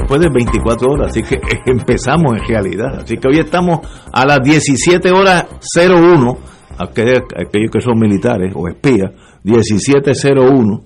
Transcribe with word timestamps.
Después 0.00 0.20
de 0.20 0.28
24 0.28 0.90
horas, 0.90 1.08
así 1.10 1.22
que 1.22 1.40
empezamos 1.66 2.32
en 2.38 2.46
realidad. 2.48 3.00
Así 3.00 3.16
que 3.16 3.28
hoy 3.28 3.38
estamos 3.38 3.80
a 4.12 4.26
las 4.26 4.40
17 4.42 5.10
horas 5.12 5.46
01, 5.76 6.38
aquellos, 6.78 7.22
aquellos 7.36 7.70
que 7.70 7.80
son 7.80 7.98
militares 7.98 8.52
o 8.54 8.68
espías, 8.68 9.12
1701. 9.44 10.80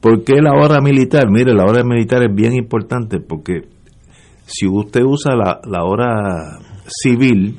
¿Por 0.00 0.24
qué 0.24 0.34
la 0.42 0.52
hora 0.52 0.80
militar? 0.80 1.30
Mire, 1.30 1.54
la 1.54 1.64
hora 1.64 1.84
militar 1.84 2.22
es 2.24 2.34
bien 2.34 2.54
importante 2.54 3.20
porque 3.20 3.68
si 4.46 4.66
usted 4.66 5.02
usa 5.04 5.34
la, 5.36 5.84
hora 5.84 6.58
civil, 6.86 7.58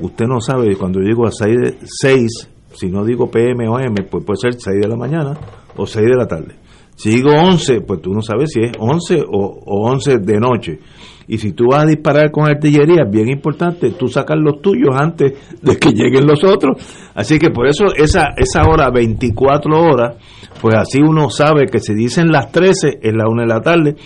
usted 0.00 0.26
no 0.26 0.40
sabe, 0.40 0.76
cuando 0.76 1.00
yo 1.00 1.06
digo 1.08 1.26
a 1.26 1.32
6, 1.32 1.56
de- 1.60 1.78
6, 1.82 2.50
si 2.74 2.86
no 2.88 3.04
digo 3.04 3.28
PM 3.30 3.68
o 3.68 3.78
M, 3.80 3.94
pues 4.08 4.24
puede 4.24 4.36
ser 4.38 4.54
6 4.54 4.80
de 4.82 4.88
la 4.88 4.96
mañana 4.96 5.36
o 5.76 5.84
6 5.86 6.06
de 6.06 6.16
la 6.16 6.26
tarde. 6.26 6.54
Si 6.94 7.10
digo 7.10 7.30
11, 7.30 7.80
pues 7.80 8.00
tú 8.00 8.12
no 8.12 8.22
sabes 8.22 8.50
si 8.52 8.60
es 8.60 8.72
11 8.78 9.22
o, 9.26 9.62
o 9.64 9.90
11 9.90 10.18
de 10.18 10.40
noche. 10.40 10.78
Y 11.26 11.38
si 11.38 11.52
tú 11.52 11.68
vas 11.70 11.84
a 11.84 11.86
disparar 11.86 12.30
con 12.30 12.46
artillería, 12.46 13.04
bien 13.10 13.28
importante, 13.28 13.90
tú 13.92 14.08
sacas 14.08 14.36
los 14.38 14.60
tuyos 14.60 14.94
antes 14.94 15.32
de 15.62 15.76
que 15.78 15.90
lleguen 15.90 16.26
los 16.26 16.44
otros. 16.44 16.76
Así 17.14 17.38
que 17.38 17.50
por 17.50 17.66
eso 17.66 17.86
esa, 17.96 18.28
esa 18.36 18.62
hora, 18.68 18.90
24 18.90 19.72
horas, 19.80 20.16
pues 20.60 20.76
así 20.76 21.00
uno 21.00 21.30
sabe 21.30 21.66
que 21.66 21.78
si 21.78 21.94
dicen 21.94 22.28
las 22.30 22.52
13 22.52 22.98
es 23.02 23.14
la 23.14 23.26
1 23.28 23.42
de 23.42 23.48
la 23.48 23.60
tarde, 23.60 23.96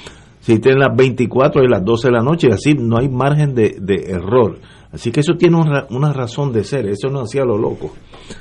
si 0.41 0.61
tienen 0.61 0.80
las 0.80 0.97
24 0.97 1.62
es 1.62 1.70
las 1.70 1.84
12 1.84 2.08
de 2.08 2.12
la 2.12 2.23
noche, 2.23 2.48
así 2.52 2.75
no 2.75 2.98
hay 2.98 3.08
margen 3.08 3.55
de, 3.55 3.77
de 3.80 4.12
error. 4.12 4.58
Así 4.91 5.12
que 5.12 5.20
eso 5.20 5.34
tiene 5.34 5.56
una, 5.56 5.85
una 5.90 6.13
razón 6.14 6.51
de 6.51 6.64
ser, 6.64 6.86
eso 6.86 7.08
no 7.11 7.20
hacía 7.20 7.45
lo 7.45 7.58
loco. 7.58 7.92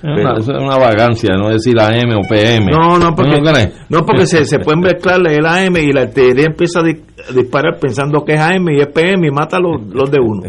Una- 0.02 0.34
eso 0.40 0.54
es 0.54 0.64
una 0.64 0.78
vagancia, 0.78 1.36
no 1.36 1.50
decir 1.50 1.78
AM 1.80 2.18
o 2.18 2.22
PM. 2.28 2.72
No, 2.72 2.98
no, 2.98 3.14
porque, 3.14 3.42
¿No 3.90 4.06
porque 4.06 4.26
se, 4.26 4.46
se 4.46 4.60
pueden 4.60 4.80
mezclar 4.80 5.20
el 5.28 5.46
AM 5.46 5.76
y 5.78 5.92
la 5.92 6.02
artillería 6.04 6.46
empieza 6.46 6.80
a, 6.80 6.84
di- 6.84 7.02
a 7.30 7.34
disparar 7.34 7.78
pensando 7.80 8.24
que 8.24 8.34
es 8.36 8.40
AM 8.40 8.70
y 8.70 8.80
es 8.80 8.88
PM 8.88 9.28
y 9.28 9.32
mata 9.32 9.60
los, 9.60 9.82
los 9.94 10.10
de 10.10 10.20
uno. 10.22 10.44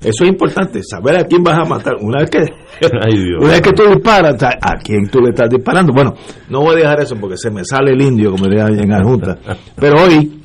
Eso 0.00 0.24
es 0.24 0.28
importante, 0.28 0.80
saber 0.82 1.18
a 1.18 1.24
quién 1.24 1.42
vas 1.44 1.56
a 1.58 1.64
matar. 1.64 1.94
Una 2.00 2.20
vez 2.22 2.30
que, 2.30 2.38
Ay, 3.06 3.16
Dios. 3.16 3.38
una 3.40 3.50
vez 3.52 3.62
que 3.62 3.72
tú 3.72 3.84
disparas, 3.88 4.42
a 4.42 4.76
quién 4.82 5.08
tú 5.08 5.20
le 5.20 5.30
estás 5.30 5.48
disparando. 5.50 5.92
Bueno, 5.92 6.14
no 6.48 6.60
voy 6.62 6.74
a 6.74 6.78
dejar 6.78 7.00
eso 7.00 7.14
porque 7.20 7.36
se 7.36 7.50
me 7.52 7.64
sale 7.64 7.92
el 7.92 8.02
indio, 8.02 8.32
como 8.32 8.46
diría 8.48 8.66
en 8.66 8.88
la 8.90 9.04
Junta. 9.04 9.38
Pero 9.76 10.02
hoy 10.02 10.40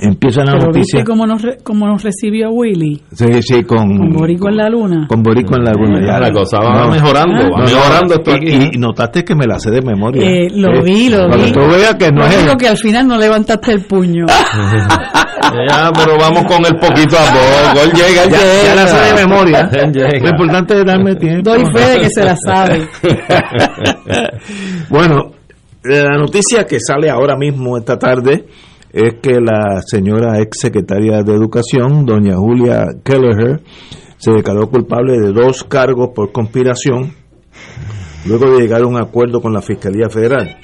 empieza 0.00 0.40
la 0.44 0.52
Pero 0.52 0.66
noticia. 0.66 0.98
viste 0.98 1.04
cómo 1.04 1.26
nos, 1.26 1.42
re- 1.42 1.58
cómo 1.62 1.86
nos 1.86 2.02
recibió 2.02 2.50
Willy, 2.50 3.02
Sí, 3.12 3.26
sí, 3.42 3.62
con, 3.62 3.96
con 3.96 4.12
Boricua 4.12 4.50
en 4.50 4.56
la 4.56 4.68
luna. 4.68 5.06
con 5.08 5.22
Boricua 5.22 5.58
en 5.58 5.64
la 5.64 5.72
luna. 5.72 6.00
Ya 6.06 6.18
la 6.20 6.30
cosa 6.32 6.58
va 6.58 6.86
No. 6.86 6.90
mejorando, 6.90 7.50
va 7.50 7.64
mejorando 7.64 8.14
esto 8.14 8.30
y, 8.30 8.34
aquí. 8.34 8.46
y- 8.72 8.76
y 8.76 8.78
notaste 8.78 9.24
que 9.24 9.34
me 9.34 9.46
la 9.46 9.58
sé 9.58 9.70
de 9.70 9.82
memoria. 9.82 10.22
Eh, 10.28 10.48
lo 10.54 10.82
vi, 10.82 11.08
lo 11.08 11.28
vi. 11.28 11.52
tú 11.52 11.60
veas 11.60 11.94
que 11.96 12.10
no 12.10 12.20
Lo 12.20 12.26
es 12.26 12.56
que 12.56 12.68
al 12.68 12.78
final 12.78 13.06
no 13.06 13.16
levantaste 13.18 13.72
el 13.72 13.84
puño. 13.84 14.26
Ya, 15.68 15.90
pero 15.92 16.16
vamos 16.18 16.44
con 16.44 16.64
el 16.64 16.78
poquito 16.78 17.16
a 17.18 17.24
poco. 17.26 17.82
Él 17.84 17.90
llega, 17.92 18.22
él 18.24 18.30
ya, 18.30 18.38
llega. 18.38 18.64
ya 18.64 18.74
la 18.74 18.86
sé 18.86 19.12
de 19.14 19.26
memoria. 19.26 19.70
Lo 20.22 20.28
importante 20.30 20.78
es 20.78 20.84
darme 20.86 21.14
tiempo. 21.16 21.50
Doy 21.50 21.64
fe 21.74 21.90
de 21.90 22.00
que 22.00 22.08
se 22.10 22.24
la 22.24 22.36
sabe. 22.36 22.88
bueno, 24.88 25.32
la 25.84 26.16
noticia 26.16 26.64
que 26.66 26.78
sale 26.80 27.10
ahora 27.10 27.36
mismo 27.36 27.76
esta 27.76 27.98
tarde 27.98 28.46
es 28.92 29.14
que 29.22 29.40
la 29.40 29.80
señora 29.82 30.40
ex 30.40 30.58
secretaria 30.60 31.22
de 31.22 31.32
Educación, 31.32 32.04
doña 32.04 32.36
Julia 32.36 32.86
Kelleher, 33.02 33.62
se 34.18 34.32
declaró 34.32 34.68
culpable 34.68 35.18
de 35.18 35.32
dos 35.32 35.64
cargos 35.64 36.10
por 36.14 36.30
conspiración 36.30 37.14
luego 38.26 38.50
de 38.52 38.60
llegar 38.60 38.82
a 38.82 38.86
un 38.86 39.00
acuerdo 39.00 39.40
con 39.40 39.52
la 39.52 39.62
Fiscalía 39.62 40.08
Federal. 40.08 40.58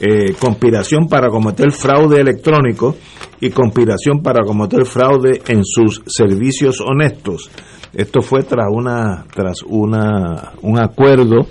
Eh, 0.00 0.34
conspiración 0.38 1.08
para 1.08 1.28
cometer 1.28 1.70
fraude 1.70 2.20
electrónico 2.20 2.96
y 3.40 3.50
conspiración 3.50 4.20
para 4.20 4.44
cometer 4.44 4.84
fraude 4.84 5.42
en 5.46 5.64
sus 5.64 6.02
servicios 6.06 6.80
honestos. 6.80 7.50
Esto 7.92 8.20
fue 8.20 8.42
tras 8.42 8.66
una 8.70 9.24
tras 9.32 9.62
una 9.62 10.52
un 10.62 10.80
acuerdo 10.80 11.46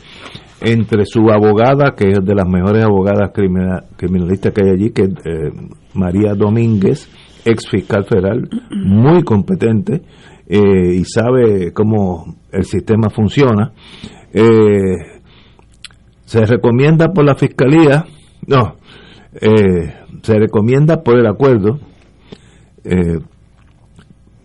entre 0.61 1.05
su 1.05 1.29
abogada, 1.31 1.93
que 1.95 2.09
es 2.09 2.19
de 2.23 2.35
las 2.35 2.47
mejores 2.47 2.83
abogadas 2.83 3.31
crimina- 3.33 3.83
criminalistas 3.97 4.53
que 4.53 4.63
hay 4.63 4.69
allí, 4.71 4.89
que 4.91 5.03
eh, 5.03 5.51
María 5.93 6.33
Domínguez, 6.35 7.09
ex 7.45 7.67
fiscal 7.69 8.05
federal, 8.05 8.47
muy 8.71 9.23
competente 9.23 10.01
eh, 10.47 10.93
y 10.95 11.03
sabe 11.05 11.73
cómo 11.73 12.35
el 12.51 12.63
sistema 12.65 13.09
funciona. 13.09 13.71
Eh, 14.33 15.19
se 16.25 16.45
recomienda 16.45 17.11
por 17.11 17.25
la 17.25 17.35
fiscalía, 17.35 18.05
no, 18.47 18.75
eh, 19.33 19.93
se 20.21 20.35
recomienda 20.39 21.01
por 21.01 21.17
el 21.19 21.25
acuerdo, 21.27 21.79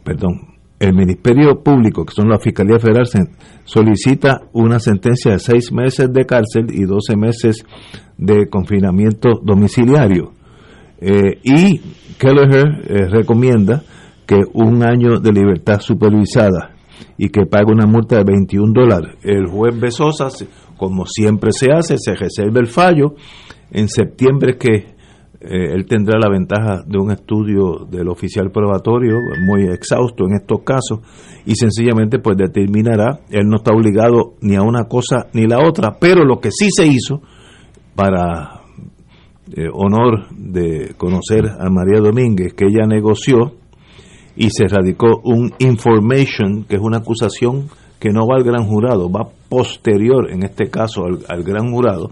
perdón, 0.03 0.56
el 0.79 0.95
Ministerio 0.95 1.63
Público, 1.63 2.05
que 2.05 2.15
son 2.15 2.29
la 2.29 2.39
Fiscalía 2.39 2.79
Federal, 2.79 3.07
solicita 3.65 4.43
una 4.53 4.79
sentencia 4.79 5.33
de 5.33 5.39
seis 5.39 5.73
meses 5.73 6.13
de 6.13 6.27
cárcel 6.27 6.67
y 6.71 6.85
12 6.85 7.17
meses 7.17 7.65
de 8.19 8.49
confinamiento 8.49 9.41
domiciliario. 9.43 10.33
Eh, 11.01 11.41
y 11.43 11.81
Kelleher 12.19 12.67
eh, 12.89 13.09
recomienda 13.09 13.83
que 14.27 14.41
un 14.55 14.83
año 14.83 15.19
de 15.21 15.33
libertad 15.33 15.81
supervisada 15.81 16.75
y 17.19 17.29
que 17.29 17.47
pague 17.47 17.73
una 17.73 17.87
multa 17.87 18.17
de 18.17 18.25
21 18.25 18.73
dólares. 18.73 19.17
El 19.23 19.47
juez 19.47 19.79
Besosa, 19.79 20.29
como 20.77 21.07
siempre 21.07 21.53
se 21.53 21.71
hace, 21.71 21.97
se 21.99 22.15
reserva 22.15 22.61
el 22.61 22.67
fallo. 22.67 23.15
En 23.71 23.89
septiembre 23.89 24.57
que 24.59 24.96
eh, 25.49 25.73
él 25.73 25.87
tendrá 25.87 26.19
la 26.19 26.29
ventaja 26.29 26.83
de 26.87 26.99
un 26.99 27.11
estudio 27.11 27.87
del 27.91 28.09
oficial 28.09 28.51
probatorio 28.51 29.17
muy 29.47 29.65
exhausto 29.65 30.25
en 30.27 30.35
estos 30.35 30.63
casos 30.63 31.01
y 31.45 31.55
sencillamente 31.55 32.19
pues 32.19 32.37
determinará, 32.37 33.21
él 33.31 33.47
no 33.47 33.57
está 33.57 33.73
obligado 33.73 34.35
ni 34.41 34.57
a 34.57 34.63
una 34.63 34.85
cosa 34.85 35.29
ni 35.33 35.47
la 35.47 35.59
otra, 35.67 35.97
pero 36.01 36.25
lo 36.25 36.41
que 36.41 36.51
sí 36.51 36.69
se 36.71 36.87
hizo 36.87 37.23
para 37.95 38.63
eh, 39.53 39.69
honor 39.73 40.29
de 40.31 40.95
conocer 40.97 41.47
a 41.47 41.71
María 41.71 42.01
Domínguez, 42.01 42.53
que 42.55 42.67
ella 42.67 42.87
negoció 42.87 43.55
y 44.37 44.51
se 44.51 44.67
radicó 44.67 45.21
un 45.23 45.53
information, 45.59 46.65
que 46.65 46.77
es 46.77 46.83
una 46.83 46.99
acusación 46.99 47.69
que 48.01 48.11
no 48.11 48.27
va 48.27 48.37
al 48.37 48.45
gran 48.45 48.67
jurado, 48.67 49.11
va 49.11 49.29
posterior, 49.49 50.31
en 50.31 50.43
este 50.43 50.69
caso, 50.69 51.05
al, 51.05 51.21
al 51.29 51.43
gran 51.43 51.71
jurado, 51.71 52.11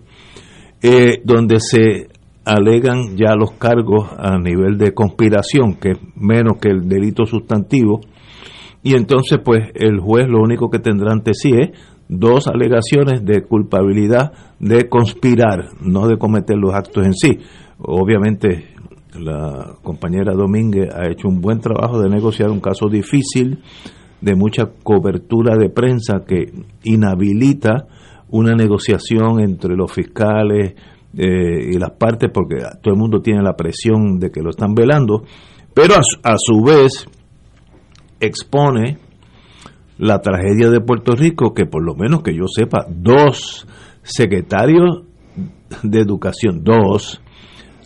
eh, 0.81 1.21
donde 1.25 1.61
se 1.61 2.09
alegan 2.45 3.17
ya 3.17 3.35
los 3.37 3.53
cargos 3.53 4.09
a 4.19 4.39
nivel 4.39 4.77
de 4.79 4.93
conspiración, 4.93 5.75
que 5.75 5.93
es 5.93 5.99
menos 6.17 6.59
que 6.61 6.69
el 6.69 6.89
delito 6.89 7.25
sustantivo, 7.25 8.01
y 8.83 8.95
entonces 8.95 9.39
pues 9.43 9.71
el 9.75 9.99
juez 9.99 10.29
lo 10.29 10.43
único 10.43 10.69
que 10.69 10.79
tendrá 10.79 11.13
ante 11.13 11.33
sí 11.33 11.51
es 11.59 11.71
dos 12.09 12.47
alegaciones 12.49 13.25
de 13.25 13.43
culpabilidad 13.43 14.33
de 14.61 14.89
conspirar, 14.89 15.71
no 15.81 16.07
de 16.07 16.19
cometer 16.19 16.57
los 16.57 16.75
actos 16.75 17.07
en 17.07 17.15
sí. 17.15 17.39
Obviamente 17.79 18.75
la 19.19 19.77
compañera 19.83 20.35
Domínguez 20.35 20.91
ha 20.95 21.09
hecho 21.09 21.29
un 21.29 21.41
buen 21.41 21.61
trabajo 21.61 22.01
de 22.01 22.11
negociar 22.11 22.51
un 22.51 22.61
caso 22.61 22.89
difícil, 22.89 23.61
de 24.21 24.35
mucha 24.35 24.71
cobertura 24.83 25.57
de 25.57 25.71
prensa 25.71 26.25
que 26.27 26.53
inhabilita 26.83 27.87
una 28.31 28.55
negociación 28.55 29.41
entre 29.41 29.77
los 29.77 29.93
fiscales 29.93 30.75
eh, 31.17 31.71
y 31.73 31.79
las 31.79 31.93
partes, 31.93 32.31
porque 32.33 32.57
todo 32.83 32.95
el 32.95 33.01
mundo 33.01 33.21
tiene 33.21 33.43
la 33.43 33.57
presión 33.57 34.19
de 34.19 34.31
que 34.31 34.43
lo 34.43 34.51
están 34.51 34.75
velando, 34.75 35.25
pero 35.73 35.95
a, 35.95 36.33
a 36.33 36.37
su 36.39 36.63
vez 36.63 37.07
expone 38.21 38.99
la 39.99 40.21
tragedia 40.21 40.71
de 40.71 40.81
Puerto 40.81 41.15
Rico, 41.15 41.55
que 41.55 41.67
por 41.67 41.85
lo 41.85 41.95
menos 41.95 42.23
que 42.23 42.35
yo 42.35 42.47
sepa, 42.49 42.87
dos 42.89 43.67
secretarios 44.03 45.03
de 45.83 46.01
educación, 46.01 46.63
dos, 46.63 47.21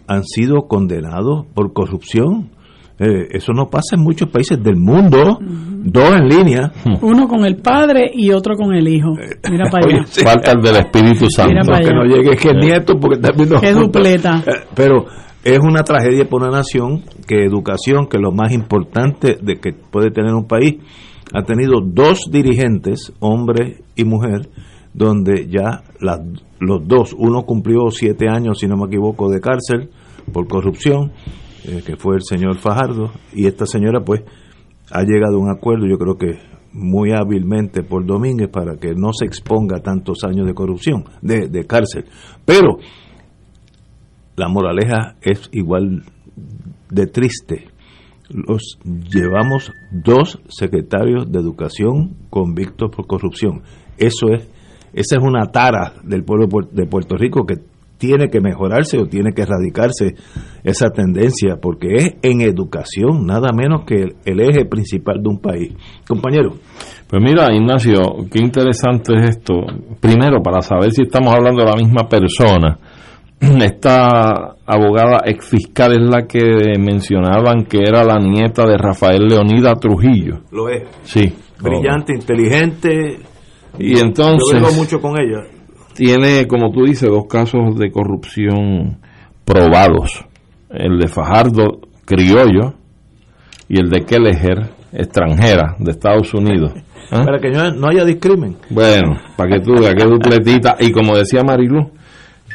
han 0.06 0.24
sido 0.24 0.66
condenados 0.68 1.46
por 1.54 1.72
corrupción. 1.72 2.50
Eh, 3.00 3.28
eso 3.30 3.52
no 3.52 3.66
pasa 3.66 3.94
en 3.96 4.02
muchos 4.02 4.28
países 4.28 4.60
del 4.62 4.76
mundo, 4.76 5.38
dos 5.40 6.16
en 6.18 6.28
línea. 6.28 6.72
Uno 7.00 7.28
con 7.28 7.44
el 7.44 7.56
padre 7.56 8.10
y 8.12 8.30
otro 8.32 8.56
con 8.56 8.74
el 8.74 8.88
hijo. 8.88 9.12
Mira 9.50 9.64
para 9.70 9.86
allá. 9.86 9.98
Oye, 10.00 10.06
sí. 10.08 10.22
Falta 10.22 10.52
el 10.52 10.62
del 10.62 10.76
Espíritu 10.76 11.26
Santo. 11.30 11.52
Mira 11.52 11.62
para 11.64 11.84
que 11.84 11.94
no 11.94 12.04
llegue 12.04 12.36
que 12.36 12.52
nieto 12.54 12.94
porque 13.00 13.18
también 13.20 13.48
dupleta. 13.74 14.42
Eh, 14.46 14.50
Pero 14.74 15.06
es 15.44 15.58
una 15.60 15.84
tragedia 15.84 16.28
para 16.28 16.48
una 16.48 16.58
nación 16.58 17.04
que 17.26 17.44
educación, 17.44 18.08
que 18.08 18.16
es 18.16 18.22
lo 18.22 18.32
más 18.32 18.52
importante 18.52 19.38
de 19.40 19.54
que 19.56 19.72
puede 19.72 20.10
tener 20.10 20.34
un 20.34 20.46
país, 20.48 20.76
ha 21.32 21.42
tenido 21.44 21.80
dos 21.84 22.22
dirigentes, 22.32 23.12
hombre 23.20 23.76
y 23.94 24.04
mujer, 24.04 24.48
donde 24.92 25.46
ya 25.48 25.82
las- 26.00 26.20
los 26.58 26.88
dos, 26.88 27.14
uno 27.16 27.42
cumplió 27.42 27.90
siete 27.90 28.26
años, 28.28 28.58
si 28.58 28.66
no 28.66 28.76
me 28.76 28.86
equivoco, 28.86 29.30
de 29.30 29.40
cárcel 29.40 29.90
por 30.32 30.48
corrupción, 30.48 31.12
eh, 31.64 31.82
que 31.84 31.96
fue 31.96 32.16
el 32.16 32.22
señor 32.22 32.58
Fajardo, 32.58 33.10
y 33.32 33.46
esta 33.46 33.66
señora 33.66 34.00
pues 34.04 34.22
ha 34.90 35.02
llegado 35.02 35.36
a 35.36 35.40
un 35.40 35.50
acuerdo, 35.50 35.86
yo 35.86 35.98
creo 35.98 36.16
que 36.16 36.38
muy 36.72 37.12
hábilmente 37.12 37.82
por 37.82 38.04
Domínguez 38.06 38.48
para 38.48 38.76
que 38.76 38.94
no 38.94 39.12
se 39.12 39.24
exponga 39.24 39.80
tantos 39.80 40.18
años 40.24 40.46
de 40.46 40.54
corrupción, 40.54 41.04
de, 41.22 41.48
de 41.48 41.64
cárcel. 41.66 42.04
Pero 42.44 42.78
la 44.36 44.48
moraleja 44.48 45.16
es 45.20 45.48
igual 45.52 46.04
de 46.90 47.06
triste. 47.06 47.68
Los 48.30 48.78
llevamos 48.84 49.72
dos 49.90 50.38
secretarios 50.48 51.32
de 51.32 51.40
educación 51.40 52.14
convictos 52.30 52.90
por 52.94 53.06
corrupción. 53.06 53.62
Eso 53.96 54.28
es, 54.32 54.46
esa 54.92 55.16
es 55.16 55.22
una 55.22 55.46
tara 55.46 55.94
del 56.04 56.22
pueblo 56.22 56.46
de 56.46 56.52
Puer- 56.52 56.70
de 56.70 56.86
Puerto 56.86 57.16
Rico 57.16 57.46
que 57.46 57.54
tiene 57.98 58.28
que 58.28 58.40
mejorarse 58.40 58.98
o 58.98 59.06
tiene 59.06 59.32
que 59.32 59.42
erradicarse 59.42 60.14
esa 60.64 60.90
tendencia, 60.90 61.56
porque 61.60 61.88
es 61.96 62.14
en 62.22 62.40
educación 62.40 63.26
nada 63.26 63.50
menos 63.52 63.84
que 63.84 63.94
el, 64.02 64.16
el 64.24 64.40
eje 64.40 64.64
principal 64.64 65.22
de 65.22 65.28
un 65.28 65.40
país. 65.40 65.74
Compañero, 66.06 66.54
Pues 67.08 67.22
mira, 67.22 67.52
Ignacio, 67.52 68.00
qué 68.30 68.38
interesante 68.38 69.14
es 69.18 69.30
esto. 69.30 69.54
Primero, 70.00 70.42
para 70.42 70.60
saber 70.60 70.92
si 70.92 71.02
estamos 71.02 71.34
hablando 71.34 71.64
de 71.64 71.70
la 71.70 71.76
misma 71.76 72.08
persona, 72.08 72.78
esta 73.40 74.56
abogada 74.66 75.22
ex 75.24 75.46
fiscal 75.46 75.92
es 75.92 76.08
la 76.08 76.26
que 76.26 76.40
mencionaban 76.78 77.64
que 77.64 77.78
era 77.78 78.04
la 78.04 78.18
nieta 78.18 78.66
de 78.66 78.76
Rafael 78.76 79.26
Leonida 79.26 79.74
Trujillo. 79.74 80.40
lo 80.50 80.68
es. 80.68 80.82
Sí. 81.02 81.32
Brillante, 81.60 82.14
inteligente. 82.14 83.18
Y 83.78 83.96
Yo 83.96 84.04
entonces 84.04 84.60
vengo 84.60 84.72
mucho 84.74 85.00
con 85.00 85.12
ella. 85.20 85.57
Tiene, 85.98 86.46
como 86.46 86.70
tú 86.70 86.84
dices, 86.84 87.10
dos 87.10 87.26
casos 87.26 87.76
de 87.76 87.90
corrupción 87.90 88.98
probados. 89.44 90.24
El 90.70 90.96
de 90.96 91.08
Fajardo 91.08 91.80
criollo 92.04 92.74
y 93.68 93.80
el 93.80 93.90
de 93.90 94.04
Kelleher 94.04 94.70
extranjera 94.92 95.74
de 95.80 95.90
Estados 95.90 96.32
Unidos. 96.34 96.72
¿Ah? 97.10 97.22
Para 97.26 97.40
que 97.40 97.50
no, 97.50 97.72
no 97.72 97.88
haya 97.88 98.04
discrimen. 98.04 98.56
Bueno, 98.70 99.16
para 99.36 99.56
que 99.56 99.60
tú 99.60 99.72
veas 99.72 99.96
qué 99.96 100.04
dupletita. 100.04 100.76
Y 100.78 100.92
como 100.92 101.16
decía 101.16 101.42
Marilu, 101.42 101.90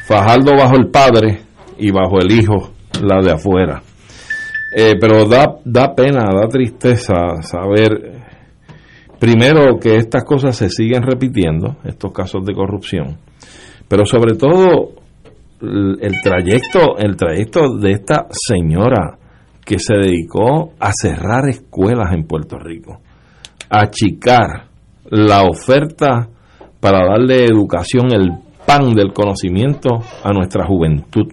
Fajardo 0.06 0.52
bajo 0.56 0.76
el 0.76 0.88
padre 0.88 1.40
y 1.78 1.90
bajo 1.90 2.20
el 2.20 2.32
hijo 2.32 2.70
la 3.02 3.20
de 3.20 3.32
afuera. 3.32 3.82
Eh, 4.74 4.94
pero 4.98 5.26
da, 5.26 5.56
da 5.66 5.94
pena, 5.94 6.30
da 6.32 6.48
tristeza 6.48 7.42
saber, 7.42 8.23
primero, 9.24 9.78
que 9.78 9.96
estas 9.96 10.22
cosas 10.22 10.54
se 10.54 10.68
siguen 10.68 11.02
repitiendo, 11.02 11.76
estos 11.84 12.12
casos 12.12 12.44
de 12.44 12.52
corrupción, 12.52 13.16
pero 13.88 14.04
sobre 14.04 14.34
todo 14.34 14.90
el, 15.62 16.20
trayecto, 16.22 16.98
el 16.98 17.16
trayecto 17.16 17.78
de 17.78 17.92
esta 17.92 18.26
señora 18.30 19.16
que 19.64 19.78
se 19.78 19.94
dedicó 19.94 20.74
a 20.78 20.90
cerrar 20.92 21.48
escuelas 21.48 22.12
en 22.12 22.24
Puerto 22.26 22.58
Rico 22.58 23.00
achicar 23.70 24.66
la 25.08 25.44
oferta 25.44 26.28
para 26.78 27.06
darle 27.06 27.46
educación, 27.46 28.12
el 28.12 28.30
pan 28.66 28.92
del 28.92 29.14
conocimiento 29.14 29.88
a 30.22 30.32
nuestra 30.34 30.66
juventud. 30.66 31.32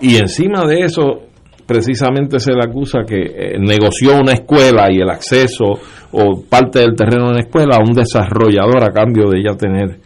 Y 0.00 0.16
encima 0.16 0.66
de 0.66 0.80
eso, 0.80 1.23
precisamente 1.66 2.38
se 2.38 2.52
le 2.52 2.64
acusa 2.64 3.00
que 3.06 3.22
eh, 3.22 3.58
negoció 3.58 4.18
una 4.20 4.32
escuela 4.32 4.90
y 4.90 4.98
el 5.00 5.08
acceso 5.10 5.64
o 6.12 6.42
parte 6.48 6.80
del 6.80 6.94
terreno 6.94 7.26
de 7.26 7.30
una 7.32 7.40
escuela 7.40 7.76
a 7.76 7.80
un 7.86 7.94
desarrollador 7.94 8.82
a 8.84 8.92
cambio 8.92 9.28
de 9.30 9.38
ella 9.38 9.56
tener 9.56 9.98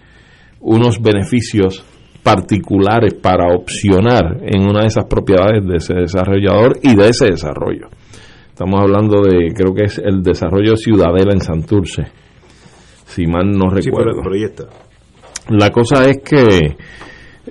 unos 0.60 1.00
beneficios 1.00 1.84
particulares 2.22 3.14
para 3.14 3.54
opcionar 3.54 4.38
en 4.42 4.62
una 4.68 4.80
de 4.82 4.86
esas 4.88 5.06
propiedades 5.06 5.64
de 5.66 5.76
ese 5.76 5.94
desarrollador 5.94 6.78
y 6.82 6.94
de 6.94 7.08
ese 7.08 7.26
desarrollo. 7.26 7.88
Estamos 8.48 8.80
hablando 8.80 9.22
de, 9.22 9.52
creo 9.54 9.72
que 9.72 9.84
es 9.84 9.98
el 9.98 10.22
desarrollo 10.22 10.76
Ciudadela 10.76 11.32
en 11.32 11.40
Santurce, 11.40 12.02
si 13.06 13.26
mal 13.26 13.50
no 13.50 13.70
Sí, 13.70 13.88
recuerdo. 13.88 14.20
pero, 14.22 14.52
pero. 14.56 14.68
La 15.50 15.70
cosa 15.70 16.04
es 16.10 16.18
que 16.22 16.76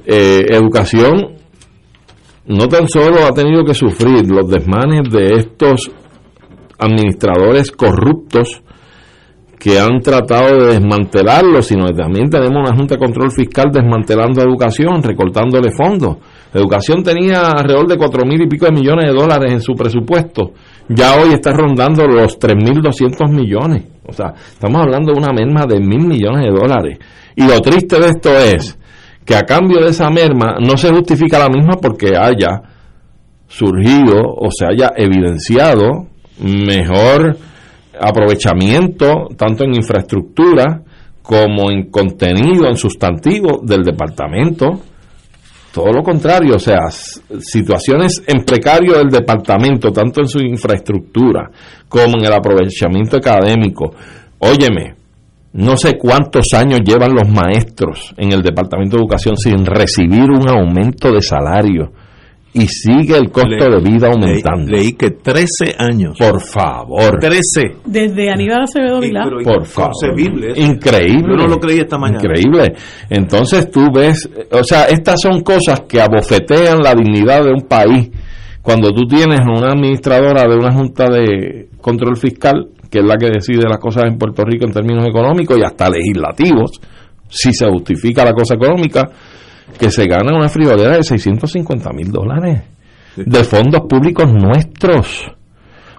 eh, 0.06 0.46
educación 0.50 1.38
no 2.48 2.68
tan 2.68 2.88
solo 2.88 3.26
ha 3.26 3.32
tenido 3.32 3.64
que 3.64 3.74
sufrir 3.74 4.30
los 4.30 4.50
desmanes 4.50 5.10
de 5.12 5.36
estos 5.36 5.92
administradores 6.80 7.72
corruptos 7.72 8.62
que 9.60 9.80
han 9.80 10.00
tratado 10.02 10.56
de 10.56 10.74
desmantelarlo, 10.74 11.62
sino 11.62 11.88
que 11.88 11.94
también 11.94 12.30
tenemos 12.30 12.58
una 12.58 12.78
Junta 12.78 12.96
de 12.96 13.00
Control 13.00 13.32
Fiscal 13.32 13.72
desmantelando 13.72 14.42
educación, 14.42 15.02
recortándole 15.02 15.72
fondos. 15.72 16.18
Educación 16.54 17.04
tenía 17.04 17.42
alrededor 17.52 17.88
de 17.88 17.98
cuatro 17.98 18.24
mil 18.26 18.42
y 18.42 18.48
pico 18.48 18.68
de 18.68 18.72
millones 18.72 19.06
de 19.08 19.14
dólares 19.14 19.52
en 19.52 19.62
su 19.62 19.74
presupuesto. 19.74 20.54
Ya 20.90 21.16
hoy 21.16 21.34
está 21.34 21.52
rondando 21.52 22.08
los 22.08 22.40
3.200 22.40 23.30
millones. 23.30 23.84
O 24.06 24.14
sea, 24.14 24.34
estamos 24.36 24.82
hablando 24.82 25.12
de 25.12 25.20
una 25.20 25.34
merma 25.34 25.66
de 25.66 25.80
mil 25.80 26.08
millones 26.08 26.46
de 26.46 26.52
dólares. 26.52 27.00
Y 27.36 27.46
lo 27.46 27.60
triste 27.60 28.00
de 28.00 28.08
esto 28.08 28.30
es 28.38 28.78
que 29.28 29.36
a 29.36 29.44
cambio 29.44 29.82
de 29.82 29.90
esa 29.90 30.10
merma 30.10 30.56
no 30.58 30.78
se 30.78 30.90
justifica 30.90 31.38
la 31.38 31.50
misma 31.50 31.74
porque 31.82 32.16
haya 32.16 32.62
surgido 33.46 34.22
o 34.24 34.50
se 34.50 34.66
haya 34.66 34.94
evidenciado 34.96 36.08
mejor 36.40 37.38
aprovechamiento 38.00 39.28
tanto 39.36 39.66
en 39.66 39.76
infraestructura 39.76 40.82
como 41.22 41.70
en 41.70 41.90
contenido, 41.92 42.70
en 42.70 42.78
sustantivo 42.78 43.60
del 43.62 43.84
departamento. 43.84 44.80
Todo 45.74 45.92
lo 45.92 46.04
contrario, 46.04 46.56
o 46.56 46.60
sea, 46.60 46.90
situaciones 46.90 48.24
en 48.26 48.46
precario 48.46 48.94
del 48.94 49.10
departamento, 49.10 49.92
tanto 49.92 50.22
en 50.22 50.28
su 50.30 50.40
infraestructura 50.40 51.52
como 51.90 52.18
en 52.18 52.26
el 52.26 52.34
aprovechamiento 52.34 53.18
académico. 53.18 53.94
Óyeme, 54.40 54.96
no 55.54 55.76
sé 55.78 55.98
cuántos 55.98 56.46
años 56.54 56.82
llevan 56.86 57.14
los 57.14 57.30
maestros 57.30 58.14
en 58.18 58.32
el 58.34 58.42
Departamento 58.42 58.98
de 58.98 59.02
Educación 59.04 59.36
sin 59.38 59.66
recibir 59.66 60.30
un 60.30 60.48
aumento 60.50 61.12
de 61.12 61.22
salario 61.22 61.92
y 62.54 62.66
sigue 62.68 63.16
el 63.18 63.30
costo 63.30 63.50
Le- 63.50 63.76
de 63.76 63.82
vida 63.92 64.08
aumentando. 64.08 64.72
leí 64.72 64.94
que 64.94 65.12
13 65.12 65.76
años. 65.78 66.18
Por 66.18 66.42
favor, 66.42 67.20
13. 67.20 67.76
Desde 67.86 68.32
Aníbal 68.32 68.64
Acevedo 68.64 69.00
Vilá. 69.00 69.24
pero 69.26 69.38
por 69.44 69.66
favor. 69.66 69.92
inconcebible 70.04 70.52
eso. 70.54 70.62
Increíble. 70.62 71.22
Yo 71.30 71.36
no 71.38 71.48
lo 71.48 71.60
creí 71.60 71.80
esta 71.80 71.98
mañana. 72.00 72.20
Increíble. 72.24 72.74
Entonces 73.10 73.70
tú 73.70 73.92
ves, 73.94 74.28
o 74.52 74.64
sea, 74.64 74.86
estas 74.86 75.22
son 75.22 75.42
cosas 75.42 75.82
que 75.82 76.02
abofetean 76.02 76.80
la 76.82 76.96
dignidad 76.96 77.44
de 77.44 77.52
un 77.52 77.62
país. 77.68 78.10
Cuando 78.62 78.92
tú 78.92 79.06
tienes 79.08 79.40
una 79.42 79.72
administradora 79.74 80.48
de 80.48 80.56
una 80.58 80.74
junta 80.74 81.10
de 81.10 81.70
control 81.80 82.18
fiscal, 82.18 82.68
que 82.90 83.00
es 83.00 83.06
la 83.06 83.16
que 83.18 83.30
decide 83.30 83.64
las 83.68 83.80
cosas 83.80 84.04
en 84.06 84.18
Puerto 84.18 84.44
Rico 84.44 84.66
en 84.66 84.72
términos 84.72 85.08
económicos 85.08 85.58
y 85.58 85.64
hasta 85.64 85.90
legislativos, 85.90 86.72
si 87.30 87.54
se 87.54 87.68
justifica 87.70 88.24
la 88.24 88.34
cosa 88.34 88.56
económica, 88.56 89.10
que 89.78 89.92
se 89.92 90.06
gana 90.06 90.36
una 90.36 90.50
friolera 90.50 90.98
de 90.98 91.04
650 91.04 91.92
mil 91.92 92.12
dólares 92.12 92.64
de 93.18 93.44
fondos 93.44 93.82
públicos 93.90 94.32
nuestros, 94.32 95.26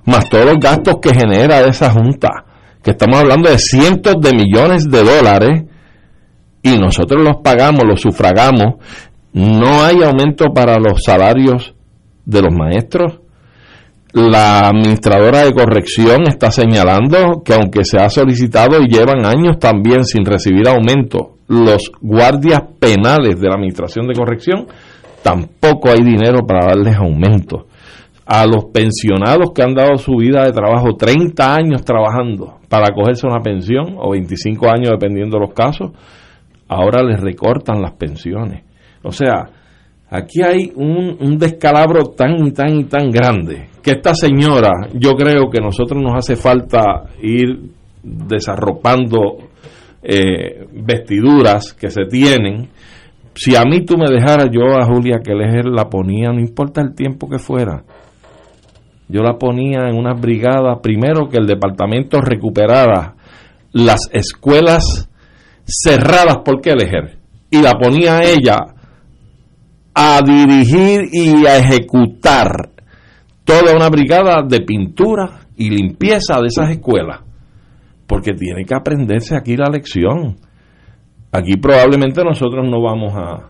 más 0.05 0.29
todos 0.29 0.47
los 0.47 0.57
gastos 0.57 0.97
que 1.03 1.13
genera 1.13 1.61
esa 1.61 1.91
junta, 1.91 2.45
que 2.83 2.93
estamos 2.93 3.21
hablando 3.21 3.51
de 3.51 3.59
cientos 3.59 4.15
de 4.21 4.33
millones 4.33 4.89
de 4.89 5.03
dólares, 5.03 5.65
y 6.63 6.79
nosotros 6.79 7.23
los 7.23 7.37
pagamos, 7.43 7.83
los 7.85 8.01
sufragamos, 8.01 8.75
no 9.33 9.83
hay 9.83 10.03
aumento 10.03 10.47
para 10.55 10.79
los 10.79 11.03
salarios 11.05 11.75
de 12.25 12.43
los 12.43 12.53
maestros. 12.53 13.21
La 14.13 14.61
administradora 14.61 15.45
de 15.45 15.53
corrección 15.53 16.23
está 16.29 16.51
señalando 16.51 17.43
que 17.45 17.53
aunque 17.53 17.85
se 17.85 17.99
ha 17.99 18.09
solicitado 18.09 18.81
y 18.81 18.89
llevan 18.89 19.27
años 19.27 19.59
también 19.59 20.05
sin 20.05 20.25
recibir 20.25 20.67
aumento, 20.67 21.37
los 21.47 21.93
guardias 22.01 22.63
penales 22.79 23.39
de 23.39 23.49
la 23.49 23.57
administración 23.57 24.07
de 24.07 24.15
corrección, 24.15 24.67
tampoco 25.23 25.91
hay 25.91 26.03
dinero 26.03 26.47
para 26.47 26.69
darles 26.69 26.97
aumento. 26.97 27.67
A 28.25 28.47
los 28.47 28.67
pensionados 28.73 29.53
que 29.55 29.63
han 29.63 29.75
dado 29.75 29.99
su 29.99 30.17
vida 30.17 30.45
de 30.45 30.53
trabajo 30.53 30.97
30 30.97 31.55
años 31.55 31.85
trabajando 31.85 32.59
para 32.69 32.95
cogerse 32.95 33.27
una 33.27 33.41
pensión 33.41 33.97
o 33.99 34.13
25 34.13 34.71
años 34.71 34.91
dependiendo 34.93 35.37
de 35.37 35.47
los 35.47 35.55
casos, 35.55 35.93
ahora 36.67 37.03
les 37.03 37.21
recortan 37.21 37.83
las 37.83 37.93
pensiones. 37.93 38.65
O 39.03 39.13
sea, 39.13 39.51
aquí 40.11 40.43
hay 40.43 40.73
un, 40.75 41.17
un, 41.21 41.39
descalabro 41.39 42.05
tan 42.17 42.47
y 42.47 42.53
tan 42.53 42.75
y 42.75 42.85
tan 42.85 43.11
grande 43.11 43.69
que 43.89 43.95
esta 43.97 44.13
señora, 44.13 44.71
yo 44.93 45.13
creo 45.15 45.49
que 45.51 45.63
nosotros 45.63 46.03
nos 46.03 46.13
hace 46.15 46.37
falta 46.37 47.05
ir 47.23 47.71
desarropando 48.03 49.39
eh, 50.03 50.67
vestiduras 50.75 51.73
que 51.73 51.91
se 51.91 52.05
tienen. 52.05 52.69
Si 53.35 53.57
a 53.57 53.63
mí 53.63 53.87
tú 53.87 53.97
me 53.97 54.11
dejaras 54.11 54.51
yo 54.53 54.77
a 54.77 54.85
Julia 54.85 55.21
que 55.25 55.33
la 55.33 55.89
ponía, 55.89 56.29
no 56.29 56.39
importa 56.39 56.83
el 56.83 56.95
tiempo 56.95 57.31
que 57.31 57.39
fuera, 57.39 57.83
yo 59.09 59.23
la 59.23 59.39
ponía 59.39 59.89
en 59.89 59.97
una 59.97 60.13
brigada, 60.13 60.83
primero 60.83 61.31
que 61.31 61.39
el 61.39 61.47
departamento 61.47 62.21
recuperara 62.21 63.15
las 63.73 64.01
escuelas 64.13 65.09
cerradas 65.65 66.39
por 66.45 66.61
Kelleher 66.61 67.17
y 67.51 67.63
la 67.63 67.73
ponía 67.73 68.21
ella 68.21 68.59
a 69.95 70.21
dirigir 70.23 71.09
y 71.11 71.47
a 71.47 71.57
ejecutar 71.57 72.78
toda 73.49 73.75
una 73.75 73.89
brigada 73.89 74.43
de 74.43 74.61
pintura 74.61 75.41
y 75.57 75.71
limpieza 75.71 76.39
de 76.39 76.49
esas 76.49 76.69
escuelas 76.69 77.23
porque 78.07 78.35
tiene 78.35 78.65
que 78.67 78.75
aprenderse 78.75 79.35
aquí 79.35 79.57
la 79.57 79.71
lección. 79.71 80.37
Aquí 81.33 81.57
probablemente 81.57 82.23
nosotros 82.23 82.69
no 82.69 82.83
vamos 82.83 83.15
a, 83.15 83.49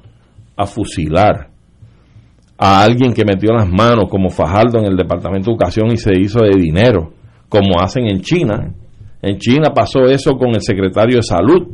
a 0.57 0.67
fusilar 0.67 1.49
a 2.57 2.83
alguien 2.83 3.13
que 3.13 3.25
metió 3.25 3.53
las 3.53 3.69
manos 3.69 4.07
como 4.09 4.31
Fajardo 4.31 4.79
en 4.79 4.87
el 4.87 4.97
Departamento 4.97 5.47
de 5.47 5.53
Educación 5.53 5.93
y 5.93 5.97
se 5.97 6.13
hizo 6.17 6.41
de 6.41 6.61
dinero, 6.61 7.13
como 7.49 7.81
hacen 7.81 8.07
en 8.09 8.21
China. 8.21 8.73
En 9.21 9.39
China 9.39 9.73
pasó 9.75 10.05
eso 10.07 10.33
con 10.33 10.51
el 10.51 10.63
secretario 10.63 11.17
de 11.17 11.23
Salud, 11.23 11.69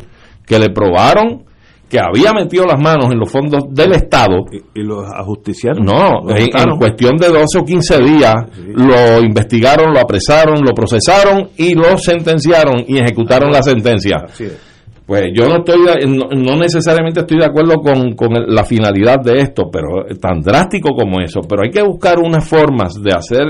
que 0.47 0.59
le 0.59 0.71
probaron 0.71 1.45
que 1.89 1.99
había 1.99 2.33
metido 2.33 2.65
las 2.67 2.81
manos 2.81 3.13
en 3.13 3.19
los 3.19 3.31
fondos 3.31 3.65
del 3.71 3.93
Estado. 3.93 4.45
¿Y, 4.75 4.83
los 4.83 5.07
ajusticiaron? 5.13 5.85
No, 5.85 6.29
en, 6.31 6.79
cuestión 6.79 7.17
de 7.17 7.29
12 7.29 7.59
o 7.59 7.65
15 7.65 8.03
días 8.03 8.35
lo 8.75 9.21
investigaron, 9.21 9.93
lo 9.93 10.01
apresaron, 10.01 10.61
lo 10.65 10.73
procesaron 10.75 11.51
y 11.57 11.75
lo 11.75 11.97
sentenciaron 11.97 12.85
y 12.87 12.99
ejecutaron 12.99 13.51
la 13.51 13.63
sentencia. 13.63 14.25
Pues 15.07 15.25
yo 15.35 15.47
no 15.49 15.59
estoy, 15.59 15.81
no, 16.09 16.57
necesariamente 16.57 17.21
estoy 17.21 17.39
de 17.39 17.45
acuerdo 17.45 17.77
con, 17.77 18.15
la 18.47 18.65
finalidad 18.65 19.21
de 19.21 19.39
esto, 19.39 19.65
pero 19.71 20.07
tan 20.19 20.41
drástico 20.41 20.95
como 20.95 21.21
eso. 21.21 21.41
Pero 21.47 21.63
hay 21.63 21.71
que 21.71 21.83
buscar 21.83 22.19
unas 22.19 22.49
formas 22.49 22.95
de 23.03 23.13
hacer 23.13 23.43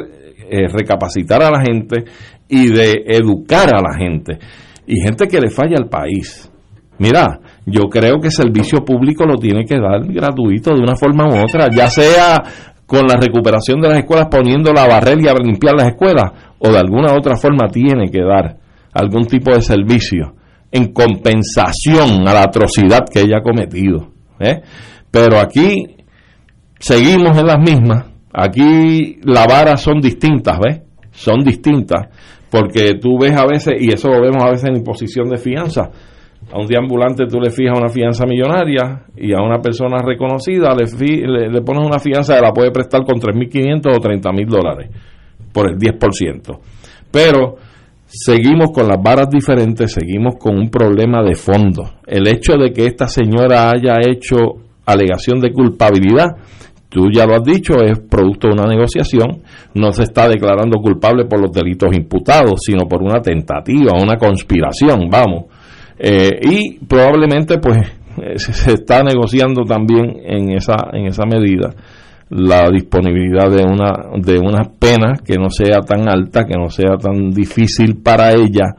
eh, 0.51 0.67
recapacitar 0.69 1.43
a 1.45 1.51
la 1.53 1.61
gente 1.61 2.05
y 2.49 2.73
de 2.73 3.05
educar 3.07 3.73
a 3.73 3.81
la 3.81 3.97
gente. 3.97 4.39
Y 4.87 5.01
gente 5.01 5.29
que 5.29 5.41
le 5.41 5.49
falla 5.49 5.77
al 5.79 5.89
país. 5.89 6.51
Mira, 6.99 7.41
yo 7.67 7.89
creo 7.89 8.19
que 8.21 8.27
el 8.27 8.33
servicio 8.33 8.85
público 8.85 9.25
lo 9.25 9.37
tiene 9.37 9.65
que 9.65 9.79
dar 9.79 10.05
gratuito 10.07 10.75
de 10.75 10.81
una 10.81 10.97
forma 10.97 11.27
u 11.27 11.45
otra, 11.45 11.69
ya 11.75 11.89
sea 11.89 12.43
con 12.87 13.07
la 13.07 13.17
recuperación 13.17 13.81
de 13.81 13.89
las 13.89 13.99
escuelas 13.99 14.29
poniendo 14.31 14.73
la 14.73 14.87
barrera 14.87 15.21
y 15.23 15.29
a 15.29 15.35
limpiar 15.35 15.75
las 15.75 15.89
escuelas, 15.89 16.33
o 16.59 16.71
de 16.71 16.79
alguna 16.79 17.15
otra 17.15 17.37
forma 17.37 17.69
tiene 17.69 18.11
que 18.11 18.21
dar 18.21 18.57
algún 18.93 19.27
tipo 19.27 19.53
de 19.53 19.63
servicio 19.63 20.35
en 20.71 20.93
compensación 20.93 22.29
a 22.29 22.35
la 22.35 22.43
atrocidad 22.43 23.05
que 23.11 23.21
ella 23.21 23.39
ha 23.39 23.43
cometido. 23.43 24.11
¿eh? 24.41 24.61
Pero 25.11 25.39
aquí 25.39 25.97
seguimos 26.79 27.39
en 27.39 27.47
las 27.47 27.59
mismas, 27.59 28.07
aquí 28.33 29.19
las 29.23 29.47
varas 29.47 29.81
son 29.81 30.01
distintas, 30.01 30.59
¿ves? 30.59 30.81
Son 31.13 31.41
distintas, 31.41 32.09
porque 32.51 32.95
tú 33.01 33.19
ves 33.19 33.37
a 33.37 33.47
veces, 33.47 33.75
y 33.81 33.93
eso 33.93 34.09
lo 34.09 34.21
vemos 34.21 34.43
a 34.43 34.51
veces 34.51 34.69
en 34.69 34.77
imposición 34.77 35.29
de 35.29 35.39
fianza, 35.39 35.91
a 36.53 36.61
un 36.61 36.67
deambulante 36.67 37.27
tú 37.27 37.41
le 37.41 37.51
fijas 37.51 37.79
una 37.79 37.89
fianza 37.89 38.27
millonaria 38.27 39.05
y 39.17 39.33
a 39.33 39.43
una 39.43 39.61
persona 39.61 39.99
reconocida 40.03 40.75
le, 40.75 41.63
pones 41.63 41.87
una 41.87 41.99
fianza 41.99 42.37
que 42.37 42.43
la 42.43 42.53
puede 42.53 42.71
prestar 42.71 43.05
con 43.05 43.21
3.500 43.21 43.87
o 43.87 44.01
30.000 44.01 44.47
dólares 44.47 44.91
por 45.53 45.71
el 45.71 45.79
10%. 45.79 46.59
Pero 47.11 47.57
seguimos 48.07 48.71
con 48.73 48.89
las 48.89 49.03
varas 49.03 49.31
diferentes, 49.31 49.93
seguimos 49.93 50.35
con 50.39 50.59
un 50.59 50.69
problema 50.69 51.23
de 51.23 51.35
fondo. 51.35 51.91
El 52.07 52.29
hecho 52.29 52.55
de 52.55 52.73
que 52.73 52.87
esta 52.87 53.07
señora 53.07 53.71
haya 53.71 53.97
hecho 54.01 54.37
alegación 54.87 55.41
de 55.41 55.53
culpabilidad, 55.53 56.37
tú 56.89 57.09
ya 57.13 57.27
lo 57.27 57.35
has 57.35 57.45
dicho, 57.45 57.75
es 57.83 58.01
producto 58.01 58.49
de 58.49 58.55
una 58.55 58.67
negociación, 58.67 59.43
no 59.75 59.93
se 59.93 60.03
está 60.03 60.29
declarando 60.29 60.79
culpable 60.79 61.25
por 61.25 61.41
los 61.41 61.53
delitos 61.53 61.97
imputados, 61.97 62.61
sino 62.65 62.87
por 62.87 63.03
una 63.03 63.21
tentativa, 63.21 63.93
una 64.01 64.17
conspiración, 64.17 65.09
vamos. 65.11 65.47
Eh, 65.99 66.41
y 66.43 66.85
probablemente 66.85 67.59
pues 67.59 67.79
eh, 68.19 68.35
se 68.39 68.73
está 68.73 69.03
negociando 69.03 69.63
también 69.63 70.21
en 70.25 70.51
esa 70.53 70.75
en 70.93 71.07
esa 71.07 71.25
medida 71.25 71.71
la 72.31 72.69
disponibilidad 72.71 73.49
de 73.51 73.65
una 73.65 73.93
de 74.21 74.39
una 74.39 74.63
pena 74.79 75.15
que 75.25 75.35
no 75.35 75.51
sea 75.51 75.81
tan 75.81 76.09
alta 76.09 76.45
que 76.45 76.55
no 76.59 76.69
sea 76.69 76.97
tan 76.97 77.31
difícil 77.31 77.97
para 78.03 78.33
ella 78.33 78.75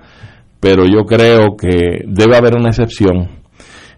pero 0.66 0.84
yo 0.86 1.06
creo 1.06 1.56
que 1.56 2.04
debe 2.08 2.36
haber 2.36 2.56
una 2.56 2.70
excepción. 2.70 3.30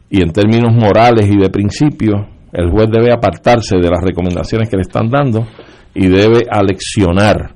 Y 0.10 0.22
en 0.22 0.34
términos 0.34 0.74
morales 0.74 1.26
y 1.32 1.38
de 1.38 1.50
principio 1.50 2.28
el 2.52 2.70
juez 2.70 2.90
debe 2.92 3.10
apartarse 3.10 3.78
de 3.78 3.90
las 3.90 4.04
recomendaciones 4.04 4.70
que 4.70 4.76
le 4.76 4.82
están 4.82 5.10
dando 5.10 5.48
y 5.94 6.08
debe 6.08 6.46
aleccionar 6.50 7.56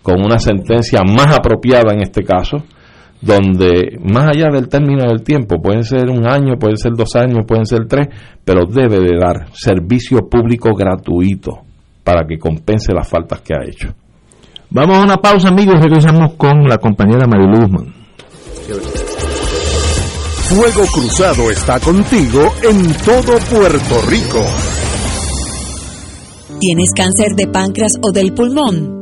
con 0.00 0.24
una 0.24 0.38
sentencia 0.38 1.00
más 1.02 1.36
apropiada 1.36 1.92
en 1.92 2.02
este 2.02 2.22
caso 2.22 2.58
donde 3.22 3.98
más 4.02 4.26
allá 4.34 4.48
del 4.52 4.68
término 4.68 5.04
del 5.08 5.22
tiempo, 5.22 5.62
pueden 5.62 5.84
ser 5.84 6.10
un 6.10 6.28
año, 6.28 6.58
pueden 6.58 6.76
ser 6.76 6.92
dos 6.94 7.14
años, 7.14 7.46
pueden 7.46 7.64
ser 7.64 7.86
tres, 7.86 8.08
pero 8.44 8.66
debe 8.66 8.98
de 8.98 9.16
dar 9.16 9.46
servicio 9.54 10.28
público 10.28 10.74
gratuito 10.74 11.60
para 12.02 12.26
que 12.26 12.36
compense 12.36 12.92
las 12.92 13.08
faltas 13.08 13.40
que 13.40 13.54
ha 13.54 13.64
hecho. 13.64 13.94
Vamos 14.70 14.98
a 14.98 15.02
una 15.02 15.16
pausa, 15.18 15.48
amigos, 15.48 15.76
regresamos 15.80 16.34
con 16.34 16.64
la 16.64 16.78
compañera 16.78 17.26
Marilu 17.26 17.60
Guzmán. 17.60 17.94
Fuego 20.48 20.84
Cruzado 20.92 21.50
está 21.50 21.78
contigo 21.78 22.52
en 22.62 22.92
todo 23.04 23.38
Puerto 23.50 24.02
Rico. 24.08 24.44
¿Tienes 26.58 26.92
cáncer 26.92 27.34
de 27.36 27.46
páncreas 27.46 27.94
o 28.02 28.12
del 28.12 28.32
pulmón? 28.32 29.01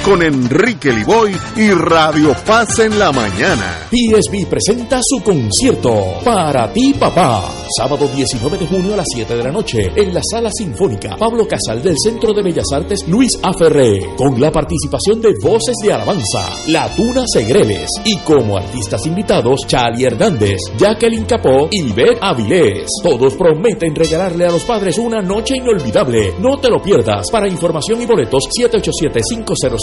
con 0.03 0.23
Enrique 0.23 0.91
Liboy 0.91 1.35
y 1.55 1.69
Radio 1.71 2.35
Paz 2.45 2.79
en 2.79 2.97
la 2.97 3.11
mañana. 3.11 3.87
PSB 3.89 4.47
presenta 4.49 4.99
su 5.03 5.21
concierto 5.21 6.15
Para 6.23 6.71
ti 6.71 6.93
papá, 6.93 7.49
sábado 7.77 8.07
19 8.07 8.57
de 8.57 8.67
junio 8.67 8.93
a 8.93 8.97
las 8.97 9.07
7 9.13 9.35
de 9.35 9.43
la 9.43 9.51
noche 9.51 9.91
en 9.95 10.13
la 10.13 10.21
Sala 10.23 10.49
Sinfónica 10.51 11.15
Pablo 11.17 11.47
Casal 11.47 11.83
del 11.83 11.95
Centro 11.97 12.33
de 12.33 12.41
Bellas 12.41 12.65
Artes 12.73 13.07
Luis 13.07 13.37
Aferré, 13.43 14.15
con 14.15 14.39
la 14.39 14.51
participación 14.51 15.21
de 15.21 15.33
Voces 15.41 15.75
de 15.83 15.93
Alabanza, 15.93 16.49
La 16.67 16.87
Tuna 16.95 17.23
Segreles 17.27 17.89
y 18.05 18.17
como 18.17 18.57
artistas 18.57 19.05
invitados 19.05 19.61
Charlie 19.67 20.05
Hernández, 20.05 20.57
Jacqueline 20.77 21.25
Capó 21.25 21.67
y 21.69 21.91
Beth 21.91 22.17
Avilés. 22.21 22.87
Todos 23.03 23.35
prometen 23.35 23.95
regalarle 23.95 24.45
a 24.45 24.51
los 24.51 24.63
padres 24.63 24.97
una 24.97 25.21
noche 25.21 25.55
inolvidable. 25.57 26.33
No 26.39 26.57
te 26.59 26.69
lo 26.69 26.81
pierdas. 26.81 27.29
Para 27.29 27.47
información 27.47 28.01
y 28.01 28.05
boletos 28.05 28.43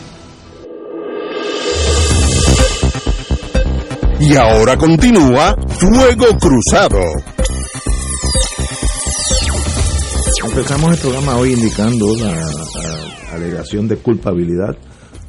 Y 4.21 4.35
ahora 4.35 4.77
continúa 4.77 5.55
Fuego 5.67 6.25
Cruzado. 6.39 6.99
Empezamos 10.45 10.93
el 10.93 10.99
programa 10.99 11.37
hoy 11.37 11.53
indicando 11.53 12.05
la, 12.19 12.35
alegación 13.35 13.87
de 13.87 13.97
culpabilidad 13.97 14.75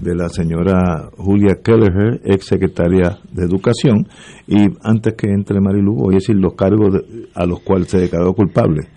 de 0.01 0.15
la 0.15 0.29
señora 0.29 1.09
Julia 1.17 1.59
Kelleher, 1.63 2.21
ex 2.25 2.47
secretaria 2.47 3.19
de 3.31 3.45
Educación, 3.45 4.09
y 4.49 4.67
antes 4.83 5.15
que 5.17 5.29
entre 5.31 5.61
Marilu, 5.61 5.95
voy 5.95 6.15
a 6.15 6.19
decir 6.19 6.35
los 6.37 6.55
cargos 6.55 6.93
de- 6.93 7.29
a 7.35 7.47
los 7.47 7.61
cuales 7.61 7.89
se 7.89 7.99
declaró 7.99 8.35
culpable. 8.35 8.89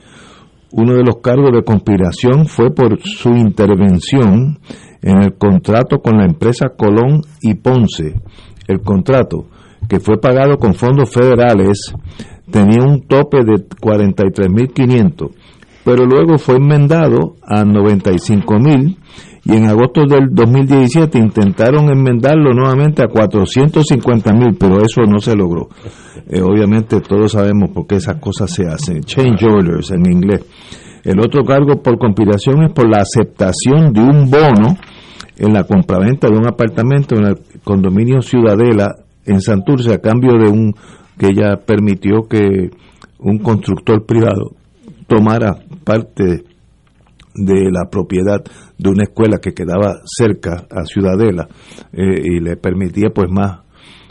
Uno 0.71 0.93
de 0.95 1.03
los 1.03 1.17
cargos 1.21 1.51
de 1.53 1.63
conspiración 1.63 2.47
fue 2.47 2.73
por 2.73 2.99
su 3.01 3.29
intervención 3.29 4.59
en 5.01 5.21
el 5.21 5.35
contrato 5.37 5.99
con 5.99 6.17
la 6.17 6.25
empresa 6.25 6.69
Colón 6.75 7.21
y 7.41 7.53
Ponce. 7.53 8.15
El 8.67 8.81
contrato, 8.81 9.45
que 9.87 9.99
fue 9.99 10.19
pagado 10.19 10.57
con 10.57 10.73
fondos 10.73 11.09
federales, 11.09 11.93
tenía 12.49 12.83
un 12.83 13.01
tope 13.07 13.37
de 13.37 13.67
43.500, 13.81 15.31
pero 15.83 16.05
luego 16.05 16.37
fue 16.37 16.55
enmendado 16.55 17.35
a 17.43 17.63
95.000 17.63 18.97
y 19.47 19.53
en 19.53 19.65
agosto 19.67 20.05
del 20.07 20.29
2017 20.31 21.19
intentaron 21.19 21.89
enmendarlo 21.89 22.51
nuevamente 22.53 23.03
a 23.03 23.07
450.000, 23.07 24.57
pero 24.59 24.81
eso 24.81 25.01
no 25.03 25.19
se 25.19 25.35
logró. 25.35 25.69
Eh, 26.27 26.41
obviamente 26.41 26.99
todos 27.01 27.33
sabemos 27.33 27.69
por 27.69 27.85
qué 27.85 27.97
esas 27.97 28.19
cosas 28.19 28.51
se 28.51 28.65
hacen, 28.65 29.01
change 29.01 29.45
orders 29.45 29.91
en 29.91 30.11
inglés. 30.11 30.43
El 31.03 31.19
otro 31.19 31.43
cargo 31.43 31.79
por 31.83 31.99
conspiración 31.99 32.63
es 32.63 32.73
por 32.73 32.89
la 32.89 33.03
aceptación 33.03 33.93
de 33.93 34.01
un 34.01 34.31
bono 34.31 34.75
en 35.37 35.53
la 35.53 35.63
compraventa 35.63 36.27
de 36.27 36.37
un 36.37 36.47
apartamento 36.47 37.15
en 37.15 37.25
el 37.27 37.39
condominio 37.63 38.21
Ciudadela 38.21 38.95
en 39.25 39.41
Santurce 39.41 39.93
a 39.93 39.99
cambio 39.99 40.33
de 40.37 40.49
un 40.49 40.73
que 41.17 41.27
ella 41.27 41.57
permitió 41.65 42.23
que 42.29 42.69
un 43.19 43.37
constructor 43.39 44.05
privado 44.05 44.55
tomara 45.07 45.55
parte 45.83 46.43
de 47.33 47.71
la 47.71 47.89
propiedad 47.89 48.41
de 48.77 48.89
una 48.89 49.03
escuela 49.03 49.37
que 49.41 49.53
quedaba 49.53 49.95
cerca 50.05 50.65
a 50.69 50.83
Ciudadela 50.85 51.47
eh, 51.93 52.21
y 52.23 52.39
le 52.39 52.57
permitía 52.57 53.09
pues 53.13 53.29
más 53.31 53.59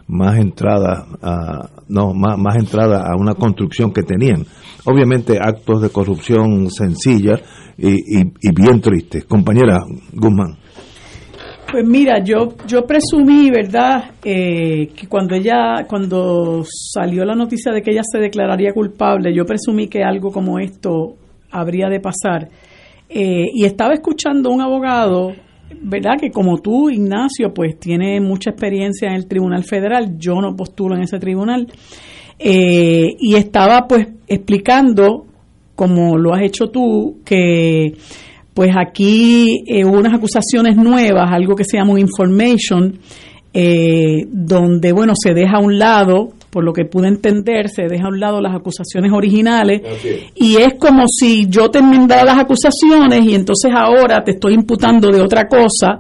más 0.07 0.37
entrada 0.39 1.07
a 1.23 1.71
no 1.89 2.13
más, 2.13 2.39
más 2.39 2.57
entrada 2.57 3.05
a 3.11 3.17
una 3.19 3.35
construcción 3.35 3.91
que 3.93 4.03
tenían. 4.03 4.45
Obviamente 4.85 5.39
actos 5.41 5.81
de 5.81 5.89
corrupción 5.89 6.71
sencilla 6.71 7.41
y, 7.79 7.89
y- 8.21 8.33
y 8.43 8.53
bien 8.55 8.81
tristes. 8.83 9.25
Compañera 9.25 9.79
Guzmán 10.13 10.59
Pues 11.71 11.85
mira, 11.87 12.23
yo 12.23 12.55
yo 12.69 12.87
presumí, 12.87 13.51
¿verdad?, 13.51 14.13
eh, 14.25 14.89
que 14.95 15.09
cuando 15.09 15.35
ella, 15.35 15.85
cuando 15.89 16.63
salió 16.65 17.25
la 17.25 17.35
noticia 17.35 17.73
de 17.73 17.83
que 17.83 17.91
ella 17.91 18.03
se 18.05 18.19
declararía 18.19 18.73
culpable, 18.73 19.35
yo 19.35 19.45
presumí 19.45 19.89
que 19.89 20.03
algo 20.05 20.31
como 20.31 20.59
esto 20.61 21.17
habría 21.51 21.89
de 21.89 22.01
pasar. 22.01 22.49
Eh, 23.09 23.47
y 23.53 23.65
estaba 23.65 23.95
escuchando 23.95 24.51
un 24.51 24.61
abogado, 24.61 25.33
¿verdad?, 25.83 26.15
que 26.21 26.31
como 26.31 26.59
tú, 26.59 26.91
Ignacio, 26.91 27.53
pues 27.53 27.79
tiene 27.79 28.21
mucha 28.21 28.51
experiencia 28.51 29.09
en 29.09 29.15
el 29.15 29.27
Tribunal 29.27 29.65
Federal, 29.65 30.17
yo 30.19 30.41
no 30.41 30.55
postulo 30.55 30.95
en 30.95 31.03
ese 31.03 31.19
tribunal, 31.19 31.67
eh, 32.39 33.09
y 33.19 33.35
estaba 33.35 33.87
pues 33.89 34.07
explicando, 34.29 35.27
como 35.75 36.17
lo 36.17 36.35
has 36.35 36.43
hecho 36.43 36.69
tú, 36.69 37.19
que 37.25 37.95
pues 38.55 38.71
aquí 38.77 39.65
eh, 39.67 39.85
hubo 39.85 39.99
unas 39.99 40.15
acusaciones 40.15 40.77
nuevas, 40.77 41.29
algo 41.33 41.55
que 41.57 41.65
se 41.65 41.77
llama 41.77 41.93
un 41.93 41.99
information, 41.99 42.99
eh, 43.53 44.25
donde, 44.31 44.93
bueno, 44.93 45.13
se 45.21 45.33
deja 45.35 45.57
a 45.59 45.61
un 45.61 45.79
lado, 45.79 46.31
por 46.51 46.65
lo 46.65 46.73
que 46.73 46.85
pude 46.85 47.09
entender, 47.09 47.69
se 47.69 47.83
deja 47.89 48.05
a 48.07 48.09
un 48.09 48.19
lado 48.21 48.41
las 48.41 48.55
acusaciones 48.55 49.13
originales, 49.13 49.81
y 50.37 50.57
es 50.57 50.75
como 50.79 51.05
si 51.09 51.47
yo 51.49 51.69
te 51.71 51.79
enmendara 51.81 52.25
las 52.25 52.39
acusaciones 52.39 53.25
y 53.25 53.35
entonces 53.35 53.71
ahora 53.75 54.23
te 54.25 54.33
estoy 54.33 54.55
imputando 54.55 55.11
de 55.11 55.21
otra 55.21 55.47
cosa, 55.49 55.99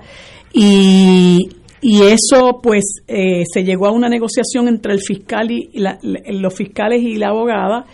y, 0.52 1.48
y 1.80 2.02
eso 2.02 2.60
pues 2.62 3.02
eh, 3.08 3.42
se 3.52 3.64
llegó 3.64 3.86
a 3.86 3.92
una 3.92 4.08
negociación 4.08 4.68
entre 4.68 4.92
el 4.92 5.00
fiscal 5.00 5.50
y 5.50 5.70
la- 5.74 5.98
la- 6.02 6.20
los 6.32 6.54
fiscales 6.54 7.02
y 7.02 7.16
la 7.16 7.28
abogada, 7.28 7.84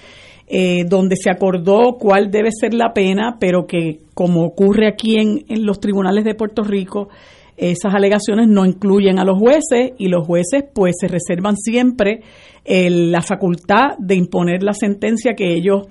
eh, 0.53 0.85
donde 0.85 1.15
se 1.15 1.31
acordó 1.31 1.97
cuál 1.99 2.31
debe 2.31 2.51
ser 2.51 2.75
la 2.75 2.93
pena, 2.93 3.37
pero 3.39 3.67
que 3.67 4.01
como 4.15 4.45
ocurre 4.45 4.89
aquí 4.89 5.17
en, 5.17 5.45
los 5.65 5.79
tribunales 5.79 6.25
de 6.25 6.35
Puerto 6.35 6.63
Rico, 6.65 7.09
esas 7.57 7.95
alegaciones 7.95 8.49
no 8.49 8.65
incluyen 8.67 9.19
a 9.19 9.25
los 9.25 9.39
jueces 9.39 9.93
y 9.99 10.09
los 10.09 10.27
jueces 10.27 10.65
pues 10.75 10.97
se 10.99 11.09
reservan 11.09 11.57
siempre 11.57 12.23
la 12.65 13.21
facultad 13.21 13.99
de 13.99 14.15
imponer 14.15 14.63
la 14.63 14.73
sentencia 14.73 15.35
que 15.35 15.55
ellos 15.55 15.87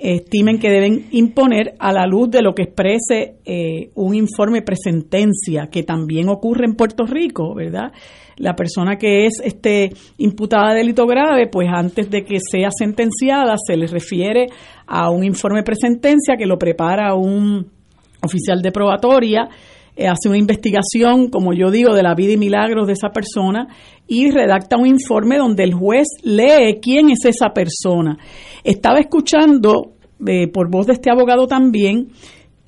estimen 0.00 0.58
que 0.58 0.70
deben 0.70 1.06
imponer 1.10 1.74
a 1.78 1.92
la 1.92 2.06
luz 2.06 2.30
de 2.30 2.40
lo 2.40 2.54
que 2.54 2.62
exprese 2.62 3.36
eh, 3.44 3.90
un 3.94 4.14
informe 4.14 4.62
presentencia, 4.62 5.68
que 5.70 5.82
también 5.82 6.30
ocurre 6.30 6.64
en 6.64 6.74
Puerto 6.74 7.04
Rico, 7.04 7.54
¿verdad? 7.54 7.92
La 8.40 8.54
persona 8.54 8.96
que 8.96 9.26
es 9.26 9.34
este 9.44 9.90
imputada 10.16 10.72
de 10.72 10.78
delito 10.78 11.06
grave, 11.06 11.46
pues 11.46 11.68
antes 11.70 12.08
de 12.08 12.24
que 12.24 12.38
sea 12.40 12.70
sentenciada, 12.70 13.54
se 13.58 13.76
le 13.76 13.86
refiere 13.86 14.46
a 14.86 15.10
un 15.10 15.24
informe 15.24 15.62
presentencia 15.62 16.36
que 16.38 16.46
lo 16.46 16.58
prepara 16.58 17.14
un 17.14 17.66
oficial 18.22 18.62
de 18.62 18.72
probatoria, 18.72 19.46
eh, 19.94 20.08
hace 20.08 20.30
una 20.30 20.38
investigación, 20.38 21.28
como 21.28 21.52
yo 21.52 21.70
digo, 21.70 21.94
de 21.94 22.02
la 22.02 22.14
vida 22.14 22.32
y 22.32 22.38
milagros 22.38 22.86
de 22.86 22.94
esa 22.94 23.10
persona 23.10 23.68
y 24.06 24.30
redacta 24.30 24.78
un 24.78 24.86
informe 24.86 25.36
donde 25.36 25.62
el 25.62 25.74
juez 25.74 26.06
lee 26.22 26.78
quién 26.80 27.10
es 27.10 27.26
esa 27.26 27.50
persona. 27.50 28.16
Estaba 28.64 29.00
escuchando 29.00 29.92
eh, 30.26 30.48
por 30.48 30.70
voz 30.70 30.86
de 30.86 30.94
este 30.94 31.10
abogado 31.10 31.46
también 31.46 32.08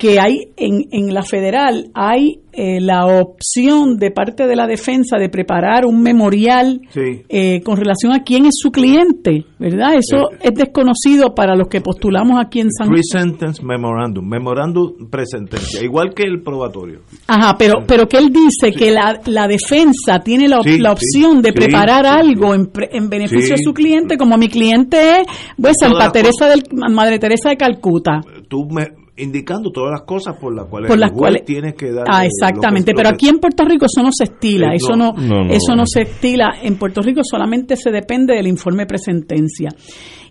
que 0.03 0.19
hay 0.19 0.49
en, 0.57 0.85
en 0.91 1.13
la 1.13 1.21
federal 1.23 1.89
hay 1.93 2.39
eh, 2.51 2.81
la 2.81 3.05
opción 3.07 3.95
de 3.97 4.11
parte 4.11 4.45
de 4.47 4.55
la 4.57 4.67
defensa 4.67 5.17
de 5.17 5.29
preparar 5.29 5.85
un 5.85 6.01
memorial 6.03 6.81
eh, 7.29 7.61
con 7.63 7.77
relación 7.77 8.11
a 8.11 8.21
quién 8.23 8.45
es 8.45 8.55
su 8.59 8.69
cliente, 8.69 9.45
¿verdad? 9.59 9.93
Eso 9.97 10.29
Eh, 10.33 10.37
es 10.49 10.53
desconocido 10.53 11.33
para 11.33 11.55
los 11.55 11.67
que 11.69 11.79
postulamos 11.79 12.37
aquí 12.43 12.59
en 12.59 12.69
San 12.71 12.89
Pre-sentence 12.89 13.63
memorandum, 13.63 14.27
memorándum 14.27 15.09
presentencia, 15.09 15.81
igual 15.81 16.13
que 16.13 16.23
el 16.23 16.41
probatorio. 16.43 16.99
Ajá, 17.27 17.55
pero, 17.57 17.75
pero 17.87 18.07
que 18.09 18.17
él 18.17 18.29
dice 18.31 18.71
que 18.77 18.91
la, 18.91 19.19
la 19.25 19.47
defensa 19.47 20.19
tiene 20.19 20.47
la, 20.49 20.61
Sí, 20.63 20.79
la 20.79 20.91
opción 20.91 21.41
de 21.41 21.53
preparar 21.53 22.05
algo 22.05 22.53
en, 22.53 22.67
pre- 22.67 22.89
en 22.91 23.09
beneficio 23.09 23.55
de 23.55 23.63
su 23.63 23.73
cliente, 23.73 24.17
como 24.17 24.37
mi 24.37 24.49
cliente 24.49 25.21
es 25.21 25.27
pues, 25.59 25.75
Santa 25.79 26.11
Teresa 26.11 26.49
del, 26.49 26.63
Madre 26.91 27.19
Teresa 27.19 27.49
de 27.49 27.57
Calcuta. 27.57 28.19
Tú 28.49 28.67
me 28.69 29.01
indicando 29.15 29.71
todas 29.71 29.91
las 29.91 30.01
cosas 30.03 30.35
por 30.39 30.55
las 30.55 30.65
cuales 30.65 30.87
por 30.87 30.95
el 30.95 31.01
las 31.01 31.09
juez 31.11 31.19
cuales 31.19 31.45
tiene 31.45 31.73
que 31.75 31.91
dar. 31.91 32.05
ah 32.09 32.23
eh, 32.25 32.29
exactamente 32.31 32.91
que- 32.91 32.95
pero 32.95 33.09
que- 33.09 33.15
aquí 33.15 33.29
en 33.29 33.37
Puerto 33.39 33.63
Rico 33.65 33.85
eso 33.85 34.01
no 34.01 34.09
se 34.11 34.23
estila 34.23 34.73
Eh, 34.73 34.77
eso 34.77 34.95
no, 34.95 35.13
no, 35.13 35.21
no, 35.21 35.43
no, 35.45 35.51
eso 35.53 35.71
no 35.75 35.83
no. 35.83 35.85
se 35.85 36.01
estila 36.01 36.47
en 36.63 36.77
Puerto 36.77 37.01
Rico 37.01 37.21
solamente 37.23 37.75
se 37.75 37.91
depende 37.91 38.33
del 38.33 38.47
informe 38.47 38.85
presentencia 38.87 39.69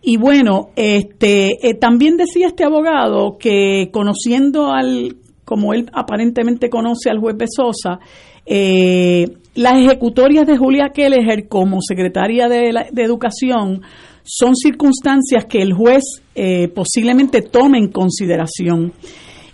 y 0.02 0.16
bueno 0.16 0.70
este 0.74 1.50
eh, 1.68 1.74
también 1.74 2.16
decía 2.16 2.48
este 2.48 2.64
abogado 2.64 3.36
que 3.38 3.88
conociendo 3.92 4.72
al 4.72 5.14
como 5.44 5.74
él 5.74 5.88
aparentemente 5.92 6.68
conoce 6.68 7.08
al 7.08 7.18
juez 7.20 7.36
Besosa 7.36 8.00
eh, 8.46 9.26
las 9.54 9.74
ejecutorias 9.74 10.46
de 10.46 10.56
Julia 10.56 10.90
Kelleher 10.92 11.46
como 11.48 11.78
secretaria 11.80 12.48
de, 12.48 12.72
la- 12.72 12.86
de 12.90 13.02
Educación 13.04 13.82
son 14.24 14.54
circunstancias 14.56 15.46
que 15.46 15.62
el 15.62 15.72
juez 15.72 16.02
eh, 16.34 16.68
posiblemente 16.68 17.42
tome 17.42 17.78
en 17.78 17.88
consideración. 17.88 18.92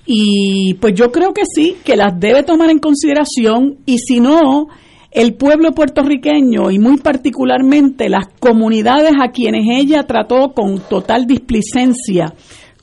Y 0.07 0.75
pues 0.81 0.95
yo 0.95 1.13
creo 1.13 1.35
que 1.35 1.43
sí, 1.45 1.77
que 1.85 1.97
las 1.97 2.19
debe 2.19 2.43
tomar 2.43 2.71
en 2.71 2.79
consideración 2.79 3.79
y 3.85 3.99
si 3.99 4.21
no, 4.21 4.69
el 5.11 5.35
pueblo 5.35 5.73
puertorriqueño 5.73 6.71
y 6.71 6.79
muy 6.79 6.99
particularmente 6.99 8.09
las 8.09 8.29
comunidades 8.41 9.13
a 9.21 9.31
quienes 9.31 9.65
ella 9.71 10.05
trató 10.05 10.53
con 10.55 10.81
total 10.81 11.27
displicencia, 11.27 12.35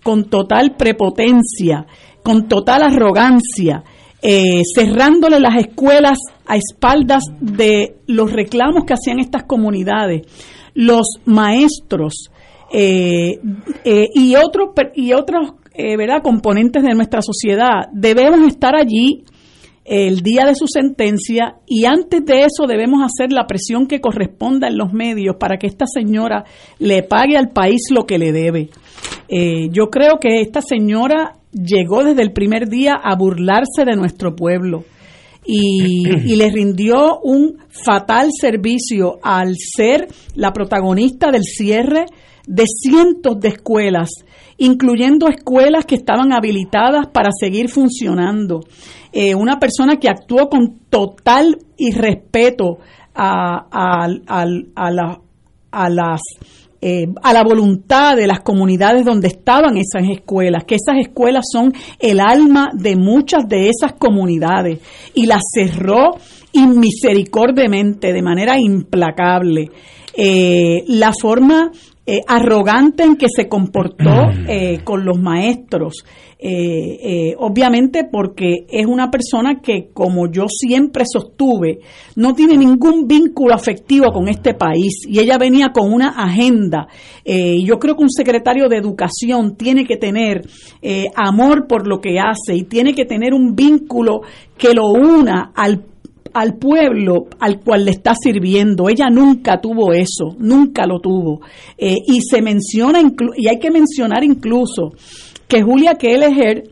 con 0.03 0.25
total 0.25 0.75
prepotencia, 0.75 1.85
con 2.23 2.47
total 2.47 2.83
arrogancia, 2.83 3.83
eh, 4.21 4.63
cerrándole 4.75 5.39
las 5.39 5.55
escuelas 5.57 6.17
a 6.47 6.57
espaldas 6.57 7.23
de 7.39 7.97
los 8.07 8.31
reclamos 8.31 8.83
que 8.85 8.93
hacían 8.93 9.19
estas 9.19 9.43
comunidades, 9.43 10.23
los 10.75 11.07
maestros 11.25 12.29
eh, 12.71 13.39
eh, 13.83 14.09
y 14.13 14.35
otros 14.35 14.69
per- 14.75 14.91
y 14.95 15.13
otros 15.13 15.53
eh, 15.73 15.97
verdad 15.97 16.21
componentes 16.21 16.83
de 16.83 16.93
nuestra 16.93 17.21
sociedad. 17.21 17.87
Debemos 17.91 18.47
estar 18.47 18.75
allí 18.75 19.23
el 19.83 20.21
día 20.21 20.45
de 20.45 20.55
su 20.55 20.67
sentencia 20.67 21.57
y 21.67 21.85
antes 21.85 22.25
de 22.25 22.41
eso 22.41 22.65
debemos 22.67 23.01
hacer 23.03 23.31
la 23.31 23.45
presión 23.45 23.87
que 23.87 24.01
corresponda 24.01 24.67
en 24.67 24.77
los 24.77 24.93
medios 24.93 25.35
para 25.39 25.57
que 25.57 25.67
esta 25.67 25.85
señora 25.85 26.43
le 26.79 27.03
pague 27.03 27.37
al 27.37 27.49
país 27.49 27.81
lo 27.91 28.05
que 28.05 28.17
le 28.17 28.31
debe. 28.31 28.69
Eh, 29.27 29.69
yo 29.71 29.89
creo 29.89 30.19
que 30.19 30.41
esta 30.41 30.61
señora 30.61 31.33
llegó 31.51 32.03
desde 32.03 32.23
el 32.23 32.33
primer 32.33 32.67
día 32.67 32.93
a 33.01 33.15
burlarse 33.15 33.85
de 33.85 33.95
nuestro 33.95 34.35
pueblo 34.35 34.83
y, 35.45 36.07
y 36.31 36.35
le 36.35 36.49
rindió 36.49 37.19
un 37.21 37.57
fatal 37.69 38.29
servicio 38.39 39.19
al 39.23 39.55
ser 39.57 40.07
la 40.35 40.51
protagonista 40.53 41.31
del 41.31 41.43
cierre 41.43 42.05
de 42.47 42.65
cientos 42.67 43.39
de 43.39 43.49
escuelas, 43.49 44.09
incluyendo 44.57 45.27
escuelas 45.27 45.85
que 45.85 45.95
estaban 45.95 46.31
habilitadas 46.33 47.07
para 47.07 47.29
seguir 47.37 47.69
funcionando. 47.69 48.61
Eh, 49.11 49.33
una 49.35 49.59
persona 49.59 49.97
que 49.97 50.09
actuó 50.09 50.49
con 50.49 50.79
total 50.89 51.57
irrespeto 51.77 52.79
a, 53.13 53.65
a, 53.71 54.05
a, 54.27 54.45
a 54.75 54.91
la- 54.91 55.21
a 55.71 55.89
las 55.89 56.21
eh, 56.87 57.07
a 57.23 57.33
la 57.33 57.43
voluntad 57.43 58.15
de 58.15 58.27
las 58.27 58.41
comunidades 58.41 59.03
donde 59.03 59.29
estaban 59.29 59.75
esas 59.75 60.07
escuelas, 60.07 60.65
que 60.65 60.75
esas 60.75 60.97
escuelas 60.99 61.45
son 61.51 61.73
el 61.97 62.19
alma 62.19 62.69
de 62.75 62.95
muchas 62.95 63.49
de 63.49 63.69
esas 63.69 63.93
comunidades 63.93 64.81
y 65.15 65.25
las 65.25 65.41
cerró 65.51 66.11
inmisericordiamente, 66.51 68.13
de 68.13 68.21
manera 68.21 68.59
implacable. 68.59 69.71
Eh, 70.15 70.83
la 70.89 71.11
forma 71.19 71.71
eh, 72.05 72.21
arrogante 72.27 73.03
en 73.03 73.15
que 73.15 73.27
se 73.29 73.47
comportó 73.47 74.29
eh, 74.47 74.79
con 74.83 75.05
los 75.05 75.19
maestros, 75.19 76.03
eh, 76.37 76.99
eh, 77.01 77.35
obviamente 77.39 78.03
porque 78.03 78.65
es 78.69 78.85
una 78.85 79.09
persona 79.09 79.61
que, 79.61 79.89
como 79.93 80.29
yo 80.29 80.45
siempre 80.47 81.05
sostuve, 81.11 81.79
no 82.15 82.35
tiene 82.35 82.57
ningún 82.57 83.07
vínculo 83.07 83.55
afectivo 83.55 84.11
con 84.11 84.27
este 84.27 84.53
país 84.53 85.07
y 85.07 85.19
ella 85.19 85.37
venía 85.37 85.69
con 85.73 85.91
una 85.91 86.09
agenda. 86.09 86.87
Eh, 87.23 87.63
yo 87.63 87.79
creo 87.79 87.95
que 87.95 88.03
un 88.03 88.11
secretario 88.11 88.67
de 88.69 88.77
educación 88.77 89.55
tiene 89.55 89.85
que 89.85 89.97
tener 89.97 90.41
eh, 90.81 91.05
amor 91.15 91.67
por 91.67 91.87
lo 91.87 91.99
que 91.99 92.19
hace 92.19 92.55
y 92.55 92.63
tiene 92.63 92.93
que 92.93 93.05
tener 93.05 93.33
un 93.33 93.55
vínculo 93.55 94.21
que 94.57 94.73
lo 94.73 94.89
una 94.89 95.51
al 95.55 95.83
al 96.33 96.55
pueblo 96.55 97.27
al 97.39 97.59
cual 97.61 97.85
le 97.85 97.91
está 97.91 98.13
sirviendo. 98.15 98.89
Ella 98.89 99.09
nunca 99.09 99.61
tuvo 99.61 99.93
eso, 99.93 100.35
nunca 100.37 100.85
lo 100.85 100.99
tuvo. 100.99 101.41
Eh, 101.77 101.95
y 102.07 102.21
se 102.21 102.41
menciona, 102.41 103.01
y 103.35 103.47
hay 103.47 103.59
que 103.59 103.71
mencionar 103.71 104.23
incluso, 104.23 104.93
que 105.47 105.61
Julia 105.61 105.95
Kelleher 105.95 106.71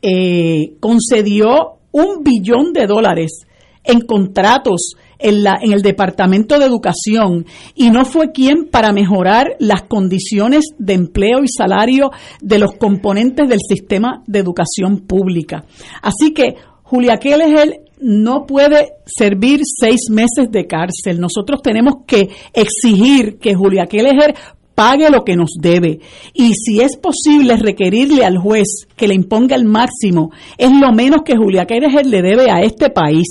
eh, 0.00 0.74
concedió 0.80 1.78
un 1.92 2.22
billón 2.22 2.72
de 2.72 2.86
dólares 2.86 3.46
en 3.84 4.00
contratos 4.02 4.92
en, 5.18 5.42
la, 5.42 5.58
en 5.60 5.72
el 5.72 5.82
Departamento 5.82 6.58
de 6.58 6.66
Educación 6.66 7.46
y 7.74 7.90
no 7.90 8.04
fue 8.04 8.30
quien 8.32 8.68
para 8.70 8.92
mejorar 8.92 9.56
las 9.58 9.82
condiciones 9.82 10.66
de 10.78 10.94
empleo 10.94 11.42
y 11.42 11.48
salario 11.48 12.10
de 12.40 12.58
los 12.58 12.72
componentes 12.72 13.48
del 13.48 13.58
sistema 13.66 14.22
de 14.26 14.38
educación 14.38 15.00
pública. 15.00 15.64
Así 16.02 16.32
que 16.32 16.54
Julia 16.82 17.16
Kelleher 17.16 17.87
no 18.00 18.46
puede 18.46 18.92
servir 19.06 19.60
seis 19.64 20.10
meses 20.10 20.50
de 20.50 20.66
cárcel. 20.66 21.20
Nosotros 21.20 21.60
tenemos 21.62 22.04
que 22.06 22.28
exigir 22.52 23.38
que 23.38 23.54
Julia 23.54 23.86
Kelleher 23.86 24.34
pague 24.74 25.10
lo 25.10 25.24
que 25.24 25.34
nos 25.34 25.50
debe. 25.60 25.98
Y 26.34 26.52
si 26.54 26.80
es 26.80 26.96
posible 26.96 27.56
requerirle 27.56 28.24
al 28.24 28.38
juez 28.38 28.86
que 28.96 29.08
le 29.08 29.14
imponga 29.14 29.56
el 29.56 29.64
máximo, 29.64 30.30
es 30.56 30.70
lo 30.70 30.92
menos 30.92 31.22
que 31.24 31.36
Julia 31.36 31.66
Kelleher 31.66 32.06
le 32.06 32.22
debe 32.22 32.50
a 32.50 32.60
este 32.60 32.90
país. 32.90 33.26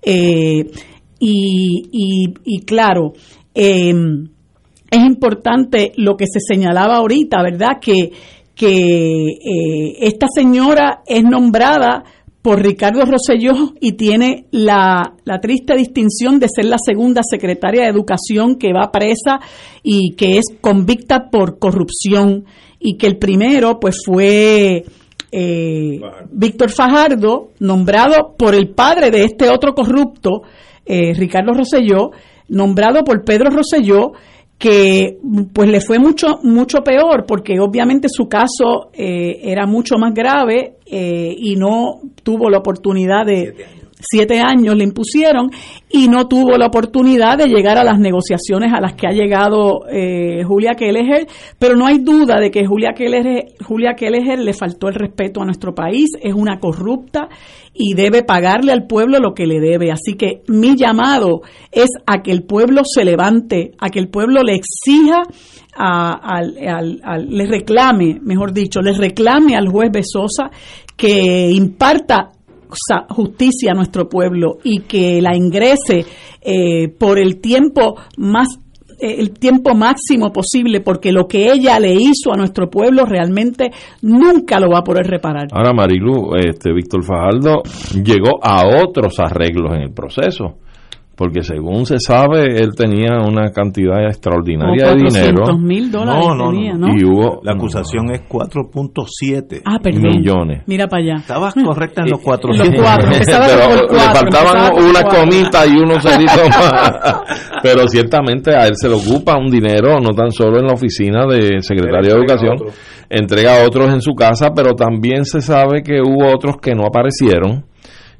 Eh, 0.00 0.70
y, 1.18 1.82
y, 1.92 2.34
y 2.44 2.60
claro, 2.60 3.12
eh, 3.54 3.92
es 4.90 5.00
importante 5.04 5.92
lo 5.96 6.16
que 6.16 6.26
se 6.26 6.40
señalaba 6.40 6.96
ahorita, 6.96 7.42
¿verdad? 7.42 7.78
Que, 7.80 8.12
que 8.54 9.32
eh, 9.32 9.96
esta 10.00 10.26
señora 10.34 11.02
es 11.06 11.22
nombrada 11.24 12.04
por 12.46 12.62
Ricardo 12.62 13.04
Rosselló 13.04 13.72
y 13.80 13.94
tiene 13.94 14.46
la, 14.52 15.14
la 15.24 15.40
triste 15.40 15.74
distinción 15.74 16.38
de 16.38 16.46
ser 16.48 16.66
la 16.66 16.76
segunda 16.78 17.22
secretaria 17.28 17.82
de 17.82 17.88
Educación 17.88 18.54
que 18.54 18.72
va 18.72 18.92
presa 18.92 19.40
y 19.82 20.14
que 20.14 20.38
es 20.38 20.44
convicta 20.60 21.28
por 21.28 21.58
corrupción 21.58 22.44
y 22.78 22.98
que 22.98 23.08
el 23.08 23.18
primero 23.18 23.80
pues 23.80 24.00
fue 24.06 24.84
eh, 25.32 26.00
Víctor 26.30 26.70
Fajardo, 26.70 27.48
nombrado 27.58 28.36
por 28.38 28.54
el 28.54 28.68
padre 28.68 29.10
de 29.10 29.24
este 29.24 29.50
otro 29.50 29.74
corrupto, 29.74 30.42
eh, 30.84 31.14
Ricardo 31.14 31.52
Rosselló, 31.52 32.12
nombrado 32.48 33.02
por 33.02 33.24
Pedro 33.24 33.50
Rosselló, 33.50 34.12
que 34.58 35.18
pues 35.52 35.68
le 35.68 35.80
fue 35.80 35.98
mucho 35.98 36.38
mucho 36.42 36.82
peor 36.82 37.26
porque 37.26 37.60
obviamente 37.60 38.08
su 38.08 38.26
caso 38.26 38.90
eh, 38.94 39.40
era 39.42 39.66
mucho 39.66 39.98
más 39.98 40.14
grave 40.14 40.76
eh, 40.86 41.34
y 41.36 41.56
no 41.56 42.00
tuvo 42.22 42.48
la 42.48 42.58
oportunidad 42.58 43.26
de 43.26 43.54
siete 44.00 44.40
años 44.40 44.76
le 44.76 44.84
impusieron 44.84 45.50
y 45.90 46.08
no 46.08 46.26
tuvo 46.28 46.56
la 46.58 46.66
oportunidad 46.66 47.38
de 47.38 47.46
llegar 47.48 47.78
a 47.78 47.84
las 47.84 47.98
negociaciones 47.98 48.72
a 48.72 48.80
las 48.80 48.94
que 48.94 49.06
ha 49.06 49.12
llegado 49.12 49.86
eh, 49.90 50.42
Julia 50.44 50.74
Kelleher, 50.74 51.26
pero 51.58 51.76
no 51.76 51.86
hay 51.86 51.98
duda 51.98 52.38
de 52.40 52.50
que 52.50 52.66
Julia 52.66 52.92
Kelleher, 52.94 53.46
Julia 53.66 53.94
le 53.98 54.52
faltó 54.52 54.88
el 54.88 54.94
respeto 54.94 55.40
a 55.40 55.44
nuestro 55.44 55.74
país, 55.74 56.10
es 56.20 56.34
una 56.34 56.58
corrupta 56.58 57.28
y 57.72 57.94
debe 57.94 58.22
pagarle 58.22 58.72
al 58.72 58.86
pueblo 58.86 59.18
lo 59.18 59.34
que 59.34 59.46
le 59.46 59.60
debe. 59.60 59.90
Así 59.90 60.14
que 60.14 60.42
mi 60.48 60.76
llamado 60.76 61.42
es 61.70 61.88
a 62.06 62.22
que 62.22 62.32
el 62.32 62.42
pueblo 62.44 62.82
se 62.84 63.04
levante, 63.04 63.72
a 63.78 63.88
que 63.90 63.98
el 63.98 64.08
pueblo 64.08 64.42
le 64.42 64.54
exija, 64.54 65.22
a- 65.76 66.12
al- 66.38 67.28
le 67.28 67.46
reclame, 67.46 68.18
mejor 68.22 68.52
dicho, 68.52 68.80
le 68.80 68.92
reclame 68.92 69.56
al 69.56 69.68
juez 69.68 69.90
Besosa 69.92 70.50
que 70.96 71.50
imparta 71.50 72.30
justicia 73.08 73.72
a 73.72 73.74
nuestro 73.74 74.08
pueblo 74.08 74.58
y 74.62 74.80
que 74.80 75.20
la 75.20 75.36
ingrese 75.36 76.04
eh, 76.40 76.88
por 76.88 77.18
el 77.18 77.40
tiempo 77.40 77.96
más 78.18 78.58
eh, 78.98 79.16
el 79.18 79.30
tiempo 79.32 79.74
máximo 79.74 80.32
posible 80.32 80.80
porque 80.80 81.12
lo 81.12 81.26
que 81.26 81.52
ella 81.52 81.78
le 81.78 81.94
hizo 81.94 82.32
a 82.32 82.36
nuestro 82.36 82.70
pueblo 82.70 83.04
realmente 83.04 83.70
nunca 84.02 84.58
lo 84.58 84.70
va 84.70 84.78
a 84.78 84.84
poder 84.84 85.06
reparar. 85.06 85.48
Ahora, 85.52 85.74
Marilu, 85.74 86.34
este 86.36 86.72
Víctor 86.72 87.04
Fajardo 87.04 87.62
llegó 87.92 88.42
a 88.42 88.62
otros 88.82 89.18
arreglos 89.18 89.74
en 89.74 89.82
el 89.82 89.92
proceso 89.92 90.58
porque 91.16 91.42
según 91.42 91.86
se 91.86 91.98
sabe, 91.98 92.60
él 92.60 92.74
tenía 92.76 93.18
una 93.26 93.50
cantidad 93.50 94.04
extraordinaria 94.06 94.90
de 94.90 94.96
dinero. 94.96 95.56
mil 95.58 95.90
dólares 95.90 96.24
No, 96.28 96.34
no, 96.34 96.50
tenía, 96.50 96.74
no. 96.74 96.88
¿no? 96.88 96.94
Y 96.94 97.04
hubo 97.04 97.40
La 97.42 97.52
acusación 97.52 98.10
es 98.10 98.20
4.7 98.28 99.62
Ah, 99.64 99.78
millones. 99.82 100.62
Mira 100.66 100.86
para 100.88 101.02
allá. 101.02 101.14
Estabas 101.20 101.54
correcta 101.54 102.02
en 102.02 102.10
los 102.10 102.18
Los 102.24 102.24
400. 102.24 102.80
cuatro. 102.82 103.06
Empezaba 103.12 103.46
Pero 103.46 103.92
le 103.92 103.98
faltaban 103.98 104.72
una 104.84 105.02
comita 105.04 105.66
y 105.66 105.76
unos 105.78 106.02
ceritos 106.02 106.48
más. 106.50 106.92
Pero 107.62 107.88
ciertamente 107.88 108.54
a 108.54 108.66
él 108.66 108.74
se 108.76 108.88
le 108.88 108.94
ocupa 108.96 109.38
un 109.38 109.50
dinero, 109.50 109.98
no 110.00 110.10
tan 110.10 110.30
solo 110.30 110.58
en 110.58 110.66
la 110.66 110.74
oficina 110.74 111.26
de 111.26 111.62
secretario 111.62 112.10
de 112.12 112.18
Educación, 112.18 112.56
entrega 113.08 113.62
a 113.62 113.66
otros 113.66 113.92
en 113.92 114.02
su 114.02 114.14
casa, 114.14 114.50
pero 114.54 114.74
también 114.74 115.24
se 115.24 115.40
sabe 115.40 115.82
que 115.82 116.00
hubo 116.02 116.26
otros 116.34 116.56
que 116.60 116.74
no 116.74 116.84
aparecieron 116.86 117.64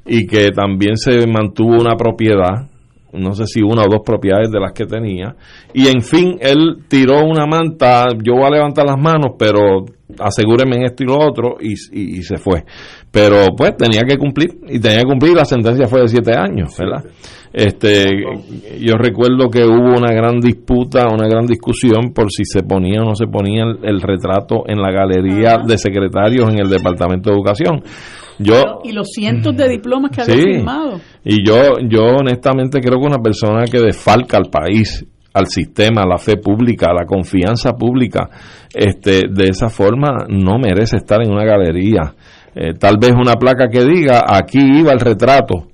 y 0.05 0.25
que 0.25 0.49
también 0.49 0.97
se 0.97 1.27
mantuvo 1.27 1.75
una 1.79 1.95
propiedad 1.95 2.69
no 3.17 3.33
sé 3.33 3.45
si 3.45 3.61
una 3.61 3.81
o 3.83 3.89
dos 3.89 4.01
propiedades 4.05 4.49
de 4.51 4.59
las 4.59 4.71
que 4.73 4.85
tenía. 4.85 5.35
Y 5.73 5.87
en 5.87 6.01
fin, 6.01 6.37
él 6.39 6.77
tiró 6.87 7.23
una 7.25 7.45
manta, 7.45 8.05
yo 8.23 8.33
voy 8.35 8.45
a 8.45 8.49
levantar 8.51 8.85
las 8.85 8.97
manos, 8.99 9.33
pero 9.37 9.59
asegúreme 10.19 10.77
en 10.77 10.83
esto 10.85 11.03
y 11.03 11.07
lo 11.07 11.17
otro, 11.19 11.55
y, 11.59 11.73
y- 11.91 12.19
y 12.19 12.23
se 12.23 12.37
fue. 12.37 12.63
Pero 13.11 13.47
pues 13.57 13.75
tenía 13.77 14.01
que 14.07 14.17
cumplir, 14.17 14.49
y 14.67 14.79
tenía 14.79 14.99
que 14.99 15.05
cumplir, 15.07 15.33
la 15.35 15.45
sentencia 15.45 15.87
fue 15.87 16.01
de 16.01 16.07
siete 16.07 16.33
años, 16.37 16.75
¿verdad? 16.77 17.03
Este, 17.53 18.05
yo 18.79 18.95
recuerdo 18.97 19.49
que 19.49 19.63
hubo 19.63 19.97
una 19.97 20.11
gran 20.13 20.39
disputa, 20.39 21.05
una 21.11 21.27
gran 21.27 21.45
discusión 21.45 22.11
por 22.13 22.31
si 22.31 22.43
se 22.45 22.61
ponía 22.63 23.01
o 23.01 23.05
no 23.05 23.15
se 23.15 23.25
ponía 23.27 23.63
el, 23.63 23.79
el 23.83 24.01
retrato 24.01 24.63
en 24.67 24.79
la 24.81 24.91
galería 24.91 25.57
de 25.65 25.77
secretarios 25.77 26.49
en 26.49 26.59
el 26.59 26.69
Departamento 26.69 27.29
de 27.29 27.35
Educación. 27.35 27.81
Yo, 28.39 28.81
Y 28.83 28.91
los 28.91 29.07
cientos 29.09 29.55
de 29.55 29.67
diplomas 29.69 30.11
que 30.11 30.21
había 30.21 30.35
Sí. 30.35 30.41
firmado. 30.43 30.99
y 31.23 31.45
yo, 31.47 31.79
yo 31.89 32.01
honestamente 32.19 32.79
creo 32.79 32.99
que 32.99 33.07
una 33.07 33.17
persona 33.21 33.65
que 33.65 33.79
desfalca 33.79 34.37
al 34.37 34.49
país, 34.51 35.05
al 35.33 35.47
sistema, 35.47 36.01
a 36.03 36.07
la 36.07 36.17
fe 36.17 36.37
pública, 36.37 36.87
a 36.91 36.93
la 36.93 37.05
confianza 37.05 37.73
pública, 37.73 38.29
este, 38.73 39.23
de 39.31 39.49
esa 39.49 39.69
forma 39.69 40.25
no 40.29 40.57
merece 40.59 40.97
estar 40.97 41.21
en 41.23 41.31
una 41.31 41.45
galería. 41.45 42.13
Eh, 42.55 42.73
tal 42.79 42.97
vez 42.99 43.11
una 43.13 43.33
placa 43.35 43.67
que 43.69 43.83
diga 43.85 44.23
aquí 44.27 44.59
iba 44.59 44.91
el 44.91 44.99
retrato 44.99 45.67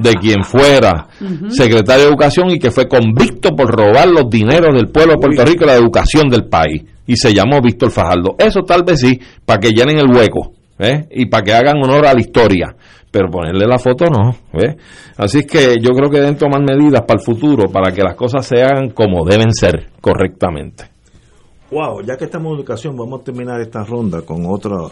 de 0.00 0.12
quien 0.14 0.44
fuera 0.44 1.08
secretario 1.48 2.04
de 2.04 2.10
educación 2.10 2.50
y 2.50 2.58
que 2.60 2.70
fue 2.70 2.86
convicto 2.86 3.50
por 3.56 3.66
robar 3.74 4.08
los 4.08 4.30
dineros 4.30 4.72
del 4.76 4.88
pueblo 4.88 5.14
de 5.14 5.18
Puerto 5.18 5.44
Rico 5.44 5.64
y 5.64 5.66
la 5.66 5.74
educación 5.74 6.28
del 6.28 6.44
país 6.44 6.84
y 7.06 7.16
se 7.16 7.34
llamó 7.34 7.60
Víctor 7.60 7.90
Fajardo. 7.90 8.36
Eso 8.38 8.60
tal 8.60 8.84
vez 8.84 9.00
sí, 9.00 9.18
para 9.44 9.58
que 9.58 9.70
llenen 9.70 9.98
el 9.98 10.06
hueco 10.14 10.52
¿eh? 10.80 11.06
y 11.10 11.26
para 11.26 11.42
que 11.44 11.52
hagan 11.52 11.76
honor 11.82 12.06
a 12.06 12.14
la 12.14 12.20
historia, 12.20 12.74
pero 13.10 13.28
ponerle 13.28 13.66
la 13.66 13.78
foto 13.78 14.06
no. 14.06 14.30
¿ves? 14.52 14.76
Así 15.16 15.38
es 15.38 15.46
que 15.46 15.74
yo 15.80 15.90
creo 15.92 16.10
que 16.10 16.18
deben 16.20 16.36
tomar 16.36 16.60
medidas 16.62 17.02
para 17.02 17.20
el 17.20 17.24
futuro 17.24 17.70
para 17.70 17.92
que 17.92 18.02
las 18.02 18.14
cosas 18.14 18.46
se 18.46 18.62
hagan 18.62 18.90
como 18.90 19.24
deben 19.24 19.52
ser 19.52 19.88
correctamente. 20.00 20.84
Wow, 21.70 22.02
ya 22.04 22.16
que 22.16 22.24
estamos 22.24 22.50
en 22.52 22.58
educación, 22.58 22.96
vamos 22.96 23.20
a 23.20 23.24
terminar 23.24 23.60
esta 23.60 23.84
ronda 23.84 24.22
con 24.22 24.44
otro 24.46 24.90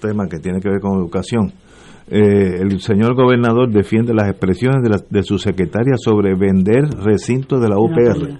tema 0.00 0.26
que 0.28 0.38
tiene 0.38 0.60
que 0.60 0.68
ver 0.68 0.80
con 0.80 0.98
educación. 0.98 1.52
Eh, 2.08 2.58
el 2.60 2.80
señor 2.80 3.14
gobernador 3.16 3.68
defiende 3.70 4.14
las 4.14 4.28
expresiones 4.30 4.82
de, 4.82 4.90
la- 4.90 5.02
de 5.08 5.22
su 5.22 5.38
secretaria 5.38 5.94
sobre 5.96 6.34
vender 6.36 6.84
recintos 7.02 7.60
de 7.60 7.68
la 7.68 7.76
UPR. 7.78 8.38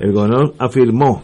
El 0.00 0.12
gobernador 0.12 0.54
afirmó 0.58 1.22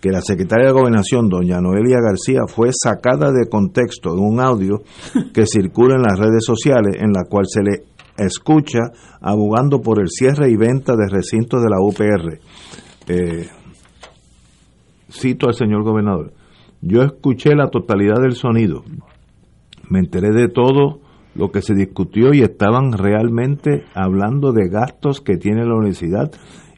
que 0.00 0.10
la 0.10 0.20
secretaria 0.20 0.66
de 0.66 0.72
Gobernación, 0.72 1.28
doña 1.28 1.60
Noelia 1.60 1.98
García, 2.00 2.42
fue 2.46 2.70
sacada 2.72 3.32
de 3.32 3.48
contexto 3.48 4.14
de 4.14 4.20
un 4.20 4.40
audio 4.40 4.82
que 5.34 5.46
circula 5.46 5.96
en 5.96 6.02
las 6.02 6.18
redes 6.18 6.44
sociales 6.44 6.96
en 7.00 7.12
la 7.12 7.24
cual 7.24 7.46
se 7.46 7.62
le 7.62 7.84
escucha 8.16 8.90
abogando 9.20 9.80
por 9.80 10.00
el 10.00 10.08
cierre 10.08 10.50
y 10.50 10.56
venta 10.56 10.94
de 10.96 11.08
recintos 11.08 11.62
de 11.62 11.70
la 11.70 11.80
UPR. 11.80 12.40
Eh, 13.08 13.48
cito 15.10 15.46
al 15.48 15.54
señor 15.54 15.82
gobernador, 15.82 16.32
yo 16.80 17.02
escuché 17.02 17.54
la 17.54 17.68
totalidad 17.68 18.20
del 18.20 18.34
sonido, 18.34 18.84
me 19.88 20.00
enteré 20.00 20.30
de 20.32 20.48
todo 20.48 21.00
lo 21.34 21.50
que 21.50 21.62
se 21.62 21.74
discutió 21.74 22.34
y 22.34 22.42
estaban 22.42 22.92
realmente 22.92 23.84
hablando 23.94 24.52
de 24.52 24.68
gastos 24.68 25.20
que 25.20 25.36
tiene 25.36 25.64
la 25.64 25.76
universidad 25.76 26.30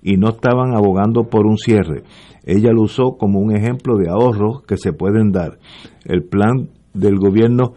y 0.03 0.17
no 0.17 0.31
estaban 0.31 0.77
abogando 0.77 1.25
por 1.25 1.47
un 1.47 1.59
cierre. 1.59 2.05
Ella 2.45 2.73
lo 2.73 2.83
usó 2.83 3.17
como 3.19 3.41
un 3.41 3.55
ejemplo 3.55 3.97
de 3.97 4.09
ahorros 4.09 4.63
que 4.63 4.77
se 4.77 4.93
pueden 4.93 5.33
dar. 5.33 5.59
El 6.05 6.25
plan 6.25 6.69
del 6.95 7.19
gobierno 7.19 7.75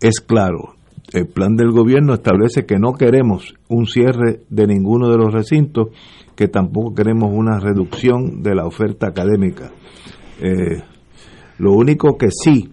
es 0.00 0.20
claro. 0.20 0.74
El 1.12 1.26
plan 1.26 1.56
del 1.56 1.70
gobierno 1.70 2.14
establece 2.14 2.64
que 2.64 2.78
no 2.78 2.94
queremos 2.94 3.54
un 3.68 3.86
cierre 3.86 4.40
de 4.48 4.66
ninguno 4.66 5.10
de 5.10 5.18
los 5.18 5.32
recintos, 5.32 5.88
que 6.36 6.48
tampoco 6.48 6.94
queremos 6.94 7.30
una 7.32 7.58
reducción 7.58 8.42
de 8.42 8.54
la 8.54 8.66
oferta 8.66 9.08
académica. 9.08 9.70
Eh, 10.40 10.82
lo 11.58 11.72
único 11.72 12.16
que 12.16 12.28
sí, 12.30 12.72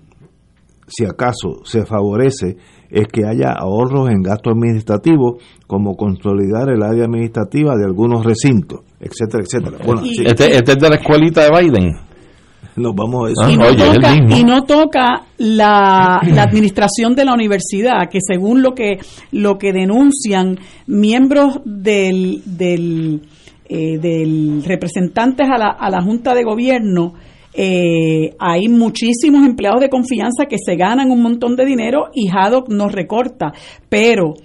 si 0.87 1.05
acaso 1.05 1.65
se 1.65 1.85
favorece, 1.85 2.57
es 2.89 3.07
que 3.07 3.25
haya 3.25 3.51
ahorros 3.51 4.09
en 4.09 4.23
gastos 4.23 4.53
administrativos, 4.53 5.43
como 5.67 5.95
consolidar 5.95 6.69
el 6.69 6.81
área 6.81 7.05
administrativa 7.05 7.75
de 7.75 7.85
algunos 7.85 8.25
recintos, 8.25 8.81
etcétera, 8.99 9.43
etcétera. 9.43 9.77
Bueno, 9.85 10.05
Y- 10.05 10.15
sí, 10.15 10.23
Este, 10.25 10.55
este 10.55 10.71
es 10.73 10.77
de 10.79 10.89
la 10.89 10.95
escuelita 10.95 11.43
de 11.43 11.49
Biden. 11.61 11.91
nos 12.75 12.95
vamos 12.95 13.27
a 13.27 13.31
eso. 13.31 13.41
Ah, 13.43 13.51
y, 13.51 13.57
no 13.57 13.65
oye, 13.67 13.93
toca, 13.93 14.15
y 14.37 14.43
no 14.43 14.63
toca 14.63 15.05
la, 15.37 16.21
la 16.33 16.43
administración 16.43 17.13
de 17.15 17.25
la 17.25 17.33
universidad, 17.33 18.09
que 18.09 18.19
según 18.21 18.61
lo 18.61 18.73
que 18.73 18.97
lo 19.31 19.57
que 19.57 19.73
denuncian 19.73 20.57
miembros 20.87 21.59
del, 21.65 22.41
del, 22.45 23.21
eh, 23.67 23.97
del 23.99 24.63
representantes 24.65 25.47
a 25.49 25.57
la, 25.57 25.69
a 25.71 25.89
la 25.89 26.01
Junta 26.01 26.33
de 26.33 26.43
Gobierno, 26.43 27.13
eh, 27.53 28.35
hay 28.39 28.67
muchísimos 28.69 29.45
empleados 29.45 29.81
de 29.81 29.89
confianza 29.89 30.45
que 30.45 30.57
se 30.63 30.75
ganan 30.75 31.11
un 31.11 31.21
montón 31.21 31.55
de 31.57 31.65
dinero 31.65 32.05
y 32.13 32.29
Haddock 32.29 32.69
nos 32.69 32.91
recorta. 32.93 33.51
Pero 33.89 34.35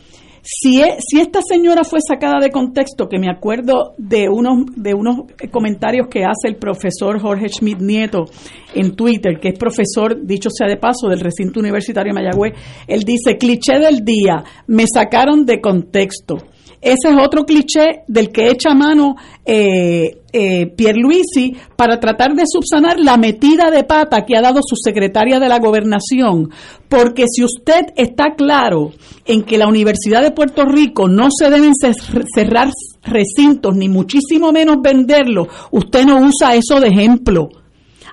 si, 0.44 0.82
e- 0.82 0.98
si 1.00 1.20
esta 1.20 1.40
señora 1.42 1.84
fue 1.84 2.00
sacada 2.06 2.38
de 2.38 2.50
contexto, 2.50 3.08
que 3.08 3.18
me 3.18 3.30
acuerdo 3.30 3.94
de 3.96 4.28
unos, 4.28 4.66
de 4.76 4.92
unos 4.92 5.22
comentarios 5.50 6.08
que 6.08 6.24
hace 6.24 6.48
el 6.48 6.56
profesor 6.56 7.18
Jorge 7.18 7.48
Schmidt 7.48 7.80
Nieto 7.80 8.26
en 8.74 8.94
Twitter, 8.94 9.40
que 9.40 9.48
es 9.48 9.58
profesor, 9.58 10.20
dicho 10.22 10.50
sea 10.50 10.68
de 10.68 10.76
paso, 10.76 11.08
del 11.08 11.20
recinto 11.20 11.60
universitario 11.60 12.12
de 12.12 12.20
Mayagüez, 12.20 12.52
él 12.86 13.04
dice, 13.04 13.38
cliché 13.38 13.78
del 13.78 14.04
día, 14.04 14.44
me 14.66 14.84
sacaron 14.86 15.46
de 15.46 15.62
contexto. 15.62 16.36
Ese 16.84 17.08
es 17.08 17.16
otro 17.18 17.44
cliché 17.44 18.02
del 18.06 18.28
que 18.30 18.50
echa 18.50 18.74
mano 18.74 19.16
eh, 19.46 20.18
eh, 20.32 20.66
Pierluisi 20.66 21.56
para 21.76 21.98
tratar 21.98 22.34
de 22.34 22.44
subsanar 22.46 23.00
la 23.00 23.16
metida 23.16 23.70
de 23.70 23.84
pata 23.84 24.24
que 24.26 24.36
ha 24.36 24.42
dado 24.42 24.60
su 24.62 24.76
secretaria 24.76 25.40
de 25.40 25.48
la 25.48 25.58
gobernación. 25.58 26.50
Porque 26.88 27.24
si 27.26 27.42
usted 27.42 27.86
está 27.96 28.34
claro 28.36 28.92
en 29.24 29.42
que 29.42 29.56
la 29.58 29.66
Universidad 29.66 30.22
de 30.22 30.30
Puerto 30.32 30.64
Rico 30.66 31.08
no 31.08 31.28
se 31.30 31.48
deben 31.48 31.72
cer- 31.72 32.24
cerrar 32.34 32.68
recintos, 33.02 33.74
ni 33.76 33.88
muchísimo 33.88 34.52
menos 34.52 34.76
venderlos, 34.82 35.48
usted 35.70 36.04
no 36.04 36.18
usa 36.20 36.54
eso 36.54 36.80
de 36.80 36.88
ejemplo. 36.88 37.48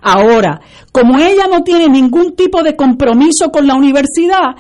Ahora, 0.02 0.60
como 0.92 1.20
ella 1.20 1.48
no 1.50 1.64
tiene 1.64 1.88
ningún 1.88 2.36
tipo 2.36 2.64
de 2.64 2.76
compromiso 2.76 3.52
con 3.52 3.68
la 3.68 3.76
universidad, 3.76 4.56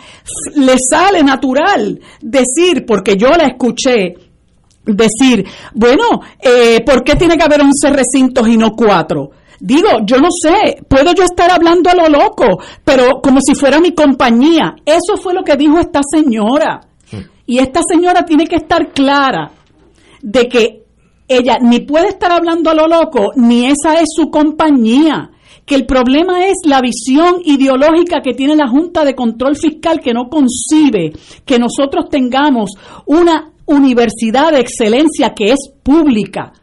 le 0.56 0.76
sale 0.78 1.24
natural 1.24 2.00
decir, 2.22 2.86
porque 2.86 3.18
yo 3.18 3.30
la 3.32 3.48
escuché 3.48 4.16
decir, 4.86 5.46
bueno, 5.74 6.22
eh, 6.40 6.82
¿por 6.86 7.04
qué 7.04 7.16
tiene 7.16 7.38
que 7.38 7.44
haber 7.44 7.62
11 7.62 7.90
recintos 7.90 8.48
y 8.48 8.58
no 8.58 8.72
cuatro? 8.76 9.32
Digo, 9.60 9.90
yo 10.06 10.18
no 10.18 10.30
sé, 10.32 10.84
puedo 10.88 11.14
yo 11.14 11.24
estar 11.24 11.52
hablando 11.52 11.90
a 11.90 11.96
lo 11.96 12.08
loco, 12.08 12.60
pero 12.84 13.22
como 13.22 13.40
si 13.42 13.54
fuera 13.54 13.80
mi 13.80 13.94
compañía. 13.94 14.76
Eso 14.84 15.18
fue 15.18 15.36
lo 15.36 15.44
que 15.44 15.56
dijo 15.56 15.80
esta 15.80 16.02
señora. 16.04 16.82
Y 17.46 17.60
esta 17.60 17.82
señora 17.88 18.26
tiene 18.26 18.48
que 18.48 18.56
estar 18.56 18.92
clara 18.92 19.52
de 20.22 20.48
que 20.48 20.81
ella 21.38 21.58
ni 21.62 21.80
puede 21.80 22.10
estar 22.10 22.32
hablando 22.32 22.70
a 22.70 22.74
lo 22.74 22.88
loco, 22.88 23.32
ni 23.36 23.66
esa 23.66 24.00
es 24.00 24.10
su 24.16 24.30
compañía. 24.30 25.32
Que 25.66 25.76
el 25.76 25.86
problema 25.86 26.46
es 26.46 26.56
la 26.66 26.82
visión 26.82 27.36
ideológica 27.46 28.22
que 28.22 28.34
tiene 28.34 28.56
la 28.56 28.68
Junta 28.68 29.06
de 29.06 29.16
Control 29.16 29.56
Fiscal 29.56 30.02
que 30.02 30.14
no 30.14 30.28
concibe 30.30 31.14
que 31.46 31.60
nosotros 31.60 32.10
tengamos 32.10 32.72
una 33.06 33.52
universidad 33.66 34.52
de 34.52 34.60
excelencia 34.60 35.34
que 35.34 35.52
es 35.52 35.72
pública. 35.84 36.54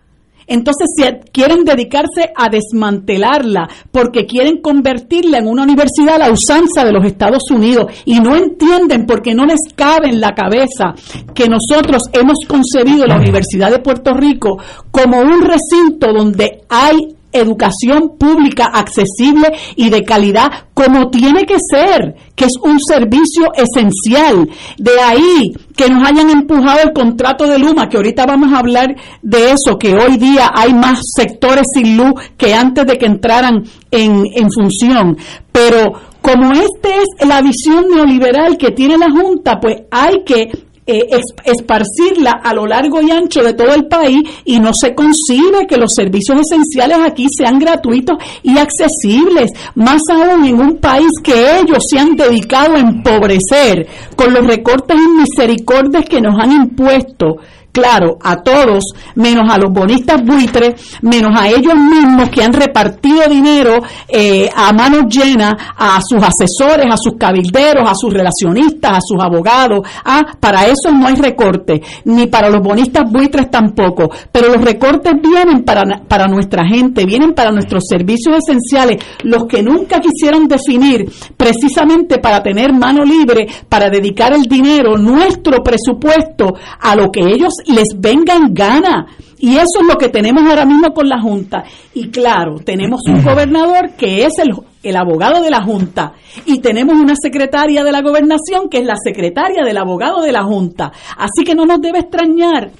Entonces 0.48 0.88
si 0.96 1.04
quieren 1.30 1.64
dedicarse 1.64 2.32
a 2.34 2.48
desmantelarla 2.48 3.68
porque 3.92 4.26
quieren 4.26 4.61
convertirla 4.61 5.38
en 5.38 5.46
una 5.46 5.62
universidad 5.62 6.16
a 6.16 6.26
la 6.26 6.32
usanza 6.32 6.84
de 6.84 6.92
los 6.92 7.04
Estados 7.04 7.50
Unidos 7.50 7.92
y 8.04 8.18
no 8.20 8.34
entienden 8.34 9.06
porque 9.06 9.34
no 9.34 9.46
les 9.46 9.61
cabe 9.76 10.08
en 10.08 10.20
la 10.20 10.34
cabeza 10.34 10.94
que 11.34 11.48
nosotros 11.48 12.02
hemos 12.12 12.38
concebido 12.48 13.06
la 13.06 13.16
Universidad 13.16 13.70
de 13.70 13.78
Puerto 13.78 14.14
Rico 14.14 14.58
como 14.90 15.20
un 15.20 15.42
recinto 15.42 16.12
donde 16.12 16.62
hay 16.68 17.17
educación 17.32 18.16
pública 18.18 18.66
accesible 18.66 19.48
y 19.76 19.90
de 19.90 20.02
calidad 20.02 20.50
como 20.74 21.10
tiene 21.10 21.44
que 21.44 21.56
ser, 21.58 22.14
que 22.34 22.44
es 22.44 22.52
un 22.62 22.78
servicio 22.80 23.52
esencial. 23.54 24.48
De 24.78 25.00
ahí 25.00 25.52
que 25.76 25.88
nos 25.88 26.06
hayan 26.06 26.30
empujado 26.30 26.80
el 26.84 26.92
contrato 26.92 27.46
de 27.46 27.58
Luma, 27.58 27.88
que 27.88 27.96
ahorita 27.96 28.26
vamos 28.26 28.52
a 28.52 28.58
hablar 28.58 28.94
de 29.22 29.52
eso, 29.52 29.78
que 29.78 29.94
hoy 29.94 30.16
día 30.16 30.50
hay 30.54 30.72
más 30.72 31.00
sectores 31.16 31.64
sin 31.74 31.96
luz 31.96 32.12
que 32.36 32.54
antes 32.54 32.86
de 32.86 32.96
que 32.96 33.06
entraran 33.06 33.64
en, 33.90 34.24
en 34.34 34.48
función. 34.52 35.16
Pero 35.50 35.94
como 36.20 36.52
esta 36.52 36.88
es 36.88 37.26
la 37.26 37.40
visión 37.40 37.86
neoliberal 37.92 38.56
que 38.56 38.70
tiene 38.70 38.98
la 38.98 39.10
Junta, 39.10 39.58
pues 39.60 39.82
hay 39.90 40.24
que 40.24 40.50
eh, 40.90 41.20
esparcirla 41.44 42.40
a 42.42 42.55
lo 42.55 42.66
largo 42.66 43.03
y 43.03 43.11
ancho 43.11 43.42
de 43.42 43.53
todo 43.53 43.74
el 43.74 43.88
país 43.88 44.22
y 44.46 44.59
no 44.59 44.72
se 44.72 44.94
concibe 44.94 45.66
que 45.68 45.77
los 45.77 45.92
servicios 45.92 46.40
esenciales 46.40 46.98
aquí 47.05 47.27
sean 47.29 47.59
gratuitos 47.59 48.16
y 48.42 48.57
accesibles, 48.57 49.53
más 49.74 50.01
aún 50.11 50.46
en 50.46 50.59
un 50.59 50.79
país 50.79 51.11
que 51.22 51.59
ellos 51.61 51.85
se 51.90 51.98
han 51.98 52.16
dedicado 52.16 52.77
a 52.77 52.81
empobrecer 52.81 53.87
con 54.16 54.33
los 54.33 54.46
recortes 54.46 54.96
y 54.96 55.20
misericordias 55.20 56.07
que 56.07 56.22
nos 56.22 56.38
han 56.40 56.53
impuesto 56.53 57.37
claro, 57.72 58.18
a 58.22 58.37
todos, 58.42 58.85
menos 59.14 59.50
a 59.50 59.59
los 59.59 59.72
bonistas 59.72 60.22
buitres, 60.24 60.98
menos 61.02 61.31
a 61.38 61.48
ellos 61.48 61.74
mismos 61.74 62.28
que 62.31 62.42
han 62.42 62.52
repartido 62.52 63.28
dinero 63.28 63.81
eh, 64.09 64.48
a 64.54 64.72
manos 64.72 65.04
llenas 65.09 65.54
a 65.76 66.00
sus 66.02 66.22
asesores, 66.22 66.87
a 66.90 66.96
sus 66.96 67.14
cabilderos, 67.18 67.88
a 67.88 67.94
sus 67.94 68.12
relacionistas, 68.12 68.98
a 68.98 69.00
sus 69.00 69.22
abogados. 69.22 69.87
Ah, 70.04 70.24
para 70.40 70.66
eso 70.66 70.90
no 70.92 71.07
hay 71.07 71.16
recorte, 71.16 71.83
ni 72.04 72.26
para 72.26 72.50
los 72.50 72.62
bonistas 72.62 73.11
buitres 73.11 73.50
tampoco. 73.50 74.11
Pero 74.33 74.48
los 74.48 74.64
recortes 74.64 75.14
vienen 75.22 75.64
para, 75.64 75.83
para 76.07 76.26
nuestra 76.26 76.66
gente, 76.66 77.04
vienen 77.04 77.33
para 77.33 77.50
nuestros 77.50 77.85
servicios 77.88 78.37
esenciales, 78.38 79.02
los 79.22 79.44
que 79.44 79.62
nunca 79.62 80.00
quisieron 80.00 80.48
definir 80.48 81.11
precisamente 81.37 82.18
para 82.18 82.42
tener 82.42 82.72
mano 82.72 83.04
libre, 83.04 83.46
para 83.68 83.88
dedicar 83.88 84.33
el 84.33 84.42
dinero, 84.42 84.96
nuestro 84.96 85.62
presupuesto 85.62 86.54
a 86.81 86.96
lo 86.96 87.11
que 87.11 87.20
ellos 87.20 87.52
les 87.66 87.88
vengan 87.99 88.53
gana. 88.53 89.07
Y 89.38 89.55
eso 89.55 89.81
es 89.81 89.87
lo 89.87 89.97
que 89.97 90.09
tenemos 90.09 90.42
ahora 90.44 90.64
mismo 90.64 90.92
con 90.92 91.09
la 91.09 91.21
Junta. 91.21 91.64
Y 91.94 92.09
claro, 92.09 92.59
tenemos 92.59 93.03
un 93.07 93.23
gobernador 93.23 93.90
que 93.97 94.25
es 94.25 94.33
el, 94.38 94.53
el 94.83 94.97
abogado 94.97 95.42
de 95.42 95.51
la 95.51 95.62
Junta. 95.62 96.14
Y 96.44 96.59
tenemos 96.59 96.97
una 96.97 97.14
secretaria 97.14 97.85
de 97.85 97.92
la 97.92 98.03
gobernación 98.03 98.68
que 98.68 98.79
es 98.79 98.85
la 98.85 98.97
secretaria 98.97 99.64
del 99.64 99.79
abogado 99.79 100.23
de 100.23 100.33
la 100.33 100.42
Junta. 100.42 100.92
Así 101.16 101.44
que 101.44 101.55
no 101.55 101.66
nos 101.66 101.81
debe 101.81 102.01
extrañar 102.01 102.71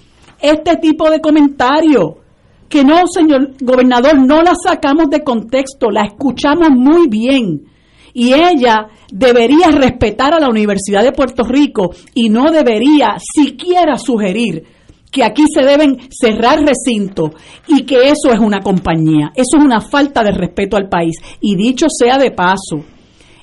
este 0.41 0.77
tipo 0.77 1.11
de 1.11 1.21
comentario. 1.21 2.19
Que 2.69 2.85
no, 2.85 3.07
señor 3.07 3.53
gobernador, 3.61 4.19
no 4.19 4.43
la 4.43 4.55
sacamos 4.55 5.09
de 5.09 5.25
contexto, 5.25 5.91
la 5.91 6.03
escuchamos 6.03 6.71
muy 6.71 7.07
bien. 7.09 7.63
Y 8.19 8.35
ella 8.35 8.89
debería 9.13 9.69
respetar 9.71 10.35
a 10.35 10.41
la 10.41 10.49
Universidad 10.49 11.05
de 11.05 11.13
Puerto 11.13 11.45
Rico 11.45 11.95
y 12.15 12.31
no 12.31 12.51
debería 12.51 13.15
siquiera 13.21 13.97
sugerir 13.97 14.65
que 15.13 15.23
aquí 15.23 15.45
se 15.55 15.63
deben 15.63 16.01
cerrar 16.11 16.59
recintos 16.67 17.31
y 17.69 17.83
que 17.83 18.09
eso 18.09 18.33
es 18.33 18.41
una 18.41 18.59
compañía. 18.59 19.31
Eso 19.37 19.59
es 19.59 19.65
una 19.65 19.81
falta 19.81 20.25
de 20.25 20.33
respeto 20.33 20.77
al 20.77 20.89
país. 20.89 21.15
Y 21.41 21.55
dicho 21.55 21.87
sea 21.89 22.19
de 22.19 22.33
paso, 22.33 22.85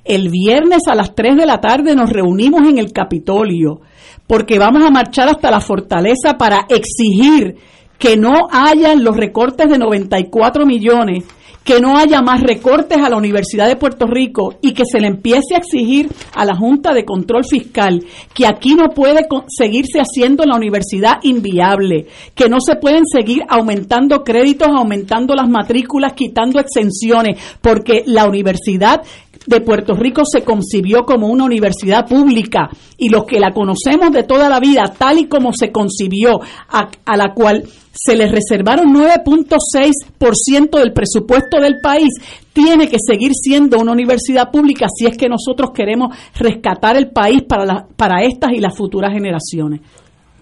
el 0.04 0.28
viernes 0.28 0.82
a 0.90 0.96
las 0.96 1.16
3 1.16 1.38
de 1.38 1.46
la 1.46 1.62
tarde 1.62 1.96
nos 1.96 2.10
reunimos 2.10 2.68
en 2.68 2.78
el 2.78 2.92
Capitolio 2.92 3.80
porque 4.28 4.60
vamos 4.60 4.84
a 4.84 4.92
marchar 4.92 5.30
hasta 5.30 5.52
la 5.52 5.62
fortaleza 5.62 6.38
para 6.38 6.66
exigir 6.68 7.56
que 7.98 8.18
no 8.18 8.50
hayan 8.52 9.06
los 9.06 9.16
recortes 9.16 9.70
de 9.70 9.78
94 9.78 10.66
millones 10.66 11.24
que 11.66 11.82
no 11.82 11.98
haya 11.98 12.22
más 12.22 12.42
recortes 12.42 13.00
a 13.00 13.10
la 13.10 13.18
Universidad 13.18 13.68
de 13.68 13.76
Puerto 13.76 14.06
Rico 14.06 14.54
y 14.62 14.74
que 14.74 14.84
se 14.86 15.00
le 15.00 15.08
empiece 15.08 15.56
a 15.56 15.58
exigir 15.58 16.10
a 16.36 16.46
la 16.46 16.56
Junta 16.56 16.94
de 16.94 17.04
Control 17.04 17.44
Fiscal 17.44 18.06
que 18.34 18.46
aquí 18.46 18.76
no 18.76 18.90
puede 18.90 19.28
seguirse 19.48 20.00
haciendo 20.00 20.44
la 20.46 20.56
universidad 20.56 21.18
inviable, 21.24 22.06
que 22.36 22.50
no 22.50 22.58
se 22.60 22.76
pueden 22.76 23.06
seguir 23.08 23.42
aumentando 23.50 24.24
créditos, 24.24 24.68
aumentando 24.68 25.34
las 25.34 25.50
matrículas, 25.50 26.14
quitando 26.14 26.60
exenciones, 26.60 27.40
porque 27.62 28.04
la 28.06 28.28
universidad 28.28 29.02
de 29.46 29.62
Puerto 29.62 29.94
Rico 29.94 30.24
se 30.26 30.44
concibió 30.44 31.04
como 31.06 31.28
una 31.28 31.46
universidad 31.46 32.08
pública 32.08 32.70
y 32.98 33.10
los 33.10 33.26
que 33.26 33.40
la 33.40 33.52
conocemos 33.52 34.12
de 34.12 34.24
toda 34.24 34.50
la 34.50 34.60
vida, 34.60 34.94
tal 34.98 35.20
y 35.20 35.28
como 35.28 35.52
se 35.54 35.72
concibió, 35.72 36.40
a, 36.70 37.18
la 37.18 37.34
cual 37.34 37.64
se 37.92 38.16
les 38.16 38.32
reservaron 38.32 38.94
9.6% 38.94 40.80
del 40.80 40.94
presupuesto 40.94 41.60
del 41.60 41.80
país, 41.82 42.10
tiene 42.54 42.88
que 42.88 42.98
seguir 43.00 43.32
siendo 43.34 43.78
una 43.80 43.92
universidad 43.92 44.52
pública 44.52 44.88
si 44.96 45.06
es 45.06 45.18
que 45.18 45.30
nosotros 45.30 45.72
queremos 45.74 46.16
rescatar 46.36 46.98
el 46.98 47.10
país 47.10 47.44
para, 47.44 47.86
para 47.96 48.24
estas 48.24 48.52
y 48.54 48.60
las 48.60 48.76
futuras 48.76 49.14
generaciones. 49.14 49.82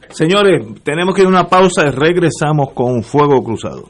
Señores, 0.10 0.64
tenemos 0.84 1.16
que 1.16 1.22
ir 1.22 1.28
a 1.28 1.30
una 1.30 1.48
pausa 1.48 1.88
y 1.88 1.90
regresamos 1.90 2.72
con 2.74 3.02
Fuego 3.02 3.44
Cruzado. 3.44 3.90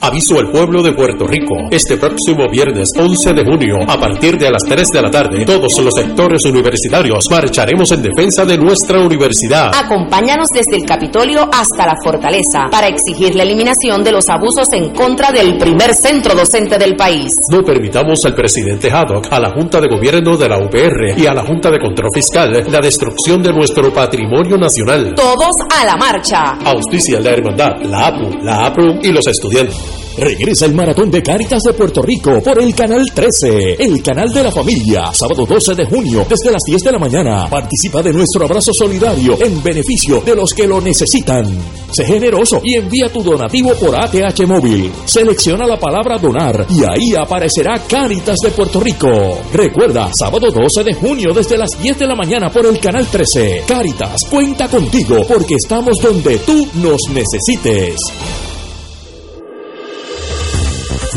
Aviso 0.00 0.38
al 0.38 0.50
pueblo 0.50 0.82
de 0.82 0.92
Puerto 0.92 1.26
Rico. 1.26 1.54
Este 1.70 1.96
próximo 1.96 2.48
viernes 2.50 2.90
11 2.96 3.32
de 3.32 3.44
junio, 3.44 3.76
a 3.88 3.98
partir 3.98 4.38
de 4.38 4.50
las 4.50 4.62
3 4.62 4.90
de 4.92 5.02
la 5.02 5.10
tarde, 5.10 5.44
todos 5.44 5.78
los 5.80 5.94
sectores 5.94 6.44
universitarios 6.44 7.26
marcharemos 7.30 7.90
en 7.92 8.02
defensa 8.02 8.44
de 8.44 8.58
nuestra 8.58 9.00
universidad. 9.00 9.72
Acompáñanos 9.74 10.48
desde 10.50 10.76
el 10.76 10.84
Capitolio 10.84 11.48
hasta 11.52 11.86
la 11.86 11.94
Fortaleza 12.04 12.66
para 12.70 12.88
exigir 12.88 13.34
la 13.34 13.42
eliminación 13.42 14.04
de 14.04 14.12
los 14.12 14.28
abusos 14.28 14.72
en 14.72 14.90
contra 14.90 15.32
del 15.32 15.56
primer 15.56 15.94
centro 15.94 16.34
docente 16.34 16.78
del 16.78 16.94
país. 16.94 17.32
No 17.50 17.62
permitamos 17.62 18.24
al 18.26 18.34
presidente 18.34 18.90
Haddock, 18.90 19.32
a 19.32 19.40
la 19.40 19.50
Junta 19.50 19.80
de 19.80 19.88
Gobierno 19.88 20.36
de 20.36 20.48
la 20.48 20.58
UPR 20.58 21.18
y 21.18 21.26
a 21.26 21.34
la 21.34 21.44
Junta 21.44 21.70
de 21.70 21.80
Control 21.80 22.10
Fiscal 22.14 22.64
la 22.68 22.80
destrucción 22.80 23.42
de 23.42 23.52
nuestro 23.52 23.92
patrimonio 23.92 24.56
nacional. 24.58 25.14
Todos 25.14 25.56
a 25.74 25.84
la 25.84 25.96
marcha. 25.96 26.58
Auspicia 26.64 27.18
la 27.18 27.30
Hermandad, 27.30 27.82
la 27.82 28.06
APU, 28.08 28.30
la 28.42 28.66
APRU 28.66 28.98
y 29.02 29.10
los 29.10 29.26
estudiantes. 29.26 29.95
Regresa 30.18 30.64
el 30.64 30.74
Maratón 30.74 31.10
de 31.10 31.22
Cáritas 31.22 31.62
de 31.62 31.74
Puerto 31.74 32.00
Rico 32.00 32.40
por 32.42 32.58
el 32.58 32.74
Canal 32.74 33.04
13, 33.12 33.74
el 33.78 34.02
canal 34.02 34.32
de 34.32 34.44
la 34.44 34.50
familia, 34.50 35.12
sábado 35.12 35.44
12 35.44 35.74
de 35.74 35.84
junio 35.84 36.26
desde 36.28 36.50
las 36.50 36.62
10 36.66 36.82
de 36.82 36.92
la 36.92 36.98
mañana. 36.98 37.50
Participa 37.50 38.02
de 38.02 38.14
nuestro 38.14 38.46
abrazo 38.46 38.72
solidario 38.72 39.36
en 39.38 39.62
beneficio 39.62 40.22
de 40.22 40.34
los 40.34 40.54
que 40.54 40.66
lo 40.66 40.80
necesitan. 40.80 41.46
Sé 41.90 42.04
generoso 42.06 42.62
y 42.64 42.76
envía 42.76 43.12
tu 43.12 43.22
donativo 43.22 43.74
por 43.74 43.94
ATH 43.94 44.46
Móvil. 44.46 44.90
Selecciona 45.04 45.66
la 45.66 45.78
palabra 45.78 46.16
donar 46.16 46.66
y 46.70 46.82
ahí 46.82 47.14
aparecerá 47.14 47.82
Cáritas 47.86 48.38
de 48.42 48.50
Puerto 48.50 48.80
Rico. 48.80 49.08
Recuerda, 49.52 50.10
sábado 50.18 50.50
12 50.50 50.82
de 50.82 50.94
junio 50.94 51.34
desde 51.34 51.58
las 51.58 51.70
10 51.82 51.98
de 51.98 52.06
la 52.06 52.16
mañana 52.16 52.50
por 52.50 52.64
el 52.64 52.78
Canal 52.80 53.06
13. 53.06 53.64
Cáritas 53.68 54.22
cuenta 54.30 54.66
contigo 54.68 55.26
porque 55.28 55.56
estamos 55.56 55.98
donde 55.98 56.38
tú 56.38 56.66
nos 56.74 57.02
necesites. 57.12 57.96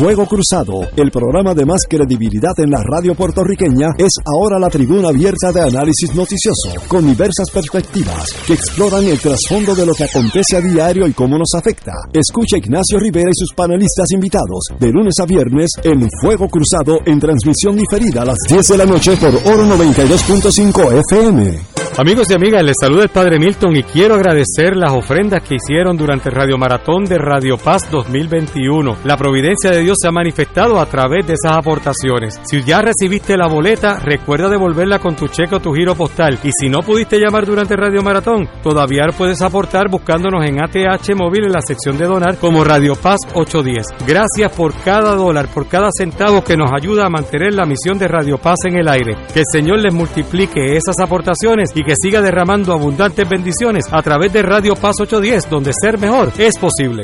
Fuego 0.00 0.24
Cruzado, 0.24 0.88
el 0.96 1.10
programa 1.10 1.52
de 1.52 1.66
más 1.66 1.84
credibilidad 1.86 2.54
en 2.56 2.70
la 2.70 2.82
radio 2.82 3.14
puertorriqueña, 3.14 3.88
es 3.98 4.14
ahora 4.24 4.58
la 4.58 4.70
tribuna 4.70 5.08
abierta 5.10 5.52
de 5.52 5.60
análisis 5.60 6.14
noticioso, 6.14 6.72
con 6.88 7.06
diversas 7.06 7.50
perspectivas 7.50 8.32
que 8.46 8.54
exploran 8.54 9.04
el 9.04 9.20
trasfondo 9.20 9.74
de 9.74 9.84
lo 9.84 9.92
que 9.92 10.04
acontece 10.04 10.56
a 10.56 10.62
diario 10.62 11.06
y 11.06 11.12
cómo 11.12 11.36
nos 11.36 11.52
afecta. 11.54 11.92
Escucha 12.14 12.56
Ignacio 12.56 12.98
Rivera 12.98 13.28
y 13.28 13.38
sus 13.38 13.52
panelistas 13.54 14.10
invitados 14.12 14.64
de 14.78 14.88
lunes 14.90 15.16
a 15.20 15.26
viernes 15.26 15.68
en 15.84 16.08
Fuego 16.22 16.48
Cruzado 16.48 17.00
en 17.04 17.20
transmisión 17.20 17.76
diferida 17.76 18.22
a 18.22 18.24
las 18.24 18.38
10 18.48 18.68
de 18.68 18.78
la 18.78 18.86
noche 18.86 19.18
por 19.18 19.34
Oro 19.52 19.66
92.5 19.66 20.98
FM. 21.10 21.58
Amigos 21.98 22.30
y 22.30 22.34
amigas, 22.34 22.62
les 22.64 22.76
saluda 22.80 23.02
el 23.02 23.08
Padre 23.10 23.38
Milton 23.38 23.76
y 23.76 23.82
quiero 23.82 24.14
agradecer 24.14 24.74
las 24.74 24.92
ofrendas 24.92 25.42
que 25.42 25.56
hicieron 25.56 25.96
durante 25.98 26.30
el 26.30 26.34
Radio 26.34 26.56
Maratón 26.56 27.04
de 27.04 27.18
Radio 27.18 27.58
Paz 27.58 27.90
2021. 27.90 28.98
La 29.04 29.18
providencia 29.18 29.70
de 29.70 29.80
Dios 29.82 29.89
Dios 29.90 29.98
se 30.00 30.06
ha 30.06 30.12
manifestado 30.12 30.78
a 30.78 30.86
través 30.86 31.26
de 31.26 31.32
esas 31.32 31.58
aportaciones. 31.58 32.38
Si 32.44 32.62
ya 32.62 32.80
recibiste 32.80 33.36
la 33.36 33.48
boleta, 33.48 33.98
recuerda 33.98 34.48
devolverla 34.48 35.00
con 35.00 35.16
tu 35.16 35.26
cheque 35.26 35.56
o 35.56 35.60
tu 35.60 35.72
giro 35.72 35.96
postal. 35.96 36.38
Y 36.44 36.50
si 36.52 36.68
no 36.68 36.78
pudiste 36.78 37.18
llamar 37.18 37.44
durante 37.44 37.74
Radio 37.74 38.00
Maratón, 38.00 38.48
todavía 38.62 39.06
puedes 39.18 39.42
aportar 39.42 39.90
buscándonos 39.90 40.44
en 40.44 40.62
ATH 40.62 41.12
Móvil 41.16 41.46
en 41.46 41.52
la 41.52 41.60
sección 41.60 41.98
de 41.98 42.06
donar 42.06 42.36
como 42.36 42.62
Radio 42.62 42.94
Paz 42.94 43.18
810. 43.34 44.06
Gracias 44.06 44.52
por 44.52 44.74
cada 44.84 45.16
dólar, 45.16 45.48
por 45.48 45.66
cada 45.66 45.88
centavo 45.90 46.44
que 46.44 46.56
nos 46.56 46.70
ayuda 46.72 47.06
a 47.06 47.10
mantener 47.10 47.52
la 47.52 47.66
misión 47.66 47.98
de 47.98 48.06
Radio 48.06 48.38
Paz 48.38 48.60
en 48.66 48.76
el 48.76 48.86
aire. 48.86 49.16
Que 49.34 49.40
el 49.40 49.46
Señor 49.50 49.80
les 49.80 49.92
multiplique 49.92 50.76
esas 50.76 51.00
aportaciones 51.00 51.70
y 51.74 51.82
que 51.82 51.96
siga 52.00 52.20
derramando 52.20 52.72
abundantes 52.72 53.28
bendiciones 53.28 53.86
a 53.90 54.00
través 54.02 54.32
de 54.32 54.42
Radio 54.42 54.76
Paz 54.76 55.00
810, 55.00 55.50
donde 55.50 55.72
ser 55.72 55.98
mejor 55.98 56.30
es 56.38 56.56
posible. 56.58 57.02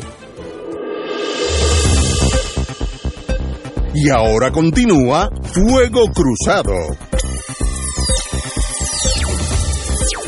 Y 3.99 4.11
ahora 4.11 4.51
continúa 4.53 5.31
Fuego 5.43 6.03
Cruzado. 6.13 6.75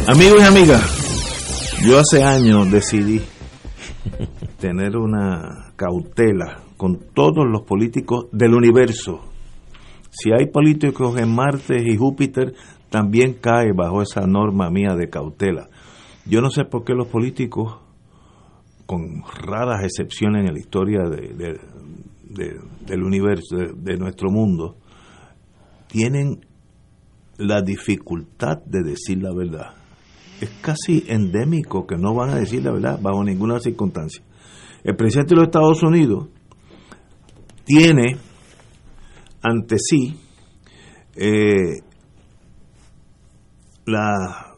Amigos 0.07 0.41
y 0.41 0.43
amigas, 0.43 1.79
yo 1.85 1.99
hace 1.99 2.25
años 2.25 2.71
decidí 2.71 3.21
tener 4.59 4.97
una 4.97 5.75
cautela 5.77 6.63
con 6.79 6.99
todos 7.13 7.47
los 7.47 7.65
políticos 7.65 8.29
del 8.33 8.55
universo. 8.55 9.21
Si 10.11 10.31
hay 10.33 10.47
políticos 10.47 11.21
en 11.21 11.35
Marte 11.35 11.77
y 11.85 11.95
Júpiter, 11.95 12.55
también 12.89 13.35
cae 13.35 13.73
bajo 13.75 14.01
esa 14.01 14.27
norma 14.27 14.71
mía 14.71 14.95
de 14.97 15.11
cautela. 15.11 15.69
Yo 16.25 16.41
no 16.41 16.49
sé 16.49 16.65
por 16.65 16.85
qué 16.85 16.95
los 16.95 17.09
políticos, 17.09 17.77
con 18.87 19.23
raras 19.43 19.85
excepciones 19.85 20.47
en 20.47 20.55
la 20.55 20.59
historia 20.59 21.01
de, 21.03 21.59
del 22.89 23.03
universo, 23.03 23.57
de, 23.57 23.97
nuestro 23.97 24.31
mundo, 24.31 24.77
tienen 25.89 26.45
la 27.37 27.63
dificultad 27.63 28.59
de 28.65 28.83
decir 28.83 29.23
la 29.23 29.33
verdad. 29.33 29.75
Es 30.41 30.51
casi 30.61 31.05
endémico 31.09 31.87
que 31.87 31.97
no 31.97 32.15
van 32.15 32.31
a 32.31 32.37
decir 32.37 32.65
la 32.65 32.73
verdad 32.73 32.99
bajo 33.01 33.23
ninguna 33.25 33.61
circunstancia. 33.61 34.23
El 34.85 34.97
presidente 34.97 35.35
de 35.35 35.37
los 35.37 35.49
Estados 35.49 35.83
Unidos 35.83 36.29
tiene 37.65 38.17
ante 39.43 39.77
sí 39.79 40.19
eh, 41.17 41.83
la 43.87 44.57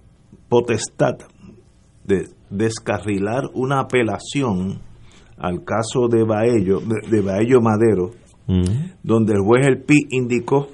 potestad 0.48 1.14
de 2.04 2.28
descarrilar 2.50 3.44
una 3.54 3.80
apelación 3.80 4.80
al 5.40 5.64
caso 5.64 6.06
de 6.08 6.22
Baello, 6.22 6.80
de 6.80 7.20
Baello 7.22 7.60
Madero, 7.60 8.10
donde 9.02 9.32
el 9.32 9.40
juez 9.40 9.66
El 9.66 9.82
Pi 9.82 9.96
indicó 10.10 10.68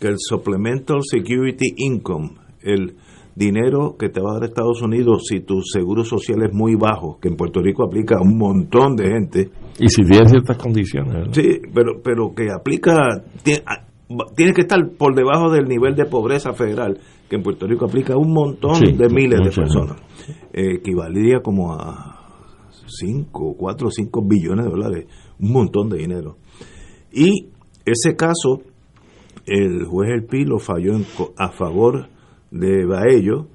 que 0.00 0.08
el 0.08 0.16
Supplemental 0.18 1.00
Security 1.02 1.74
Income, 1.76 2.30
el 2.62 2.96
dinero 3.34 3.96
que 3.98 4.08
te 4.08 4.20
va 4.20 4.32
a 4.32 4.34
dar 4.34 4.44
Estados 4.44 4.82
Unidos 4.82 5.22
si 5.28 5.40
tu 5.40 5.62
seguro 5.62 6.04
social 6.04 6.42
es 6.42 6.52
muy 6.52 6.74
bajo, 6.74 7.18
que 7.20 7.28
en 7.28 7.36
Puerto 7.36 7.60
Rico 7.60 7.84
aplica 7.84 8.16
a 8.16 8.22
un 8.22 8.36
montón 8.36 8.96
de 8.96 9.08
gente. 9.08 9.50
Y 9.78 9.88
si 9.88 10.02
tiene 10.02 10.28
ciertas 10.28 10.56
condiciones. 10.56 11.28
Sí, 11.30 11.60
pero, 11.72 12.00
pero 12.02 12.34
que 12.34 12.50
aplica, 12.50 13.22
tiene, 13.42 13.62
tiene, 14.34 14.52
que 14.52 14.62
estar 14.62 14.80
por 14.98 15.14
debajo 15.14 15.50
del 15.50 15.66
nivel 15.66 15.94
de 15.94 16.06
pobreza 16.06 16.52
federal, 16.52 16.98
que 17.28 17.36
en 17.36 17.42
Puerto 17.42 17.66
Rico 17.66 17.84
aplica 17.84 18.14
a 18.14 18.16
un 18.16 18.32
montón 18.32 18.80
de 18.80 19.08
miles 19.08 19.38
de 19.38 19.50
personas. 19.50 19.96
Eh, 20.52 20.80
como 21.42 21.72
a 21.72 22.21
5, 22.98 23.56
4 23.58 23.88
o 23.88 23.90
5 23.90 24.22
billones 24.26 24.64
de 24.64 24.70
dólares, 24.70 25.06
un 25.40 25.52
montón 25.52 25.88
de 25.88 25.98
dinero. 25.98 26.36
Y 27.12 27.48
ese 27.84 28.16
caso, 28.16 28.62
el 29.46 29.84
juez 29.84 30.10
El 30.10 30.24
Pi 30.24 30.44
lo 30.44 30.58
falló 30.58 30.94
a 31.36 31.50
favor 31.50 32.08
de 32.50 32.84
Baello 32.86 33.48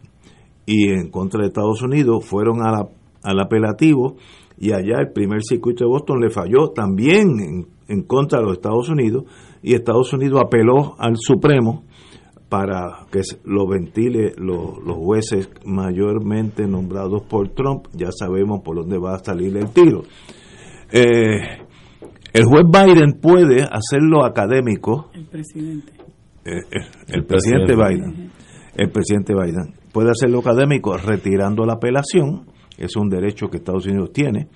y 0.66 0.90
en 0.90 1.10
contra 1.10 1.42
de 1.42 1.48
Estados 1.48 1.82
Unidos, 1.82 2.26
fueron 2.26 2.60
al 2.62 3.40
apelativo 3.40 4.18
y 4.60 4.72
allá 4.72 5.00
el 5.00 5.12
primer 5.14 5.44
circuito 5.44 5.86
de 5.86 5.90
Boston 5.90 6.20
le 6.20 6.30
falló 6.30 6.70
también 6.70 7.68
en, 7.88 8.04
contra 8.04 8.40
de 8.40 8.46
los 8.46 8.58
Estados 8.58 8.90
Unidos 8.90 9.24
y 9.62 9.76
Estados 9.76 10.12
Unidos 10.14 10.42
apeló 10.44 10.96
al 10.98 11.16
Supremo 11.16 11.84
para 12.50 13.06
que 13.12 13.22
lo 13.44 13.68
ventile 13.68 14.34
los, 14.38 14.78
los 14.84 14.96
jueces 14.98 15.50
mayormente 15.66 16.68
nombrados 16.68 17.24
por 17.24 17.50
Trump, 17.50 17.88
ya 17.94 18.10
sabemos 18.12 18.62
por 18.64 18.78
dónde 18.78 18.98
va 18.98 19.16
a 19.16 19.20
salir 19.20 19.58
el 19.58 19.70
tiro. 19.72 20.04
Eh, 20.92 21.66
el 22.34 22.46
juez 22.46 22.66
Biden 22.66 23.20
puede 23.20 23.64
hacerlo 23.64 24.24
académico. 24.24 25.10
El 25.14 25.26
presidente. 25.26 25.92
Eh, 26.46 26.60
eh, 26.72 26.86
el, 27.10 27.26
presidente, 27.26 27.76
Biden. 27.76 28.32
El 28.76 28.90
presidente 28.92 29.34
Biden 29.34 29.74
puede 29.92 30.12
hacerlo 30.12 30.40
académico 30.40 30.96
retirando 30.96 31.66
la 31.66 31.74
apelación, 31.74 32.46
es 32.78 32.96
un 32.96 33.10
derecho 33.10 33.48
que 33.48 33.58
Estados 33.58 33.86
Unidos 33.88 34.12
tiene, 34.14 34.48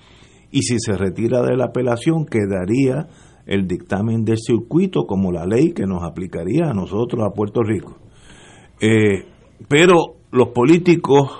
y 0.50 0.62
si 0.62 0.78
se 0.78 0.96
retira 0.96 1.42
de 1.42 1.56
la 1.56 1.66
apelación 1.66 2.24
quedaría 2.24 3.08
el 3.46 3.66
dictamen 3.66 4.24
del 4.24 4.38
circuito 4.38 5.04
como 5.06 5.32
la 5.32 5.46
ley 5.46 5.72
que 5.72 5.86
nos 5.86 6.02
aplicaría 6.02 6.70
a 6.70 6.74
nosotros, 6.74 7.24
a 7.24 7.34
Puerto 7.34 7.62
Rico. 7.62 7.96
Eh, 8.80 9.24
pero 9.68 10.16
los 10.30 10.48
políticos, 10.48 11.30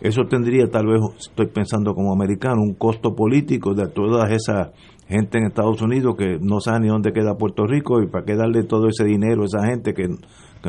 eso 0.00 0.22
tendría 0.28 0.68
tal 0.68 0.86
vez, 0.86 1.00
estoy 1.18 1.46
pensando 1.46 1.94
como 1.94 2.12
americano, 2.12 2.62
un 2.62 2.74
costo 2.74 3.14
político 3.14 3.74
de 3.74 3.88
toda 3.88 4.28
esa 4.30 4.72
gente 5.08 5.38
en 5.38 5.46
Estados 5.46 5.82
Unidos 5.82 6.14
que 6.16 6.38
no 6.40 6.60
sabe 6.60 6.80
ni 6.80 6.88
dónde 6.88 7.12
queda 7.12 7.36
Puerto 7.36 7.66
Rico 7.66 8.00
y 8.00 8.06
para 8.06 8.24
qué 8.24 8.36
darle 8.36 8.62
todo 8.62 8.88
ese 8.88 9.04
dinero 9.04 9.42
a 9.42 9.46
esa 9.46 9.66
gente 9.66 9.92
que, 9.92 10.08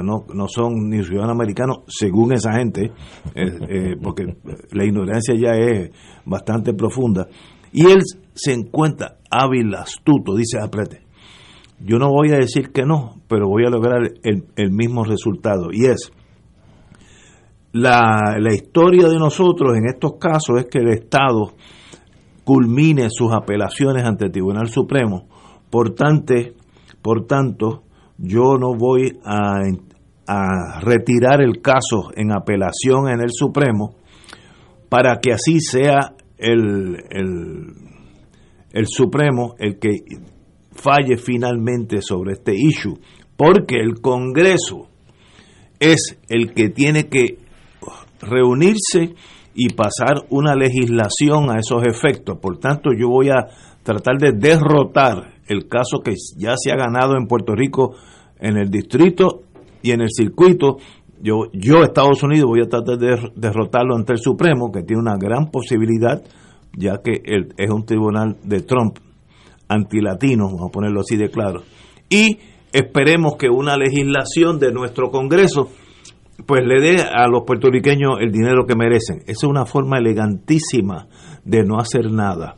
no, 0.01 0.25
no 0.33 0.47
son 0.47 0.89
ni 0.89 1.03
ciudadanos 1.03 1.35
americanos, 1.35 1.79
según 1.87 2.33
esa 2.33 2.53
gente, 2.53 2.91
eh, 3.35 3.59
eh, 3.69 3.95
porque 4.01 4.35
la 4.71 4.83
ignorancia 4.85 5.35
ya 5.35 5.51
es 5.51 5.91
bastante 6.25 6.73
profunda. 6.73 7.27
Y 7.71 7.85
él 7.85 8.01
se 8.33 8.53
encuentra 8.53 9.17
hábil, 9.29 9.73
astuto, 9.75 10.35
dice 10.35 10.59
aprete. 10.59 11.01
Yo 11.79 11.97
no 11.97 12.09
voy 12.09 12.31
a 12.31 12.37
decir 12.37 12.71
que 12.71 12.83
no, 12.83 13.15
pero 13.27 13.47
voy 13.47 13.65
a 13.65 13.69
lograr 13.69 14.01
el, 14.23 14.71
mismo 14.71 15.03
resultado. 15.03 15.69
Y 15.71 15.85
es, 15.85 16.11
la, 17.71 18.37
la 18.39 18.53
historia 18.53 19.07
de 19.07 19.17
nosotros 19.17 19.75
en 19.77 19.87
estos 19.87 20.13
casos 20.19 20.59
es 20.59 20.65
que 20.65 20.79
el 20.79 20.89
Estado 20.89 21.53
culmine 22.43 23.07
sus 23.09 23.31
apelaciones 23.33 24.03
ante 24.03 24.25
el 24.25 24.31
Tribunal 24.31 24.67
Supremo. 24.67 25.27
Por 25.69 25.95
tanto, 25.95 26.35
por 27.01 27.25
tanto 27.25 27.83
yo 28.17 28.57
no 28.59 28.75
voy 28.75 29.19
a, 29.25 29.61
a 30.27 30.79
retirar 30.81 31.41
el 31.41 31.61
caso 31.61 32.11
en 32.15 32.31
apelación 32.31 33.09
en 33.09 33.21
el 33.21 33.31
Supremo 33.31 33.95
para 34.89 35.19
que 35.19 35.31
así 35.33 35.59
sea 35.59 36.13
el, 36.41 37.75
el, 38.71 38.87
Supremo 38.87 39.55
el 39.59 39.77
que 39.79 39.91
falle 40.71 41.17
finalmente 41.17 42.01
sobre 42.01 42.33
este 42.33 42.53
issue, 42.55 42.99
porque 43.37 43.75
el 43.75 44.01
Congreso 44.01 44.87
es 45.79 46.17
el 46.29 46.53
que 46.53 46.69
tiene 46.69 47.07
que 47.07 47.37
reunirse 48.19 49.13
y 49.53 49.73
pasar 49.73 50.25
una 50.29 50.55
legislación 50.55 51.49
a 51.49 51.59
esos 51.59 51.83
efectos. 51.83 52.37
Por 52.39 52.57
tanto, 52.57 52.91
yo 52.97 53.09
voy 53.09 53.29
a 53.29 53.47
tratar 53.83 54.17
de 54.17 54.31
derrotar 54.31 55.35
el 55.47 55.67
caso 55.67 55.99
que 56.03 56.15
ya 56.37 56.55
se 56.55 56.71
ha 56.71 56.75
ganado 56.75 57.17
en 57.17 57.27
Puerto 57.27 57.53
Rico 57.55 57.95
en 58.39 58.57
el 58.57 58.69
distrito 58.69 59.43
y 59.81 59.91
en 59.91 60.01
el 60.01 60.09
circuito 60.09 60.77
yo, 61.21 61.51
yo, 61.53 61.83
Estados 61.83 62.23
Unidos, 62.23 62.47
voy 62.47 62.61
a 62.61 62.69
tratar 62.69 62.97
de 62.97 63.17
derrotarlo 63.35 63.95
ante 63.95 64.13
el 64.13 64.19
Supremo, 64.19 64.71
que 64.71 64.83
tiene 64.83 65.01
una 65.01 65.17
gran 65.17 65.51
posibilidad, 65.51 66.21
ya 66.75 67.01
que 67.03 67.21
es 67.23 67.69
un 67.69 67.85
tribunal 67.85 68.37
de 68.43 68.61
Trump 68.61 68.97
antilatino, 69.67 70.45
vamos 70.45 70.69
a 70.69 70.71
ponerlo 70.71 71.01
así 71.01 71.15
de 71.15 71.29
claro. 71.29 71.61
Y 72.09 72.39
esperemos 72.73 73.35
que 73.37 73.49
una 73.49 73.77
legislación 73.77 74.59
de 74.59 74.71
nuestro 74.71 75.09
Congreso 75.09 75.69
pues 76.45 76.63
le 76.65 76.81
dé 76.81 77.01
a 77.01 77.27
los 77.27 77.43
puertorriqueños 77.45 78.19
el 78.19 78.31
dinero 78.31 78.65
que 78.65 78.75
merecen. 78.75 79.19
Esa 79.27 79.31
es 79.31 79.43
una 79.43 79.65
forma 79.65 79.99
elegantísima 79.99 81.07
de 81.45 81.63
no 81.63 81.77
hacer 81.77 82.11
nada. 82.11 82.55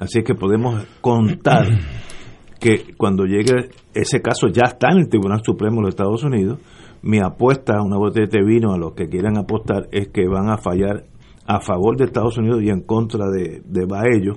Así 0.00 0.22
que 0.22 0.34
podemos 0.34 0.84
contar 1.00 1.66
que 2.60 2.94
cuando 2.96 3.24
llegue 3.24 3.70
ese 3.94 4.20
caso 4.20 4.48
ya 4.48 4.64
está 4.66 4.90
en 4.92 4.98
el 4.98 5.08
Tribunal 5.08 5.40
Supremo 5.44 5.76
de 5.76 5.82
los 5.82 5.88
Estados 5.90 6.22
Unidos 6.22 6.60
mi 7.02 7.18
apuesta, 7.20 7.82
una 7.82 7.96
botella 7.96 8.26
de 8.30 8.44
vino 8.44 8.72
a 8.72 8.78
los 8.78 8.94
que 8.94 9.08
quieran 9.08 9.36
apostar, 9.36 9.88
es 9.92 10.08
que 10.08 10.26
van 10.28 10.50
a 10.50 10.58
fallar 10.58 11.04
a 11.46 11.60
favor 11.60 11.96
de 11.96 12.04
Estados 12.04 12.38
Unidos 12.38 12.62
y 12.62 12.70
en 12.70 12.80
contra 12.80 13.26
de, 13.30 13.62
de 13.64 13.86
Baello, 13.86 14.34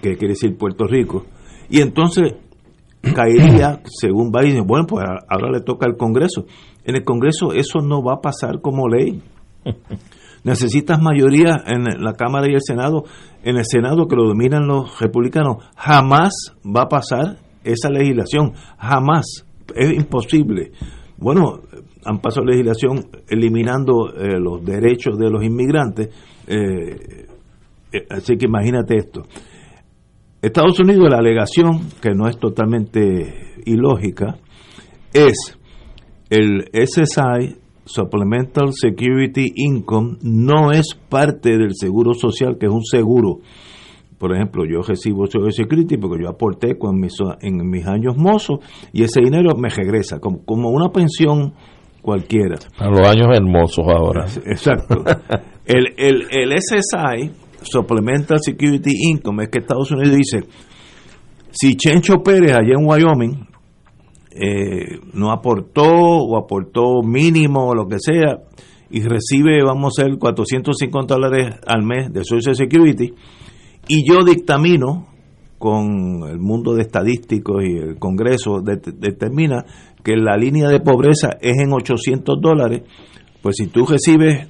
que 0.00 0.16
quiere 0.16 0.34
decir 0.34 0.56
Puerto 0.56 0.86
Rico. 0.86 1.24
Y 1.68 1.80
entonces 1.80 2.34
caería, 3.14 3.80
según 4.00 4.30
Biden, 4.30 4.66
bueno, 4.66 4.86
pues 4.86 5.04
ahora 5.28 5.50
le 5.50 5.60
toca 5.60 5.86
al 5.86 5.96
Congreso. 5.96 6.46
En 6.84 6.96
el 6.96 7.04
Congreso 7.04 7.52
eso 7.52 7.80
no 7.80 8.02
va 8.02 8.14
a 8.14 8.20
pasar 8.20 8.60
como 8.60 8.88
ley. 8.88 9.22
Necesitas 10.44 11.00
mayoría 11.00 11.64
en 11.66 11.84
la 12.04 12.12
Cámara 12.12 12.46
y 12.48 12.54
el 12.54 12.60
Senado. 12.62 13.04
En 13.42 13.56
el 13.56 13.64
Senado, 13.64 14.06
que 14.06 14.16
lo 14.16 14.28
dominan 14.28 14.66
los 14.66 15.00
republicanos, 15.00 15.64
jamás 15.74 16.34
va 16.64 16.82
a 16.82 16.88
pasar 16.88 17.38
esa 17.64 17.88
legislación. 17.88 18.52
Jamás. 18.78 19.46
Es 19.74 19.92
imposible. 19.94 20.72
Bueno, 21.16 21.60
han 22.04 22.18
pasado 22.18 22.46
legislación 22.46 23.06
eliminando 23.28 24.12
eh, 24.14 24.38
los 24.38 24.64
derechos 24.64 25.18
de 25.18 25.30
los 25.30 25.42
inmigrantes. 25.44 26.08
Eh, 26.46 27.26
eh, 27.92 28.06
así 28.10 28.36
que 28.36 28.46
imagínate 28.46 28.96
esto. 28.96 29.22
Estados 30.42 30.78
Unidos, 30.80 31.08
la 31.10 31.18
alegación, 31.18 31.88
que 32.02 32.10
no 32.14 32.28
es 32.28 32.38
totalmente 32.38 33.54
ilógica, 33.64 34.36
es 35.12 35.58
el 36.28 36.68
SSI, 36.72 37.56
Supplemental 37.86 38.72
Security 38.72 39.52
Income, 39.56 40.18
no 40.22 40.72
es 40.72 40.98
parte 41.08 41.56
del 41.56 41.74
seguro 41.74 42.14
social, 42.14 42.56
que 42.58 42.66
es 42.66 42.72
un 42.72 42.84
seguro. 42.84 43.40
Por 44.18 44.34
ejemplo, 44.34 44.64
yo 44.64 44.80
recibo 44.80 45.26
Social 45.26 45.52
Security 45.52 45.96
porque 45.98 46.22
yo 46.22 46.30
aporté 46.30 46.78
con 46.78 46.98
mis, 46.98 47.14
en 47.40 47.68
mis 47.68 47.86
años 47.86 48.16
mozos 48.16 48.60
y 48.92 49.02
ese 49.02 49.20
dinero 49.20 49.54
me 49.56 49.68
regresa, 49.68 50.18
como, 50.18 50.44
como 50.44 50.70
una 50.70 50.90
pensión 50.90 51.52
cualquiera. 52.04 52.56
A 52.78 52.88
los 52.90 53.00
años 53.00 53.28
hermosos 53.34 53.86
ahora. 53.88 54.26
Exacto. 54.44 55.02
el, 55.64 55.94
el, 55.96 56.26
el 56.30 56.52
SSI, 56.60 57.30
Supplemental 57.62 58.38
Security 58.40 58.90
Income, 59.10 59.44
es 59.44 59.48
que 59.48 59.58
Estados 59.60 59.90
Unidos 59.90 60.14
dice, 60.14 60.40
si 61.50 61.76
Chencho 61.76 62.22
Pérez 62.22 62.52
allá 62.52 62.74
en 62.78 62.86
Wyoming 62.86 63.46
eh, 64.36 64.98
no 65.14 65.32
aportó 65.32 65.84
o 65.84 66.36
aportó 66.36 67.02
mínimo 67.02 67.68
o 67.68 67.74
lo 67.74 67.86
que 67.86 67.98
sea 67.98 68.38
y 68.90 69.00
recibe, 69.00 69.62
vamos 69.64 69.98
a 69.98 70.02
ser, 70.02 70.18
450 70.18 71.14
dólares 71.14 71.56
al 71.66 71.84
mes 71.84 72.12
de 72.12 72.22
Social 72.22 72.54
Security 72.54 73.14
y 73.88 74.06
yo 74.06 74.24
dictamino 74.24 75.06
con 75.58 76.28
el 76.28 76.38
mundo 76.38 76.74
de 76.74 76.82
estadísticos 76.82 77.64
y 77.64 77.76
el 77.78 77.98
Congreso 77.98 78.60
determina 78.60 79.64
que 80.04 80.16
la 80.16 80.36
línea 80.36 80.68
de 80.68 80.80
pobreza 80.80 81.30
es 81.40 81.58
en 81.58 81.72
800 81.72 82.40
dólares, 82.40 82.82
pues 83.42 83.56
si 83.56 83.66
tú 83.66 83.86
recibes 83.86 84.46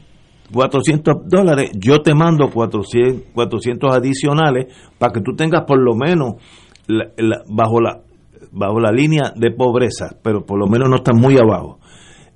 400 0.52 1.14
dólares, 1.26 1.70
yo 1.78 2.02
te 2.02 2.14
mando 2.14 2.50
400, 2.50 3.32
400 3.32 3.94
adicionales 3.94 4.66
para 4.98 5.12
que 5.12 5.20
tú 5.20 5.34
tengas 5.34 5.64
por 5.66 5.80
lo 5.80 5.94
menos 5.94 6.34
bajo 7.48 7.80
la 7.80 8.02
bajo 8.54 8.78
la 8.80 8.92
línea 8.92 9.32
de 9.34 9.50
pobreza, 9.50 10.16
pero 10.22 10.46
por 10.46 10.58
lo 10.58 10.66
menos 10.66 10.88
no 10.88 10.96
estás 10.96 11.16
muy 11.16 11.36
abajo. 11.36 11.78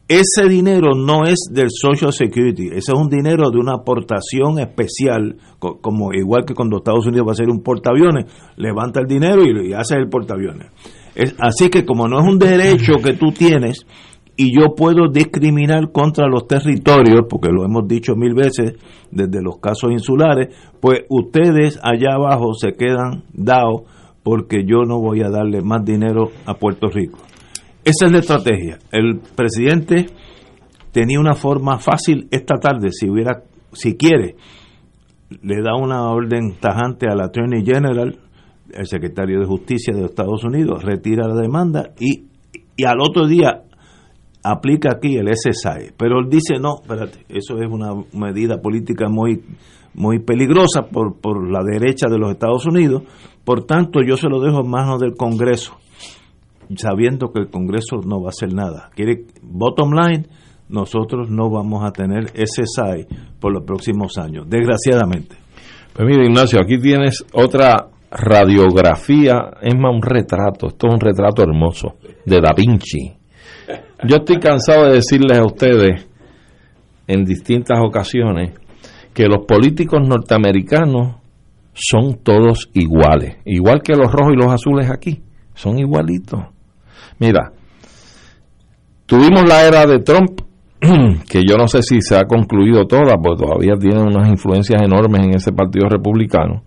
Ese 0.09 0.49
dinero 0.49 0.95
no 0.97 1.25
es 1.25 1.51
del 1.53 1.69
Social 1.71 2.12
Security, 2.12 2.69
ese 2.69 2.93
es 2.93 2.99
un 2.99 3.11
dinero 3.11 3.51
de 3.51 3.59
una 3.59 3.75
aportación 3.75 4.59
especial, 4.59 5.37
como 5.59 6.14
igual 6.14 6.47
que 6.47 6.55
cuando 6.55 6.79
Estados 6.79 7.07
Unidos 7.07 7.27
va 7.27 7.33
a 7.33 7.35
hacer 7.35 7.51
un 7.51 7.62
portaaviones, 7.62 8.25
levanta 8.57 9.01
el 9.01 9.07
dinero 9.07 9.43
y, 9.45 9.75
hace 9.75 9.97
el 9.97 10.09
portaaviones. 10.09 10.71
Así 11.39 11.71
que 11.71 11.85
como 11.85 12.09
no 12.09 12.21
es 12.21 12.27
un 12.27 12.39
derecho 12.39 12.99
que 13.03 13.14
tú 13.14 13.33
tienes 13.33 13.87
y 14.37 14.55
yo 14.55 14.75
puedo 14.77 15.09
discriminar 15.09 15.91
contra 15.91 16.29
los 16.29 16.47
territorios, 16.47 17.23
porque 17.29 17.49
lo 17.51 17.64
hemos 17.64 17.89
dicho 17.89 18.14
mil 18.14 18.35
veces 18.35 18.75
desde 19.11 19.43
los 19.43 19.59
casos 19.59 19.91
insulares, 19.91 20.55
pues 20.81 21.01
ustedes 21.09 21.81
allá 21.83 22.14
abajo 22.14 22.53
se 22.55 22.75
quedan 22.75 23.25
dados 23.33 23.83
porque 24.23 24.64
yo 24.64 24.85
no 24.87 25.01
voy 25.01 25.23
a 25.23 25.31
darle 25.31 25.61
más 25.61 25.85
dinero 25.85 26.31
a 26.47 26.55
Puerto 26.55 26.89
Rico. 26.89 27.19
Esa 27.85 28.07
es 28.07 28.12
la 28.12 28.19
estrategia. 28.19 28.79
El 28.93 29.21
presidente 29.35 30.07
tenía 30.93 31.19
una 31.19 31.35
forma 31.35 31.79
fácil 31.79 32.29
esta 32.31 32.61
tarde, 32.61 32.91
si 32.93 33.09
hubiera, 33.09 33.43
si 33.73 33.97
quiere, 33.97 34.37
le 35.43 35.62
da 35.62 35.75
una 35.75 36.11
orden 36.11 36.55
tajante 36.61 37.07
al 37.11 37.21
Attorney 37.21 37.64
General, 37.64 38.16
el 38.73 38.87
secretario 38.87 39.41
de 39.41 39.47
Justicia 39.47 39.95
de 39.95 40.05
Estados 40.05 40.45
Unidos, 40.45 40.83
retira 40.85 41.27
la 41.27 41.41
demanda 41.41 41.91
y, 41.99 42.25
y 42.77 42.85
al 42.85 43.01
otro 43.01 43.27
día 43.27 43.62
aplica 44.43 44.93
aquí 44.93 45.16
el 45.16 45.29
SSI. 45.29 45.93
Pero 45.97 46.21
él 46.21 46.29
dice, 46.31 46.59
no, 46.61 46.81
espérate, 46.83 47.25
eso 47.29 47.59
es 47.59 47.71
una 47.71 47.93
medida 48.12 48.61
política 48.61 49.09
muy, 49.09 49.43
muy 49.95 50.21
peligrosa 50.21 50.83
por, 50.83 51.21
por 51.21 51.51
la 51.51 51.62
derecha 51.62 52.09
de 52.09 52.19
los 52.19 52.31
Estados 52.31 52.66
Unidos, 52.66 53.03
por 53.45 53.64
tanto 53.64 54.01
yo 54.07 54.16
se 54.16 54.29
lo 54.29 54.41
dejo 54.41 54.61
en 54.61 54.71
manos 54.71 55.01
del 55.01 55.14
Congreso 55.14 55.77
sabiendo 56.77 57.33
que 57.33 57.41
el 57.41 57.49
Congreso 57.49 58.01
no 58.05 58.21
va 58.21 58.29
a 58.29 58.31
hacer 58.31 58.53
nada. 58.53 58.91
Quiere, 58.95 59.25
bottom 59.43 59.93
line, 59.93 60.27
nosotros 60.69 61.31
no 61.31 61.51
vamos 61.51 61.85
a 61.85 61.93
tener 61.93 62.25
ese 62.35 62.64
SAI 62.66 63.07
por 63.41 63.53
los 63.53 63.64
próximos 63.64 64.19
años, 64.19 64.47
desgraciadamente. 64.49 65.37
Pues 65.95 66.07
mira, 66.07 66.25
Ignacio, 66.25 66.61
aquí 66.61 66.79
tienes 66.79 67.25
otra 67.33 67.89
radiografía, 68.11 69.50
es 69.61 69.74
más 69.74 69.94
un 69.94 70.02
retrato, 70.02 70.68
esto 70.68 70.88
es 70.88 70.94
un 70.94 71.00
retrato 71.00 71.42
hermoso, 71.42 71.96
de 72.24 72.40
Da 72.40 72.52
Vinci. 72.56 73.12
Yo 74.04 74.16
estoy 74.16 74.38
cansado 74.38 74.86
de 74.86 74.94
decirles 74.94 75.38
a 75.38 75.44
ustedes 75.44 76.09
en 77.06 77.24
distintas 77.24 77.78
ocasiones 77.80 78.52
que 79.12 79.26
los 79.26 79.44
políticos 79.46 80.00
norteamericanos 80.06 81.16
son 81.72 82.18
todos 82.22 82.70
iguales, 82.74 83.36
igual 83.44 83.82
que 83.82 83.94
los 83.94 84.11
rojos 84.11 84.34
y 84.34 84.36
los 84.36 84.52
azules 84.52 84.90
aquí, 84.90 85.22
son 85.54 85.78
igualitos. 85.78 86.40
Mira, 87.18 87.52
tuvimos 89.06 89.48
la 89.48 89.66
era 89.66 89.86
de 89.86 89.98
Trump, 90.00 90.40
que 91.28 91.42
yo 91.48 91.56
no 91.56 91.66
sé 91.66 91.82
si 91.82 92.00
se 92.00 92.16
ha 92.16 92.24
concluido 92.24 92.86
toda, 92.86 93.16
porque 93.22 93.44
todavía 93.44 93.74
tiene 93.78 94.02
unas 94.02 94.28
influencias 94.28 94.80
enormes 94.82 95.24
en 95.24 95.34
ese 95.34 95.52
partido 95.52 95.88
republicano, 95.88 96.62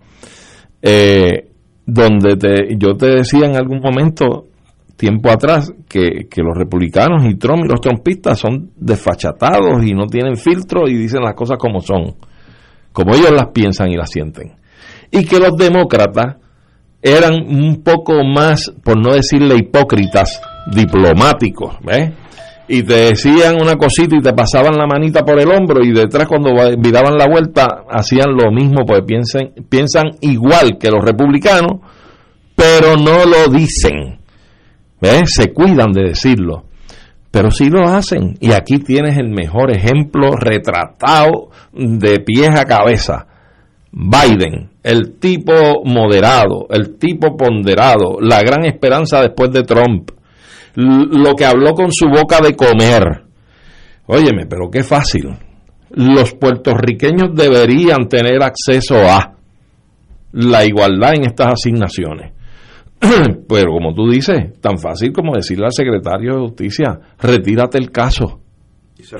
eh, 0.82 1.48
donde 1.86 2.36
te, 2.36 2.76
yo 2.76 2.94
te 2.96 3.06
decía 3.06 3.46
en 3.46 3.56
algún 3.56 3.80
momento, 3.80 4.48
tiempo 4.96 5.30
atrás, 5.30 5.72
que, 5.88 6.28
que 6.30 6.42
los 6.42 6.56
republicanos 6.56 7.24
y 7.24 7.36
Trump 7.36 7.64
y 7.64 7.68
los 7.68 7.80
trumpistas 7.80 8.38
son 8.38 8.70
desfachatados 8.76 9.84
y 9.84 9.94
no 9.94 10.06
tienen 10.06 10.36
filtro 10.36 10.88
y 10.88 10.96
dicen 10.96 11.22
las 11.22 11.34
cosas 11.34 11.58
como 11.58 11.80
son, 11.80 12.16
como 12.92 13.14
ellos 13.14 13.32
las 13.32 13.48
piensan 13.48 13.90
y 13.90 13.96
las 13.96 14.10
sienten. 14.10 14.52
Y 15.10 15.24
que 15.24 15.38
los 15.38 15.56
demócratas 15.56 16.36
eran 17.02 17.34
un 17.34 17.82
poco 17.82 18.24
más, 18.24 18.72
por 18.84 18.96
no 18.96 19.12
decirle 19.12 19.56
hipócritas, 19.56 20.40
diplomáticos, 20.72 21.76
¿ves? 21.84 22.12
Y 22.68 22.82
te 22.82 22.94
decían 22.94 23.60
una 23.60 23.76
cosita 23.76 24.16
y 24.16 24.22
te 24.22 24.32
pasaban 24.32 24.76
la 24.76 24.86
manita 24.86 25.24
por 25.24 25.40
el 25.40 25.50
hombro 25.50 25.82
y 25.82 25.92
detrás 25.92 26.26
cuando 26.28 26.50
daban 26.54 27.16
la 27.18 27.28
vuelta 27.28 27.84
hacían 27.90 28.34
lo 28.34 28.50
mismo 28.52 28.84
porque 28.86 29.02
piensan, 29.02 29.52
piensan 29.68 30.12
igual 30.20 30.78
que 30.78 30.90
los 30.90 31.04
republicanos, 31.04 31.80
pero 32.54 32.96
no 32.96 33.24
lo 33.24 33.52
dicen. 33.52 34.20
¿Ves? 35.00 35.34
Se 35.34 35.52
cuidan 35.52 35.92
de 35.92 36.08
decirlo. 36.08 36.64
Pero 37.30 37.50
sí 37.50 37.68
lo 37.68 37.88
hacen. 37.88 38.36
Y 38.40 38.52
aquí 38.52 38.78
tienes 38.78 39.18
el 39.18 39.30
mejor 39.30 39.74
ejemplo 39.74 40.36
retratado 40.36 41.50
de 41.72 42.20
pies 42.20 42.54
a 42.54 42.64
cabeza. 42.64 43.26
Biden 43.90 44.72
el 44.82 45.18
tipo 45.18 45.84
moderado, 45.84 46.66
el 46.70 46.98
tipo 46.98 47.36
ponderado, 47.36 48.18
la 48.20 48.42
gran 48.42 48.64
esperanza 48.64 49.20
después 49.20 49.52
de 49.52 49.62
Trump, 49.62 50.10
lo 50.74 51.34
que 51.34 51.44
habló 51.44 51.74
con 51.74 51.92
su 51.92 52.06
boca 52.06 52.40
de 52.40 52.54
comer. 52.54 53.24
Óyeme, 54.06 54.46
pero 54.46 54.70
qué 54.70 54.82
fácil. 54.82 55.36
Los 55.90 56.34
puertorriqueños 56.34 57.34
deberían 57.34 58.08
tener 58.08 58.42
acceso 58.42 58.96
a 58.96 59.34
la 60.32 60.64
igualdad 60.64 61.14
en 61.14 61.24
estas 61.24 61.52
asignaciones. 61.52 62.32
Pero 63.48 63.72
como 63.72 63.92
tú 63.94 64.08
dices, 64.08 64.58
tan 64.60 64.78
fácil 64.78 65.12
como 65.12 65.34
decirle 65.34 65.66
al 65.66 65.72
secretario 65.72 66.34
de 66.34 66.40
Justicia, 66.40 66.98
retírate 67.20 67.78
el 67.78 67.90
caso. 67.90 68.40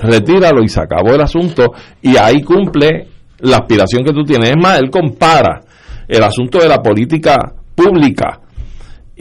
Retíralo 0.01 0.63
y 0.63 0.69
se 0.69 0.81
acabó 0.81 1.13
el 1.13 1.21
asunto 1.21 1.73
y 2.01 2.15
ahí 2.15 2.41
cumple 2.41 3.07
la 3.39 3.57
aspiración 3.57 4.03
que 4.03 4.13
tú 4.13 4.23
tienes. 4.23 4.51
Es 4.51 4.57
más, 4.57 4.79
él 4.79 4.89
compara 4.89 5.61
el 6.07 6.23
asunto 6.23 6.59
de 6.59 6.69
la 6.69 6.81
política 6.81 7.35
pública 7.75 8.39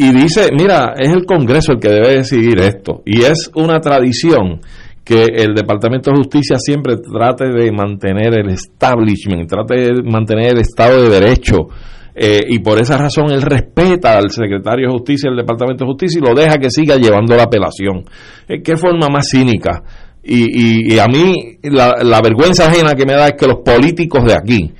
y 0.02 0.10
dice, 0.12 0.48
mira, 0.52 0.94
es 0.98 1.10
el 1.10 1.24
Congreso 1.24 1.72
el 1.72 1.78
que 1.78 1.88
debe 1.88 2.16
decidir 2.16 2.58
esto. 2.58 3.02
Y 3.04 3.22
es 3.22 3.52
una 3.54 3.78
tradición 3.78 4.60
que 5.04 5.26
el 5.32 5.54
Departamento 5.54 6.10
de 6.10 6.16
Justicia 6.16 6.56
siempre 6.58 6.96
trate 6.96 7.52
de 7.52 7.70
mantener 7.70 8.36
el 8.36 8.48
establishment, 8.48 9.48
trate 9.48 9.74
de 9.76 10.02
mantener 10.02 10.54
el 10.54 10.58
Estado 10.58 11.02
de 11.04 11.08
Derecho. 11.08 11.68
Eh, 12.16 12.40
y 12.48 12.58
por 12.58 12.80
esa 12.80 12.98
razón 12.98 13.30
él 13.30 13.42
respeta 13.42 14.18
al 14.18 14.30
secretario 14.30 14.88
de 14.88 14.92
Justicia 14.92 15.30
del 15.30 15.38
Departamento 15.38 15.84
de 15.84 15.90
Justicia 15.92 16.18
y 16.18 16.26
lo 16.26 16.34
deja 16.34 16.58
que 16.58 16.68
siga 16.68 16.96
llevando 16.96 17.36
la 17.36 17.44
apelación. 17.44 18.04
Eh, 18.48 18.60
¿Qué 18.60 18.76
forma 18.76 19.06
más 19.08 19.28
cínica? 19.30 19.84
Y, 20.24 20.94
y, 20.94 20.98
a 20.98 21.06
mí 21.06 21.58
la, 21.62 22.20
vergüenza 22.22 22.66
ajena 22.66 22.94
que 22.94 23.06
me 23.06 23.14
da 23.14 23.28
es 23.28 23.34
que 23.36 23.46
los 23.46 23.60
políticos 23.64 24.24
de 24.24 24.34
aquí 24.34 24.72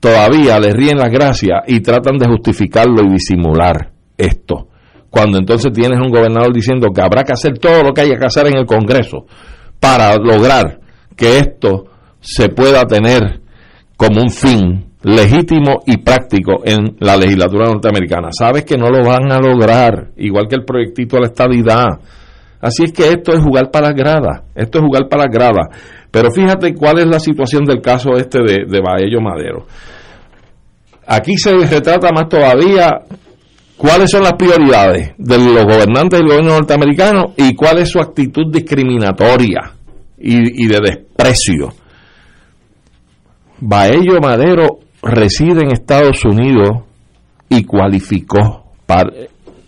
todavía 0.00 0.58
les 0.58 0.74
ríen 0.74 0.96
las 0.96 1.10
gracias 1.10 1.60
y 1.66 1.80
tratan 1.80 2.16
de 2.16 2.26
justificarlo 2.26 3.02
y 3.04 3.12
disimular 3.12 3.93
esto. 4.16 4.68
Cuando 5.10 5.38
entonces 5.38 5.72
tienes 5.72 6.00
un 6.00 6.10
gobernador 6.10 6.52
diciendo 6.52 6.88
que 6.94 7.00
habrá 7.00 7.22
que 7.22 7.32
hacer 7.32 7.58
todo 7.58 7.82
lo 7.82 7.92
que 7.92 8.00
haya 8.00 8.16
que 8.18 8.26
hacer 8.26 8.48
en 8.48 8.58
el 8.58 8.66
Congreso 8.66 9.26
para 9.78 10.16
lograr 10.16 10.80
que 11.16 11.38
esto 11.38 11.84
se 12.20 12.48
pueda 12.48 12.84
tener 12.84 13.40
como 13.96 14.22
un 14.22 14.30
fin 14.30 14.86
legítimo 15.02 15.82
y 15.86 15.98
práctico 15.98 16.62
en 16.64 16.96
la 16.98 17.16
legislatura 17.16 17.66
norteamericana. 17.66 18.30
Sabes 18.32 18.64
que 18.64 18.76
no 18.76 18.88
lo 18.88 19.06
van 19.06 19.30
a 19.30 19.38
lograr, 19.38 20.10
igual 20.16 20.48
que 20.48 20.56
el 20.56 20.64
proyectito 20.64 21.16
de 21.16 21.20
la 21.22 21.28
estabilidad. 21.28 21.86
Así 22.60 22.84
es 22.84 22.92
que 22.92 23.10
esto 23.10 23.32
es 23.32 23.42
jugar 23.42 23.70
para 23.70 23.88
las 23.88 23.96
gradas, 23.96 24.42
esto 24.54 24.78
es 24.78 24.84
jugar 24.84 25.08
para 25.08 25.24
las 25.24 25.32
gradas. 25.32 25.68
Pero 26.10 26.30
fíjate 26.30 26.74
cuál 26.74 27.00
es 27.00 27.06
la 27.06 27.20
situación 27.20 27.64
del 27.64 27.82
caso 27.82 28.16
este 28.16 28.38
de, 28.38 28.64
de 28.66 28.80
Baello 28.80 29.20
Madero. 29.20 29.66
Aquí 31.06 31.36
se 31.36 31.52
retrata 31.54 32.08
más 32.12 32.28
todavía 32.28 33.02
cuáles 33.76 34.10
son 34.10 34.22
las 34.22 34.34
prioridades 34.34 35.12
de 35.18 35.38
los 35.38 35.64
gobernantes 35.64 36.18
del 36.18 36.28
gobierno 36.28 36.54
norteamericano 36.54 37.34
y 37.36 37.54
cuál 37.54 37.78
es 37.78 37.90
su 37.90 37.98
actitud 37.98 38.52
discriminatoria 38.52 39.72
y, 40.18 40.64
y 40.64 40.66
de 40.66 40.80
desprecio. 40.80 41.72
Baello 43.60 44.20
Madero 44.20 44.80
reside 45.02 45.62
en 45.62 45.72
Estados 45.72 46.24
Unidos 46.24 46.84
y 47.48 47.64
cualificó 47.64 48.72
para 48.86 49.10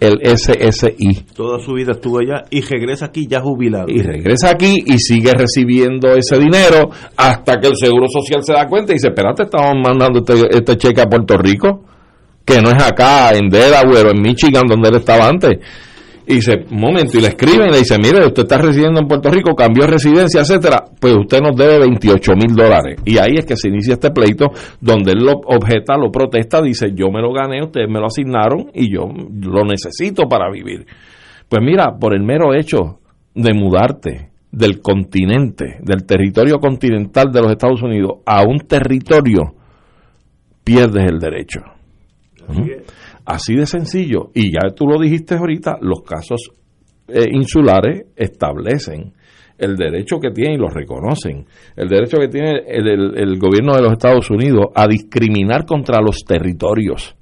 el 0.00 0.20
SSI. 0.36 1.26
Toda 1.34 1.58
su 1.58 1.72
vida 1.72 1.92
estuvo 1.92 2.18
allá 2.18 2.44
y 2.50 2.60
regresa 2.60 3.06
aquí 3.06 3.26
ya 3.26 3.40
jubilado. 3.40 3.86
Y 3.88 4.02
regresa 4.02 4.50
aquí 4.50 4.82
y 4.84 4.98
sigue 4.98 5.32
recibiendo 5.32 6.14
ese 6.14 6.38
dinero 6.38 6.90
hasta 7.16 7.58
que 7.58 7.68
el 7.68 7.76
Seguro 7.76 8.06
Social 8.08 8.42
se 8.42 8.52
da 8.52 8.66
cuenta 8.66 8.92
y 8.92 8.96
dice, 8.96 9.08
espérate, 9.08 9.44
estamos 9.44 9.74
mandando 9.82 10.20
este, 10.20 10.56
este 10.56 10.76
cheque 10.76 11.00
a 11.00 11.06
Puerto 11.06 11.36
Rico, 11.38 11.84
que 12.46 12.62
no 12.62 12.70
es 12.70 12.82
acá, 12.82 13.32
en 13.32 13.48
Delaware 13.48 14.06
o 14.06 14.10
en 14.12 14.22
Michigan, 14.22 14.62
donde 14.68 14.88
él 14.88 14.96
estaba 14.96 15.28
antes. 15.28 15.58
Y 16.28 16.36
dice, 16.36 16.64
un 16.70 16.80
momento, 16.80 17.18
y 17.18 17.20
le 17.20 17.28
escriben 17.28 17.68
y 17.68 17.72
le 17.72 17.78
dice, 17.78 17.98
mire, 17.98 18.24
usted 18.24 18.42
está 18.42 18.58
residiendo 18.58 19.00
en 19.00 19.06
Puerto 19.06 19.30
Rico, 19.30 19.54
cambió 19.54 19.84
de 19.84 19.92
residencia, 19.92 20.40
etcétera, 20.40 20.84
pues 21.00 21.14
usted 21.16 21.40
nos 21.40 21.56
debe 21.56 21.80
28 21.80 22.32
mil 22.34 22.54
dólares. 22.54 23.00
Y 23.04 23.18
ahí 23.18 23.34
es 23.36 23.46
que 23.46 23.56
se 23.56 23.68
inicia 23.68 23.94
este 23.94 24.10
pleito, 24.10 24.46
donde 24.80 25.12
él 25.12 25.24
lo 25.24 25.32
objeta, 25.44 25.96
lo 25.96 26.10
protesta, 26.10 26.60
dice, 26.62 26.92
yo 26.94 27.10
me 27.10 27.20
lo 27.20 27.32
gané, 27.32 27.62
ustedes 27.62 27.88
me 27.88 28.00
lo 28.00 28.06
asignaron 28.06 28.70
y 28.74 28.92
yo 28.92 29.08
lo 29.08 29.64
necesito 29.64 30.28
para 30.28 30.50
vivir. 30.50 30.86
Pues 31.48 31.62
mira, 31.62 31.96
por 31.98 32.14
el 32.14 32.22
mero 32.22 32.54
hecho 32.54 33.00
de 33.34 33.54
mudarte 33.54 34.30
del 34.50 34.80
continente, 34.80 35.78
del 35.80 36.04
territorio 36.06 36.58
continental 36.58 37.30
de 37.30 37.42
los 37.42 37.52
Estados 37.52 37.82
Unidos 37.82 38.18
a 38.24 38.42
un 38.42 38.58
territorio, 38.60 39.54
pierdes 40.64 41.08
el 41.08 41.20
derecho. 41.20 41.75
Así 43.24 43.54
de 43.54 43.66
sencillo. 43.66 44.30
Y 44.34 44.52
ya 44.52 44.70
tú 44.74 44.86
lo 44.86 45.00
dijiste 45.00 45.34
ahorita, 45.34 45.78
los 45.80 46.02
casos 46.02 46.50
eh, 47.08 47.24
insulares 47.32 48.06
establecen 48.16 49.12
el 49.58 49.76
derecho 49.76 50.18
que 50.20 50.30
tienen 50.30 50.56
y 50.56 50.58
lo 50.60 50.68
reconocen, 50.68 51.46
el 51.76 51.88
derecho 51.88 52.18
que 52.18 52.28
tiene 52.28 52.62
el- 52.66 53.16
el 53.16 53.38
gobierno 53.38 53.74
de 53.74 53.82
los 53.82 53.92
Estados 53.92 54.30
Unidos 54.30 54.66
a 54.74 54.86
discriminar 54.86 55.64
contra 55.64 56.00
los 56.00 56.18
territorios. 56.26 57.16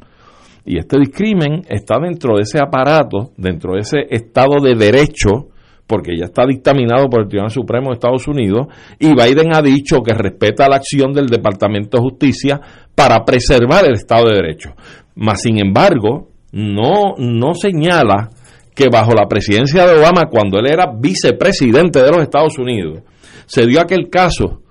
Y 0.65 0.79
este 0.79 0.99
discrimen 0.99 1.63
está 1.69 1.99
dentro 2.03 2.37
de 2.37 2.43
ese 2.43 2.59
aparato, 2.59 3.33
dentro 3.37 3.75
de 3.75 3.81
ese 3.81 3.99
Estado 4.11 4.61
de 4.63 4.75
Derecho, 4.75 5.49
porque 5.95 6.17
ya 6.19 6.25
está 6.25 6.45
dictaminado 6.45 7.09
por 7.09 7.21
el 7.21 7.29
Tribunal 7.29 7.53
Supremo 7.53 7.91
de 7.91 7.95
Estados 7.95 8.27
Unidos, 8.27 8.67
y 8.99 9.15
Biden 9.15 9.55
ha 9.55 9.63
dicho 9.63 10.03
que 10.03 10.13
respeta 10.13 10.69
la 10.69 10.75
acción 10.75 11.13
del 11.13 11.27
Departamento 11.27 11.99
de 11.99 12.03
Justicia 12.03 12.61
para 12.97 13.25
preservar 13.25 13.85
el 13.85 13.93
Estado 13.93 14.25
de 14.27 14.35
Derecho. 14.35 14.75
Mas, 15.15 15.43
sin 15.43 15.61
embargo, 15.61 16.31
no, 16.51 17.15
no 17.17 17.55
señala 17.55 18.31
que 18.75 18.89
bajo 18.89 19.13
la 19.15 19.29
presidencia 19.29 19.87
de 19.87 20.01
Obama, 20.01 20.25
cuando 20.29 20.59
él 20.59 20.67
era 20.69 20.93
vicepresidente 20.99 22.03
de 22.03 22.11
los 22.11 22.23
Estados 22.23 22.59
Unidos, 22.59 23.03
se 23.47 23.65
dio 23.65 23.81
aquel 23.81 24.11
caso 24.11 24.63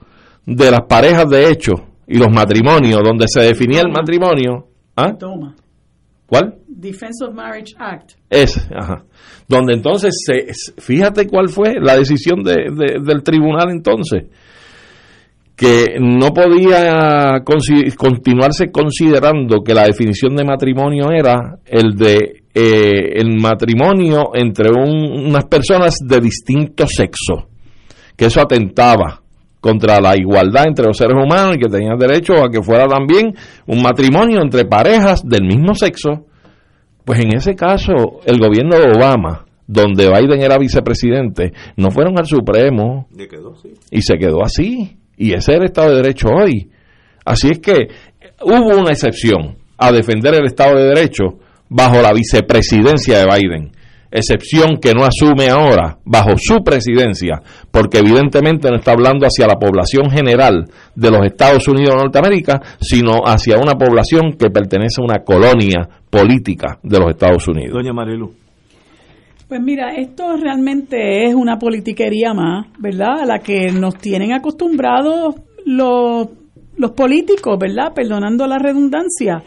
de 0.46 0.72
las 0.72 0.82
parejas 0.90 1.30
de 1.30 1.50
hecho 1.50 1.74
y 2.06 2.18
los 2.18 2.28
matrimonios, 2.30 3.00
donde 3.02 3.28
se 3.30 3.40
definía 3.44 3.80
el 3.80 3.94
matrimonio. 3.94 4.68
¿Ah? 4.98 5.14
Toma. 5.18 5.56
¿Cuál? 6.26 6.56
Defense 6.84 7.26
of 7.26 7.34
Marriage 7.34 7.74
Act. 7.80 8.12
Es, 8.30 8.58
ajá. 8.76 9.04
Donde 9.48 9.74
entonces, 9.74 10.14
se, 10.26 10.48
fíjate 10.82 11.28
cuál 11.28 11.50
fue 11.50 11.74
la 11.82 11.96
decisión 11.98 12.44
de- 12.44 12.70
de- 12.72 13.00
del 13.04 13.24
tribunal 13.24 13.70
entonces, 13.72 14.26
que 15.56 15.98
no 16.00 16.30
podía 16.34 17.42
continuarse 17.98 18.72
considerando 18.72 19.64
que 19.64 19.74
la 19.74 19.86
definición 19.86 20.36
de 20.36 20.44
matrimonio 20.44 21.12
era 21.12 21.60
el 21.66 21.96
de 21.96 22.42
eh, 22.56 23.14
el 23.20 23.36
matrimonio 23.42 24.30
entre 24.36 24.70
un- 24.72 25.28
unas 25.30 25.46
personas 25.46 25.96
de 26.06 26.20
distinto 26.20 26.86
sexo, 26.88 27.48
que 28.16 28.26
eso 28.26 28.42
atentaba 28.42 29.22
contra 29.60 30.00
la 30.02 30.16
igualdad 30.18 30.68
entre 30.68 30.86
los 30.86 30.98
seres 30.98 31.16
humanos 31.16 31.56
y 31.56 31.60
que 31.60 31.70
tenían 31.70 31.98
derecho 31.98 32.34
a 32.44 32.50
que 32.52 32.62
fuera 32.62 32.86
también 32.88 33.34
un 33.66 33.82
matrimonio 33.82 34.40
entre 34.42 34.66
parejas 34.66 35.22
del 35.28 35.46
mismo 35.46 35.74
sexo. 35.74 36.26
Pues 37.06 37.20
en 37.20 37.36
ese 37.36 37.56
caso, 37.56 38.22
el 38.26 38.40
gobierno 38.40 38.78
de 38.78 38.92
Obama, 38.96 39.46
donde 39.68 40.10
Biden 40.10 40.42
era 40.42 40.58
vicepresidente, 40.58 41.54
no 41.78 41.92
fueron 41.92 42.18
al 42.18 42.26
Supremo 42.26 43.08
quedó, 43.30 43.56
y 43.92 44.02
se 44.02 44.18
quedó 44.18 44.44
así. 44.44 44.98
Y 45.18 45.34
ese 45.34 45.54
es 45.54 45.58
el 45.60 45.66
Estado 45.66 45.92
de 45.92 45.96
Derecho 45.98 46.30
hoy. 46.30 46.70
Así 47.26 47.50
es 47.52 47.60
que 47.60 47.88
hubo 48.42 48.78
una 48.78 48.92
excepción 48.92 49.58
a 49.78 49.92
defender 49.92 50.36
el 50.36 50.46
Estado 50.46 50.78
de 50.78 50.88
Derecho 50.88 51.40
bajo 51.70 52.02
la 52.02 52.14
vicepresidencia 52.14 53.20
de 53.20 53.26
Biden. 53.26 53.72
Excepción 54.12 54.78
que 54.80 54.94
no 54.94 55.06
asume 55.06 55.50
ahora 55.50 55.98
bajo 56.06 56.32
su 56.38 56.64
presidencia, 56.64 57.42
porque 57.74 57.98
evidentemente 57.98 58.70
no 58.70 58.76
está 58.76 58.92
hablando 58.92 59.26
hacia 59.26 59.48
la 59.48 59.56
población 59.56 60.12
general 60.12 60.70
de 60.94 61.10
los 61.10 61.26
Estados 61.26 61.68
Unidos 61.68 61.96
de 61.96 62.02
Norteamérica, 62.04 62.62
sino 62.80 63.26
hacia 63.26 63.58
una 63.58 63.74
población 63.74 64.34
que 64.38 64.52
pertenece 64.52 65.02
a 65.02 65.04
una 65.04 65.24
colonia 65.24 65.90
política 66.08 66.78
de 66.84 67.00
los 67.00 67.10
Estados 67.10 67.48
Unidos. 67.48 67.74
Doña 67.74 67.92
Marilu. 67.92 68.32
Pues 69.48 69.60
mira, 69.60 69.96
esto 69.96 70.38
realmente 70.38 71.26
es 71.26 71.34
una 71.34 71.58
politiquería 71.58 72.36
más, 72.36 72.68
¿verdad? 72.78 73.22
A 73.22 73.26
la 73.26 73.40
que 73.40 73.72
nos 73.72 73.96
tienen 73.98 74.34
acostumbrados 74.34 75.34
los, 75.66 76.28
los 76.78 76.92
políticos, 76.92 77.58
¿verdad? 77.60 77.92
Perdonando 77.96 78.46
la 78.46 78.60
redundancia, 78.60 79.42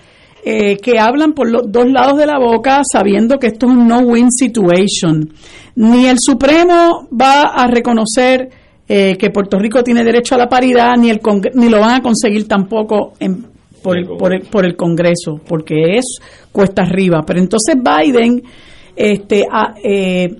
eh, 0.49 0.77
que 0.77 0.97
hablan 1.01 1.33
por 1.33 1.51
los 1.51 1.63
dos 1.73 1.87
lados 1.91 2.17
de 2.19 2.25
la 2.27 2.39
boca 2.39 2.81
sabiendo 2.91 3.37
que 3.39 3.49
esto 3.49 3.67
es 3.67 3.73
un 3.73 3.89
no-win 3.89 4.31
situation. 4.31 5.29
Ni 5.75 6.07
el 6.07 6.19
Supremo 6.21 7.09
va 7.13 7.43
a 7.55 7.67
reconocer 7.67 8.49
eh, 8.89 9.17
que 9.19 9.31
Puerto 9.31 9.59
Rico 9.59 9.83
tiene 9.83 10.05
derecho 10.05 10.37
a 10.37 10.39
la 10.39 10.49
paridad, 10.49 10.93
ni, 10.97 11.11
el 11.11 11.19
Congre- 11.21 11.51
ni 11.55 11.69
lo 11.69 11.81
van 11.81 11.97
a 11.97 12.01
conseguir 12.01 12.47
tampoco 12.47 13.15
en, 13.19 13.45
por, 13.83 13.99
el, 13.99 14.07
por, 14.07 14.33
el, 14.33 14.43
por 14.43 14.65
el 14.65 14.77
Congreso, 14.77 15.41
porque 15.49 15.75
es 15.99 16.19
cuesta 16.53 16.83
arriba. 16.83 17.25
Pero 17.27 17.41
entonces 17.41 17.75
Biden 17.77 18.41
este, 18.95 19.43
a- 19.51 19.75
eh, 19.83 20.33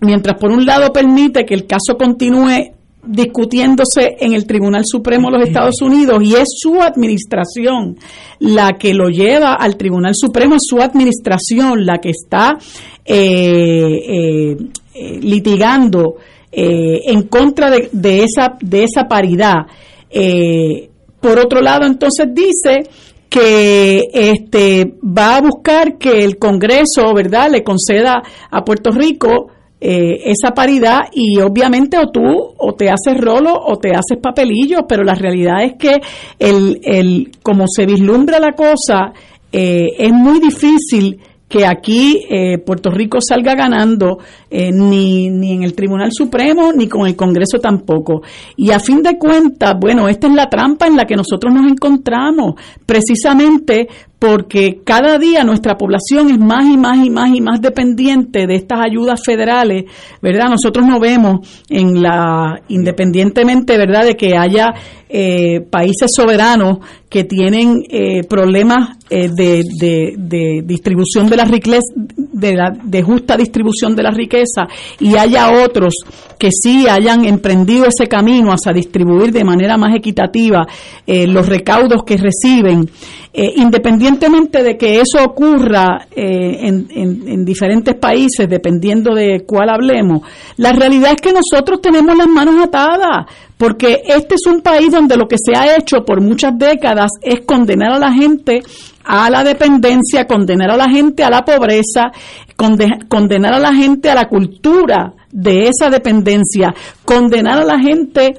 mientras 0.00 0.38
por 0.38 0.52
un 0.52 0.64
lado 0.64 0.92
permite 0.92 1.44
que 1.44 1.54
el 1.54 1.66
caso 1.66 1.96
continúe 1.98 2.70
discutiéndose 3.04 4.16
en 4.20 4.34
el 4.34 4.46
Tribunal 4.46 4.82
Supremo 4.84 5.30
de 5.30 5.38
los 5.38 5.48
Estados 5.48 5.80
Unidos 5.82 6.22
y 6.22 6.34
es 6.34 6.48
su 6.56 6.80
administración 6.80 7.96
la 8.38 8.72
que 8.78 8.94
lo 8.94 9.08
lleva 9.08 9.54
al 9.54 9.76
Tribunal 9.76 10.12
Supremo, 10.14 10.56
es 10.56 10.62
su 10.64 10.80
administración 10.80 11.86
la 11.86 11.98
que 11.98 12.10
está 12.10 12.58
eh, 13.04 13.16
eh, 13.16 14.56
eh, 14.94 15.18
litigando 15.20 16.16
eh, 16.52 17.00
en 17.06 17.22
contra 17.28 17.70
de, 17.70 17.88
de 17.92 18.24
esa 18.24 18.56
de 18.60 18.84
esa 18.84 19.08
paridad. 19.08 19.66
Eh, 20.10 20.90
por 21.20 21.38
otro 21.38 21.60
lado, 21.60 21.86
entonces 21.86 22.26
dice 22.32 22.88
que 23.28 24.08
este 24.12 24.94
va 25.02 25.36
a 25.36 25.40
buscar 25.40 25.96
que 25.98 26.24
el 26.24 26.38
Congreso, 26.38 27.14
¿verdad?, 27.14 27.50
le 27.50 27.62
conceda 27.62 28.22
a 28.50 28.64
Puerto 28.64 28.90
Rico 28.90 29.48
eh, 29.80 30.22
esa 30.26 30.52
paridad 30.52 31.04
y 31.12 31.40
obviamente 31.40 31.96
o 31.98 32.10
tú 32.10 32.54
o 32.56 32.74
te 32.74 32.90
haces 32.90 33.18
rolo 33.18 33.54
o 33.54 33.76
te 33.78 33.90
haces 33.90 34.18
papelillo, 34.22 34.86
pero 34.86 35.02
la 35.02 35.14
realidad 35.14 35.64
es 35.64 35.74
que 35.78 35.96
el, 36.38 36.80
el 36.82 37.30
como 37.42 37.64
se 37.66 37.86
vislumbra 37.86 38.38
la 38.38 38.52
cosa, 38.52 39.12
eh, 39.52 39.86
es 39.98 40.12
muy 40.12 40.38
difícil 40.40 41.18
que 41.50 41.66
aquí 41.66 42.24
eh, 42.30 42.58
Puerto 42.58 42.90
Rico 42.90 43.18
salga 43.20 43.56
ganando 43.56 44.18
eh, 44.48 44.70
ni, 44.72 45.28
ni 45.30 45.54
en 45.54 45.64
el 45.64 45.74
Tribunal 45.74 46.10
Supremo 46.12 46.72
ni 46.72 46.88
con 46.88 47.08
el 47.08 47.16
Congreso 47.16 47.58
tampoco. 47.58 48.22
Y 48.56 48.70
a 48.70 48.78
fin 48.78 49.02
de 49.02 49.18
cuentas, 49.18 49.74
bueno, 49.78 50.08
esta 50.08 50.28
es 50.28 50.34
la 50.34 50.48
trampa 50.48 50.86
en 50.86 50.96
la 50.96 51.06
que 51.06 51.16
nosotros 51.16 51.52
nos 51.52 51.68
encontramos, 51.68 52.54
precisamente 52.86 53.88
porque 54.20 54.82
cada 54.84 55.18
día 55.18 55.44
nuestra 55.44 55.78
población 55.78 56.28
es 56.30 56.38
más 56.38 56.66
y 56.66 56.76
más 56.76 56.98
y 57.04 57.08
más 57.08 57.34
y 57.34 57.40
más 57.40 57.62
dependiente 57.62 58.46
de 58.46 58.54
estas 58.54 58.78
ayudas 58.80 59.22
federales, 59.24 59.84
¿verdad? 60.20 60.50
Nosotros 60.50 60.86
no 60.86 61.00
vemos 61.00 61.64
en 61.70 62.02
la, 62.02 62.60
independientemente, 62.68 63.78
¿verdad?, 63.78 64.04
de 64.04 64.16
que 64.18 64.36
haya 64.36 64.74
eh, 65.08 65.62
países 65.62 66.12
soberanos 66.14 66.78
que 67.08 67.24
tienen 67.24 67.82
eh, 67.88 68.22
problemas 68.28 68.98
eh, 69.08 69.28
de, 69.34 70.62
distribución 70.64 71.28
de 71.28 71.36
la 71.36 71.46
riqueza, 71.46 71.92
de, 71.96 72.54
la, 72.54 72.70
de 72.70 73.02
justa 73.02 73.38
distribución 73.38 73.96
de 73.96 74.02
la 74.02 74.10
riqueza, 74.10 74.68
y 75.00 75.16
haya 75.16 75.64
otros 75.64 75.94
que 76.38 76.50
sí 76.52 76.86
hayan 76.86 77.24
emprendido 77.24 77.86
ese 77.86 78.06
camino 78.06 78.52
hacia 78.52 78.72
distribuir 78.72 79.32
de 79.32 79.44
manera 79.44 79.76
más 79.76 79.96
equitativa 79.96 80.66
los 81.06 81.48
recaudos 81.48 82.04
que 82.04 82.16
reciben, 82.16 82.88
independientemente 83.32 84.62
de 84.62 84.76
que 84.76 85.00
eso 85.00 85.22
ocurra 85.24 86.06
en, 86.10 86.88
en, 86.90 87.28
en 87.28 87.44
diferentes 87.44 87.94
países, 87.94 88.48
dependiendo 88.48 89.14
de 89.14 89.44
cuál 89.46 89.70
hablemos, 89.70 90.22
la 90.56 90.72
realidad 90.72 91.12
es 91.12 91.22
que 91.22 91.32
nosotros 91.32 91.80
tenemos 91.80 92.16
las 92.16 92.26
manos 92.26 92.56
atadas 92.62 93.26
porque 93.60 94.02
este 94.06 94.36
es 94.36 94.46
un 94.46 94.62
país 94.62 94.90
donde 94.90 95.18
lo 95.18 95.28
que 95.28 95.36
se 95.36 95.54
ha 95.54 95.76
hecho 95.76 95.98
por 96.02 96.22
muchas 96.22 96.56
décadas 96.56 97.10
es 97.20 97.44
condenar 97.44 97.92
a 97.92 97.98
la 97.98 98.10
gente 98.10 98.62
a 99.04 99.28
la 99.28 99.44
dependencia, 99.44 100.26
condenar 100.26 100.70
a 100.70 100.76
la 100.78 100.88
gente 100.88 101.22
a 101.22 101.28
la 101.30 101.44
pobreza, 101.44 102.10
condenar 102.56 103.52
a 103.52 103.58
la 103.58 103.74
gente 103.74 104.08
a 104.10 104.14
la 104.14 104.28
cultura 104.28 105.12
de 105.30 105.68
esa 105.68 105.90
dependencia, 105.90 106.74
condenar 107.04 107.58
a 107.58 107.64
la 107.64 107.78
gente 107.78 108.34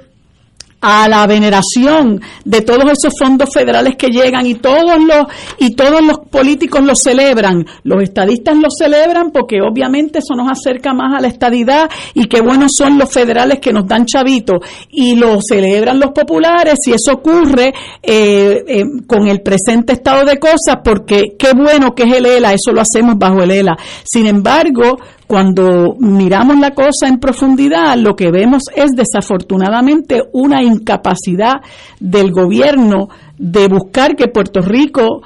a 0.82 1.08
la 1.08 1.28
veneración 1.28 2.22
de 2.44 2.62
todos 2.62 2.86
esos 2.92 3.14
fondos 3.18 3.50
federales 3.54 3.96
que 3.96 4.08
llegan 4.08 4.46
y 4.48 4.56
todos 4.56 4.98
los 5.00 5.28
y 5.60 5.76
todos 5.76 6.02
los 6.02 6.20
políticos 6.30 6.84
los 6.84 7.00
celebran, 7.00 7.66
los 7.84 8.02
estadistas 8.02 8.58
los 8.58 8.74
celebran 8.78 9.32
porque 9.32 9.62
obviamente 9.62 10.20
eso 10.20 10.36
nos 10.36 10.50
acerca 10.50 10.94
más 10.94 11.18
a 11.18 11.22
la 11.22 11.28
estadidad 11.28 11.90
y 12.14 12.26
qué 12.26 12.42
buenos 12.42 12.72
son 12.76 12.98
los 12.98 13.12
federales 13.12 13.60
que 13.60 13.72
nos 13.72 13.88
dan 13.88 14.06
chavitos 14.06 14.60
y 14.90 15.16
lo 15.16 15.40
celebran 15.42 16.00
los 16.00 16.12
populares 16.12 16.80
y 16.88 16.94
eso 16.94 17.14
ocurre 17.14 17.74
eh, 18.02 18.64
eh, 18.68 18.84
con 19.06 19.28
el 19.28 19.42
presente 19.42 19.94
estado 19.94 20.26
de 20.26 20.38
cosas 20.38 20.78
porque 20.84 21.36
qué 21.38 21.54
bueno 21.54 21.94
que 21.94 22.04
es 22.04 22.14
el 22.14 22.26
ELA, 22.26 22.54
eso 22.54 22.72
lo 22.72 22.82
hacemos 22.82 23.18
bajo 23.18 23.44
el 23.44 23.52
ELA. 23.52 23.78
Sin 24.04 24.26
embargo, 24.26 24.98
cuando 25.32 25.96
miramos 25.98 26.60
la 26.60 26.72
cosa 26.72 27.08
en 27.08 27.18
profundidad, 27.18 27.96
lo 27.96 28.18
que 28.18 28.32
vemos 28.32 28.64
es 28.76 28.92
desafortunadamente 28.92 30.24
una 30.34 30.62
incapacidad 30.62 31.62
del 32.02 32.32
gobierno 32.32 33.08
de 33.38 33.70
buscar 33.70 34.18
que 34.18 34.28
Puerto 34.28 34.60
Rico 34.60 35.22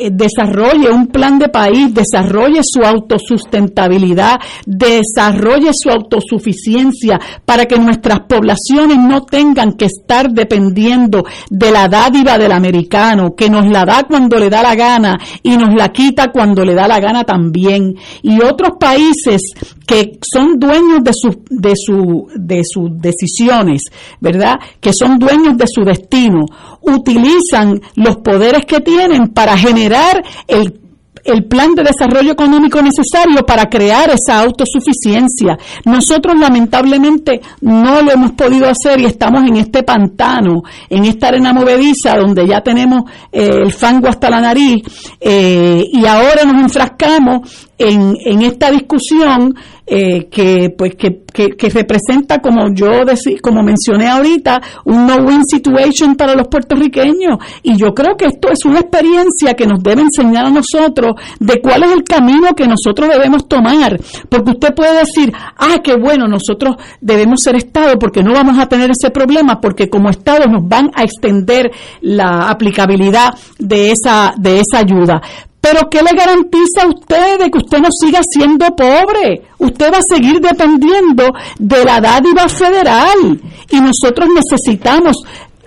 eh, 0.00 0.10
desarrolle 0.10 0.90
un 0.90 1.08
plan 1.08 1.38
de 1.38 1.48
país, 1.48 1.92
desarrolle 1.92 2.60
su 2.62 2.80
autosustentabilidad, 2.82 4.40
desarrolle 4.66 5.70
su 5.72 5.90
autosuficiencia 5.90 7.18
para 7.44 7.66
que 7.66 7.78
nuestras 7.78 8.20
poblaciones 8.20 8.96
no 8.98 9.24
tengan 9.24 9.74
que 9.74 9.86
estar 9.86 10.30
dependiendo 10.30 11.24
de 11.50 11.70
la 11.70 11.88
dádiva 11.88 12.38
del 12.38 12.52
americano, 12.52 13.34
que 13.36 13.50
nos 13.50 13.66
la 13.66 13.84
da 13.84 14.04
cuando 14.08 14.38
le 14.38 14.48
da 14.48 14.62
la 14.62 14.74
gana 14.74 15.18
y 15.42 15.56
nos 15.56 15.74
la 15.74 15.90
quita 15.90 16.30
cuando 16.32 16.64
le 16.64 16.74
da 16.74 16.88
la 16.88 16.98
gana 16.98 17.24
también. 17.24 17.94
Y 18.22 18.42
otros 18.42 18.78
países 18.80 19.42
que 19.86 20.18
son 20.32 20.58
dueños 20.58 21.02
de, 21.02 21.12
su, 21.12 21.42
de, 21.50 21.72
su, 21.74 22.28
de 22.34 22.62
sus 22.64 22.90
decisiones, 23.00 23.82
¿verdad? 24.20 24.58
Que 24.80 24.92
son 24.92 25.18
dueños 25.18 25.58
de 25.58 25.66
su 25.66 25.82
destino, 25.82 26.46
utilizan 26.90 27.80
los 27.96 28.18
poderes 28.18 28.64
que 28.66 28.80
tienen 28.80 29.28
para 29.28 29.56
generar 29.56 30.22
el 30.46 30.80
el 31.24 31.44
plan 31.44 31.74
de 31.74 31.82
desarrollo 31.82 32.32
económico 32.32 32.80
necesario 32.82 33.44
para 33.46 33.66
crear 33.66 34.10
esa 34.10 34.40
autosuficiencia. 34.40 35.58
Nosotros 35.84 36.38
lamentablemente 36.38 37.40
no 37.60 38.02
lo 38.02 38.12
hemos 38.12 38.32
podido 38.32 38.68
hacer 38.68 39.00
y 39.00 39.06
estamos 39.06 39.42
en 39.42 39.56
este 39.56 39.82
pantano, 39.82 40.62
en 40.88 41.04
esta 41.04 41.28
arena 41.28 41.52
movediza 41.52 42.16
donde 42.16 42.46
ya 42.46 42.60
tenemos 42.60 43.02
eh, 43.32 43.50
el 43.62 43.72
fango 43.72 44.08
hasta 44.08 44.30
la 44.30 44.40
nariz 44.40 44.82
eh, 45.20 45.84
y 45.92 46.04
ahora 46.06 46.44
nos 46.44 46.62
enfrascamos 46.62 47.69
en, 47.80 48.14
en 48.24 48.42
esta 48.42 48.70
discusión 48.70 49.54
eh, 49.86 50.28
que 50.30 50.72
pues 50.76 50.94
que, 50.94 51.22
que, 51.32 51.68
representa 51.70 52.38
como 52.40 52.72
yo 52.72 53.04
decí, 53.04 53.38
como 53.38 53.62
mencioné 53.62 54.08
ahorita 54.08 54.60
un 54.84 55.06
no 55.06 55.16
win 55.16 55.42
situation 55.44 56.14
para 56.14 56.34
los 56.36 56.46
puertorriqueños. 56.46 57.38
Y 57.62 57.76
yo 57.76 57.92
creo 57.92 58.16
que 58.16 58.26
esto 58.26 58.50
es 58.50 58.64
una 58.66 58.80
experiencia 58.80 59.54
que 59.54 59.66
nos 59.66 59.82
debe 59.82 60.02
enseñar 60.02 60.46
a 60.46 60.50
nosotros 60.50 61.14
de 61.40 61.60
cuál 61.60 61.84
es 61.84 61.92
el 61.92 62.04
camino 62.04 62.54
que 62.54 62.68
nosotros 62.68 63.08
debemos 63.08 63.48
tomar. 63.48 63.98
Porque 64.28 64.50
usted 64.50 64.74
puede 64.74 65.00
decir 65.00 65.32
ah 65.56 65.78
qué 65.82 65.96
bueno 65.96 66.28
nosotros 66.28 66.76
debemos 67.00 67.40
ser 67.42 67.56
estado 67.56 67.98
porque 67.98 68.22
no 68.22 68.32
vamos 68.32 68.58
a 68.58 68.66
tener 68.66 68.90
ese 68.90 69.10
problema 69.10 69.60
porque 69.60 69.88
como 69.88 70.10
estado 70.10 70.46
nos 70.46 70.68
van 70.68 70.90
a 70.94 71.02
extender 71.02 71.70
la 72.02 72.50
aplicabilidad 72.50 73.30
de 73.58 73.90
esa 73.90 74.34
de 74.38 74.60
esa 74.60 74.78
ayuda 74.78 75.20
pero 75.60 75.88
¿qué 75.90 76.02
le 76.02 76.16
garantiza 76.16 76.82
a 76.82 76.88
usted 76.88 77.38
de 77.38 77.50
que 77.50 77.58
usted 77.58 77.78
no 77.78 77.88
siga 77.90 78.20
siendo 78.22 78.74
pobre? 78.74 79.42
Usted 79.58 79.92
va 79.92 79.98
a 79.98 80.02
seguir 80.02 80.40
dependiendo 80.40 81.24
de 81.58 81.84
la 81.84 82.00
dádiva 82.00 82.48
federal 82.48 83.40
y 83.70 83.80
nosotros 83.80 84.28
necesitamos 84.34 85.16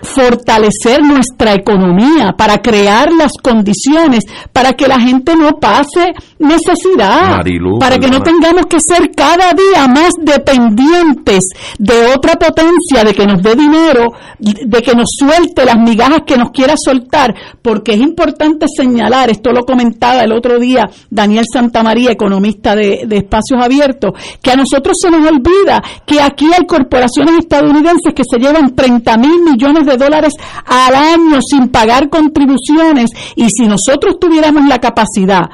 fortalecer 0.04 1.02
nuestra 1.02 1.54
economía, 1.54 2.34
para 2.36 2.58
crear 2.58 3.12
las 3.12 3.32
condiciones 3.42 4.24
para 4.52 4.72
que 4.72 4.86
la 4.86 5.00
gente 5.00 5.36
no 5.36 5.58
pase 5.58 6.14
necesidad, 6.38 7.40
para 7.80 7.98
que 7.98 8.08
no 8.08 8.20
tengamos 8.20 8.66
que 8.66 8.80
ser 8.80 9.10
cada 9.14 9.52
día 9.52 9.86
más 9.88 10.12
dependientes 10.20 11.48
de 11.78 12.14
otra 12.14 12.34
potencia, 12.34 13.04
de 13.04 13.14
que 13.14 13.26
nos 13.26 13.42
dé 13.42 13.54
dinero, 13.54 14.12
de 14.38 14.82
que 14.82 14.94
nos 14.94 15.06
suelte 15.18 15.64
las 15.64 15.78
migajas 15.78 16.22
que 16.26 16.36
nos 16.36 16.50
quiera 16.50 16.74
soltar, 16.76 17.34
porque 17.62 17.92
es 17.92 18.00
importante 18.00 18.66
señalar, 18.74 19.30
esto 19.30 19.50
lo 19.50 19.64
comentaba 19.64 20.22
el 20.22 20.32
otro 20.32 20.58
día 20.58 20.84
Daniel 21.10 21.44
Santamaría, 21.50 22.12
economista 22.12 22.74
de, 22.74 23.04
de 23.06 23.16
Espacios 23.18 23.62
Abiertos, 23.62 24.12
que 24.42 24.50
a 24.50 24.56
nosotros 24.56 24.96
se 25.00 25.10
nos 25.10 25.26
olvida 25.26 25.82
que 26.06 26.20
aquí 26.20 26.46
hay 26.56 26.66
corporaciones 26.66 27.38
estadounidenses 27.38 28.14
que 28.14 28.22
se 28.28 28.38
llevan 28.38 28.74
30 28.74 29.16
mil 29.18 29.42
millones 29.42 29.86
de 29.86 29.93
dólares 29.96 30.34
al 30.66 30.94
año 30.94 31.40
sin 31.42 31.68
pagar 31.68 32.08
contribuciones 32.08 33.10
y 33.36 33.48
si 33.48 33.66
nosotros 33.66 34.18
tuviéramos 34.18 34.66
la 34.66 34.78
capacidad 34.78 35.50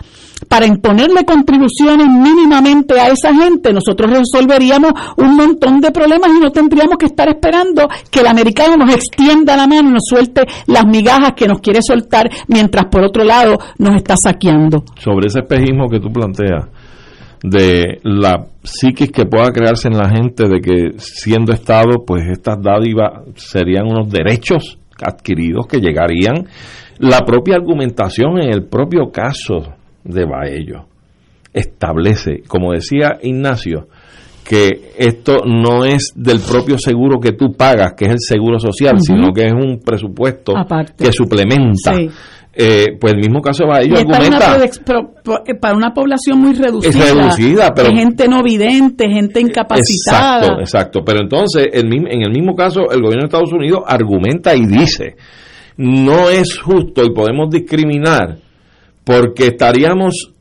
para 0.48 0.66
imponerle 0.66 1.24
contribuciones 1.24 2.08
mínimamente 2.08 2.98
a 2.98 3.08
esa 3.08 3.34
gente, 3.34 3.72
nosotros 3.72 4.10
resolveríamos 4.10 4.92
un 5.16 5.36
montón 5.36 5.80
de 5.80 5.90
problemas 5.90 6.30
y 6.36 6.40
no 6.40 6.50
tendríamos 6.50 6.96
que 6.98 7.06
estar 7.06 7.28
esperando 7.28 7.88
que 8.10 8.20
el 8.20 8.26
americano 8.26 8.76
nos 8.76 8.94
extienda 8.94 9.56
la 9.56 9.66
mano 9.66 9.90
y 9.90 9.92
nos 9.92 10.04
suelte 10.04 10.46
las 10.66 10.84
migajas 10.86 11.34
que 11.36 11.46
nos 11.46 11.60
quiere 11.60 11.80
soltar 11.82 12.28
mientras 12.48 12.86
por 12.86 13.04
otro 13.04 13.24
lado 13.24 13.58
nos 13.78 13.94
está 13.96 14.16
saqueando. 14.16 14.84
Sobre 14.98 15.28
ese 15.28 15.40
espejismo 15.40 15.88
que 15.88 16.00
tú 16.00 16.10
planteas, 16.12 16.66
de 17.42 18.00
la 18.02 18.46
psiquis 18.62 19.10
que 19.10 19.26
pueda 19.26 19.50
crearse 19.52 19.88
en 19.88 19.96
la 19.96 20.08
gente 20.10 20.48
de 20.48 20.60
que 20.60 20.98
siendo 20.98 21.52
Estado, 21.52 22.04
pues 22.06 22.24
estas 22.30 22.58
dádivas 22.62 23.24
serían 23.36 23.86
unos 23.86 24.10
derechos 24.10 24.78
adquiridos 25.02 25.66
que 25.66 25.80
llegarían. 25.80 26.46
La 26.98 27.20
propia 27.20 27.56
argumentación 27.56 28.40
en 28.42 28.52
el 28.52 28.64
propio 28.64 29.10
caso 29.10 29.74
de 30.04 30.24
Baello 30.24 30.86
establece, 31.52 32.42
como 32.46 32.72
decía 32.72 33.18
Ignacio, 33.22 33.88
que 34.44 34.92
esto 34.98 35.44
no 35.46 35.84
es 35.84 36.12
del 36.16 36.40
propio 36.40 36.76
seguro 36.78 37.20
que 37.20 37.32
tú 37.32 37.52
pagas, 37.56 37.92
que 37.96 38.06
es 38.06 38.10
el 38.12 38.18
seguro 38.18 38.58
social, 38.58 38.96
sino 38.98 39.32
que 39.32 39.46
es 39.46 39.52
un 39.52 39.80
presupuesto 39.80 40.54
que 40.98 41.12
suplementa. 41.12 41.92
Eh, 42.52 42.96
pues 43.00 43.12
el 43.12 43.20
mismo 43.20 43.40
caso 43.40 43.64
va 43.64 43.80
ellos 43.80 44.00
argumenta 44.00 44.58
eh, 45.46 45.54
para 45.54 45.76
una 45.76 45.94
población 45.94 46.40
muy 46.40 46.52
reducida, 46.52 47.72
pero 47.72 47.94
gente 47.94 48.26
no 48.26 48.42
vidente 48.42 49.08
gente 49.08 49.40
incapacitada. 49.40 50.38
exacto 50.38 50.60
exacto. 50.60 51.00
Pero 51.04 51.20
entonces 51.20 51.68
el, 51.72 51.86
en 51.86 52.22
el 52.22 52.32
mismo 52.32 52.56
caso 52.56 52.90
el 52.90 53.00
gobierno 53.00 53.20
de 53.20 53.26
Estados 53.26 53.52
Unidos 53.52 53.82
argumenta 53.86 54.56
y 54.56 54.66
dice 54.66 55.14
no 55.76 56.28
es 56.28 56.58
justo 56.58 57.04
y 57.04 57.14
podemos 57.14 57.50
discriminar 57.50 58.38
porque 59.04 59.46
estaríamos 59.46 60.32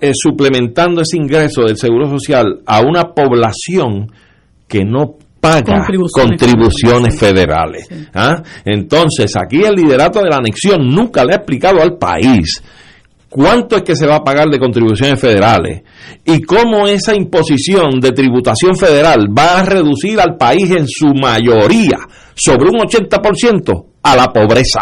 eh, 0.00 0.12
suplementando 0.14 1.00
ese 1.00 1.16
ingreso 1.16 1.62
del 1.62 1.76
seguro 1.76 2.08
social 2.08 2.60
a 2.66 2.80
una 2.82 3.14
población 3.14 4.12
que 4.68 4.84
no 4.84 5.16
paga 5.40 5.86
contribuciones, 6.12 7.18
federales. 7.18 7.88
¿ah? 8.14 8.42
Entonces, 8.64 9.32
aquí 9.36 9.62
el 9.64 9.74
liderato 9.74 10.20
de 10.20 10.28
la 10.30 10.36
anexión 10.36 10.86
nunca 10.86 11.24
le 11.24 11.32
ha 11.34 11.36
explicado 11.36 11.80
al 11.80 11.96
país 11.96 12.62
cuánto 13.28 13.76
es 13.76 13.82
que 13.82 13.94
se 13.94 14.06
va 14.06 14.16
a 14.16 14.24
pagar 14.24 14.48
de 14.48 14.58
contribuciones 14.58 15.20
federales 15.20 15.82
y 16.24 16.40
cómo 16.42 16.86
esa 16.86 17.14
imposición 17.14 18.00
de 18.00 18.12
tributación 18.12 18.74
federal 18.76 19.26
va 19.36 19.60
a 19.60 19.64
reducir 19.64 20.18
al 20.20 20.36
país 20.36 20.70
en 20.70 20.86
su 20.88 21.08
mayoría 21.14 21.98
sobre 22.34 22.70
un 22.70 22.76
80% 22.78 23.84
a 24.02 24.16
la 24.16 24.32
pobreza 24.32 24.80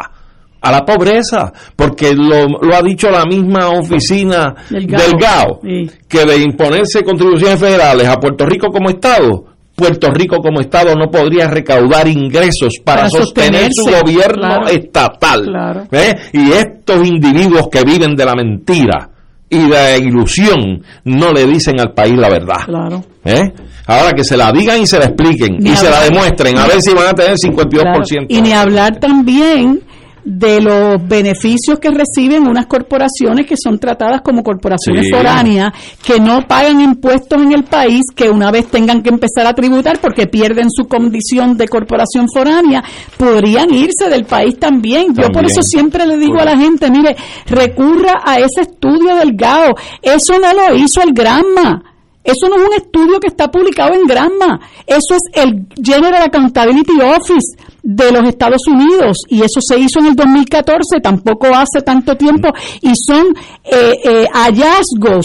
a 0.59 0.73
la 0.73 0.85
pobreza, 0.85 1.53
porque 1.77 2.13
lo, 2.13 2.47
lo 2.61 2.75
ha 2.75 2.83
dicho 2.83 3.09
la 3.09 3.25
misma 3.25 3.69
oficina 3.69 4.53
Del 4.69 4.87
del 4.89 5.13
GAO. 5.13 5.21
GAO, 5.21 5.61
Sí. 5.63 5.91
que 6.09 6.25
de 6.25 6.39
imponerse 6.39 7.05
contribuciones 7.05 7.61
federales 7.61 8.09
a 8.09 8.17
Puerto 8.17 8.45
Rico 8.47 8.69
como 8.73 8.89
Estado, 8.89 9.45
Puerto 9.77 10.11
Rico 10.11 10.39
como 10.39 10.61
Estado 10.61 10.95
no 10.95 11.11
podría 11.11 11.49
recaudar 11.49 12.09
ingresos 12.09 12.79
para, 12.83 13.03
Para 13.03 13.11
sostener 13.11 13.71
su 13.73 13.85
gobierno 13.85 14.49
claro. 14.49 14.69
estatal. 14.69 15.45
Claro. 15.45 15.87
¿eh? 15.93 16.15
Y 16.33 16.51
estos 16.51 17.07
individuos 17.07 17.69
que 17.71 17.83
viven 17.83 18.17
de 18.17 18.25
la 18.25 18.35
mentira 18.35 19.11
y 19.51 19.59
de 19.59 19.69
la 19.69 19.97
ilusión 19.99 20.83
no 21.05 21.31
le 21.31 21.47
dicen 21.47 21.79
al 21.79 21.93
país 21.93 22.15
la 22.17 22.31
verdad. 22.31 22.65
Claro. 22.65 23.05
¿eh? 23.25 23.53
Ahora 23.87 24.13
que 24.13 24.25
se 24.25 24.37
la 24.37 24.51
digan 24.51 24.81
y 24.81 24.87
se 24.87 24.99
la 24.99 25.05
expliquen 25.05 25.59
Ni 25.59 25.71
y 25.71 25.77
se 25.77 25.89
la 25.89 26.01
demuestren, 26.01 26.59
a 26.59 26.67
ver 26.67 26.81
si 26.81 26.93
van 26.93 27.09
a 27.09 27.13
tener 27.13 27.37
52%. 27.37 27.69
Claro. 27.83 28.27
Y 28.29 28.41
ni 28.41 28.53
hablar 28.53 28.99
también 28.99 29.83
de 30.29 30.61
los 30.61 31.07
beneficios 31.07 31.79
que 31.79 31.89
reciben 31.91 32.49
unas 32.49 32.67
corporaciones 32.67 33.47
que 33.47 33.55
son 33.57 33.79
tratadas 33.79 34.23
como 34.23 34.43
corporaciones 34.43 35.07
Sí. 35.07 35.13
foráneas, 35.13 35.73
que 36.05 36.19
no 36.19 36.41
pagan 36.49 36.81
impuestos 36.81 37.41
en 37.41 37.53
el 37.53 37.63
país, 37.63 38.03
que 38.13 38.29
una 38.29 38.51
vez 38.51 38.67
tengan 38.67 39.03
que 39.05 39.11
empezar 39.11 39.47
a 39.47 39.55
tributar 39.55 40.01
porque 40.01 40.27
pierden 40.27 40.67
su 40.69 40.89
condición 40.89 41.57
de 41.57 41.69
corporación 41.69 42.27
foránea, 42.35 42.83
podrían 43.17 43.73
irse 43.73 44.11
del 44.11 44.25
país 44.25 44.59
también. 44.59 45.15
Yo 45.15 45.29
por 45.31 45.45
eso 45.45 45.63
siempre 45.63 46.05
le 46.07 46.17
digo 46.19 46.41
a 46.41 46.45
la 46.45 46.59
gente, 46.59 46.91
mire, 46.91 47.15
recurra 47.47 48.21
a 48.25 48.41
ese 48.41 48.63
estudio 48.63 49.15
del 49.15 49.37
GAO. 49.37 49.75
Eso 50.03 50.41
no 50.41 50.53
lo 50.53 50.75
hizo 50.77 51.03
el 51.03 51.13
Granma. 51.13 51.85
Eso 52.25 52.49
no 52.49 52.57
es 52.57 52.63
un 52.69 52.75
estudio 52.75 53.21
que 53.21 53.29
está 53.29 53.49
publicado 53.49 53.95
en 53.95 54.05
Granma. 54.09 54.59
Eso 54.85 55.15
es 55.15 55.41
el 55.41 55.67
General 55.81 56.21
Accountability 56.25 57.01
Office 57.01 57.57
de 57.87 58.11
los 58.11 58.29
Estados 58.29 58.63
Unidos 58.69 59.19
y 59.29 59.43
eso 59.43 59.61
se 59.61 59.79
hizo 59.79 60.01
en 60.01 60.07
el 60.07 60.17
2014, 60.17 61.01
tampoco 61.01 61.47
hace 61.55 61.83
tanto 61.85 62.17
tiempo 62.17 62.49
y 62.83 62.93
son 62.97 63.27
eh, 63.63 63.95
eh, 64.05 64.27
hallazgos 64.33 65.25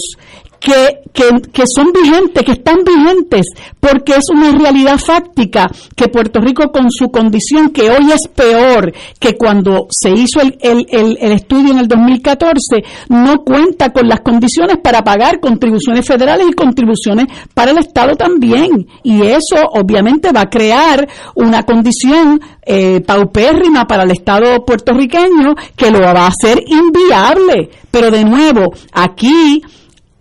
que, 0.61 1.01
que, 1.11 1.41
que 1.51 1.63
son 1.65 1.91
vigentes, 1.91 2.43
que 2.43 2.51
están 2.51 2.83
vigentes, 2.85 3.47
porque 3.79 4.13
es 4.13 4.25
una 4.31 4.51
realidad 4.51 4.99
fáctica 4.99 5.69
que 5.95 6.07
Puerto 6.07 6.39
Rico 6.39 6.71
con 6.71 6.91
su 6.91 7.09
condición, 7.09 7.71
que 7.71 7.89
hoy 7.89 8.11
es 8.11 8.27
peor 8.33 8.93
que 9.19 9.35
cuando 9.35 9.87
se 9.89 10.11
hizo 10.11 10.39
el, 10.39 10.57
el, 10.61 10.85
el, 10.89 11.17
el 11.19 11.31
estudio 11.31 11.71
en 11.71 11.79
el 11.79 11.87
2014, 11.87 12.83
no 13.09 13.39
cuenta 13.43 13.89
con 13.91 14.07
las 14.07 14.21
condiciones 14.21 14.77
para 14.77 15.03
pagar 15.03 15.39
contribuciones 15.39 16.05
federales 16.05 16.45
y 16.47 16.53
contribuciones 16.53 17.25
para 17.55 17.71
el 17.71 17.79
Estado 17.79 18.15
también. 18.15 18.85
Y 19.01 19.23
eso 19.23 19.55
obviamente 19.73 20.31
va 20.31 20.41
a 20.41 20.49
crear 20.49 21.07
una 21.33 21.63
condición 21.63 22.39
eh, 22.63 23.01
paupérrima 23.01 23.87
para 23.87 24.03
el 24.03 24.11
Estado 24.11 24.63
puertorriqueño 24.63 25.55
que 25.75 25.89
lo 25.89 26.01
va 26.01 26.11
a 26.11 26.27
hacer 26.27 26.63
inviable. 26.67 27.71
Pero 27.89 28.11
de 28.11 28.23
nuevo, 28.23 28.73
aquí 28.93 29.61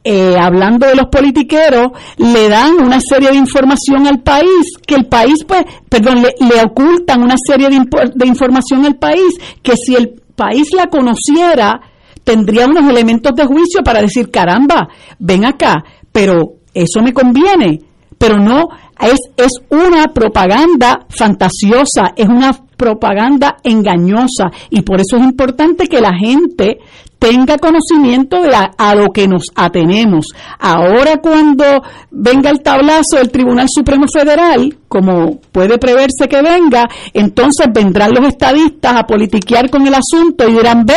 eh, 0.02 0.36
hablando 0.40 0.86
de 0.86 0.94
los 0.94 1.06
politiqueros, 1.06 1.92
le 2.16 2.48
dan 2.48 2.74
una 2.82 2.98
serie 3.00 3.30
de 3.30 3.36
información 3.36 4.06
al 4.06 4.20
país, 4.20 4.78
que 4.86 4.94
el 4.94 5.06
país, 5.06 5.44
pues, 5.46 5.64
perdón, 5.88 6.22
le, 6.22 6.34
le 6.46 6.62
ocultan 6.62 7.22
una 7.22 7.36
serie 7.46 7.68
de, 7.68 7.80
de 8.14 8.26
información 8.26 8.84
al 8.86 8.96
país, 8.96 9.34
que 9.62 9.74
si 9.76 9.94
el 9.94 10.20
país 10.34 10.68
la 10.74 10.86
conociera, 10.86 11.80
tendría 12.24 12.66
unos 12.66 12.88
elementos 12.88 13.34
de 13.34 13.44
juicio 13.44 13.82
para 13.84 14.00
decir, 14.00 14.30
caramba, 14.30 14.88
ven 15.18 15.44
acá, 15.44 15.84
pero 16.12 16.54
eso 16.72 17.02
me 17.02 17.12
conviene, 17.12 17.80
pero 18.16 18.38
no, 18.38 18.68
es, 19.00 19.18
es 19.36 19.52
una 19.70 20.06
propaganda 20.14 21.06
fantasiosa, 21.08 22.12
es 22.16 22.28
una 22.28 22.52
propaganda 22.76 23.56
engañosa 23.62 24.50
y 24.70 24.82
por 24.82 25.00
eso 25.00 25.16
es 25.16 25.24
importante 25.24 25.86
que 25.86 26.00
la 26.00 26.14
gente 26.14 26.78
tenga 27.20 27.58
conocimiento 27.58 28.42
de 28.42 28.54
a, 28.56 28.72
a 28.76 28.94
lo 28.96 29.12
que 29.12 29.28
nos 29.28 29.44
atenemos. 29.54 30.26
Ahora 30.58 31.18
cuando 31.18 31.82
venga 32.10 32.50
el 32.50 32.62
tablazo 32.62 33.18
del 33.18 33.30
Tribunal 33.30 33.68
Supremo 33.70 34.06
Federal, 34.12 34.74
como 34.88 35.38
puede 35.52 35.78
preverse 35.78 36.26
que 36.28 36.42
venga, 36.42 36.88
entonces 37.12 37.68
vendrán 37.72 38.12
los 38.12 38.26
estadistas 38.26 38.96
a 38.96 39.06
politiquear 39.06 39.70
con 39.70 39.86
el 39.86 39.94
asunto 39.94 40.48
y 40.48 40.54
dirán, 40.54 40.86
ve, 40.86 40.96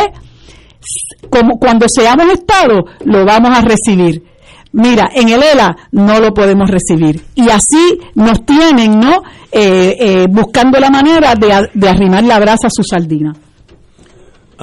como 1.29 1.59
cuando 1.59 1.87
seamos 1.87 2.25
Estado, 2.31 2.85
lo 3.03 3.25
vamos 3.25 3.55
a 3.55 3.61
recibir. 3.61 4.23
Mira, 4.71 5.11
en 5.13 5.29
el 5.29 5.43
ELA 5.43 5.75
no 5.91 6.19
lo 6.19 6.33
podemos 6.33 6.69
recibir. 6.69 7.21
Y 7.35 7.49
así 7.49 7.99
nos 8.15 8.43
tienen, 8.45 8.99
¿no? 8.99 9.21
Eh, 9.51 9.95
eh, 9.99 10.27
buscando 10.29 10.79
la 10.79 10.89
manera 10.89 11.35
de, 11.35 11.69
de 11.73 11.89
arrimar 11.89 12.23
la 12.23 12.39
brasa 12.39 12.67
a 12.67 12.71
su 12.71 12.83
sardina. 12.83 13.33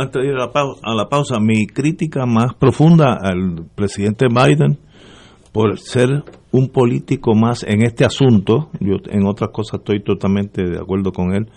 Antes 0.00 0.22
de 0.22 0.28
ir 0.28 0.34
a 0.34 0.46
la, 0.46 0.50
pausa, 0.50 0.80
a 0.82 0.94
la 0.94 1.10
pausa, 1.10 1.40
mi 1.40 1.66
crítica 1.66 2.24
más 2.24 2.54
profunda 2.54 3.18
al 3.20 3.66
presidente 3.74 4.28
Biden 4.28 4.78
por 5.52 5.78
ser 5.78 6.24
un 6.52 6.70
político 6.70 7.34
más 7.34 7.64
en 7.64 7.82
este 7.82 8.06
asunto, 8.06 8.70
yo 8.80 8.94
en 9.10 9.26
otras 9.26 9.50
cosas 9.52 9.80
estoy 9.80 10.02
totalmente 10.02 10.62
de 10.62 10.78
acuerdo 10.78 11.12
con 11.12 11.34
él, 11.34 11.50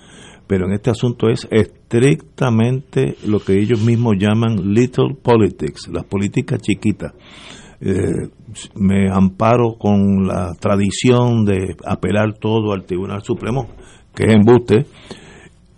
pero 0.46 0.66
en 0.66 0.74
este 0.74 0.90
asunto 0.90 1.30
es 1.30 1.48
estrictamente 1.52 3.16
lo 3.26 3.40
que 3.40 3.58
ellos 3.58 3.82
mismos 3.82 4.16
llaman 4.20 4.74
little 4.74 5.16
politics, 5.22 5.88
las 5.88 6.04
políticas 6.04 6.60
chiquitas. 6.62 7.14
Eh, 7.80 8.28
me 8.76 9.10
amparo 9.10 9.76
con 9.80 10.28
la 10.28 10.52
tradición 10.60 11.46
de 11.46 11.78
apelar 11.86 12.34
todo 12.42 12.74
al 12.74 12.84
Tribunal 12.84 13.24
Supremo, 13.24 13.70
que 14.14 14.26
es 14.26 14.34
embuste, 14.34 14.86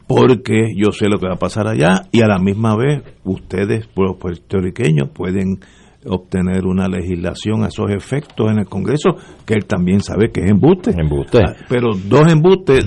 porque 0.07 0.73
yo 0.75 0.91
sé 0.91 1.07
lo 1.07 1.19
que 1.19 1.27
va 1.27 1.35
a 1.35 1.39
pasar 1.39 1.67
allá 1.67 2.03
y 2.11 2.21
a 2.21 2.27
la 2.27 2.39
misma 2.39 2.75
vez 2.75 3.03
ustedes, 3.23 3.87
los 3.95 4.17
puertorriqueños, 4.17 5.09
pueden 5.09 5.59
obtener 6.07 6.65
una 6.65 6.87
legislación 6.87 7.63
a 7.63 7.67
esos 7.67 7.89
efectos 7.89 8.51
en 8.51 8.59
el 8.59 8.65
Congreso, 8.65 9.15
que 9.45 9.55
él 9.55 9.65
también 9.65 10.01
sabe 10.01 10.31
que 10.31 10.41
es 10.41 10.51
embuste. 10.51 10.91
Embuste. 10.91 11.39
Ah, 11.39 11.55
Pero 11.67 11.89
dos 11.95 12.31
embustes 12.31 12.85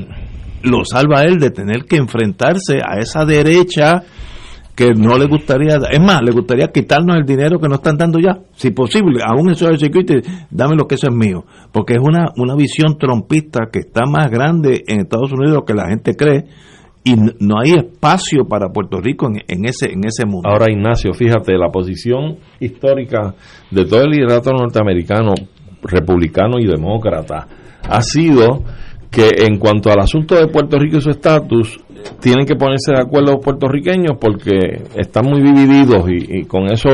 lo 0.62 0.85
salva 0.85 1.21
a 1.21 1.23
él 1.25 1.39
de 1.39 1.51
tener 1.51 1.85
que 1.85 1.97
enfrentarse 1.97 2.79
a 2.85 2.99
esa 2.99 3.25
derecha 3.25 4.03
que 4.75 4.93
no 4.95 5.19
le 5.19 5.27
gustaría, 5.27 5.77
es 5.91 6.01
más, 6.01 6.23
le 6.23 6.31
gustaría 6.31 6.69
quitarnos 6.69 7.16
el 7.16 7.25
dinero 7.25 7.59
que 7.59 7.66
nos 7.66 7.79
están 7.79 7.97
dando 7.97 8.21
ya, 8.21 8.39
si 8.55 8.71
posible, 8.71 9.21
aún 9.27 9.51
eso 9.51 9.66
del 9.66 9.77
security, 9.77 10.21
dame 10.51 10.77
lo 10.77 10.87
que 10.87 10.95
eso 10.95 11.09
es 11.09 11.14
mío, 11.16 11.45
porque 11.73 11.95
es 11.95 12.01
una, 12.01 12.27
una 12.37 12.55
visión 12.55 12.97
trompista 12.97 13.71
que 13.73 13.81
está 13.81 14.03
más 14.07 14.31
grande 14.31 14.85
en 14.87 15.01
Estados 15.01 15.33
Unidos 15.33 15.64
que 15.66 15.75
la 15.75 15.89
gente 15.89 16.14
cree 16.14 16.45
y 17.05 17.14
no 17.14 17.61
hay 17.61 17.72
espacio 17.72 18.44
para 18.46 18.68
Puerto 18.68 19.01
Rico 19.01 19.28
en, 19.28 19.64
ese 19.64 19.92
en 19.92 20.05
ese 20.05 20.26
mundo. 20.26 20.49
Ahora, 20.49 20.70
Ignacio, 20.70 21.12
fíjate, 21.12 21.57
la 21.57 21.70
posición 21.70 22.38
histórica 22.61 23.34
de 23.70 23.84
todo 23.84 24.03
el 24.03 24.11
liderato 24.11 24.51
norteamericano, 24.51 25.34
republicano 25.82 26.59
y 26.59 26.66
demócrata, 26.66 27.46
ha 27.82 28.03
sido 28.03 28.62
que 29.11 29.30
en 29.46 29.59
cuanto 29.59 29.90
al 29.90 30.01
asunto 30.01 30.34
de 30.34 30.49
Puerto 30.49 30.78
Rico 30.78 30.99
y 30.99 31.01
su 31.01 31.11
estatus, 31.11 31.80
tienen 32.20 32.46
que 32.46 32.57
ponerse 32.57 32.92
de 32.92 33.01
acuerdo 33.01 33.32
los 33.32 33.44
puertorriqueños 33.44 34.18
porque 34.20 34.82
están 34.94 35.26
muy 35.26 35.40
divididos 35.40 36.05
y 36.09 36.44
con 36.44 36.70
eso 36.70 36.90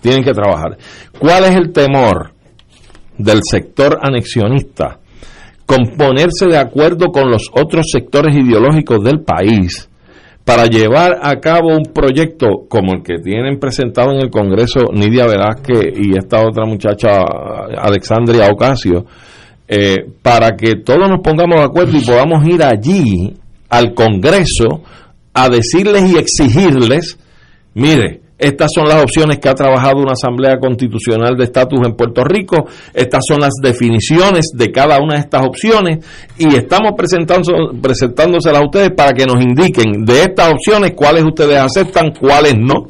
tienen 0.00 0.22
que 0.22 0.32
trabajar. 0.32 0.78
¿Cuál 1.18 1.44
es 1.44 1.56
el 1.56 1.72
temor 1.72 2.30
del 3.18 3.40
sector 3.42 3.98
anexionista? 4.00 5.00
Con 5.66 5.96
ponerse 5.98 6.46
de 6.46 6.58
acuerdo 6.58 7.06
con 7.08 7.30
los 7.30 7.50
otros 7.52 7.86
sectores 7.90 8.36
ideológicos 8.36 9.02
del 9.02 9.20
país 9.20 9.88
para 10.46 10.66
llevar 10.66 11.18
a 11.22 11.40
cabo 11.40 11.74
un 11.76 11.92
proyecto 11.92 12.66
como 12.68 12.92
el 12.94 13.02
que 13.02 13.18
tienen 13.18 13.58
presentado 13.58 14.12
en 14.12 14.20
el 14.20 14.30
Congreso 14.30 14.92
Nidia 14.92 15.26
Velázquez 15.26 15.92
y 15.96 16.16
esta 16.16 16.40
otra 16.40 16.64
muchacha 16.64 17.20
Alexandria 17.76 18.48
Ocasio, 18.48 19.06
eh, 19.66 20.06
para 20.22 20.54
que 20.54 20.76
todos 20.76 21.08
nos 21.08 21.20
pongamos 21.20 21.56
de 21.56 21.64
acuerdo 21.64 21.98
y 21.98 22.04
podamos 22.04 22.46
ir 22.46 22.62
allí 22.62 23.34
al 23.68 23.92
Congreso 23.92 24.82
a 25.34 25.48
decirles 25.48 26.12
y 26.12 26.16
exigirles, 26.16 27.18
mire, 27.74 28.20
estas 28.38 28.68
son 28.74 28.86
las 28.86 29.02
opciones 29.02 29.38
que 29.38 29.48
ha 29.48 29.54
trabajado 29.54 30.00
una 30.00 30.12
Asamblea 30.12 30.58
Constitucional 30.58 31.36
de 31.36 31.44
Estatus 31.44 31.80
en 31.86 31.94
Puerto 31.94 32.22
Rico, 32.22 32.66
estas 32.92 33.22
son 33.26 33.40
las 33.40 33.52
definiciones 33.62 34.50
de 34.52 34.70
cada 34.70 34.98
una 34.98 35.14
de 35.14 35.20
estas 35.20 35.46
opciones. 35.46 36.04
Y 36.36 36.54
estamos 36.54 36.92
presentando, 36.96 37.72
presentándoselas 37.80 38.60
a 38.60 38.64
ustedes 38.64 38.90
para 38.90 39.12
que 39.12 39.24
nos 39.24 39.42
indiquen 39.42 40.04
de 40.04 40.24
estas 40.24 40.52
opciones 40.52 40.92
cuáles 40.94 41.24
ustedes 41.24 41.58
aceptan, 41.58 42.12
cuáles 42.12 42.54
no, 42.58 42.86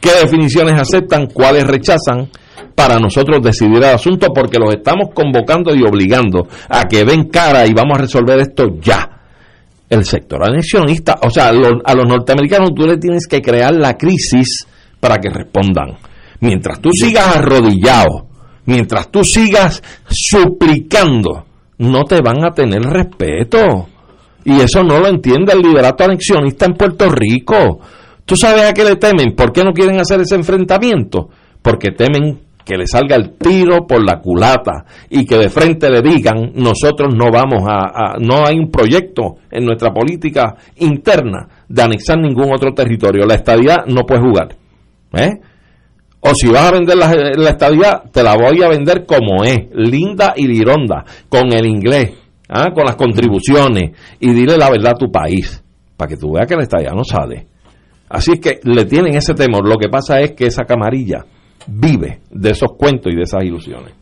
qué 0.00 0.10
definiciones 0.22 0.80
aceptan, 0.80 1.26
cuáles 1.26 1.66
rechazan, 1.66 2.30
para 2.74 2.98
nosotros 2.98 3.42
decidir 3.42 3.76
el 3.76 3.84
asunto 3.84 4.28
porque 4.34 4.58
los 4.58 4.74
estamos 4.74 5.10
convocando 5.14 5.74
y 5.74 5.82
obligando 5.82 6.48
a 6.68 6.84
que 6.84 7.04
den 7.04 7.28
cara 7.28 7.66
y 7.66 7.72
vamos 7.72 7.98
a 7.98 8.00
resolver 8.00 8.40
esto 8.40 8.64
ya 8.80 9.13
el 9.94 10.04
sector 10.04 10.44
anexionista, 10.46 11.18
o 11.22 11.30
sea, 11.30 11.52
lo- 11.52 11.80
a 11.84 11.94
los 11.94 12.06
norteamericanos 12.06 12.74
tú 12.74 12.86
le 12.86 12.98
tienes 12.98 13.26
que 13.26 13.40
crear 13.40 13.74
la 13.74 13.96
crisis 13.96 14.66
para 15.00 15.18
que 15.18 15.30
respondan. 15.30 15.96
Mientras 16.40 16.80
tú 16.80 16.90
sigas 16.92 17.36
arrodillado, 17.36 18.26
mientras 18.66 19.10
tú 19.10 19.24
sigas 19.24 19.82
suplicando, 20.08 21.44
no 21.78 22.04
te 22.04 22.20
van 22.20 22.44
a 22.44 22.50
tener 22.52 22.82
respeto. 22.82 23.88
Y 24.44 24.60
eso 24.60 24.82
no 24.82 24.98
lo 24.98 25.08
entiende 25.08 25.52
el 25.54 25.60
liderato 25.60 26.04
anexionista 26.04 26.66
en 26.66 26.74
Puerto 26.74 27.08
Rico. 27.10 27.80
¿Tú 28.26 28.36
sabes 28.36 28.62
a 28.64 28.72
qué 28.74 28.84
le 28.84 28.96
temen? 28.96 29.34
¿Por 29.34 29.52
qué 29.52 29.62
no 29.64 29.72
quieren 29.72 29.98
hacer 30.00 30.20
ese 30.20 30.34
enfrentamiento? 30.34 31.30
Porque 31.62 31.92
temen 31.92 32.40
que 32.64 32.76
le 32.76 32.86
salga 32.86 33.16
el 33.16 33.32
tiro 33.36 33.86
por 33.86 34.02
la 34.02 34.20
culata 34.20 34.84
y 35.10 35.26
que 35.26 35.36
de 35.36 35.48
frente 35.48 35.90
le 35.90 36.00
digan 36.00 36.52
nosotros 36.54 37.14
no 37.14 37.30
vamos 37.30 37.62
a, 37.68 38.16
no 38.18 38.46
hay 38.46 38.58
un 38.58 38.70
proyecto 38.70 39.36
en 39.50 39.64
nuestra 39.64 39.92
política 39.92 40.56
interna 40.76 41.46
de 41.68 41.82
anexar 41.82 42.18
ningún 42.18 42.52
otro 42.52 42.72
territorio 42.72 43.26
la 43.26 43.34
estadía 43.34 43.84
no 43.86 44.02
puede 44.06 44.22
jugar 44.22 44.56
¿eh? 45.12 45.40
o 46.20 46.34
si 46.34 46.48
vas 46.48 46.70
a 46.70 46.72
vender 46.72 46.96
la, 46.96 47.12
la 47.36 47.50
estadía 47.50 48.02
te 48.10 48.22
la 48.22 48.34
voy 48.34 48.62
a 48.62 48.68
vender 48.68 49.04
como 49.04 49.44
es 49.44 49.68
linda 49.74 50.32
y 50.34 50.46
lironda 50.46 51.04
con 51.28 51.52
el 51.52 51.66
inglés 51.66 52.12
¿ah? 52.48 52.70
con 52.74 52.84
las 52.86 52.96
contribuciones 52.96 53.90
y 54.20 54.32
dile 54.32 54.56
la 54.56 54.70
verdad 54.70 54.92
a 54.94 54.98
tu 54.98 55.12
país 55.12 55.62
para 55.96 56.08
que 56.08 56.16
tú 56.16 56.32
veas 56.32 56.46
que 56.46 56.56
la 56.56 56.62
estadía 56.62 56.92
no 56.92 57.04
sale 57.04 57.46
así 58.08 58.32
es 58.32 58.40
que 58.40 58.60
le 58.62 58.86
tienen 58.86 59.14
ese 59.16 59.34
temor 59.34 59.68
lo 59.68 59.76
que 59.76 59.88
pasa 59.90 60.20
es 60.20 60.32
que 60.32 60.46
esa 60.46 60.64
camarilla 60.64 61.26
vive 61.66 62.20
de 62.30 62.50
esos 62.50 62.70
cuentos 62.76 63.12
y 63.12 63.16
de 63.16 63.22
esas 63.22 63.44
ilusiones. 63.44 63.94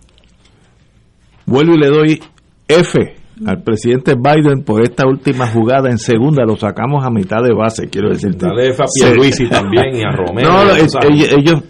Vuelvo 1.46 1.74
y 1.74 1.78
le 1.78 1.88
doy 1.88 2.22
F 2.68 3.22
al 3.46 3.62
presidente 3.62 4.14
Biden 4.14 4.62
por 4.62 4.82
esta 4.82 5.06
última 5.06 5.46
jugada 5.48 5.90
en 5.90 5.98
segunda, 5.98 6.44
lo 6.44 6.56
sacamos 6.56 7.04
a 7.04 7.10
mitad 7.10 7.42
de 7.42 7.54
base, 7.54 7.88
quiero 7.88 8.10
decir. 8.10 8.36
Dale 8.36 8.70
F 8.70 8.82
a 8.82 8.86
Pierluisi 8.86 9.48
también 9.48 9.96
y 9.96 10.02
a 10.02 10.12
Romero. 10.14 10.52
No, 10.52 10.76
ellos, 10.76 11.62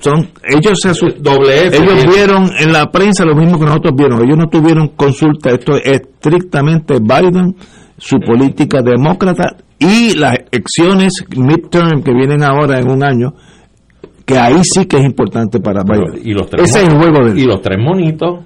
son, 0.00 0.28
ellos 0.42 0.78
se 0.80 0.90
Doble 1.20 1.66
ellos 1.66 2.06
vieron 2.06 2.50
en 2.58 2.72
la 2.72 2.90
prensa 2.90 3.24
lo 3.24 3.36
mismo 3.36 3.58
que 3.58 3.66
nosotros 3.66 3.94
vieron, 3.96 4.24
ellos 4.24 4.38
no 4.38 4.48
tuvieron 4.48 4.88
consulta, 4.88 5.50
esto 5.50 5.76
es 5.76 6.00
estrictamente 6.00 6.94
Biden, 7.00 7.54
su 7.96 8.18
política 8.18 8.80
demócrata 8.82 9.56
y 9.78 10.14
las 10.14 10.34
elecciones 10.50 11.24
midterm 11.36 12.02
que 12.02 12.12
vienen 12.12 12.42
ahora 12.42 12.78
en 12.78 12.90
un 12.90 13.04
año, 13.04 13.34
que 14.30 14.38
ahí 14.38 14.62
sí 14.62 14.86
que 14.86 14.98
es 14.98 15.04
importante 15.04 15.60
para 15.60 15.82
Biden. 15.82 16.22
Y 16.24 16.32
los 16.32 16.48
tres 16.48 16.70
Ese 16.70 16.82
es 16.82 16.88
el 16.88 16.98
juego 16.98 17.28
de 17.28 17.40
Y 17.40 17.44
los 17.44 17.60
tres 17.60 17.78
monitos 17.78 18.44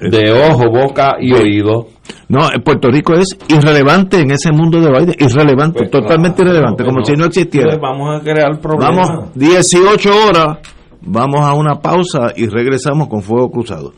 de 0.00 0.32
ojo, 0.32 0.64
boca 0.70 1.16
y 1.20 1.32
oído. 1.32 1.86
No, 2.28 2.48
Puerto 2.64 2.88
Rico 2.90 3.14
es 3.14 3.36
irrelevante 3.48 4.20
en 4.20 4.30
ese 4.30 4.52
mundo 4.52 4.80
de 4.80 4.90
Biden, 4.90 5.14
irrelevante, 5.18 5.78
pues 5.78 5.90
totalmente 5.90 6.42
irrelevante, 6.42 6.84
como 6.84 7.04
si 7.04 7.14
no 7.14 7.26
existiera. 7.26 7.68
Pues 7.68 7.80
vamos 7.80 8.20
a 8.20 8.22
crear 8.22 8.60
problemas. 8.60 9.08
Vamos, 9.08 9.34
18 9.34 10.10
horas, 10.28 10.58
vamos 11.00 11.40
a 11.40 11.54
una 11.54 11.76
pausa 11.76 12.32
y 12.36 12.46
regresamos 12.46 13.08
con 13.08 13.22
Fuego 13.22 13.50
Cruzado. 13.50 13.92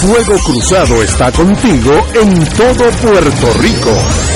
Fuego 0.00 0.38
Cruzado 0.44 1.02
está 1.02 1.32
contigo 1.32 1.92
en 2.14 2.44
todo 2.56 2.90
Puerto 3.00 3.46
Rico. 3.62 4.35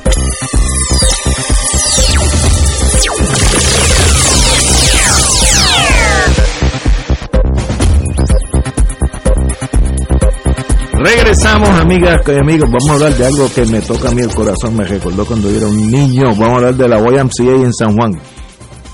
Regresamos, 11.03 11.69
amigas 11.69 12.21
y 12.27 12.37
amigos. 12.37 12.69
Vamos 12.69 12.89
a 12.89 12.93
hablar 12.93 13.13
de 13.13 13.25
algo 13.25 13.49
que 13.53 13.65
me 13.65 13.81
toca 13.81 14.09
a 14.09 14.11
mí 14.11 14.21
el 14.21 14.33
corazón. 14.35 14.77
Me 14.77 14.85
recordó 14.85 15.25
cuando 15.25 15.49
yo 15.49 15.57
era 15.57 15.67
un 15.67 15.89
niño. 15.89 16.25
Vamos 16.25 16.49
a 16.49 16.55
hablar 16.57 16.75
de 16.75 16.87
la 16.87 16.99
YMCA 16.99 17.55
en 17.55 17.73
San 17.73 17.95
Juan. 17.97 18.11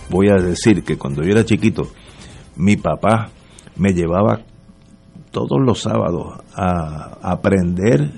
Voy 0.10 0.30
a 0.30 0.41
decir 0.41 0.84
que 0.84 0.97
cuando 0.97 1.22
yo 1.22 1.32
era 1.32 1.43
chiquito, 1.43 1.89
mi 2.55 2.78
papá 2.78 3.30
me 3.76 3.91
llevaba 3.91 4.39
todos 5.32 5.60
los 5.60 5.82
sábados 5.82 6.39
a 6.55 7.18
aprender 7.22 8.10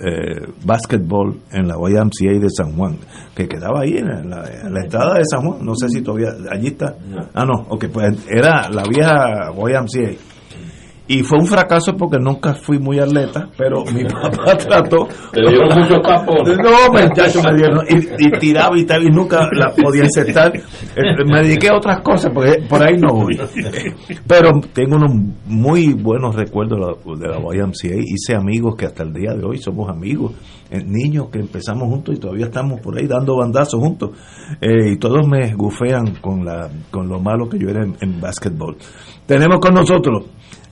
eh, 0.00 0.46
básquetbol 0.62 1.40
en 1.50 1.66
la 1.66 1.76
YMCA 1.76 2.38
de 2.38 2.50
San 2.50 2.76
Juan, 2.76 2.98
que 3.34 3.48
quedaba 3.48 3.80
ahí 3.80 3.96
en 3.96 4.28
la, 4.28 4.44
en 4.64 4.74
la 4.74 4.80
entrada 4.80 5.14
de 5.14 5.24
San 5.24 5.40
Juan. 5.40 5.64
No 5.64 5.74
sé 5.76 5.88
si 5.88 6.02
todavía 6.02 6.28
allí 6.52 6.68
está. 6.68 6.94
Ah, 7.32 7.46
no, 7.46 7.64
ok, 7.70 7.86
pues 7.90 8.26
era 8.28 8.68
la 8.68 8.82
vieja 8.82 9.50
YMCA. 9.56 10.33
Y 11.06 11.22
fue 11.22 11.38
un 11.38 11.46
fracaso 11.46 11.94
porque 11.96 12.18
nunca 12.18 12.54
fui 12.54 12.78
muy 12.78 12.98
atleta, 12.98 13.48
pero 13.58 13.84
mi 13.84 14.04
papá 14.08 14.56
trató. 14.56 15.06
Te 15.32 15.40
dieron 15.42 15.68
muchos 15.78 16.00
tapones. 16.00 16.56
No, 16.56 16.92
muchachos, 16.92 17.42
me 17.44 17.56
dieron. 17.56 17.84
Y, 17.88 18.26
y 18.26 18.30
tiraba 18.38 18.78
y, 18.78 18.84
tal, 18.84 19.02
y 19.04 19.10
nunca 19.10 19.48
la 19.52 19.70
podía 19.70 20.04
aceptar. 20.04 20.56
Eh, 20.56 21.24
Me 21.26 21.42
dediqué 21.42 21.68
a 21.68 21.76
otras 21.76 22.00
cosas, 22.00 22.32
porque 22.32 22.62
por 22.68 22.82
ahí 22.82 22.96
no 22.96 23.12
voy. 23.12 23.38
Pero 24.26 24.52
tengo 24.72 24.96
unos 24.96 25.12
muy 25.46 25.92
buenos 25.92 26.34
recuerdos 26.34 26.78
de 26.78 27.28
la, 27.28 27.28
de 27.28 27.34
la 27.34 27.54
YMCA. 27.54 27.96
Hice 28.00 28.34
amigos 28.34 28.74
que 28.76 28.86
hasta 28.86 29.02
el 29.02 29.12
día 29.12 29.34
de 29.34 29.44
hoy 29.44 29.58
somos 29.58 29.90
amigos. 29.90 30.32
Eh, 30.70 30.82
niños 30.84 31.28
que 31.30 31.38
empezamos 31.38 31.88
juntos 31.88 32.16
y 32.16 32.18
todavía 32.18 32.46
estamos 32.46 32.80
por 32.80 32.98
ahí 32.98 33.06
dando 33.06 33.36
bandazos 33.36 33.80
juntos. 33.80 34.10
Eh, 34.60 34.92
y 34.92 34.96
todos 34.96 35.26
me 35.26 35.54
gufean 35.54 36.16
con, 36.20 36.44
la, 36.44 36.70
con 36.90 37.08
lo 37.08 37.20
malo 37.20 37.48
que 37.48 37.58
yo 37.58 37.68
era 37.68 37.84
en, 37.84 37.94
en 38.00 38.20
básquetbol. 38.20 38.76
Tenemos 39.26 39.58
con 39.58 39.74
nosotros 39.74 40.24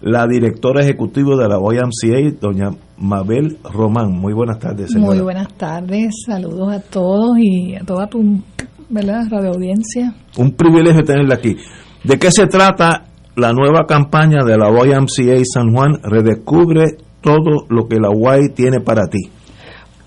la 0.03 0.27
directora 0.27 0.83
ejecutiva 0.83 1.37
de 1.37 1.49
la 1.49 1.59
YMCA, 1.59 2.37
doña 2.41 2.71
Mabel 2.99 3.59
Román. 3.63 4.11
Muy 4.13 4.33
buenas 4.33 4.59
tardes, 4.59 4.91
señora. 4.91 5.15
Muy 5.15 5.23
buenas 5.23 5.53
tardes, 5.55 6.13
saludos 6.27 6.73
a 6.73 6.81
todos 6.81 7.39
y 7.39 7.77
a 7.77 7.81
toda 7.85 8.09
tu 8.09 8.41
¿verdad? 8.89 9.23
radio 9.31 9.51
audiencia. 9.51 10.15
Un 10.37 10.53
privilegio 10.53 11.03
tenerla 11.05 11.37
aquí. 11.37 11.57
¿De 12.05 12.19
qué 12.19 12.31
se 12.33 12.47
trata 12.47 13.05
la 13.37 13.53
nueva 13.53 13.87
campaña 13.87 14.45
de 14.45 14.59
la 14.59 14.71
YMCA 14.71 15.41
San 15.45 15.73
Juan? 15.73 15.93
Redescubre 16.03 16.97
todo 17.21 17.67
lo 17.69 17.87
que 17.87 17.99
la 18.01 18.11
Y 18.41 18.49
tiene 18.55 18.81
para 18.81 19.07
ti. 19.07 19.21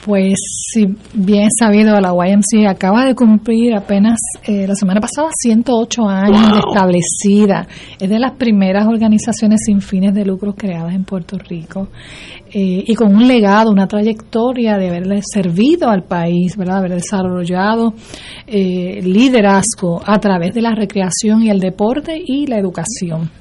Pues 0.05 0.35
si 0.71 0.85
bien 1.15 1.49
sabido, 1.49 1.99
la 1.99 2.11
YMCA 2.11 2.69
acaba 2.69 3.05
de 3.05 3.15
cumplir 3.15 3.73
apenas 3.73 4.19
eh, 4.45 4.67
la 4.67 4.75
semana 4.75 5.01
pasada 5.01 5.29
108 5.35 6.07
años 6.07 6.53
de 6.53 6.59
establecida. 6.59 7.67
Es 7.99 8.07
de 8.07 8.19
las 8.19 8.33
primeras 8.33 8.85
organizaciones 8.85 9.61
sin 9.65 9.81
fines 9.81 10.13
de 10.13 10.23
lucro 10.23 10.53
creadas 10.53 10.93
en 10.93 11.05
Puerto 11.05 11.39
Rico 11.39 11.87
eh, 12.51 12.83
y 12.85 12.93
con 12.93 13.15
un 13.15 13.27
legado, 13.27 13.71
una 13.71 13.87
trayectoria 13.87 14.77
de 14.77 14.89
haberle 14.89 15.21
servido 15.23 15.89
al 15.89 16.03
país, 16.03 16.55
¿verdad? 16.55 16.77
haber 16.77 16.93
desarrollado 16.93 17.95
eh, 18.45 19.01
liderazgo 19.01 20.03
a 20.05 20.19
través 20.19 20.53
de 20.53 20.61
la 20.61 20.75
recreación 20.75 21.41
y 21.41 21.49
el 21.49 21.59
deporte 21.59 22.21
y 22.23 22.45
la 22.45 22.59
educación. 22.59 23.31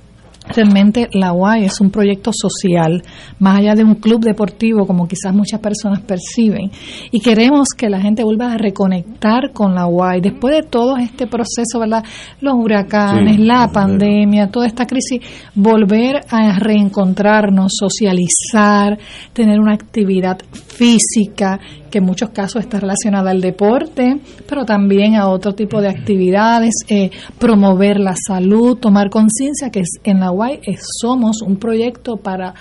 Realmente 0.49 1.09
la 1.12 1.32
UAI 1.32 1.64
es 1.64 1.80
un 1.80 1.90
proyecto 1.90 2.30
social, 2.32 3.03
más 3.38 3.59
allá 3.59 3.74
de 3.74 3.84
un 3.84 3.97
club 3.97 4.22
deportivo 4.22 4.86
como 4.86 5.07
quizás 5.07 5.34
muchas 5.34 5.61
personas 5.61 6.01
perciben. 6.01 6.70
Y 7.11 7.20
queremos 7.20 7.68
que 7.76 7.88
la 7.88 8.01
gente 8.01 8.24
vuelva 8.24 8.53
a 8.53 8.59
reconectar 8.59 9.53
con 9.53 9.74
la 9.74 9.86
UAI. 9.86 10.20
Después 10.20 10.55
de 10.55 10.62
todo 10.62 10.97
este 10.97 11.26
proceso, 11.26 11.78
¿verdad? 11.78 12.05
Los 12.40 12.55
huracanes, 12.55 13.34
Sí, 13.34 13.38
la 13.38 13.68
pandemia, 13.72 14.51
toda 14.51 14.66
esta 14.66 14.86
crisis, 14.86 15.20
volver 15.55 16.20
a 16.30 16.59
reencontrarnos, 16.59 17.72
socializar, 17.78 18.99
tener 19.32 19.59
una 19.61 19.74
actividad 19.74 20.38
física 20.53 21.59
que 21.95 21.99
en 21.99 22.07
muchos 22.07 22.30
casos 22.30 22.61
está 22.61 22.80
relacionada 22.80 23.30
al 23.30 23.40
deporte, 23.40 24.18
pero 24.49 24.64
también 24.64 25.14
a 25.14 25.28
otro 25.28 25.55
tipo 25.55 25.80
de 25.80 25.86
actividades, 25.86 26.74
eh, 26.88 27.12
promover 27.38 28.01
la 28.01 28.16
salud, 28.16 28.76
tomar 28.78 29.11
conciencia 29.11 29.70
que 29.70 29.84
en 30.03 30.18
la 30.18 30.32
UAI 30.32 30.59
somos 31.01 31.40
un 31.40 31.57
proyecto 31.57 32.16
para 32.16 32.55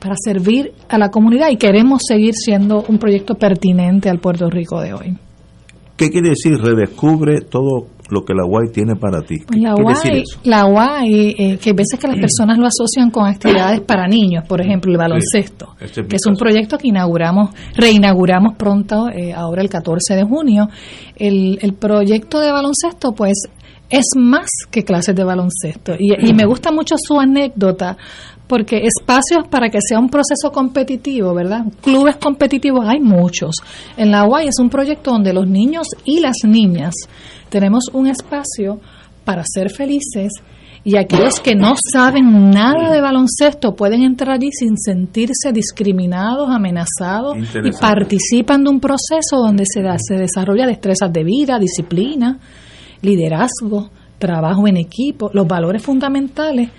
para 0.00 0.14
servir 0.16 0.72
a 0.88 0.98
la 0.98 1.10
comunidad 1.10 1.50
y 1.50 1.56
queremos 1.56 2.02
seguir 2.06 2.32
siendo 2.34 2.84
un 2.88 2.98
proyecto 2.98 3.34
pertinente 3.34 4.08
al 4.08 4.18
Puerto 4.18 4.48
Rico 4.48 4.80
de 4.80 4.94
hoy. 4.94 5.18
¿Qué 5.96 6.08
quiere 6.08 6.30
decir 6.30 6.56
redescubre 6.56 7.40
todo 7.40 7.88
lo 8.10 8.24
que 8.24 8.34
la 8.34 8.44
UAI 8.44 8.70
tiene 8.72 8.96
para 8.96 9.22
ti? 9.22 9.36
¿Qué 9.38 9.46
Pues 9.46 9.60
la 9.62 9.74
UAI, 9.74 10.24
la 10.44 10.66
UAI 10.66 11.34
eh, 11.38 11.58
que 11.58 11.70
a 11.70 11.74
veces 11.74 11.98
que 11.98 12.06
las 12.08 12.16
personas 12.18 12.58
lo 12.58 12.66
asocian 12.66 13.10
con 13.10 13.26
actividades 13.26 13.80
para 13.80 14.06
niños, 14.06 14.44
por 14.48 14.60
ejemplo, 14.60 14.90
el 14.92 14.98
baloncesto, 14.98 15.74
Este 15.80 16.00
es 16.02 16.06
que 16.08 16.16
es 16.16 16.26
un 16.26 16.34
caso. 16.34 16.44
proyecto 16.44 16.78
que 16.78 16.88
inauguramos, 16.88 17.50
reinauguramos 17.74 18.54
pronto, 18.56 19.08
eh, 19.08 19.32
ahora 19.32 19.62
el 19.62 19.68
14 19.68 20.14
de 20.14 20.24
junio. 20.24 20.68
El, 21.16 21.58
el 21.62 21.74
proyecto 21.74 22.40
de 22.40 22.52
baloncesto, 22.52 23.12
pues, 23.12 23.34
es 23.88 24.06
más 24.16 24.48
que 24.70 24.84
clases 24.84 25.14
de 25.16 25.24
baloncesto. 25.24 25.94
Y, 25.98 26.12
y 26.28 26.32
me 26.32 26.44
gusta 26.46 26.70
mucho 26.70 26.94
su 26.98 27.18
anécdota, 27.18 27.96
porque 28.50 28.82
espacios 28.84 29.46
para 29.48 29.70
que 29.70 29.78
sea 29.80 29.98
un 29.98 30.10
proceso 30.10 30.50
competitivo, 30.52 31.32
¿verdad? 31.32 31.64
Clubes 31.80 32.16
competitivos 32.16 32.84
hay 32.86 33.00
muchos. 33.00 33.54
En 33.96 34.10
la 34.10 34.26
UAI 34.26 34.48
es 34.48 34.58
un 34.58 34.68
proyecto 34.68 35.12
donde 35.12 35.32
los 35.32 35.46
niños 35.46 35.86
y 36.04 36.20
las 36.20 36.36
niñas 36.44 36.92
tenemos 37.48 37.84
un 37.94 38.08
espacio 38.08 38.80
para 39.24 39.44
ser 39.46 39.70
felices 39.70 40.32
y 40.82 40.96
aquellos 40.96 41.40
que 41.40 41.54
no 41.54 41.74
saben 41.92 42.50
nada 42.50 42.90
de 42.90 43.00
baloncesto 43.02 43.76
pueden 43.76 44.02
entrar 44.02 44.32
allí 44.36 44.50
sin 44.50 44.76
sentirse 44.78 45.52
discriminados, 45.52 46.48
amenazados 46.50 47.36
y 47.68 47.70
participan 47.80 48.64
de 48.64 48.70
un 48.70 48.80
proceso 48.80 49.36
donde 49.36 49.64
se, 49.66 49.82
da- 49.82 49.98
se 49.98 50.14
desarrolla 50.14 50.66
destrezas 50.66 51.12
de 51.12 51.22
vida, 51.22 51.58
disciplina, 51.58 52.38
liderazgo, 53.02 53.90
trabajo 54.18 54.66
en 54.68 54.76
equipo, 54.76 55.30
los 55.32 55.46
valores 55.46 55.82
fundamentales 55.82 56.70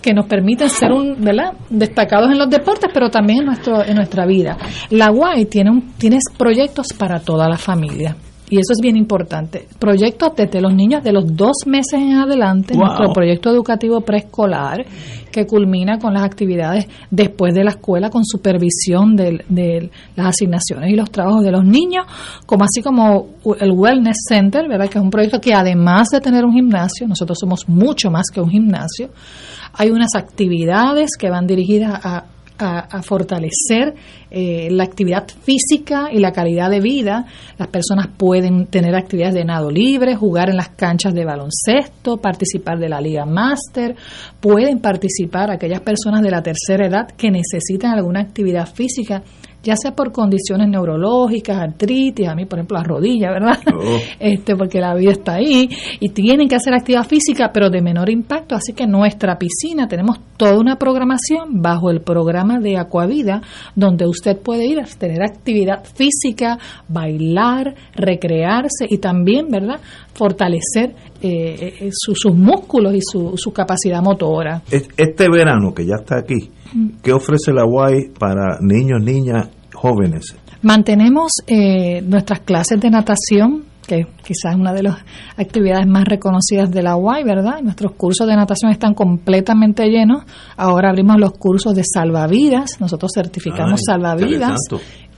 que 0.00 0.12
nos 0.12 0.26
permiten 0.26 0.68
ser 0.68 0.92
un, 0.92 1.16
¿verdad? 1.22 1.52
destacados 1.70 2.30
en 2.30 2.38
los 2.38 2.48
deportes, 2.48 2.90
pero 2.92 3.10
también 3.10 3.40
en 3.40 3.46
nuestro 3.46 3.84
en 3.84 3.96
nuestra 3.96 4.26
vida. 4.26 4.56
La 4.90 5.10
UAI 5.10 5.46
tiene 5.46 5.70
un, 5.70 5.92
tiene 5.98 6.18
proyectos 6.36 6.88
para 6.96 7.20
toda 7.20 7.48
la 7.48 7.56
familia. 7.56 8.16
Y 8.50 8.54
eso 8.56 8.72
es 8.72 8.78
bien 8.80 8.96
importante. 8.96 9.66
Proyectos 9.78 10.32
desde 10.34 10.62
los 10.62 10.72
niños 10.72 11.04
de 11.04 11.12
los 11.12 11.36
dos 11.36 11.66
meses 11.66 12.00
en 12.00 12.12
adelante, 12.16 12.72
Wow. 12.72 12.82
nuestro 12.86 13.12
proyecto 13.12 13.50
educativo 13.50 14.00
preescolar, 14.00 14.86
que 15.30 15.46
culmina 15.46 15.98
con 15.98 16.14
las 16.14 16.22
actividades 16.22 16.86
después 17.10 17.52
de 17.52 17.62
la 17.62 17.72
escuela, 17.72 18.08
con 18.08 18.24
supervisión 18.24 19.16
de, 19.16 19.44
de 19.50 19.90
las 20.16 20.28
asignaciones 20.28 20.90
y 20.90 20.96
los 20.96 21.10
trabajos 21.10 21.44
de 21.44 21.52
los 21.52 21.62
niños, 21.62 22.06
como 22.46 22.64
así 22.64 22.80
como 22.80 23.26
el 23.60 23.72
Wellness 23.72 24.16
Center, 24.26 24.66
¿verdad? 24.66 24.88
que 24.88 24.96
es 24.98 25.04
un 25.04 25.10
proyecto 25.10 25.42
que 25.42 25.52
además 25.52 26.08
de 26.08 26.20
tener 26.22 26.46
un 26.46 26.54
gimnasio, 26.54 27.06
nosotros 27.06 27.36
somos 27.38 27.68
mucho 27.68 28.10
más 28.10 28.28
que 28.32 28.40
un 28.40 28.48
gimnasio, 28.48 29.10
hay 29.72 29.90
unas 29.90 30.14
actividades 30.16 31.10
que 31.18 31.30
van 31.30 31.46
dirigidas 31.46 32.00
a, 32.04 32.24
a- 32.58 33.02
fortalecer 33.02 33.94
eh, 34.30 34.68
la 34.72 34.82
actividad 34.82 35.28
física 35.28 36.08
y 36.12 36.18
la 36.18 36.32
calidad 36.32 36.68
de 36.70 36.80
vida. 36.80 37.24
Las 37.56 37.68
personas 37.68 38.08
pueden 38.16 38.66
tener 38.66 38.96
actividades 38.96 39.34
de 39.34 39.44
nado 39.44 39.70
libre, 39.70 40.16
jugar 40.16 40.50
en 40.50 40.56
las 40.56 40.70
canchas 40.70 41.14
de 41.14 41.24
baloncesto, 41.24 42.16
participar 42.16 42.78
de 42.78 42.88
la 42.88 43.00
Liga 43.00 43.24
Máster, 43.24 43.94
pueden 44.40 44.80
participar 44.80 45.50
aquellas 45.52 45.80
personas 45.80 46.20
de 46.22 46.30
la 46.32 46.42
tercera 46.42 46.86
edad 46.86 47.08
que 47.16 47.30
necesitan 47.30 47.92
alguna 47.92 48.20
actividad 48.20 48.66
física, 48.66 49.22
ya 49.62 49.74
sea 49.76 49.92
por 49.94 50.12
condiciones 50.12 50.68
neurológicas, 50.68 51.56
artritis, 51.58 52.28
a 52.28 52.34
mí 52.34 52.46
por 52.46 52.58
ejemplo 52.58 52.78
la 52.78 52.84
rodilla, 52.84 53.30
¿verdad? 53.32 53.58
este 54.20 54.54
porque 54.56 54.80
la 54.80 54.94
vida 54.94 55.12
está 55.12 55.34
ahí 55.34 55.68
y 56.00 56.08
tienen 56.10 56.48
que 56.48 56.54
hacer 56.56 56.72
actividad 56.74 57.04
física 57.06 57.50
pero 57.52 57.68
de 57.70 57.82
menor 57.82 58.08
impacto. 58.10 58.54
Así 58.54 58.72
que 58.72 58.86
nuestra 58.86 59.36
piscina 59.38 59.88
tenemos 59.88 60.18
toda 60.36 60.58
una 60.58 60.76
programación 60.76 61.60
bajo 61.60 61.90
el 61.90 62.00
programa 62.00 62.60
de 62.60 62.76
Acuavida 62.78 63.42
donde 63.74 64.06
usted 64.06 64.38
puede 64.40 64.66
ir 64.66 64.80
a 64.80 64.84
tener 64.84 65.22
actividad 65.22 65.84
física 65.84 66.58
bailar 66.88 67.74
recrearse 67.94 68.86
y 68.88 68.98
también 68.98 69.48
verdad 69.48 69.80
fortalecer 70.14 70.94
eh, 71.20 71.74
eh, 71.80 71.88
su- 71.92 72.14
sus 72.14 72.34
músculos 72.34 72.94
y 72.94 73.00
su, 73.02 73.32
su 73.36 73.52
capacidad 73.52 74.00
motora. 74.02 74.62
Es- 74.70 74.88
Este 74.96 75.28
verano 75.28 75.72
que 75.74 75.84
ya 75.86 75.96
está 76.00 76.18
aquí, 76.18 76.50
¿qué 77.02 77.12
ofrece 77.12 77.52
la 77.52 77.64
UAI 77.64 78.10
para 78.18 78.58
niños, 78.60 79.02
niñas, 79.02 79.48
jóvenes? 79.74 80.36
Mantenemos 80.62 81.32
eh, 81.46 82.02
nuestras 82.02 82.40
clases 82.40 82.80
de 82.80 82.90
natación, 82.90 83.64
que 83.86 84.06
quizás 84.22 84.52
es 84.52 84.56
una 84.56 84.72
de 84.72 84.82
las 84.82 84.96
actividades 85.36 85.86
más 85.86 86.04
reconocidas 86.04 86.70
de 86.70 86.82
la 86.82 86.96
UAI, 86.96 87.24
¿verdad? 87.24 87.62
Nuestros 87.62 87.92
cursos 87.92 88.26
de 88.26 88.34
natación 88.36 88.72
están 88.72 88.92
completamente 88.94 89.86
llenos. 89.88 90.24
Ahora 90.56 90.90
abrimos 90.90 91.16
los 91.18 91.32
cursos 91.32 91.74
de 91.74 91.82
salvavidas. 91.84 92.80
Nosotros 92.80 93.12
certificamos 93.14 93.80
Ay, 93.80 93.94
salvavidas. 93.94 94.58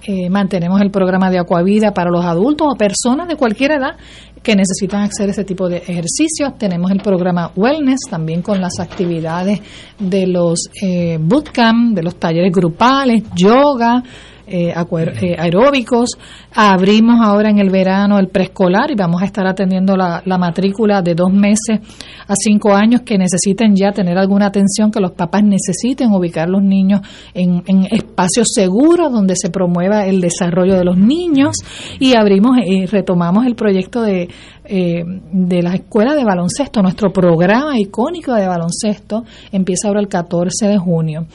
Eh, 0.07 0.31
mantenemos 0.31 0.81
el 0.81 0.91
programa 0.91 1.31
de 1.31 1.39
Acuavida 1.39 1.93
para 1.93 2.11
los 2.11 2.25
adultos 2.25 2.69
o 2.71 2.77
personas 2.77 3.29
de 3.29 3.37
cualquier 3.37 3.73
edad 3.73 3.97
que 4.43 4.57
necesitan 4.57 5.03
hacer 5.03 5.29
ese 5.29 5.45
tipo 5.45 5.69
de 5.69 5.79
ejercicios. 5.79 6.57
Tenemos 6.59 6.91
el 6.91 7.01
programa 7.01 7.53
Wellness 7.55 8.01
también 8.09 8.41
con 8.41 8.61
las 8.61 8.81
actividades 8.81 9.61
de 9.99 10.27
los 10.27 10.71
eh, 10.83 11.19
bootcamp, 11.21 11.95
de 11.95 12.03
los 12.03 12.17
talleres 12.17 12.53
grupales, 12.53 13.25
yoga, 13.37 14.03
eh, 14.51 14.75
eh, 14.75 15.37
aeróbicos. 15.39 16.11
Abrimos 16.55 17.21
ahora 17.23 17.51
en 17.51 17.59
el 17.59 17.71
verano 17.71 18.19
el 18.19 18.29
preescolar 18.29 18.91
y 18.91 18.97
vamos 18.97 19.23
a 19.23 19.25
estar 19.25 19.47
atendiendo 19.47 19.97
la, 19.97 20.23
matrícula 20.39 21.03
de 21.03 21.15
dos 21.15 21.33
meses 21.33 21.79
a 22.27 22.35
cinco 22.35 22.75
años 22.75 23.03
que 23.03 23.17
necesiten 23.17 23.77
ya 23.77 23.93
tener 23.93 24.19
alguna 24.19 24.47
atención, 24.47 24.91
que 24.91 25.01
los 25.01 25.13
papás 25.13 25.45
necesiten 25.45 26.13
ubicar 26.13 26.49
los 26.49 26.63
niños 26.63 27.01
en, 27.35 27.63
espacios 27.91 28.49
seguros 28.53 29.13
donde 29.13 29.37
se 29.37 29.51
promueva 29.51 30.07
el 30.07 30.21
desarrollo 30.21 30.75
de 30.75 30.85
los 30.85 30.97
niños 30.97 31.57
y 31.99 32.15
abrimos 32.15 32.57
y 32.65 32.87
retomamos 32.87 33.47
el 33.47 33.55
proyecto 33.55 34.03
de, 34.03 34.29
eh, 34.65 35.03
de 35.33 35.63
la 35.63 35.75
escuela 35.75 36.15
de 36.15 36.25
baloncesto. 36.25 36.81
Nuestro 36.83 37.13
programa 37.13 37.79
icónico 37.79 38.35
de 38.35 38.47
baloncesto 38.47 39.25
empieza 39.51 39.89
ahora 39.89 40.01
el 40.01 40.09
14 40.09 40.69
de 40.69 40.79
junio. 40.79 41.27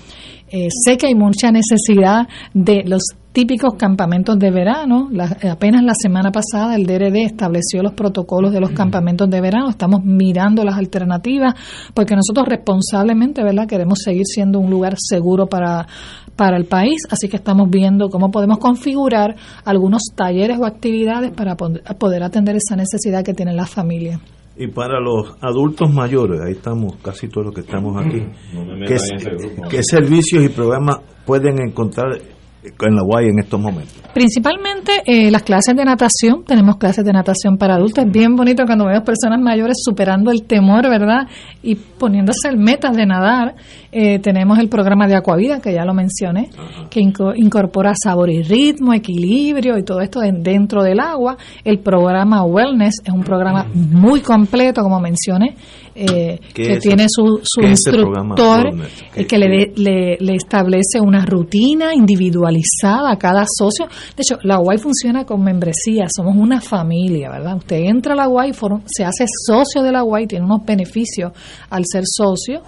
Eh, 0.55 0.69
sé 0.85 0.95
que 0.95 1.07
hay 1.07 1.15
mucha 1.15 1.51
necesidad 1.51 2.29
de 2.53 2.85
los 2.85 3.03
típicos 3.33 3.73
campamentos 3.73 4.39
de 4.39 4.51
verano. 4.51 5.09
apenas 5.51 5.83
la 5.83 5.91
semana 5.93 6.31
pasada 6.31 6.77
el 6.77 6.85
DRD 6.85 7.25
estableció 7.25 7.83
los 7.83 7.91
protocolos 7.91 8.53
de 8.53 8.61
los 8.61 8.69
campamentos 8.69 9.29
de 9.29 9.41
verano. 9.41 9.69
Estamos 9.69 10.05
mirando 10.05 10.63
las 10.63 10.77
alternativas 10.77 11.55
porque 11.93 12.15
nosotros 12.15 12.47
responsablemente, 12.47 13.43
¿verdad? 13.43 13.67
Queremos 13.67 13.99
seguir 14.01 14.23
siendo 14.25 14.61
un 14.61 14.69
lugar 14.69 14.95
seguro 14.97 15.47
para 15.47 15.87
para 16.37 16.55
el 16.55 16.65
país, 16.65 17.01
así 17.09 17.27
que 17.27 17.35
estamos 17.35 17.69
viendo 17.69 18.09
cómo 18.09 18.31
podemos 18.31 18.57
configurar 18.57 19.35
algunos 19.65 20.03
talleres 20.15 20.57
o 20.57 20.65
actividades 20.65 21.31
para 21.31 21.55
poder 21.57 22.23
atender 22.23 22.55
esa 22.55 22.77
necesidad 22.77 23.25
que 23.25 23.33
tienen 23.33 23.57
las 23.57 23.69
familias. 23.69 24.21
Y 24.57 24.67
para 24.67 25.01
los 25.01 25.35
adultos 25.41 25.93
mayores, 25.93 26.39
ahí 26.41 26.53
estamos 26.53 26.95
casi 27.01 27.27
todos 27.27 27.47
los 27.47 27.55
que 27.55 27.61
estamos 27.61 27.97
aquí, 27.97 28.25
¿qué, 29.69 29.83
servicios 29.83 30.45
y 30.45 30.49
programas 30.49 30.99
pueden 31.25 31.59
encontrar 31.61 32.17
en 32.65 32.95
la 32.95 33.03
UAI 33.03 33.29
en 33.29 33.39
estos 33.39 33.59
momentos? 33.59 33.93
Principalmente 34.13 35.01
eh, 35.05 35.29
las 35.29 35.43
clases 35.43 35.75
de 35.75 35.83
natación, 35.83 36.45
tenemos 36.45 36.77
clases 36.77 37.03
de 37.03 37.11
natación 37.11 37.57
para 37.57 37.75
adultos, 37.75 38.05
es 38.05 38.11
bien 38.11 38.35
bonito 38.35 38.63
cuando 38.65 38.85
vemos 38.85 39.03
personas 39.03 39.41
mayores 39.41 39.77
superando 39.83 40.31
el 40.31 40.43
temor, 40.43 40.83
¿verdad? 40.89 41.27
Y 41.61 41.75
poniéndose 41.75 42.55
metas 42.55 42.95
de 42.95 43.05
nadar. 43.05 43.55
Eh, 43.91 44.19
tenemos 44.19 44.59
el 44.59 44.69
programa 44.69 45.07
de 45.07 45.15
Acuavida, 45.15 45.59
que 45.59 45.73
ya 45.73 45.85
lo 45.85 45.93
mencioné, 45.93 46.49
que 46.89 47.01
incorpora 47.01 47.93
sabor 48.01 48.29
y 48.29 48.41
ritmo, 48.41 48.93
equilibrio 48.93 49.77
y 49.77 49.83
todo 49.83 50.01
esto 50.01 50.19
dentro 50.19 50.83
del 50.83 50.99
agua. 50.99 51.37
El 51.63 51.79
programa 51.79 52.43
Wellness 52.43 53.01
es 53.03 53.13
un 53.13 53.23
programa 53.23 53.65
muy 53.73 54.21
completo, 54.21 54.81
como 54.81 54.99
mencioné, 54.99 55.55
eh, 55.95 56.39
que 56.53 56.77
tiene 56.77 57.05
su, 57.07 57.39
su 57.41 57.61
instructor, 57.61 58.69
eh, 59.15 59.25
que 59.25 59.37
le, 59.37 59.71
le, 60.19 60.35
establece 60.35 60.99
una 60.99 61.25
rutina 61.25 61.93
individualizada 61.93 63.11
a 63.11 63.17
cada 63.17 63.45
socio. 63.47 63.85
De 63.85 64.21
hecho, 64.21 64.37
la 64.43 64.59
UAI 64.59 64.77
funciona 64.77 65.23
con 65.23 65.41
membresía, 65.41 66.07
somos 66.13 66.35
una 66.35 66.59
familia, 66.59 67.29
¿verdad? 67.29 67.55
Usted 67.55 67.77
entra 67.77 68.13
a 68.13 68.17
la 68.17 68.27
UAI, 68.27 68.51
se 68.85 69.05
hace 69.05 69.25
socio 69.27 69.81
de 69.81 69.93
la 69.93 70.03
UAI, 70.03 70.27
tiene 70.27 70.43
unos 70.43 70.65
beneficios 70.65 71.31
al 71.69 71.83
ser 71.85 72.03
socio 72.05 72.61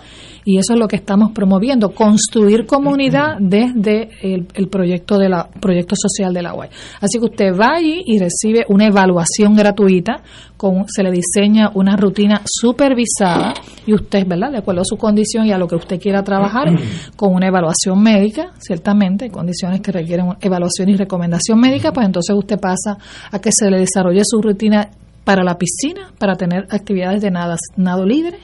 y 0.47 0.57
eso 0.57 0.75
es 0.75 0.79
lo 0.79 0.87
que 0.87 0.95
estamos 0.95 1.33
promoviendo, 1.33 1.89
construir 1.89 2.65
comunidad 2.65 3.35
desde 3.37 4.11
el, 4.21 4.45
proyecto 4.69 5.17
de 5.17 5.27
la 5.27 5.49
proyecto 5.49 5.93
social 5.97 6.33
de 6.33 6.41
la 6.41 6.53
UAI. 6.53 6.69
Así 7.01 7.19
que 7.19 7.25
usted 7.25 7.51
va 7.51 7.75
allí 7.75 8.01
y 8.05 8.17
recibe 8.17 8.65
una 8.69 8.85
evaluación 8.85 9.57
gratuita, 9.57 10.21
con, 10.55 10.85
se 10.87 11.03
le 11.03 11.11
diseña 11.11 11.71
una 11.73 11.97
rutina 11.97 12.43
supervisada 12.45 13.55
y 13.85 13.93
usted, 13.93 14.25
¿verdad? 14.25 14.51
De 14.51 14.59
acuerdo 14.59 14.83
a 14.83 14.85
su 14.85 14.95
condición 14.95 15.47
y 15.47 15.51
a 15.51 15.57
lo 15.57 15.67
que 15.67 15.75
usted 15.75 15.99
quiera 15.99 16.23
trabajar, 16.23 16.69
con 17.17 17.35
una 17.35 17.47
evaluación 17.47 18.01
médica, 18.01 18.53
ciertamente, 18.57 19.29
condiciones 19.29 19.81
que 19.81 19.91
requieren 19.91 20.27
evaluación 20.39 20.87
y 20.87 20.95
recomendación 20.95 21.59
médica, 21.59 21.91
pues 21.91 22.05
entonces 22.05 22.33
usted 22.33 22.57
pasa 22.57 22.97
a 23.29 23.39
que 23.39 23.51
se 23.51 23.69
le 23.69 23.79
desarrolle 23.79 24.21
su 24.23 24.41
rutina 24.41 24.91
para 25.25 25.43
la 25.43 25.57
piscina, 25.57 26.13
para 26.17 26.35
tener 26.35 26.67
actividades 26.69 27.21
de 27.21 27.31
nada, 27.31 27.57
nado 27.75 28.05
libre, 28.05 28.37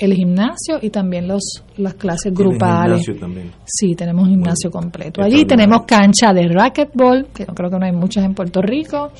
el 0.00 0.14
gimnasio 0.14 0.78
y 0.80 0.90
también 0.90 1.28
los 1.28 1.62
las 1.76 1.94
clases 1.94 2.32
grupales. 2.32 3.04
Gimnasio 3.04 3.16
también. 3.16 3.52
Sí, 3.64 3.94
tenemos 3.94 4.24
un 4.24 4.30
gimnasio 4.30 4.70
completo. 4.70 5.22
Allí 5.22 5.44
tenemos 5.44 5.82
cancha 5.86 6.32
de 6.32 6.48
racquetball, 6.48 7.28
que 7.34 7.44
no 7.46 7.54
creo 7.54 7.70
que 7.70 7.78
no 7.78 7.86
hay 7.86 7.92
muchas 7.92 8.24
en 8.24 8.34
Puerto 8.34 8.62
Rico, 8.62 9.10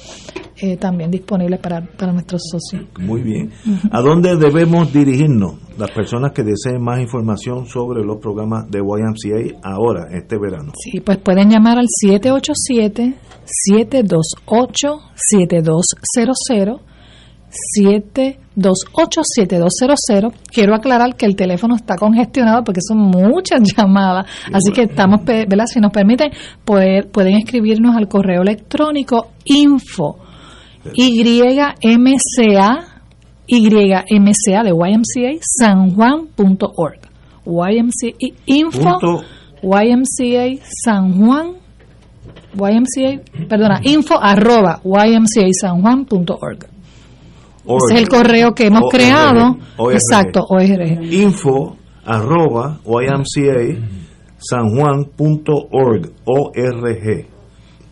eh, 0.57 0.77
también 0.77 1.11
disponibles 1.11 1.61
para, 1.61 1.83
para 1.83 2.13
nuestros 2.13 2.43
socios. 2.51 2.87
Muy 2.99 3.23
bien. 3.23 3.51
¿A 3.91 4.01
dónde 4.01 4.37
debemos 4.37 4.93
dirigirnos 4.93 5.55
las 5.79 5.91
personas 5.91 6.33
que 6.33 6.43
deseen 6.43 6.83
más 6.83 7.01
información 7.01 7.67
sobre 7.67 8.05
los 8.05 8.19
programas 8.19 8.71
de 8.71 8.79
YMCA 8.79 9.59
ahora, 9.63 10.09
este 10.13 10.39
verano? 10.39 10.73
Sí, 10.77 11.01
pues 11.01 11.19
pueden 11.19 11.51
llamar 11.51 11.79
al 11.79 11.87
787 11.89 13.15
728 13.45 15.01
7200 15.15 16.90
728-7200. 17.79 20.33
Quiero 20.53 20.75
aclarar 20.75 21.15
que 21.17 21.25
el 21.27 21.37
teléfono 21.37 21.77
está 21.77 21.97
congestionado 21.97 22.65
porque 22.65 22.81
son 22.87 22.99
muchas 22.99 23.61
llamadas, 23.77 24.27
así 24.53 24.73
que 24.73 24.83
estamos, 24.83 25.25
¿verdad? 25.25 25.65
Si 25.67 25.81
nos 25.81 25.93
permiten, 25.93 26.33
poder, 26.65 27.09
pueden 27.11 27.37
escribirnos 27.37 27.97
al 27.97 28.09
correo 28.09 28.43
electrónico 28.43 29.29
info 29.45 30.19
YMCA 30.95 32.87
YMCA 33.47 34.63
de 34.63 34.71
YMCA 34.71 35.39
sanjuan.org 35.41 37.01
YMCA 37.45 38.27
info 38.47 38.99
YMCA 39.63 40.59
San 40.85 41.13
Juan 41.19 41.61
YMCA, 42.55 43.23
perdona, 43.49 43.81
info 43.85 44.19
arroba 44.21 44.81
YMCA 44.83 45.49
San 45.53 45.83
Juan.org. 45.83 46.80
Ese 47.77 47.95
es 47.95 48.01
el 48.01 48.09
correo 48.09 48.53
que 48.53 48.67
hemos 48.67 48.91
creado. 48.91 49.57
Exacto, 49.93 50.41
ORG. 50.49 51.05
Info 51.13 51.77
arroba 52.05 52.81
YMCA 52.85 53.79
sanjuan.org, 54.39 56.11
ORG. 56.25 57.27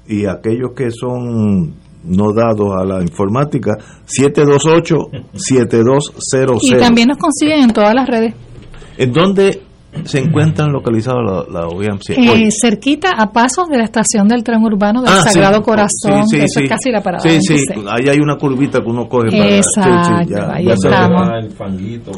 Y 0.08 0.26
aquellos 0.26 0.72
que 0.74 0.90
son 0.90 1.76
no 2.04 2.32
dados 2.32 2.68
a 2.80 2.84
la 2.84 3.02
informática, 3.02 3.76
728-7200. 4.06 6.58
Y 6.62 6.76
también 6.76 7.08
nos 7.08 7.18
consiguen 7.18 7.64
en 7.64 7.72
todas 7.72 7.92
las 7.94 8.08
redes. 8.08 8.32
¿En 8.96 9.12
dónde 9.12 9.60
se 10.04 10.18
encuentran 10.18 10.70
localizados 10.70 11.48
la, 11.50 11.60
la 11.60 11.66
eh, 11.66 12.50
cerquita 12.50 13.12
a 13.12 13.32
pasos 13.32 13.68
de 13.68 13.78
la 13.78 13.84
estación 13.84 14.28
del 14.28 14.44
tren 14.44 14.62
urbano 14.62 15.02
del 15.02 15.12
ah, 15.12 15.22
Sagrado 15.22 15.62
Corazón, 15.62 16.28
sí, 16.28 16.36
eso 16.36 16.60
es 16.60 16.68
casi 16.68 16.90
la 16.90 17.02
parada. 17.02 17.22
Sí, 17.22 17.40
sí, 17.40 17.56
ahí 17.88 18.08
hay 18.08 18.18
una 18.18 18.36
curvita 18.36 18.80
que 18.80 18.88
uno 18.88 19.08
coge 19.08 19.30
para 19.30 19.56
Exacto, 19.56 20.52
ahí 20.52 20.68
estamos. 20.68 21.28
El 21.42 21.50
fanguito, 21.50 22.12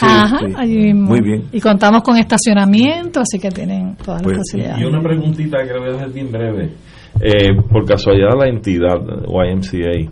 Ajá, 0.00 0.38
allí 0.56 0.76
mismo. 0.78 1.08
Muy 1.08 1.20
bien. 1.20 1.44
Y 1.52 1.60
contamos 1.60 2.02
con 2.02 2.16
estacionamiento, 2.16 3.20
así 3.20 3.38
que 3.38 3.50
tienen 3.50 3.96
todas 3.96 4.22
las 4.22 4.32
pues, 4.32 4.38
facilidades. 4.38 4.80
Y 4.80 4.84
una 4.84 5.00
preguntita 5.00 5.58
que 5.58 5.72
le 5.72 5.78
voy 5.78 5.90
a 5.90 5.94
hacer 5.96 6.10
bien 6.10 6.32
breve. 6.32 6.72
Eh, 7.20 7.54
por 7.70 7.84
casualidad 7.84 8.30
la 8.38 8.48
entidad 8.48 8.96
YMCA 9.26 10.10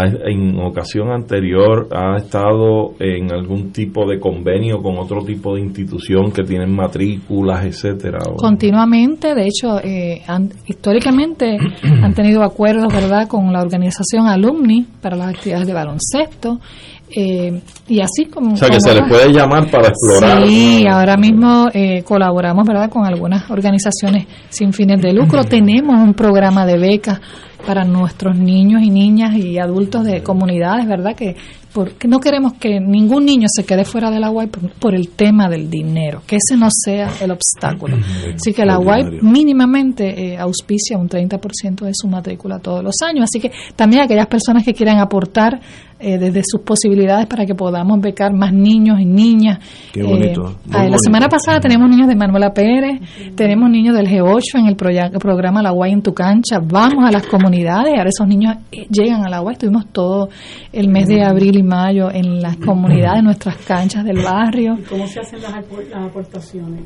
en 0.00 0.58
ocasión 0.58 1.10
anterior 1.10 1.88
ha 1.92 2.16
estado 2.16 2.94
en 2.98 3.30
algún 3.30 3.72
tipo 3.72 4.08
de 4.08 4.18
convenio 4.18 4.82
con 4.82 4.96
otro 4.98 5.22
tipo 5.22 5.54
de 5.54 5.60
institución 5.60 6.32
que 6.32 6.42
tienen 6.42 6.74
matrículas, 6.74 7.64
etcétera? 7.64 8.18
Continuamente, 8.36 9.34
de 9.34 9.44
hecho, 9.44 9.78
eh, 9.82 10.22
históricamente 10.66 11.58
han 12.02 12.14
tenido 12.14 12.42
acuerdos, 12.42 12.92
¿verdad?, 12.92 13.28
con 13.28 13.52
la 13.52 13.60
organización 13.60 14.26
Alumni 14.26 14.86
para 15.00 15.16
las 15.16 15.34
actividades 15.34 15.66
de 15.66 15.74
baloncesto. 15.74 16.58
Eh, 17.14 17.60
y 17.88 18.00
así 18.00 18.24
como... 18.24 18.54
O 18.54 18.56
sea, 18.56 18.70
que 18.70 18.80
se 18.80 18.94
le 18.94 19.02
puede 19.02 19.30
llamar 19.30 19.70
para 19.70 19.88
explorar. 19.88 20.48
Sí, 20.48 20.86
ahora 20.90 21.18
mismo 21.18 21.68
eh, 21.74 22.02
colaboramos, 22.04 22.66
¿verdad?, 22.66 22.88
con 22.88 23.04
algunas 23.04 23.50
organizaciones 23.50 24.26
sin 24.48 24.72
fines 24.72 25.02
de 25.02 25.12
lucro. 25.12 25.44
Tenemos 25.48 25.96
un 25.96 26.14
programa 26.14 26.64
de 26.64 26.78
becas 26.78 27.20
para 27.62 27.84
nuestros 27.84 28.36
niños 28.36 28.82
y 28.82 28.90
niñas 28.90 29.34
y 29.36 29.58
adultos 29.58 30.04
de 30.04 30.22
comunidades, 30.22 30.86
¿verdad? 30.86 31.14
Que 31.14 31.36
porque 31.72 32.06
no 32.06 32.20
queremos 32.20 32.54
que 32.54 32.80
ningún 32.80 33.24
niño 33.24 33.46
se 33.50 33.64
quede 33.64 33.84
fuera 33.84 34.10
de 34.10 34.20
la 34.20 34.30
UAI 34.30 34.48
por, 34.78 34.94
el 34.94 35.08
tema 35.10 35.48
del 35.48 35.70
dinero, 35.70 36.22
que 36.26 36.36
ese 36.36 36.56
no 36.56 36.68
sea 36.70 37.10
el 37.20 37.30
obstáculo. 37.30 37.96
Así 38.34 38.52
que 38.52 38.64
la 38.64 38.78
UAI 38.78 39.20
mínimamente 39.22 40.34
eh, 40.34 40.38
auspicia 40.38 40.98
un 40.98 41.08
30% 41.08 41.86
de 41.86 41.92
su 41.94 42.08
matrícula 42.08 42.58
todos 42.58 42.84
los 42.84 42.96
años. 43.02 43.24
Así 43.24 43.40
que 43.40 43.50
también 43.74 44.02
aquellas 44.02 44.26
personas 44.26 44.64
que 44.64 44.74
quieran 44.74 44.98
aportar 44.98 45.60
eh, 46.04 46.18
desde 46.18 46.42
sus 46.44 46.62
posibilidades 46.62 47.26
para 47.26 47.46
que 47.46 47.54
podamos 47.54 48.00
becar 48.00 48.34
más 48.34 48.52
niños 48.52 48.98
y 49.00 49.04
niñas. 49.04 49.60
Qué 49.92 50.02
bonito. 50.02 50.56
Eh, 50.66 50.90
la 50.90 50.98
semana 50.98 51.28
pasada 51.28 51.60
tenemos 51.60 51.88
niños 51.88 52.08
de 52.08 52.16
Manuela 52.16 52.52
Pérez, 52.52 53.00
tenemos 53.36 53.70
niños 53.70 53.96
del 53.96 54.08
G8 54.08 54.58
en 54.58 54.66
el 54.66 54.74
programa 54.74 55.62
La 55.62 55.72
UAI 55.72 55.92
en 55.92 56.02
tu 56.02 56.12
cancha. 56.12 56.58
Vamos 56.60 57.04
a 57.06 57.12
las 57.12 57.24
comunidades, 57.26 57.51
ahora 57.68 58.08
esos 58.08 58.26
niños 58.26 58.56
llegan 58.90 59.24
a 59.24 59.28
la 59.28 59.42
UAI. 59.42 59.52
Estuvimos 59.52 59.86
todo 59.92 60.28
el 60.72 60.88
mes 60.88 61.06
de 61.08 61.22
abril 61.22 61.58
y 61.58 61.62
mayo 61.62 62.10
en 62.10 62.40
las 62.40 62.56
comunidades, 62.56 63.22
nuestras 63.22 63.56
canchas 63.58 64.04
del 64.04 64.22
barrio. 64.22 64.76
¿Y 64.78 64.82
cómo 64.82 65.06
se 65.06 65.20
hacen 65.20 65.40
las, 65.42 65.52
aportaciones? 65.54 66.84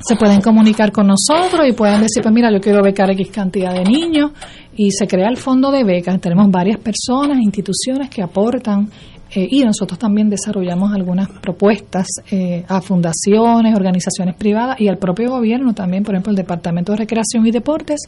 Se 0.00 0.14
pueden 0.14 0.40
comunicar 0.40 0.92
con 0.92 1.08
nosotros 1.08 1.66
y 1.68 1.72
pueden 1.72 2.02
decir, 2.02 2.22
pues 2.22 2.32
mira, 2.32 2.52
yo 2.52 2.60
quiero 2.60 2.82
becar 2.82 3.10
X 3.10 3.30
cantidad 3.30 3.74
de 3.74 3.82
niños 3.82 4.30
y 4.76 4.92
se 4.92 5.08
crea 5.08 5.28
el 5.28 5.36
fondo 5.36 5.72
de 5.72 5.82
becas. 5.82 6.20
Tenemos 6.20 6.48
varias 6.50 6.78
personas, 6.78 7.38
instituciones 7.42 8.08
que 8.08 8.22
aportan 8.22 8.88
eh, 9.38 9.46
y 9.48 9.62
nosotros 9.62 9.96
también 10.00 10.28
desarrollamos 10.28 10.92
algunas 10.92 11.28
propuestas 11.28 12.08
eh, 12.32 12.64
a 12.66 12.80
fundaciones, 12.80 13.76
organizaciones 13.76 14.34
privadas 14.34 14.80
y 14.80 14.88
al 14.88 14.98
propio 14.98 15.30
gobierno 15.30 15.74
también, 15.74 16.02
por 16.02 16.16
ejemplo, 16.16 16.32
el 16.32 16.36
Departamento 16.36 16.90
de 16.90 16.98
Recreación 16.98 17.46
y 17.46 17.52
Deportes 17.52 18.00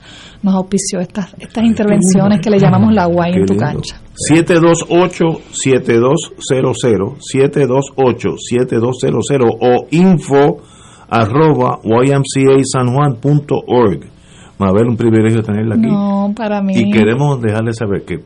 nos 0.42 0.56
auspició 0.56 0.98
estas 0.98 1.32
estas 1.38 1.62
intervenciones 1.62 2.40
que 2.40 2.50
le 2.50 2.58
llamamos 2.58 2.92
la 2.92 3.06
UAI 3.06 3.34
en 3.34 3.46
tu 3.46 3.56
cancha. 3.56 4.00
728-7200, 4.28 7.20
728-7200 7.32 9.56
o 9.60 9.86
info 9.92 10.56
arroba 11.08 11.78
ymcasanjuan.org. 11.84 14.00
Mabel, 14.58 14.88
un 14.88 14.96
privilegio 14.96 15.44
tenerla 15.44 15.76
aquí. 15.76 15.86
No, 15.86 16.32
para 16.34 16.60
mí. 16.60 16.72
Y 16.74 16.90
queremos 16.90 17.40
dejarle 17.40 17.72
saber 17.72 18.04
que 18.04 18.18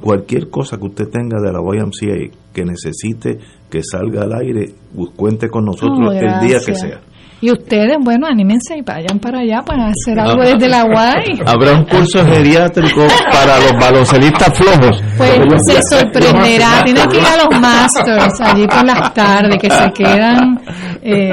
cualquier 0.00 0.50
cosa 0.50 0.76
que 0.76 0.84
usted 0.84 1.08
tenga 1.08 1.40
de 1.40 1.52
la 1.52 1.60
YMCA 1.60 2.36
que 2.52 2.64
necesite 2.64 3.38
que 3.70 3.82
salga 3.82 4.22
al 4.22 4.34
aire, 4.34 4.72
cuente 5.16 5.48
con 5.48 5.64
nosotros 5.64 6.14
el 6.14 6.46
día 6.46 6.58
que 6.64 6.74
sea. 6.74 7.00
Y 7.38 7.50
ustedes, 7.50 7.98
bueno, 8.02 8.26
anímense 8.26 8.78
y 8.78 8.80
vayan 8.80 9.18
para 9.18 9.40
allá 9.40 9.62
para 9.62 9.88
hacer 9.88 10.18
algo 10.18 10.40
ah. 10.40 10.46
desde 10.46 10.68
la 10.70 10.86
UAI. 10.86 11.40
Habrá 11.46 11.72
un 11.74 11.84
curso 11.84 12.24
geriátrico 12.24 13.06
para 13.30 13.60
los 13.60 13.72
baloncelistas 13.78 14.56
flojos. 14.56 15.02
Pues 15.18 15.66
se 15.66 15.82
sorprenderá. 15.82 16.82
Tienen 16.82 17.06
que 17.08 17.18
ir 17.18 17.24
a 17.24 17.44
los 17.44 17.60
masters 17.60 18.40
allí 18.40 18.66
por 18.66 18.86
las 18.86 19.12
tardes, 19.12 19.58
que 19.60 19.70
se 19.70 19.92
quedan 19.92 20.60
eh, 21.02 21.28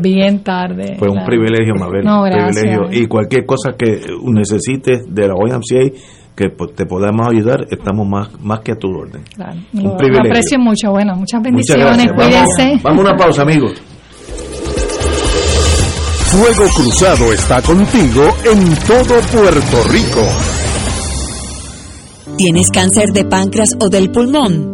bien 0.00 0.44
tarde. 0.44 0.94
Fue 1.00 1.08
un 1.08 1.24
privilegio, 1.24 1.74
Mabel. 1.74 2.04
No, 2.04 2.22
privilegio. 2.22 2.88
Y 2.92 3.08
cualquier 3.08 3.44
cosa 3.44 3.72
que 3.76 4.02
necesites 4.22 5.02
de 5.08 5.26
la 5.26 5.34
YMCA 5.34 5.98
que 6.34 6.48
te 6.48 6.86
podamos 6.86 7.28
ayudar, 7.28 7.66
estamos 7.70 8.06
más, 8.08 8.28
más 8.40 8.60
que 8.60 8.72
a 8.72 8.76
tu 8.76 8.88
orden. 8.88 9.22
Un 9.72 9.96
privilegio. 9.96 10.30
aprecio 10.30 10.58
mucho. 10.58 10.90
Bueno, 10.90 11.14
muchas 11.16 11.42
bendiciones. 11.42 12.12
Cuídense. 12.12 12.80
Vamos, 12.82 13.06
a 13.06 13.10
una 13.10 13.16
pausa, 13.16 13.42
amigos. 13.42 13.72
Fuego 16.34 16.68
Cruzado 16.74 17.32
está 17.32 17.62
contigo 17.62 18.22
en 18.44 18.74
todo 18.86 19.20
Puerto 19.32 19.84
Rico. 19.88 20.22
¿Tienes 22.36 22.70
cáncer 22.70 23.12
de 23.12 23.24
páncreas 23.24 23.76
o 23.78 23.88
del 23.88 24.10
pulmón? 24.10 24.73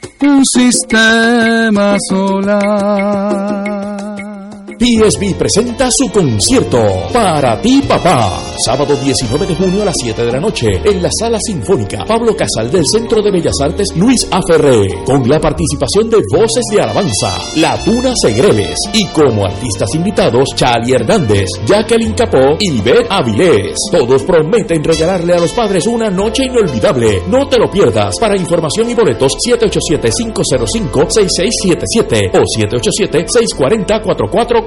un 0.21 0.45
sistema 0.45 1.97
solar. 2.09 4.10
PSB 4.81 5.37
presenta 5.37 5.91
su 5.91 6.09
concierto 6.09 6.81
Para 7.13 7.61
ti 7.61 7.83
papá, 7.87 8.41
sábado 8.65 8.95
19 8.95 9.45
de 9.45 9.55
junio 9.55 9.83
a 9.83 9.85
las 9.85 9.95
7 10.01 10.25
de 10.25 10.31
la 10.31 10.39
noche 10.39 10.69
en 10.83 11.03
la 11.03 11.09
Sala 11.11 11.37
Sinfónica 11.39 12.03
Pablo 12.03 12.35
Casal 12.35 12.71
del 12.71 12.83
Centro 12.91 13.21
de 13.21 13.29
Bellas 13.29 13.53
Artes 13.61 13.89
Luis 13.95 14.27
Aferré, 14.31 15.03
con 15.05 15.29
la 15.29 15.39
participación 15.39 16.09
de 16.09 16.23
Voces 16.33 16.63
de 16.71 16.81
Alabanza, 16.81 17.37
La 17.57 17.77
Tuna 17.83 18.13
Segreles 18.19 18.75
y 18.91 19.05
como 19.09 19.45
artistas 19.45 19.93
invitados 19.93 20.49
Chali 20.55 20.93
Hernández, 20.93 21.47
Jacqueline 21.67 22.15
Capó 22.15 22.57
y 22.59 22.81
Beth 22.81 23.05
Avilés. 23.07 23.75
Todos 23.91 24.23
prometen 24.23 24.83
regalarle 24.83 25.35
a 25.35 25.41
los 25.41 25.51
padres 25.51 25.85
una 25.85 26.09
noche 26.09 26.45
inolvidable. 26.45 27.21
No 27.27 27.47
te 27.47 27.59
lo 27.59 27.69
pierdas. 27.69 28.15
Para 28.19 28.35
información 28.35 28.89
y 28.89 28.95
boletos 28.95 29.33
787-505-6677 29.47 32.31
o 32.33 32.41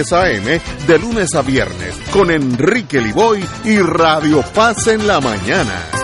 AM 0.00 0.60
de 0.86 0.98
lunes 0.98 1.34
a 1.34 1.42
viernes 1.42 1.94
con 2.12 2.30
Enrique 2.30 3.00
Liboy 3.00 3.44
y 3.64 3.78
Radio 3.78 4.42
Paz 4.54 4.86
en 4.88 5.06
la 5.06 5.20
mañana. 5.20 6.03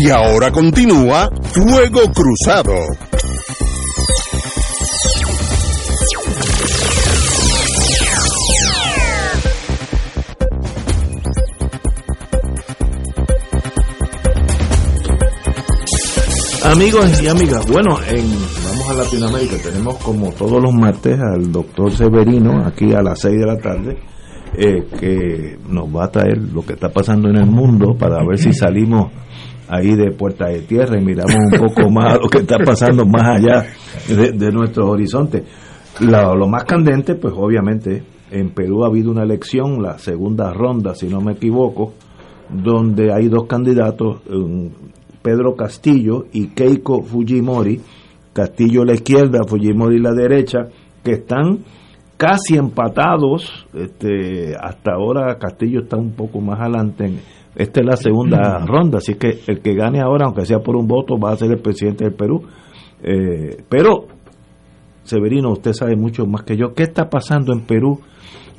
Y 0.00 0.10
ahora 0.10 0.52
continúa 0.52 1.28
Fuego 1.42 2.02
Cruzado. 2.12 2.72
Amigos 16.64 17.20
y 17.20 17.26
amigas, 17.26 17.66
bueno, 17.66 17.98
en, 18.06 18.24
vamos 18.68 18.88
a 18.90 18.94
Latinoamérica, 18.94 19.56
tenemos 19.64 19.96
como 19.96 20.30
todos 20.30 20.62
los 20.62 20.72
martes 20.72 21.18
al 21.18 21.50
doctor 21.50 21.90
Severino 21.90 22.64
aquí 22.64 22.92
a 22.92 23.02
las 23.02 23.18
6 23.20 23.36
de 23.36 23.46
la 23.46 23.58
tarde, 23.58 23.98
eh, 24.54 24.86
que 25.00 25.58
nos 25.68 25.88
va 25.88 26.04
a 26.04 26.10
traer 26.12 26.38
lo 26.38 26.64
que 26.64 26.74
está 26.74 26.88
pasando 26.88 27.28
en 27.30 27.36
el 27.38 27.46
mundo 27.46 27.96
para 27.98 28.24
ver 28.24 28.38
si 28.38 28.52
salimos 28.52 29.10
ahí 29.68 29.94
de 29.94 30.10
puerta 30.12 30.46
de 30.48 30.60
tierra 30.62 31.00
y 31.00 31.04
miramos 31.04 31.34
un 31.52 31.58
poco 31.58 31.90
más 31.90 32.18
lo 32.20 32.28
que 32.28 32.38
está 32.38 32.58
pasando 32.58 33.04
más 33.06 33.36
allá 33.38 33.66
de, 34.08 34.32
de 34.32 34.50
nuestro 34.52 34.88
horizonte. 34.90 35.44
Lo, 36.00 36.34
lo 36.34 36.46
más 36.48 36.64
candente, 36.64 37.14
pues 37.16 37.34
obviamente, 37.36 38.02
en 38.30 38.50
Perú 38.50 38.84
ha 38.84 38.88
habido 38.88 39.10
una 39.10 39.22
elección, 39.24 39.82
la 39.82 39.98
segunda 39.98 40.52
ronda, 40.52 40.94
si 40.94 41.08
no 41.08 41.20
me 41.20 41.32
equivoco, 41.32 41.92
donde 42.50 43.12
hay 43.12 43.28
dos 43.28 43.46
candidatos, 43.46 44.22
Pedro 45.22 45.54
Castillo 45.56 46.26
y 46.32 46.48
Keiko 46.48 47.02
Fujimori, 47.02 47.80
Castillo 48.32 48.82
a 48.82 48.86
la 48.86 48.94
izquierda, 48.94 49.40
Fujimori 49.46 49.98
a 49.98 50.02
la 50.10 50.12
derecha, 50.14 50.68
que 51.02 51.12
están 51.12 51.58
casi 52.16 52.56
empatados, 52.56 53.66
este, 53.74 54.54
hasta 54.60 54.92
ahora 54.92 55.36
Castillo 55.38 55.80
está 55.82 55.96
un 55.96 56.12
poco 56.12 56.40
más 56.40 56.60
adelante, 56.60 57.04
en- 57.06 57.20
esta 57.58 57.80
es 57.80 57.86
la 57.86 57.96
segunda 57.96 58.64
ronda, 58.64 58.98
así 58.98 59.14
que 59.14 59.40
el 59.48 59.60
que 59.60 59.74
gane 59.74 60.00
ahora, 60.00 60.26
aunque 60.26 60.46
sea 60.46 60.60
por 60.60 60.76
un 60.76 60.86
voto, 60.86 61.18
va 61.18 61.32
a 61.32 61.36
ser 61.36 61.50
el 61.50 61.58
presidente 61.58 62.04
del 62.04 62.14
Perú. 62.14 62.40
Eh, 63.02 63.64
pero, 63.68 64.06
Severino, 65.02 65.50
usted 65.50 65.72
sabe 65.72 65.96
mucho 65.96 66.24
más 66.24 66.44
que 66.44 66.56
yo, 66.56 66.72
¿qué 66.72 66.84
está 66.84 67.10
pasando 67.10 67.52
en 67.52 67.62
Perú? 67.62 67.98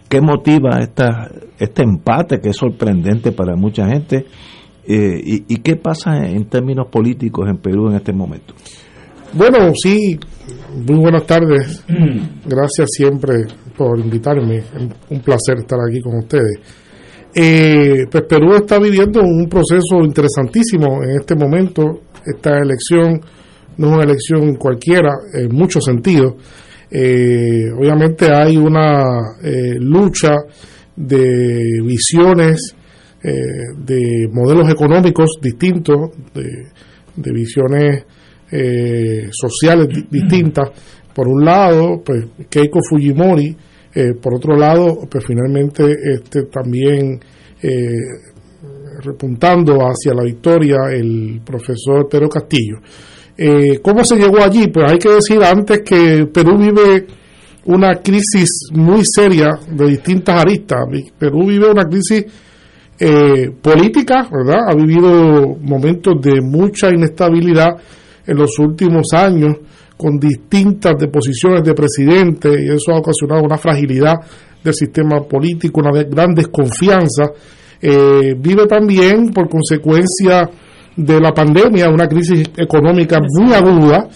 ¿Qué 0.10 0.20
motiva 0.20 0.80
esta, 0.82 1.32
este 1.58 1.84
empate 1.84 2.42
que 2.42 2.50
es 2.50 2.58
sorprendente 2.58 3.32
para 3.32 3.56
mucha 3.56 3.88
gente? 3.88 4.26
Eh, 4.86 5.22
y, 5.24 5.46
¿Y 5.48 5.58
qué 5.62 5.78
pasa 5.78 6.18
en 6.26 6.50
términos 6.50 6.88
políticos 6.92 7.48
en 7.48 7.58
Perú 7.58 7.88
en 7.90 7.96
este 7.96 8.12
momento? 8.12 8.54
Bueno, 9.32 9.72
sí, 9.82 10.20
muy 10.76 11.00
buenas 11.00 11.26
tardes. 11.26 11.86
Gracias 11.88 12.90
siempre 12.90 13.46
por 13.78 13.98
invitarme. 13.98 14.62
Un 15.10 15.20
placer 15.22 15.60
estar 15.60 15.80
aquí 15.88 16.02
con 16.02 16.18
ustedes. 16.18 16.89
Eh, 17.42 18.06
pues 18.12 18.24
Perú 18.26 18.54
está 18.56 18.80
viviendo 18.80 19.22
un 19.22 19.48
proceso 19.48 20.04
interesantísimo 20.04 21.02
en 21.04 21.12
este 21.22 21.36
momento. 21.36 22.02
Esta 22.26 22.58
elección 22.58 23.22
no 23.78 23.88
es 23.88 23.94
una 23.94 24.04
elección 24.04 24.56
cualquiera 24.56 25.10
en 25.34 25.56
muchos 25.56 25.86
sentidos. 25.86 26.34
Eh, 26.92 27.70
obviamente 27.78 28.28
hay 28.34 28.58
una 28.58 29.38
eh, 29.42 29.76
lucha 29.80 30.36
de 30.96 31.80
visiones, 31.82 32.76
eh, 33.24 33.32
de 33.78 34.28
modelos 34.34 34.70
económicos 34.70 35.38
distintos, 35.42 36.10
de, 36.34 37.32
visiones 37.32 38.04
eh, 38.52 39.30
sociales 39.32 39.88
di- 39.88 40.08
distintas. 40.20 40.72
Por 41.14 41.28
un 41.30 41.46
lado, 41.46 42.02
pues 42.04 42.26
Keiko 42.50 42.80
Fujimori, 42.90 43.56
eh, 43.94 44.14
por 44.22 44.36
otro 44.36 44.56
lado, 44.56 45.08
pues 45.10 45.26
finalmente 45.26 45.84
este 46.14 46.44
también 46.44 47.20
eh, 47.62 47.78
repuntando 49.02 49.80
hacia 49.80 50.14
la 50.14 50.24
victoria 50.24 50.78
el 50.92 51.42
profesor 51.44 52.08
Pedro 52.08 52.30
Castillo. 52.30 52.78
Eh, 53.36 53.80
¿Cómo 53.82 54.04
se 54.04 54.18
llegó 54.18 54.44
allí? 54.44 54.68
Pues 54.68 54.92
hay 54.92 55.00
que 55.00 55.10
decir 55.10 55.44
antes 55.44 55.82
que 55.82 56.28
Perú 56.32 56.58
vive 56.58 57.08
una 57.66 57.96
crisis 57.96 58.70
muy 58.74 59.02
seria 59.04 59.50
de 59.72 59.88
distintas 59.88 60.42
aristas. 60.42 60.80
Perú 61.18 61.48
vive 61.48 61.70
una 61.70 61.84
crisis 61.84 62.26
política, 63.62 64.28
¿verdad? 64.30 64.68
Ha 64.68 64.76
vivido 64.76 65.56
momentos 65.62 66.16
de 66.22 66.42
mucha 66.42 66.90
inestabilidad 66.90 67.70
en 68.28 68.38
los 68.38 68.60
últimos 68.60 69.14
años 69.14 69.56
con 70.00 70.18
distintas 70.18 70.96
deposiciones 70.98 71.62
de 71.62 71.74
presidente 71.74 72.48
y 72.50 72.70
eso 72.70 72.94
ha 72.94 73.00
ocasionado 73.00 73.44
una 73.44 73.58
fragilidad 73.58 74.16
del 74.64 74.74
sistema 74.74 75.20
político, 75.28 75.82
una 75.82 75.92
gran 76.04 76.34
desconfianza. 76.34 77.34
Eh, 77.82 78.34
vive 78.38 78.66
también 78.66 79.34
por 79.34 79.50
consecuencia 79.50 80.50
de 80.96 81.20
la 81.20 81.34
pandemia 81.34 81.90
una 81.90 82.08
crisis 82.08 82.50
económica 82.56 83.20
muy 83.20 83.54
aguda 83.54 84.08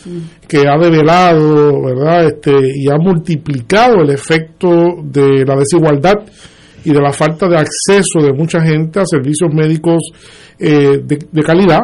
que 0.47 0.59
ha 0.59 0.77
develado, 0.77 1.81
¿verdad? 1.83 2.27
Este, 2.27 2.51
y 2.75 2.89
ha 2.89 2.95
multiplicado 2.97 4.03
el 4.03 4.09
efecto 4.11 4.69
de 5.03 5.43
la 5.45 5.57
desigualdad 5.57 6.15
y 6.85 6.93
de 6.93 7.01
la 7.01 7.11
falta 7.11 7.49
de 7.49 7.57
acceso 7.57 8.21
de 8.21 8.31
mucha 8.31 8.61
gente 8.61 9.01
a 9.01 9.05
servicios 9.05 9.53
médicos 9.53 9.99
eh, 10.57 11.01
de, 11.03 11.19
de 11.29 11.43
calidad. 11.43 11.81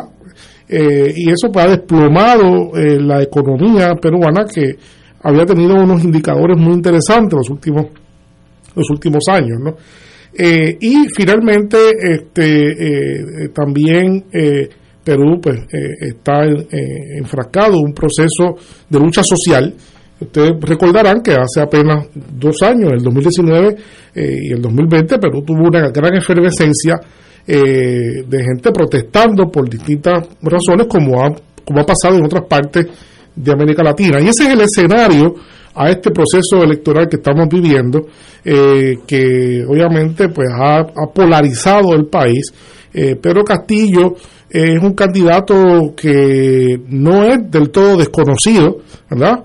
Eh, 0.69 1.11
y 1.15 1.29
eso 1.31 1.51
pues, 1.51 1.65
ha 1.65 1.69
desplomado 1.69 2.77
eh, 2.77 2.99
la 3.01 3.23
economía 3.23 3.95
peruana 3.95 4.45
que 4.45 4.75
había 5.23 5.45
tenido 5.45 5.73
unos 5.73 6.03
indicadores 6.03 6.57
muy 6.57 6.73
interesantes 6.75 7.35
los 7.35 7.49
últimos 7.49 7.87
los 8.75 8.89
últimos 8.91 9.23
años, 9.29 9.59
¿no? 9.59 9.75
Eh, 10.37 10.77
y 10.79 11.07
finalmente, 11.17 11.77
este, 11.99 12.67
eh, 13.45 13.49
también 13.53 14.25
Perú 15.03 15.39
pues, 15.41 15.59
está 15.99 16.45
en- 16.45 16.67
enfrascado 17.17 17.73
en 17.79 17.85
un 17.87 17.93
proceso 17.93 18.55
de 18.87 18.99
lucha 18.99 19.23
social. 19.23 19.73
Ustedes 20.21 20.51
recordarán 20.61 21.21
que 21.21 21.31
hace 21.31 21.61
apenas 21.61 22.07
dos 22.13 22.61
años, 22.61 22.91
el 22.93 23.01
2019 23.01 23.75
eh, 24.15 24.37
y 24.43 24.51
el 24.53 24.61
2020, 24.61 25.17
Perú 25.17 25.41
tuvo 25.43 25.67
una 25.67 25.89
gran 25.89 26.15
efervescencia 26.15 26.99
eh, 27.51 28.23
de 28.27 28.43
gente 28.43 28.71
protestando 28.71 29.49
por 29.49 29.67
distintas 29.67 30.23
razones, 30.39 30.85
como 30.87 31.19
ha, 31.19 31.33
como 31.65 31.79
ha 31.79 31.83
pasado 31.83 32.17
en 32.17 32.25
otras 32.25 32.45
partes 32.47 32.85
de 33.35 33.51
América 33.51 33.81
Latina. 33.81 34.21
Y 34.21 34.27
ese 34.27 34.43
es 34.43 34.49
el 34.49 34.61
escenario 34.61 35.33
a 35.73 35.89
este 35.89 36.11
proceso 36.11 36.63
electoral 36.63 37.07
que 37.09 37.15
estamos 37.15 37.47
viviendo, 37.49 38.05
eh, 38.45 38.97
que 39.07 39.65
obviamente 39.67 40.29
pues 40.29 40.47
ha, 40.55 40.85
polarizado 41.11 41.95
el 41.95 42.05
país. 42.05 42.53
Eh, 42.93 43.15
Pedro 43.15 43.43
Castillo 43.43 44.13
es 44.47 44.83
un 44.83 44.93
candidato 44.93 45.95
que 45.97 46.79
no 46.87 47.23
es 47.23 47.49
del 47.49 47.71
todo 47.71 47.97
desconocido, 47.97 48.77
¿verdad? 49.09 49.43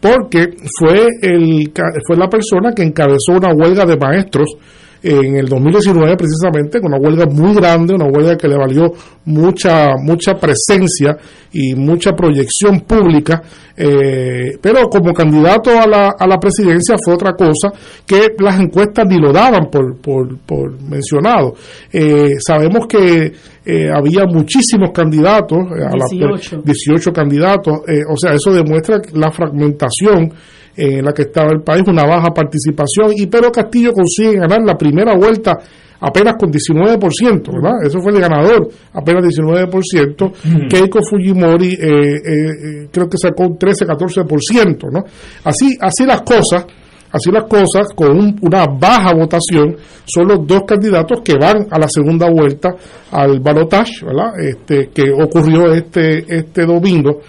Porque 0.00 0.56
fue, 0.76 1.06
el, 1.22 1.72
fue 2.04 2.16
la 2.16 2.28
persona 2.28 2.72
que 2.74 2.82
encabezó 2.82 3.34
una 3.36 3.54
huelga 3.54 3.84
de 3.84 3.96
maestros 3.96 4.56
en 5.04 5.36
el 5.36 5.46
2019 5.48 6.16
precisamente, 6.16 6.80
con 6.80 6.92
una 6.94 6.98
huelga 7.00 7.26
muy 7.26 7.54
grande, 7.54 7.94
una 7.94 8.06
huelga 8.06 8.36
que 8.36 8.48
le 8.48 8.56
valió 8.56 8.90
mucha 9.26 9.92
mucha 10.02 10.34
presencia 10.34 11.16
y 11.52 11.74
mucha 11.74 12.12
proyección 12.12 12.80
pública, 12.80 13.42
eh, 13.76 14.56
pero 14.60 14.88
como 14.88 15.12
candidato 15.12 15.70
a 15.78 15.86
la, 15.86 16.14
a 16.18 16.26
la 16.26 16.38
presidencia 16.38 16.96
fue 17.04 17.14
otra 17.14 17.32
cosa 17.34 17.70
que 18.06 18.28
las 18.38 18.58
encuestas 18.60 19.06
ni 19.08 19.18
lo 19.18 19.32
daban 19.32 19.68
por, 19.70 19.96
por, 20.00 20.38
por 20.38 20.80
mencionado. 20.82 21.54
Eh, 21.92 22.32
sabemos 22.44 22.86
que 22.88 23.32
eh, 23.66 23.88
había 23.94 24.24
muchísimos 24.26 24.90
candidatos, 24.92 25.58
eh, 25.78 25.84
a 25.84 25.96
la- 25.96 26.06
18. 26.10 26.62
18 26.64 27.12
candidatos, 27.12 27.74
o 28.10 28.16
sea, 28.16 28.32
eso 28.34 28.52
demuestra 28.52 29.00
la 29.12 29.30
fragmentación 29.30 30.32
en 30.76 31.04
la 31.04 31.12
que 31.12 31.22
estaba 31.22 31.50
el 31.52 31.62
país, 31.62 31.82
una 31.86 32.04
baja 32.06 32.28
participación, 32.34 33.12
y 33.16 33.26
Pedro 33.26 33.50
Castillo 33.52 33.92
consigue 33.92 34.36
ganar 34.38 34.60
la 34.64 34.76
primera 34.76 35.14
vuelta 35.16 35.52
apenas 36.00 36.34
con 36.38 36.50
19%, 36.52 37.52
¿verdad? 37.52 37.72
Eso 37.86 37.98
fue 38.00 38.12
el 38.12 38.20
ganador, 38.20 38.68
apenas 38.92 39.24
19%. 39.24 40.32
Keiko 40.68 40.98
Fujimori 41.08 41.72
eh, 41.72 41.76
eh, 41.76 42.14
eh, 42.24 42.88
creo 42.92 43.08
que 43.08 43.16
sacó 43.16 43.44
un 43.44 43.58
13-14%, 43.58 44.90
¿no? 44.90 45.02
Así, 45.44 45.76
así 45.80 46.04
las 46.04 46.20
cosas, 46.22 46.66
así 47.10 47.30
las 47.30 47.44
cosas, 47.44 47.86
con 47.94 48.10
un- 48.18 48.38
una 48.42 48.66
baja 48.66 49.14
votación, 49.14 49.76
son 50.04 50.28
los 50.28 50.46
dos 50.46 50.62
candidatos 50.66 51.20
que 51.24 51.34
van 51.40 51.66
a 51.70 51.78
la 51.78 51.88
segunda 51.88 52.28
vuelta 52.30 52.74
al 53.12 53.40
balotage, 53.40 54.04
¿verdad? 54.04 54.38
Este, 54.40 54.90
que 54.92 55.10
ocurrió 55.10 55.72
este, 55.72 56.24
este 56.28 56.66
domingo. 56.66 57.20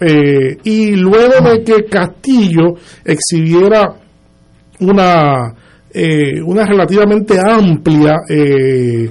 Eh, 0.00 0.56
y 0.64 0.96
luego 0.96 1.40
de 1.50 1.64
que 1.64 1.84
Castillo 1.86 2.74
exhibiera 3.04 3.94
una, 4.80 5.54
eh, 5.92 6.40
una 6.40 6.64
relativamente 6.64 7.36
amplia 7.38 8.16
eh, 8.28 9.10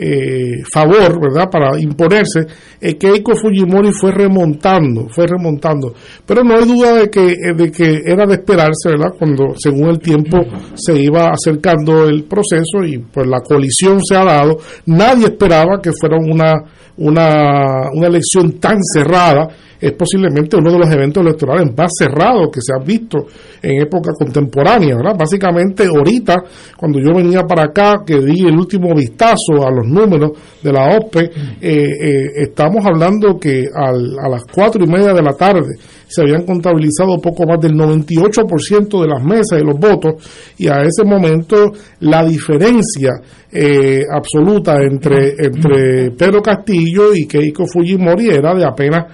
eh, 0.00 0.62
favor, 0.72 1.20
¿verdad?, 1.20 1.50
para 1.50 1.80
imponerse, 1.80 2.46
eh, 2.80 2.96
Keiko 2.96 3.34
Fujimori 3.34 3.90
fue 3.92 4.12
remontando, 4.12 5.08
fue 5.08 5.26
remontando. 5.26 5.92
Pero 6.24 6.44
no 6.44 6.56
hay 6.56 6.66
duda 6.66 6.94
de 6.94 7.10
que, 7.10 7.34
de 7.56 7.72
que 7.72 8.02
era 8.06 8.24
de 8.24 8.34
esperarse, 8.34 8.90
¿verdad?, 8.90 9.14
cuando 9.18 9.54
según 9.58 9.88
el 9.88 9.98
tiempo 9.98 10.38
se 10.74 10.96
iba 11.00 11.30
acercando 11.30 12.06
el 12.06 12.24
proceso 12.24 12.84
y 12.86 12.98
pues 12.98 13.26
la 13.26 13.40
colisión 13.40 13.98
se 14.04 14.16
ha 14.16 14.24
dado. 14.24 14.58
Nadie 14.86 15.26
esperaba 15.26 15.80
que 15.82 15.90
fuera 15.92 16.16
una, 16.16 16.54
una, 16.96 17.90
una 17.92 18.06
elección 18.06 18.52
tan 18.60 18.78
cerrada 18.80 19.48
es 19.80 19.92
posiblemente 19.92 20.56
uno 20.56 20.72
de 20.72 20.78
los 20.78 20.90
eventos 20.92 21.22
electorales 21.24 21.72
más 21.76 21.90
cerrados 21.98 22.48
que 22.52 22.60
se 22.60 22.72
ha 22.74 22.84
visto 22.84 23.18
en 23.62 23.82
época 23.82 24.12
contemporánea, 24.18 24.96
¿verdad? 24.96 25.16
Básicamente 25.18 25.86
ahorita, 25.86 26.34
cuando 26.76 26.98
yo 27.00 27.14
venía 27.14 27.42
para 27.42 27.64
acá, 27.64 28.02
que 28.06 28.18
di 28.20 28.46
el 28.46 28.54
último 28.56 28.94
vistazo 28.94 29.64
a 29.66 29.70
los 29.70 29.86
números 29.86 30.32
de 30.62 30.72
la 30.72 30.96
OPE, 30.96 31.20
eh, 31.24 31.30
eh, 31.60 32.26
estamos 32.36 32.84
hablando 32.84 33.38
que 33.38 33.64
al- 33.74 34.16
a 34.18 34.28
las 34.28 34.42
cuatro 34.52 34.82
y 34.84 34.88
media 34.88 35.12
de 35.12 35.22
la 35.22 35.32
tarde 35.32 35.76
se 36.06 36.22
habían 36.22 36.44
contabilizado 36.46 37.20
poco 37.20 37.44
más 37.46 37.60
del 37.60 37.74
98% 37.74 39.00
de 39.02 39.08
las 39.08 39.22
mesas 39.22 39.60
y 39.60 39.64
los 39.64 39.78
votos, 39.78 40.14
y 40.58 40.66
a 40.68 40.82
ese 40.82 41.04
momento 41.04 41.70
la 42.00 42.24
diferencia 42.24 43.10
eh, 43.50 44.02
absoluta 44.14 44.76
entre, 44.82 45.30
entre 45.38 46.10
Pedro 46.10 46.42
Castillo 46.42 47.14
y 47.14 47.26
Keiko 47.26 47.64
Fujimori 47.66 48.28
era 48.28 48.54
de 48.54 48.62
apenas 48.66 49.06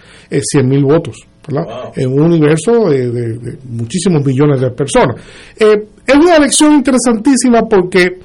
eh, 0.54 0.60
100 0.60 0.68
mil 0.68 0.84
votos. 0.84 1.16
¿verdad? 1.46 1.92
En 1.96 2.10
un 2.10 2.22
universo 2.22 2.88
de, 2.88 3.10
de- 3.10 3.38
de 3.38 3.58
muchísimos 3.68 4.24
millones 4.24 4.60
de 4.60 4.70
personas. 4.70 5.16
Eh, 5.58 5.84
es 6.06 6.14
una 6.14 6.36
elección 6.36 6.72
interesantísima 6.74 7.62
porque 7.68 8.18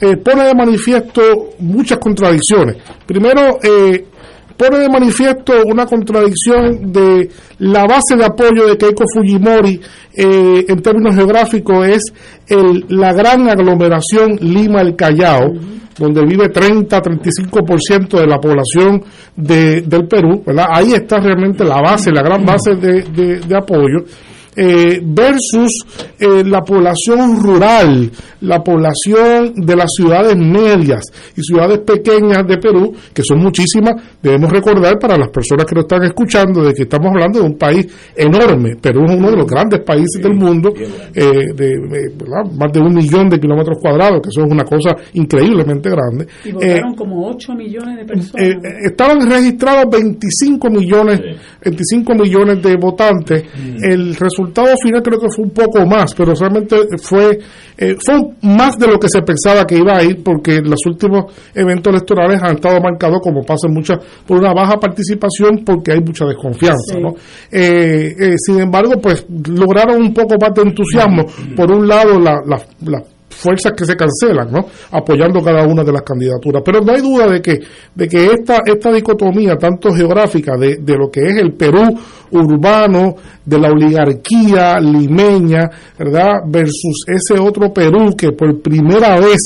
eh, 0.00 0.16
pone 0.16 0.42
de 0.44 0.54
manifiesto 0.56 1.22
muchas 1.60 1.98
contradicciones. 1.98 2.76
Primero, 3.06 3.58
eh, 3.62 4.04
pone 4.56 4.78
de 4.78 4.88
manifiesto 4.88 5.52
una 5.66 5.86
contradicción 5.86 6.92
de 6.92 7.28
la 7.58 7.84
base 7.86 8.16
de 8.16 8.24
apoyo 8.24 8.66
de 8.66 8.76
Keiko 8.76 9.04
Fujimori 9.14 9.80
eh, 10.16 10.64
en 10.68 10.82
términos 10.82 11.14
geográficos 11.14 11.86
es 11.88 12.02
el, 12.48 12.84
la 12.88 13.12
gran 13.12 13.48
aglomeración 13.48 14.36
Lima-El 14.40 14.96
Callao, 14.96 15.52
donde 15.98 16.22
vive 16.26 16.50
30-35% 16.52 18.18
de 18.20 18.26
la 18.26 18.38
población 18.38 19.02
de- 19.36 19.82
del 19.82 20.06
Perú, 20.06 20.42
¿verdad? 20.46 20.66
Ahí 20.72 20.92
está 20.92 21.18
realmente 21.20 21.64
la 21.64 21.80
base, 21.80 22.10
la 22.12 22.22
gran 22.22 22.44
base 22.44 22.74
de, 22.76 23.02
de- 23.02 23.40
de 23.40 23.56
apoyo. 23.56 24.04
Eh, 24.56 25.00
versus 25.02 25.70
eh, 26.18 26.44
la 26.44 26.60
población 26.62 27.42
rural, 27.42 28.10
la 28.40 28.62
población 28.62 29.52
de 29.54 29.76
las 29.76 29.90
ciudades 29.96 30.36
medias 30.36 31.02
y 31.36 31.42
ciudades 31.42 31.78
pequeñas 31.80 32.46
de 32.46 32.58
Perú, 32.58 32.92
que 33.12 33.22
son 33.22 33.40
muchísimas, 33.40 33.94
debemos 34.22 34.50
recordar 34.50 34.98
para 34.98 35.16
las 35.16 35.28
personas 35.30 35.64
que 35.66 35.74
nos 35.74 35.84
están 35.84 36.02
escuchando 36.04 36.62
de 36.62 36.72
que 36.74 36.82
estamos 36.82 37.08
hablando 37.10 37.40
de 37.40 37.46
un 37.46 37.58
país 37.58 37.86
enorme. 38.16 38.76
Perú 38.80 39.04
es 39.06 39.16
uno 39.16 39.30
de 39.30 39.36
los 39.36 39.46
grandes 39.46 39.80
países 39.80 40.22
del 40.22 40.34
mundo, 40.34 40.72
eh, 40.76 40.92
de, 41.14 41.54
de- 41.54 42.12
¿verdad? 42.16 42.50
más 42.56 42.72
de 42.72 42.80
un 42.80 42.94
millón 42.94 43.28
de 43.28 43.40
kilómetros 43.40 43.78
cuadrados, 43.80 44.20
que 44.22 44.28
eso 44.28 44.44
es 44.44 44.50
una 44.52 44.64
cosa 44.64 44.94
increíblemente 45.14 45.88
grande. 45.90 46.26
Y 46.44 46.50
Eh, 46.50 46.52
votaron 46.54 46.94
como 46.94 47.28
8 47.28 47.54
millones 47.54 47.96
de 47.98 48.04
personas. 48.04 48.46
eh, 48.46 48.50
eh, 48.62 48.68
estaban 48.90 49.28
registrados 49.28 49.84
25 49.90 50.70
millones 50.70 51.20
25 51.64 52.14
millones 52.14 52.62
de 52.62 52.76
votantes 52.76 53.44
el 53.82 54.14
resultado 54.14 54.43
final 54.52 55.02
creo 55.02 55.18
que 55.18 55.28
fue 55.34 55.44
un 55.44 55.50
poco 55.50 55.86
más 55.86 56.14
pero 56.14 56.34
realmente 56.34 56.76
fue 57.02 57.38
eh, 57.76 57.96
fue 58.04 58.20
más 58.42 58.76
de 58.78 58.86
lo 58.86 58.98
que 58.98 59.08
se 59.08 59.22
pensaba 59.22 59.64
que 59.64 59.76
iba 59.76 59.96
a 59.96 60.02
ir 60.02 60.22
porque 60.22 60.60
los 60.60 60.84
últimos 60.86 61.32
eventos 61.54 61.92
electorales 61.92 62.42
han 62.42 62.56
estado 62.56 62.80
marcados 62.80 63.20
como 63.22 63.42
pasa 63.42 63.68
muchas 63.68 63.98
por 64.26 64.38
una 64.38 64.52
baja 64.52 64.78
participación 64.78 65.62
porque 65.64 65.92
hay 65.92 66.00
mucha 66.00 66.24
desconfianza 66.26 66.74
Sí. 66.94 67.00
¿no? 67.00 67.14
Eh, 67.50 68.14
eh, 68.18 68.34
sin 68.36 68.60
embargo 68.60 69.00
pues 69.00 69.26
lograron 69.48 70.02
un 70.02 70.12
poco 70.12 70.34
más 70.40 70.54
de 70.54 70.62
entusiasmo 70.62 71.24
por 71.56 71.70
un 71.70 71.86
lado 71.86 72.18
la, 72.18 72.40
la, 72.44 72.60
la 72.84 73.02
fuerzas 73.34 73.72
que 73.76 73.84
se 73.84 73.96
cancelan, 73.96 74.50
¿no? 74.50 74.66
apoyando 74.90 75.42
cada 75.42 75.66
una 75.66 75.82
de 75.84 75.92
las 75.92 76.02
candidaturas. 76.02 76.62
Pero 76.64 76.80
no 76.80 76.92
hay 76.92 77.02
duda 77.02 77.26
de 77.28 77.42
que, 77.42 77.58
de 77.94 78.08
que 78.08 78.26
esta, 78.26 78.60
esta 78.64 78.92
dicotomía, 78.92 79.56
tanto 79.56 79.92
geográfica, 79.92 80.56
de, 80.56 80.76
de 80.80 80.96
lo 80.96 81.10
que 81.10 81.20
es 81.20 81.36
el 81.36 81.52
Perú 81.54 81.82
urbano, 82.30 83.14
de 83.44 83.58
la 83.58 83.68
oligarquía 83.70 84.78
limeña, 84.80 85.68
¿verdad? 85.98 86.32
versus 86.46 87.04
ese 87.06 87.38
otro 87.40 87.72
Perú 87.72 88.14
que 88.16 88.32
por 88.32 88.60
primera 88.60 89.18
vez 89.20 89.38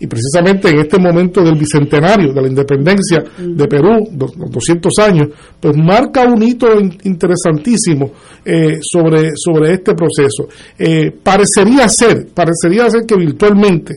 y 0.00 0.06
precisamente 0.08 0.68
en 0.68 0.80
este 0.80 0.98
momento 0.98 1.42
del 1.44 1.56
bicentenario 1.56 2.32
de 2.32 2.42
la 2.42 2.48
independencia 2.48 3.22
de 3.38 3.68
Perú, 3.68 4.08
do- 4.10 4.32
los 4.36 4.50
200 4.50 4.92
años, 4.98 5.28
pues 5.60 5.76
marca 5.76 6.24
un 6.24 6.42
hito 6.42 6.66
in- 6.80 6.98
interesantísimo 7.04 8.10
eh, 8.44 8.78
sobre, 8.82 9.30
sobre 9.36 9.74
este 9.74 9.94
proceso. 9.94 10.48
Eh, 10.76 11.12
parecería 11.22 11.88
ser, 11.88 12.26
parecería 12.34 12.90
ser 12.90 13.06
que 13.06 13.14
virtualmente 13.16 13.94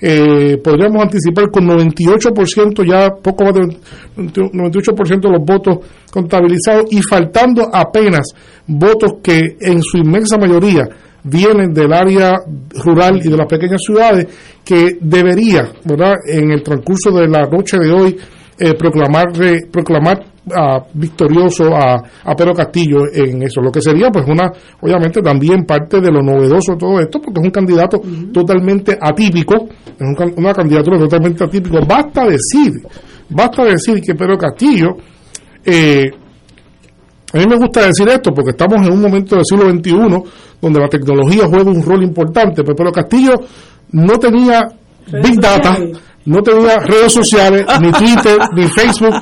eh, 0.00 0.58
podríamos 0.62 1.02
anticipar 1.02 1.50
con 1.50 1.66
98% 1.66 2.88
ya, 2.88 3.10
poco 3.10 3.44
más 3.44 3.54
del 3.54 3.76
98% 4.16 5.20
de 5.20 5.30
los 5.30 5.44
votos 5.44 5.78
contabilizados 6.10 6.84
y 6.90 7.00
faltando 7.02 7.68
apenas 7.72 8.28
votos 8.66 9.14
que 9.22 9.56
en 9.60 9.82
su 9.82 9.98
inmensa 9.98 10.38
mayoría 10.38 10.88
vienen 11.24 11.72
del 11.72 11.92
área 11.92 12.36
rural 12.84 13.20
y 13.24 13.28
de 13.28 13.36
las 13.36 13.46
pequeñas 13.46 13.80
ciudades 13.84 14.26
que 14.64 14.98
debería, 15.00 15.72
¿verdad?, 15.84 16.14
en 16.26 16.52
el 16.52 16.62
transcurso 16.62 17.10
de 17.10 17.28
la 17.28 17.46
noche 17.46 17.78
de 17.78 17.90
hoy 17.90 18.16
eh, 18.58 18.74
proclamar 18.74 19.26
proclamar 19.70 20.24
ah, 20.54 20.80
victorioso 20.94 21.74
a, 21.74 22.02
a 22.24 22.34
Pedro 22.34 22.54
Castillo 22.54 22.98
en 23.12 23.42
eso, 23.42 23.60
lo 23.60 23.70
que 23.70 23.80
sería 23.80 24.10
pues 24.10 24.26
una, 24.28 24.50
obviamente 24.80 25.22
también 25.22 25.64
parte 25.64 26.00
de 26.00 26.10
lo 26.10 26.22
novedoso 26.22 26.72
de 26.72 26.78
todo 26.78 27.00
esto, 27.00 27.20
porque 27.20 27.40
es 27.40 27.46
un 27.46 27.50
candidato 27.50 28.00
totalmente 28.32 28.96
atípico, 29.00 29.68
es 29.98 30.00
un 30.00 30.16
una 30.36 30.52
candidatura 30.52 30.98
totalmente 30.98 31.44
atípico, 31.44 31.78
basta 31.86 32.24
decir, 32.24 32.72
basta 33.30 33.64
decir 33.64 34.00
que 34.00 34.14
Pedro 34.14 34.36
Castillo 34.36 34.96
eh, 35.64 36.10
a 37.32 37.36
mí 37.36 37.44
me 37.46 37.56
gusta 37.56 37.86
decir 37.86 38.08
esto 38.08 38.32
porque 38.32 38.52
estamos 38.52 38.86
en 38.86 38.92
un 38.92 39.02
momento 39.02 39.36
del 39.36 39.44
siglo 39.44 39.68
XXI 39.68 40.30
donde 40.62 40.80
la 40.80 40.88
tecnología 40.88 41.46
juega 41.46 41.70
un 41.70 41.82
rol 41.82 42.02
importante, 42.02 42.62
pero 42.62 42.74
Pedro 42.74 42.92
Castillo 42.92 43.34
no 43.92 44.18
tenía 44.18 44.66
Big 45.22 45.38
Data, 45.38 45.76
no 46.28 46.42
tenía 46.42 46.78
redes 46.80 47.12
sociales, 47.12 47.64
ni 47.80 47.90
Twitter, 47.92 48.38
ni 48.54 48.66
Facebook. 48.68 49.14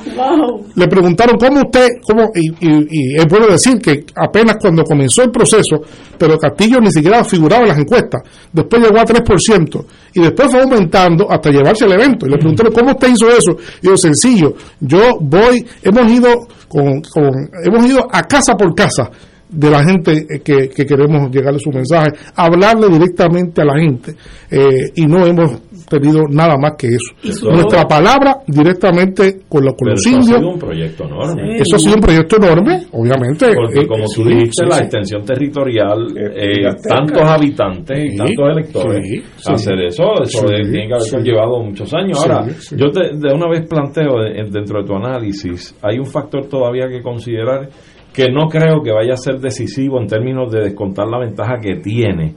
Le 0.75 0.87
preguntaron 0.87 1.37
cómo 1.37 1.61
usted, 1.61 1.87
cómo, 2.05 2.29
y, 2.35 2.49
y- 2.67 2.87
y 2.89 3.15
es 3.17 3.25
bueno 3.27 3.47
decir 3.47 3.79
que 3.79 4.03
apenas 4.15 4.57
cuando 4.61 4.83
comenzó 4.83 5.23
el 5.23 5.31
proceso, 5.31 5.81
pero 6.17 6.37
Castillo 6.37 6.79
ni 6.79 6.91
siquiera 6.91 7.23
figuraba 7.23 7.63
en 7.63 7.69
las 7.69 7.77
encuestas. 7.79 8.21
Después 8.51 8.81
llegó 8.83 8.99
a 8.99 9.05
3% 9.05 9.85
y 10.13 10.21
después 10.21 10.49
fue 10.51 10.61
aumentando 10.61 11.31
hasta 11.31 11.49
llevarse 11.49 11.85
el 11.85 11.93
evento. 11.93 12.25
Y 12.27 12.29
le 12.31 12.37
preguntaron 12.37 12.73
cómo 12.73 12.91
usted 12.91 13.09
hizo 13.09 13.29
eso. 13.29 13.51
Y 13.81 13.87
yo, 13.87 13.97
sencillo, 13.97 14.53
yo 14.79 15.17
voy, 15.21 15.65
hemos 15.81 16.11
ido 16.11 16.47
con, 16.67 17.01
con- 17.01 17.49
hemos 17.63 17.85
ido 17.85 18.07
a 18.11 18.21
casa 18.23 18.55
por 18.55 18.73
casa 18.75 19.09
de 19.49 19.69
la 19.69 19.83
gente 19.83 20.25
eh, 20.29 20.39
que, 20.43 20.69
que 20.69 20.85
queremos 20.85 21.31
llegarle 21.31 21.59
su 21.59 21.69
mensaje, 21.71 22.11
hablarle 22.35 22.89
directamente 22.89 23.61
a 23.61 23.65
la 23.65 23.79
gente 23.79 24.13
eh, 24.51 24.91
y 24.95 25.05
no 25.05 25.25
hemos 25.25 25.61
tenido 25.87 26.23
nada 26.29 26.57
más 26.57 26.73
que 26.77 26.87
eso. 26.87 27.13
Eso- 27.23 27.49
Nuestra 27.49 27.83
palabra 27.87 28.37
directamente 28.45 29.39
con, 29.47 29.63
la, 29.63 29.71
con 29.71 29.85
Pero 29.85 29.91
los 29.91 30.05
eso 30.05 30.09
ha 30.09 30.19
indios. 30.19 30.37
sido 30.39 30.49
un 30.51 30.59
proyecto 30.59 31.03
enorme. 31.05 31.55
Eso 31.57 31.75
ha 31.75 31.79
sido 31.79 31.95
un 31.95 32.01
proyecto 32.01 32.35
enorme, 32.37 32.83
obviamente. 32.91 33.45
Porque 33.55 33.79
Eh, 33.81 33.87
como 33.87 34.03
tú 34.03 34.23
sí, 34.23 34.29
dijiste, 34.29 34.63
sí, 34.63 34.69
la 34.69 34.75
sí. 34.75 34.83
extensión 34.83 35.23
territorial, 35.25 36.07
eh, 36.17 36.67
tantos 36.87 37.21
habitantes 37.21 38.13
y 38.13 38.17
tantos 38.17 38.45
electores, 38.51 39.05
sí, 39.07 39.23
sí. 39.37 39.51
hacer 39.53 39.79
eso, 39.85 40.03
eso 40.23 40.39
Sí, 40.47 40.53
tiene 40.71 40.87
que 40.87 40.93
haber 40.93 41.01
sí. 41.01 41.15
conllevado 41.15 41.63
muchos 41.63 41.93
años. 41.93 42.19
Ahora, 42.21 42.49
sí. 42.59 42.75
yo 42.77 42.91
te- 42.91 43.15
de 43.15 43.33
una 43.33 43.47
vez 43.49 43.67
planteo 43.67 44.19
de- 44.21 44.43
dentro 44.51 44.81
de 44.81 44.87
tu 44.87 44.93
análisis, 44.95 45.75
hay 45.81 45.97
un 45.99 46.05
factor 46.05 46.47
todavía 46.47 46.87
que 46.89 47.01
considerar 47.01 47.69
que 48.17 48.31
no 48.31 48.49
creo 48.49 48.81
que 48.83 48.91
vaya 48.91 49.13
a 49.13 49.17
ser 49.17 49.39
decisivo 49.39 50.01
en 50.01 50.07
términos 50.07 50.51
de 50.51 50.61
descontar 50.61 51.07
la 51.07 51.19
ventaja 51.19 51.59
que 51.61 51.75
tiene. 51.75 52.33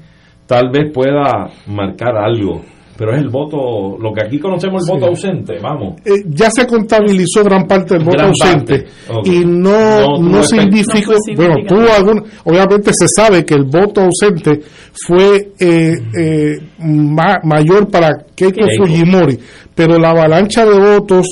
Tal 0.47 0.69
vez 0.70 0.93
pueda 0.93 1.48
marcar 1.69 2.16
algo 2.19 2.61
Pero 2.98 3.15
es 3.15 3.23
el 3.23 3.31
voto, 3.31 3.97
lo 3.98 4.12
que 4.12 4.20
aquí 4.27 4.39
conocemos 4.39 4.86
el 4.86 4.94
voto 4.94 5.07
ausente, 5.07 5.55
vamos. 5.62 5.94
Eh, 6.05 6.11
ya 6.28 6.51
se 6.51 6.66
contabilizó 6.66 7.43
gran 7.43 7.66
parte 7.66 7.94
del 7.94 8.05
voto 8.05 8.19
Gran 8.19 8.28
ausente 8.28 8.85
y 9.24 9.39
no, 9.47 10.19
No 10.19 10.36
no, 10.36 10.43
significó. 10.43 11.12
No 11.12 11.35
bueno, 11.35 11.55
tuvo 11.66 11.86
algún, 11.97 12.24
obviamente 12.44 12.90
se 12.93 13.09
sabe 13.09 13.43
que 13.47 13.55
el 13.55 13.65
voto 13.65 14.02
ausente 14.02 14.61
fue 15.07 15.52
eh, 15.59 15.94
eh, 16.19 16.59
ma- 16.81 17.40
mayor 17.43 17.89
para 17.90 18.11
Keiko 18.35 18.66
Keiko. 18.66 18.85
Fujimori, 18.85 19.39
pero 19.74 19.98
la 19.98 20.11
avalancha 20.11 20.66
de 20.66 20.78
votos 20.78 21.27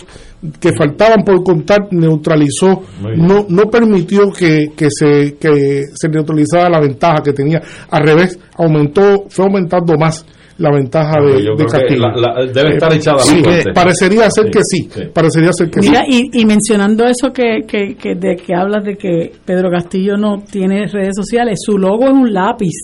que 0.60 0.70
faltaban 0.73 1.24
por 1.24 1.43
contar 1.43 1.89
neutralizó, 1.90 2.82
no, 3.16 3.47
no 3.48 3.62
permitió 3.70 4.31
que, 4.31 4.69
que 4.77 4.89
se, 4.90 5.36
que 5.39 5.82
se 5.94 6.09
neutralizara 6.09 6.69
la 6.70 6.81
ventaja 6.81 7.23
que 7.24 7.32
tenía. 7.32 7.60
Al 7.90 8.02
revés, 8.06 8.39
aumentó, 8.56 9.24
fue 9.28 9.47
aumentando 9.47 9.97
más 9.98 10.24
la 10.59 10.70
ventaja 10.73 11.20
de, 11.20 11.43
de 11.56 11.66
Castillo. 11.66 12.01
la- 12.01 12.16
la- 12.44 12.52
debe 12.52 12.74
estar 12.74 12.93
echada 12.93 13.19
la 13.19 13.23
Sí, 13.23 13.43
suerte. 13.43 13.73
parecería 13.73 14.31
ser 14.31 14.44
Sí, 14.47 14.51
que 14.51 14.60
sí, 14.65 14.89
sí. 14.93 15.01
parecería 15.15 15.52
ser 15.52 15.70
que 15.70 15.81
Mira, 15.81 16.02
sí. 16.09 16.31
y, 16.35 16.40
y 16.40 16.44
mencionando 16.44 17.05
eso 17.06 17.32
que, 17.32 17.60
que, 17.66 17.94
que, 17.94 18.15
de 18.16 18.35
que 18.36 18.55
hablas 18.56 18.82
de 18.85 18.97
que 18.97 19.32
Pedro 19.44 19.70
Castillo 19.70 20.16
no 20.16 20.43
tiene 20.51 20.86
redes 20.89 21.15
sociales, 21.16 21.59
su 21.65 21.78
logo 21.78 22.06
es 22.06 22.12
un 22.12 22.32
lápiz. 22.32 22.74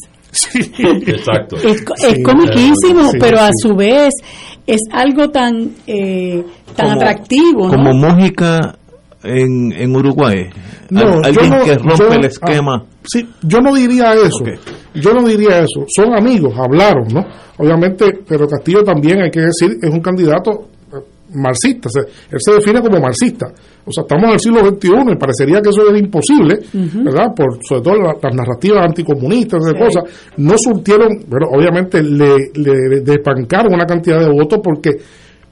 Exacto. 1.06 1.56
Es, 1.56 1.82
co- 1.82 1.94
Sí, 1.96 2.06
es 2.08 2.24
comiquísimo, 2.24 3.10
sí, 3.10 3.18
pero 3.20 3.40
a 3.40 3.50
su 3.62 3.74
vez 3.74 4.10
es 4.66 4.80
algo 4.92 5.28
tan 5.30 5.70
eh, 5.86 6.44
tan 6.76 6.86
Como- 6.90 6.96
atractivo, 7.00 7.68
¿no? 7.68 7.70
Como 7.70 7.92
Mójica 7.94 8.76
en, 9.22 9.72
en 9.72 9.96
Uruguay. 9.96 10.46
No, 10.90 11.20
alguien 11.22 11.50
yo 11.50 11.56
no- 11.58 11.64
que 11.64 11.74
rompe 11.76 11.96
yo- 11.98 12.12
el 12.12 12.24
esquema. 12.26 12.82
ah, 12.84 12.96
sí, 13.04 13.26
yo 13.42 13.60
no 13.60 13.74
diría 13.74 14.12
eso. 14.14 14.44
Yo 14.94 15.12
no 15.12 15.26
diría 15.26 15.60
eso. 15.60 15.84
Son 15.88 16.14
amigos, 16.14 16.52
hablaron, 16.56 17.08
¿no? 17.12 17.24
Obviamente, 17.58 18.20
pero 18.28 18.46
Castillo 18.46 18.82
también, 18.84 19.22
hay 19.22 19.30
que 19.30 19.40
decir, 19.40 19.78
es 19.82 19.90
un 19.90 20.00
candidato 20.00 20.68
marxista. 21.34 21.88
o 21.88 21.90
sea, 21.90 22.02
él 22.30 22.38
se 22.40 22.52
define 22.54 22.80
como 22.80 23.00
marxista. 23.00 23.46
O 23.86 23.92
sea, 23.92 24.02
estamos 24.02 24.24
en 24.28 24.32
el 24.32 24.40
siglo 24.40 24.60
XXI 24.66 25.12
y 25.12 25.16
parecería 25.16 25.60
que 25.60 25.68
eso 25.68 25.88
era 25.88 25.98
imposible, 25.98 26.58
¿verdad? 27.04 27.26
Por, 27.36 27.58
sobre 27.68 27.82
todo 27.82 27.94
la- 27.96 28.16
las 28.22 28.34
narrativas 28.34 28.84
anticomunistas, 28.86 29.60
esas 29.62 29.74
Sí. 29.78 29.84
cosas. 29.84 30.30
No 30.38 30.56
surtieron, 30.56 31.08
pero 31.28 31.48
obviamente 31.52 32.02
le, 32.02 32.36
le 32.54 33.00
despancaron 33.00 33.74
una 33.74 33.84
cantidad 33.84 34.20
de 34.20 34.30
votos 34.30 34.60
porque 34.64 34.90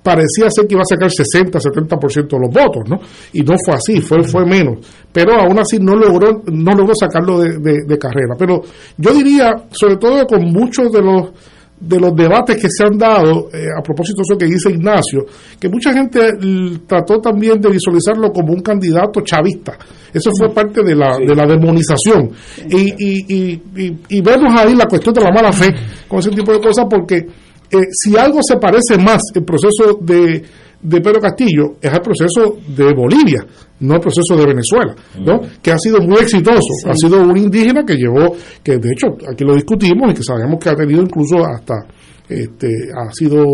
parecía 0.02 0.50
ser 0.50 0.66
que 0.66 0.74
iba 0.74 0.82
a 0.82 0.84
sacar 0.84 1.10
60, 1.10 1.60
70% 1.60 2.36
de 2.36 2.38
los 2.40 2.50
votos, 2.52 2.82
¿no? 2.88 2.96
Y 3.34 3.42
no 3.42 3.54
fue 3.64 3.74
así, 3.74 4.00
fue, 4.00 4.22
fue 4.24 4.44
menos. 4.44 4.78
Pero 5.12 5.34
aún 5.34 5.58
así 5.60 5.78
no 5.78 5.94
logró, 5.94 6.42
no 6.50 6.72
logró 6.72 6.92
sacarlo 6.98 7.38
de, 7.38 7.58
de- 7.58 7.84
de 7.86 7.98
carrera. 7.98 8.34
Pero 8.36 8.62
yo 8.96 9.12
diría, 9.14 9.52
sobre 9.70 9.98
todo 9.98 10.26
con 10.26 10.42
muchos 10.46 10.90
de 10.90 11.02
los 11.02 11.30
de 11.84 11.98
los 11.98 12.14
debates 12.14 12.56
que 12.62 12.68
se 12.70 12.84
han 12.84 12.96
dado, 12.96 13.48
eh, 13.52 13.66
a 13.76 13.82
propósito 13.82 14.18
de 14.18 14.22
eso 14.22 14.38
que 14.38 14.46
dice 14.46 14.70
Ignacio, 14.70 15.26
que 15.58 15.68
mucha 15.68 15.92
gente 15.92 16.20
l- 16.40 16.78
trató 16.86 17.18
también 17.20 17.60
de 17.60 17.70
visualizarlo 17.70 18.30
como 18.32 18.52
un 18.52 18.60
candidato 18.60 19.20
chavista. 19.22 19.76
Eso 20.14 20.30
fue 20.38 20.54
parte 20.54 20.82
de 20.84 20.94
la, 20.94 21.18
de 21.18 21.34
la 21.34 21.44
demonización. 21.44 22.30
Y, 22.70 22.94
y, 22.96 23.24
y, 23.28 23.62
y, 23.76 23.98
y 24.08 24.20
vemos 24.20 24.54
ahí 24.56 24.74
la 24.76 24.86
cuestión 24.86 25.12
de 25.14 25.22
la 25.22 25.30
mala 25.32 25.52
fe 25.52 25.74
con 26.06 26.20
ese 26.20 26.30
tipo 26.30 26.52
de 26.52 26.60
cosas, 26.60 26.86
porque 26.88 27.16
eh, 27.16 27.78
si 27.90 28.16
algo 28.16 28.38
se 28.42 28.56
parece 28.58 28.96
más 28.98 29.20
el 29.34 29.44
proceso 29.44 29.98
de, 30.02 30.42
de 30.82 31.00
Pedro 31.00 31.20
Castillo 31.20 31.74
es 31.80 31.90
al 31.92 32.00
proceso 32.00 32.56
de 32.76 32.92
Bolivia, 32.92 33.44
no 33.80 33.94
al 33.94 34.00
proceso 34.00 34.36
de 34.36 34.46
Venezuela, 34.46 34.94
¿no? 35.24 35.40
que 35.62 35.70
ha 35.70 35.78
sido 35.78 36.00
muy 36.00 36.16
exitoso. 36.18 36.58
Ha 36.88 36.94
sido 36.94 37.20
un 37.22 37.36
indígena 37.36 37.84
que 37.84 37.94
llevó, 37.94 38.34
que 38.62 38.78
de 38.78 38.88
hecho 38.92 39.06
aquí 39.32 39.44
lo 39.44 39.54
discutimos 39.54 40.10
y 40.10 40.14
que 40.14 40.22
sabemos 40.22 40.58
que 40.60 40.68
ha 40.70 40.74
tenido 40.74 41.00
incluso 41.02 41.36
hasta 41.44 41.74
este, 42.28 42.68
ha 42.96 43.12
sido 43.12 43.44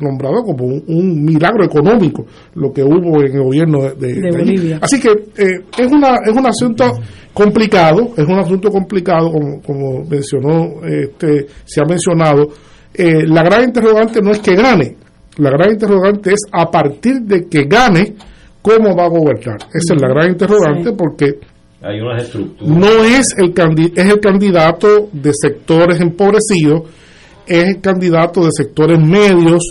nombrado 0.00 0.42
como 0.44 0.64
un, 0.64 0.82
un 0.88 1.24
milagro 1.24 1.64
económico 1.64 2.24
lo 2.54 2.72
que 2.72 2.82
hubo 2.82 3.20
en 3.22 3.32
el 3.36 3.42
gobierno 3.44 3.82
de, 3.82 3.94
de- 3.94 4.14
de 4.20 4.28
allí. 4.28 4.36
Bolivia. 4.56 4.78
Así 4.82 4.98
que 5.00 5.08
eh, 5.10 5.60
es 5.78 5.92
una 5.92 6.16
es 6.26 6.36
un 6.36 6.46
asunto 6.46 6.84
complicado, 7.32 8.10
es 8.16 8.24
un 8.26 8.38
asunto 8.38 8.70
complicado 8.70 9.30
como, 9.30 9.60
como 9.60 10.04
mencionó 10.08 10.80
este 10.86 11.46
se 11.64 11.80
ha 11.80 11.84
mencionado. 11.84 12.48
Eh, 12.96 13.26
la 13.26 13.42
gran 13.42 13.64
interrogante 13.64 14.20
no 14.22 14.30
es 14.30 14.38
que 14.38 14.54
gane, 14.54 14.96
la 15.38 15.50
gran 15.50 15.72
interrogante 15.72 16.32
es 16.32 16.40
a 16.52 16.70
partir 16.70 17.20
de 17.22 17.46
que 17.48 17.64
gane 17.64 18.14
cómo 18.62 18.96
va 18.96 19.04
a 19.04 19.08
gobernar. 19.08 19.56
Esa 19.72 19.94
es 19.94 20.00
la 20.00 20.08
gran 20.08 20.30
interrogante 20.30 20.92
porque 20.92 21.38
Hay 21.82 22.00
unas 22.00 22.22
estructuras. 22.22 22.76
no 22.76 23.04
es 23.04 23.34
el 23.36 23.52
es 23.94 24.10
el 24.10 24.20
candidato 24.20 25.08
de 25.12 25.30
sectores 25.34 26.00
empobrecidos, 26.00 26.82
es 27.46 27.64
el 27.68 27.80
candidato 27.80 28.42
de 28.42 28.50
sectores 28.56 28.98
medios, 28.98 29.62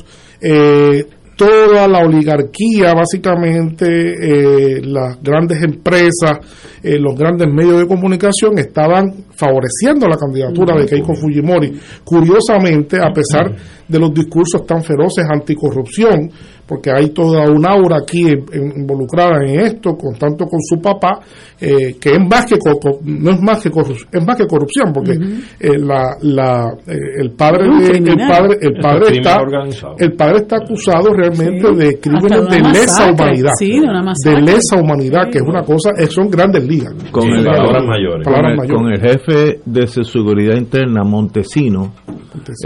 eh, 0.42 1.08
toda 1.36 1.88
la 1.88 2.00
oligarquía, 2.00 2.94
básicamente 2.94 3.86
eh, 3.88 4.82
las 4.84 5.22
grandes 5.22 5.64
empresas, 5.64 6.40
eh, 6.82 6.98
los 7.00 7.16
grandes 7.16 7.48
medios 7.48 7.80
de 7.80 7.88
comunicación 7.88 8.58
estaban 8.58 9.26
favoreciendo 9.36 10.08
la 10.08 10.18
candidatura 10.18 10.76
de 10.76 10.86
Keiko 10.86 11.16
Fujimori. 11.16 11.74
Curiosamente, 12.04 12.98
a 13.02 13.12
pesar 13.12 13.56
de 13.88 14.00
los 14.00 14.14
discursos 14.14 14.66
tan 14.66 14.84
feroces 14.84 15.26
anticorrupción, 15.30 16.32
porque 16.68 16.92
hay 16.92 17.10
toda 17.10 17.50
una 17.50 17.72
aura 17.72 17.98
aquí 18.02 18.22
en- 18.24 18.46
en- 18.52 18.80
involucrada 18.82 19.44
en 19.46 19.60
esto, 19.60 19.96
con 19.98 20.16
tanto 20.16 20.46
con 20.46 20.60
su 20.62 20.82
papá, 20.82 21.20
eh, 21.60 21.96
que 22.00 22.12
es 22.12 22.20
más 22.20 22.46
que 22.46 22.56
no 23.04 23.32
es 23.32 23.42
más 23.42 23.62
que 23.64 23.70
corrupción, 23.70 24.10
es 24.12 24.26
más 24.26 24.36
que 24.38 24.48
corrupción, 24.48 24.92
porque 24.94 25.12
eh, 25.60 25.78
la, 25.78 26.16
la, 26.22 26.74
eh, 26.88 27.22
el 27.22 27.32
padre 27.32 27.66
de- 27.68 27.98
el 27.98 28.18
padre 28.28 28.58
el 28.62 28.74
padre 28.82 29.06
crimen 29.08 29.20
está 29.20 29.42
organizado. 29.42 29.96
el 30.00 30.14
padre 30.14 30.38
está 30.38 30.56
acusado 30.58 31.14
realmente 31.14 31.68
Sí. 31.68 31.76
de 31.76 31.88
Hasta 31.88 32.00
crímenes 32.10 32.50
de 32.50 32.60
lesa 32.80 33.12
humanidad, 33.12 33.54
Sí, 33.58 33.72
de 33.80 33.88
una 33.88 34.14
de 34.24 34.42
lesa 34.42 34.78
humanidad, 34.80 35.30
que 35.32 35.38
es 35.40 35.44
una 35.46 35.64
cosa, 35.64 35.90
son 36.10 36.30
grandes 36.30 36.68
ligas. 36.68 36.94
Con, 37.12 37.24
Sí, 37.24 37.30
el, 37.30 37.44
palabras 37.46 37.78
con- 37.82 37.88
mayores. 37.88 38.28
con 38.28 38.36
el- 38.46 38.58
mayores. 38.58 38.72
con 38.72 38.94
el 38.94 39.00
jefe 39.02 39.60
de 39.66 39.88
seguridad 39.88 40.56
interna, 40.58 41.04
Montesino, 41.04 41.94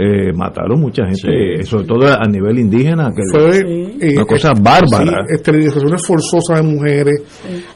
eh, 0.00 0.32
mataron 0.34 0.80
mucha 0.80 1.04
gente, 1.04 1.62
sobre 1.64 1.84
todo 1.86 2.06
a 2.08 2.26
nivel 2.26 2.58
indígena, 2.58 3.10
que 3.14 3.22
fue 3.30 3.87
eh, 4.00 4.12
una 4.14 4.24
cosa 4.24 4.50
eh, 4.50 4.60
bárbara. 4.60 5.24
sí, 5.28 5.34
esterilizaciones 5.34 6.06
forzosas 6.06 6.60
de 6.60 6.62
mujeres. 6.62 7.22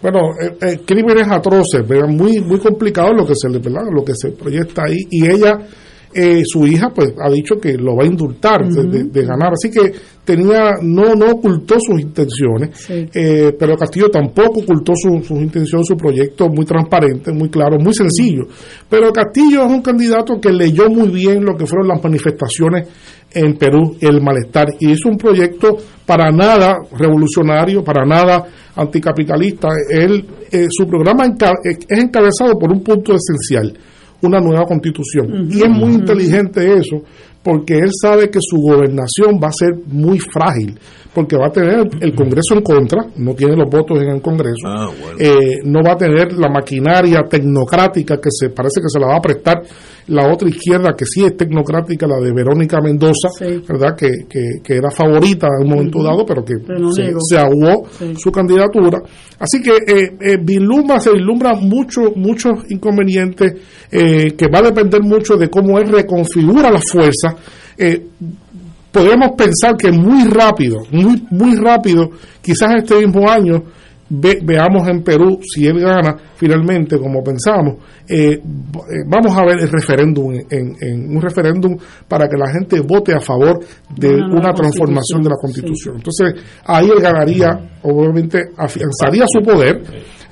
Bueno 0.01 0.19
eh, 0.41 0.57
eh, 0.61 0.81
crímenes 0.85 1.27
atroces 1.31 1.87
¿verdad? 1.87 2.09
muy 2.09 2.41
muy 2.41 2.59
complicado 2.59 3.13
lo 3.13 3.27
que 3.27 3.35
se 3.35 3.49
le 3.49 3.59
¿verdad? 3.59 3.83
lo 3.93 4.05
que 4.05 4.15
se 4.15 4.31
proyecta 4.31 4.83
ahí. 4.87 4.99
Y 5.11 5.27
ella 5.27 5.59
eh, 6.15 6.43
su 6.45 6.67
hija 6.67 6.91
pues 6.95 7.15
ha 7.25 7.31
dicho 7.31 7.55
que 7.59 7.73
lo 7.79 7.97
va 7.97 8.05
a 8.05 8.07
indultar 8.07 8.69
de, 8.69 8.83
de- 8.85 9.05
de 9.05 9.23
ganar. 9.25 9.53
Así 9.55 9.71
que 9.71 9.93
tenía 10.25 10.73
no 10.83 11.15
no 11.17 11.33
ocultó 11.33 11.77
sus 11.81 12.01
intenciones 12.01 12.69
eh, 12.91 13.57
pero 13.59 13.77
Castillo 13.77 14.09
tampoco 14.11 14.61
ocultó 14.61 14.93
su- 14.95 15.21
sus 15.25 15.39
intenciones 15.39 15.87
su 15.89 15.97
proyecto 15.97 16.49
muy 16.49 16.65
transparente 16.67 17.33
muy 17.33 17.49
claro 17.49 17.79
muy 17.79 17.95
sencillo. 17.95 18.43
Pero 18.91 19.11
Castillo 19.11 19.65
es 19.65 19.71
un 19.73 19.81
candidato 19.83 20.39
que 20.41 20.53
leyó 20.53 20.89
muy 20.91 21.09
bien 21.09 21.45
lo 21.45 21.57
que 21.57 21.67
fueron 21.67 21.89
las 21.89 22.05
manifestaciones 22.05 22.87
en 23.35 23.57
Perú 23.57 23.97
el 24.01 24.21
malestar 24.21 24.69
y 24.79 24.91
hizo 24.91 25.09
un 25.09 25.17
proyecto 25.17 25.77
para 26.07 26.31
nada 26.31 26.77
revolucionario, 26.99 27.83
para 27.83 28.05
nada 28.05 28.45
anticapitalista. 28.77 29.69
Él, 29.91 30.27
eh, 30.51 30.67
su 30.71 30.87
programa 30.87 31.25
es 31.25 31.79
encabezado 31.89 32.59
por 32.59 32.73
un 32.73 32.83
punto 32.83 33.15
esencial, 33.15 33.73
una 34.23 34.41
nueva 34.41 34.65
constitución. 34.67 35.49
Y 35.51 35.63
es 35.63 35.69
muy 35.69 35.95
inteligente 35.95 36.75
eso, 36.75 37.03
porque 37.43 37.79
él 37.79 37.91
sabe 38.01 38.31
que 38.31 38.39
su 38.41 38.57
gobernación 38.57 39.41
va 39.43 39.49
a 39.49 39.53
ser 39.53 39.73
muy 39.87 40.19
frágil, 40.19 40.79
porque 41.15 41.37
va 41.37 41.49
a 41.49 41.51
tener 41.51 41.89
el 42.01 42.15
Congreso 42.15 42.55
en 42.55 42.63
contra, 42.63 43.07
no 43.17 43.35
tiene 43.35 43.57
los 43.57 43.69
votos 43.69 44.01
en 44.01 44.09
el 44.09 44.23
Congreso, 44.23 44.67
eh, 45.19 45.59
no 45.65 45.81
va 45.83 45.93
a 45.93 45.97
tener 45.97 46.33
la 46.33 46.49
maquinaria 46.49 47.23
tecnocrática 47.29 48.17
que 48.17 48.31
se 48.31 48.51
parece 48.51 48.81
que 48.81 48.89
se 48.89 48.99
la 48.99 49.09
va 49.09 49.17
a 49.17 49.21
prestar 49.21 49.63
la 50.09 50.33
otra 50.33 50.49
izquierda 50.49 50.95
que 50.97 51.05
sí 51.07 51.25
es 51.25 51.37
tecnocrática, 51.37 52.07
la 52.07 52.19
de 52.19 52.33
Verónica 52.33 52.81
Mendoza, 52.81 53.29
¿verdad? 53.69 53.95
Que, 53.97 54.27
que, 54.29 54.61
que 54.63 54.75
era 54.75 54.91
favorita 54.91 55.47
en 55.47 55.67
un 55.67 55.75
momento 55.75 56.03
dado, 56.03 56.25
pero 56.27 56.45
que 56.45 56.55
Pero 56.67 56.81
no 56.81 56.93
se, 56.93 57.13
se 57.29 57.39
aguó 57.39 57.87
su 58.19 58.33
candidatura. 58.33 59.01
Así 59.39 59.63
que 59.63 59.71
eh, 59.71 60.17
eh, 60.21 60.39
vislumbra, 60.43 60.99
se 60.99 61.13
vislumbra 61.13 61.55
mucho, 61.55 62.13
muchos 62.17 62.65
inconvenientes 62.71 63.55
eh, 63.91 64.33
que 64.37 64.47
va 64.53 64.59
a 64.59 64.63
depender 64.63 65.03
mucho 65.03 65.37
de 65.37 65.49
cómo 65.49 65.79
él 65.79 65.89
reconfigura 65.89 66.71
las 66.71 66.85
fuerzas. 66.91 67.35
Eh, 67.77 68.07
podemos 68.93 69.31
pensar 69.37 69.77
que 69.77 69.91
muy 69.91 70.25
rápido, 70.29 70.79
muy, 70.91 71.27
muy 71.31 71.57
rápido, 71.57 72.11
quizás 72.43 72.75
este 72.77 72.95
mismo 73.07 73.29
año, 73.29 73.63
ve- 74.11 74.41
veamos 74.45 74.87
en 74.89 75.03
Perú, 75.03 75.39
si 75.43 75.67
él 75.67 75.81
gana 75.81 76.15
finalmente, 76.37 76.99
como 76.99 77.23
pensamos, 77.23 77.77
eh, 78.09 78.33
eh, 78.35 78.41
vamos 79.09 79.35
a 79.37 79.45
ver 79.45 79.61
el 79.61 79.71
referéndum, 79.71 80.35
en, 80.35 80.75
en 80.81 81.17
un 81.17 81.23
referéndum 81.23 81.77
para 82.07 82.27
que 82.29 82.37
la 82.37 82.53
gente 82.53 82.81
vote 82.81 83.15
a 83.15 83.21
favor 83.21 83.61
de 83.97 84.09
Una 84.39 84.53
transformación 84.53 85.23
de 85.23 85.29
la 85.31 85.37
constitución, 85.41 85.95
constitución. 85.95 85.97
Entonces, 85.97 86.45
ahí 86.67 86.87
él 86.95 87.01
ganaría, 87.01 87.79
obviamente, 87.83 88.41
afianzaría 88.57 89.25
su 89.27 89.41
poder. 89.43 89.81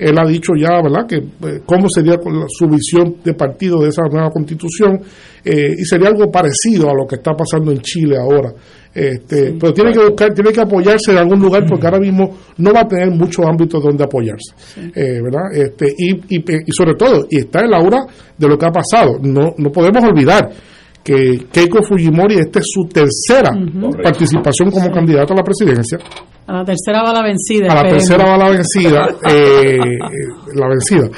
Él 0.00 0.18
ha 0.18 0.26
dicho 0.26 0.52
ya, 0.58 0.80
¿verdad?, 0.82 1.06
que 1.06 1.16
eh, 1.16 1.60
cómo 1.66 1.86
sería 1.88 2.14
su 2.48 2.66
visión 2.66 3.16
de 3.22 3.34
partido 3.34 3.80
de 3.80 3.88
esa 3.88 4.02
nueva 4.10 4.30
constitución, 4.30 5.00
eh, 5.44 5.74
y 5.78 5.84
sería 5.84 6.08
algo 6.08 6.30
parecido 6.30 6.88
a 6.90 6.94
lo 6.94 7.06
que 7.06 7.16
está 7.16 7.32
pasando 7.32 7.70
en 7.70 7.80
Chile 7.80 8.16
ahora, 8.18 8.52
Este, 8.92 9.54
pero 9.60 9.72
tiene 9.72 9.92
que 9.92 10.00
buscar, 10.00 10.34
tiene 10.34 10.50
que 10.50 10.60
apoyarse 10.60 11.12
en 11.12 11.18
algún 11.18 11.38
lugar 11.38 11.64
porque 11.64 11.86
ahora 11.86 12.00
mismo 12.00 12.36
no 12.58 12.72
va 12.72 12.80
a 12.80 12.88
tener 12.88 13.08
muchos 13.12 13.46
ámbitos 13.46 13.80
donde 13.80 14.02
apoyarse, 14.02 14.52
eh, 14.96 15.20
¿verdad? 15.22 15.46
Este, 15.54 15.94
y, 15.96 16.16
y, 16.28 16.42
y 16.66 16.72
sobre 16.72 16.94
todo, 16.94 17.24
y 17.30 17.38
está 17.38 17.60
en 17.60 17.70
la 17.70 17.78
hora 17.78 18.00
de 18.36 18.48
lo 18.48 18.58
que 18.58 18.66
ha 18.66 18.72
pasado. 18.72 19.18
No, 19.22 19.54
no 19.58 19.70
podemos 19.70 20.02
olvidar 20.02 20.50
que 21.02 21.46
Keiko 21.50 21.82
Fujimori, 21.82 22.34
esta 22.36 22.58
es 22.58 22.66
su 22.72 22.86
tercera 22.88 23.50
participación 24.02 24.70
como 24.70 24.90
candidato 24.90 25.32
a 25.32 25.36
la 25.36 25.42
presidencia. 25.42 25.98
A 26.46 26.52
la 26.58 26.64
tercera 26.64 27.02
va 27.02 27.12
la 27.12 27.22
vencida. 27.22 27.66
A 27.66 27.74
la 27.74 27.80
esperemos. 27.80 28.06
tercera 28.08 28.24
va 28.30 28.36
la 28.36 28.50
vencida, 28.50 29.08
eh, 29.30 29.76
eh, 29.78 29.98
la 30.54 30.68
vencida. 30.68 31.08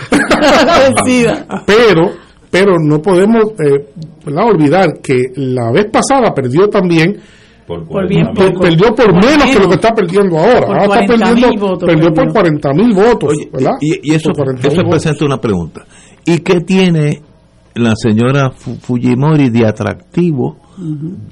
la 0.67 0.79
vencida. 0.89 1.47
pero, 1.67 2.11
pero 2.51 2.73
no 2.79 3.01
podemos 3.01 3.45
eh, 3.59 3.87
olvidar 4.27 5.01
que 5.03 5.17
la 5.37 5.73
vez 5.73 5.87
pasada 5.91 6.35
perdió 6.35 6.69
también 6.69 7.19
Por 7.67 8.07
bien 8.07 8.27
per- 8.35 8.49
poco. 8.53 8.61
perdió 8.63 8.95
por, 8.95 9.07
Por 9.07 9.15
menos, 9.25 9.51
que 9.51 9.59
lo 9.59 9.69
que 9.69 9.75
está 9.77 9.95
perdiendo 9.95 10.39
ahora. 10.39 10.67
Por 10.67 10.79
ahora 10.83 11.01
está 11.01 11.15
40.000 11.15 11.29
perdiendo, 11.29 11.67
votos 11.67 11.89
perdió 11.89 12.09
por 12.09 12.15
perdió. 12.15 12.33
40 12.33 12.73
mil 12.75 12.95
votos, 12.95 13.33
¿verdad? 13.53 13.73
Y, 13.81 14.11
y 14.13 14.15
eso, 14.15 14.31
Por 14.33 14.47
40.000 14.49 14.67
eso 14.73 14.83
presenta 14.91 15.25
una 15.25 15.41
pregunta. 15.41 15.85
¿Y 16.27 16.39
qué 16.41 16.61
tiene 16.61 17.23
la 17.75 17.95
señora 17.97 18.51
Fu- 18.51 18.75
Fujimori 18.77 19.51
de 19.51 19.67
atractivo 19.67 20.59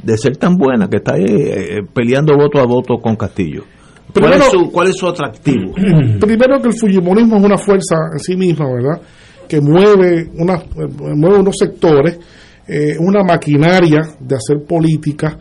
de 0.02 0.16
ser 0.18 0.36
tan 0.36 0.56
buena 0.56 0.88
que 0.88 0.98
está 0.98 1.14
ahí 1.14 1.24
eh, 1.26 1.78
peleando 1.94 2.36
voto 2.36 2.58
a 2.60 2.64
voto 2.66 2.96
con 2.98 3.16
Castillo? 3.16 3.64
¿Cuál, 4.12 4.32
Primero- 4.32 4.44
es 4.44 4.50
su, 4.50 4.70
cuál 4.72 4.88
es 4.88 4.96
su 4.96 5.06
atractivo? 5.08 5.72
Primero 6.20 6.60
que 6.60 6.68
el 6.68 6.74
fujimorismo 6.78 7.36
es 7.36 7.44
una 7.44 7.56
fuerza 7.58 7.96
en 8.12 8.18
sí 8.18 8.36
misma, 8.36 8.66
¿verdad? 8.72 9.00
Que 9.48 9.60
mueve, 9.60 10.28
una, 10.38 10.54
eh, 10.54 11.14
mueve 11.16 11.38
unos 11.38 11.54
sectores, 11.58 12.18
eh, 12.68 12.96
una 12.98 13.22
maquinaria 13.24 14.00
de 14.20 14.36
hacer 14.36 14.64
política. 14.66 15.36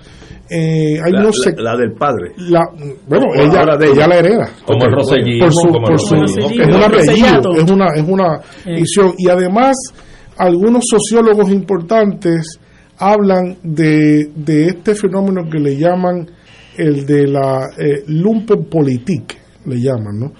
Eh, 0.52 0.98
hay 1.04 1.12
La- 1.12 1.20
unos 1.22 1.38
la- 1.46 1.64
la 1.74 1.78
del 1.78 1.92
padre. 1.94 2.32
la- 2.38 2.66
bueno, 3.08 3.26
ella, 3.36 3.60
ahora 3.60 3.78
de 3.78 3.86
ella 3.88 3.96
ella. 3.96 4.08
la 4.08 4.16
hereda. 4.18 4.50
Como 4.66 4.86
el 4.86 4.92
rosellismo, 4.94 5.46
Por 5.46 5.54
su- 5.54 5.68
como 5.68 5.78
el 5.78 5.84
por 5.84 6.00
su- 6.00 6.16
rosellismo. 6.16 6.50
es 6.50 6.68
un 6.68 6.74
Ok. 6.76 6.84
apellido, 6.84 7.08
Rosellato. 7.18 7.52
es 7.52 7.72
una, 7.72 7.86
es 7.96 8.04
una 8.08 8.40
visión. 8.66 9.14
Y 9.20 9.30
además, 9.30 9.76
algunos 10.40 10.86
sociólogos 10.90 11.52
importantes 11.52 12.60
hablan 12.98 13.58
de, 13.62 14.32
de 14.36 14.68
este 14.68 14.96
fenómeno 14.96 15.50
que 15.50 15.60
le 15.60 15.78
llaman 15.78 16.28
el 16.78 17.06
de 17.06 17.28
la 17.28 17.70
eh, 17.78 18.04
Lumpenpolitik, 18.08 19.38
le 19.66 19.76
llaman, 19.82 20.20
¿no? 20.20 20.32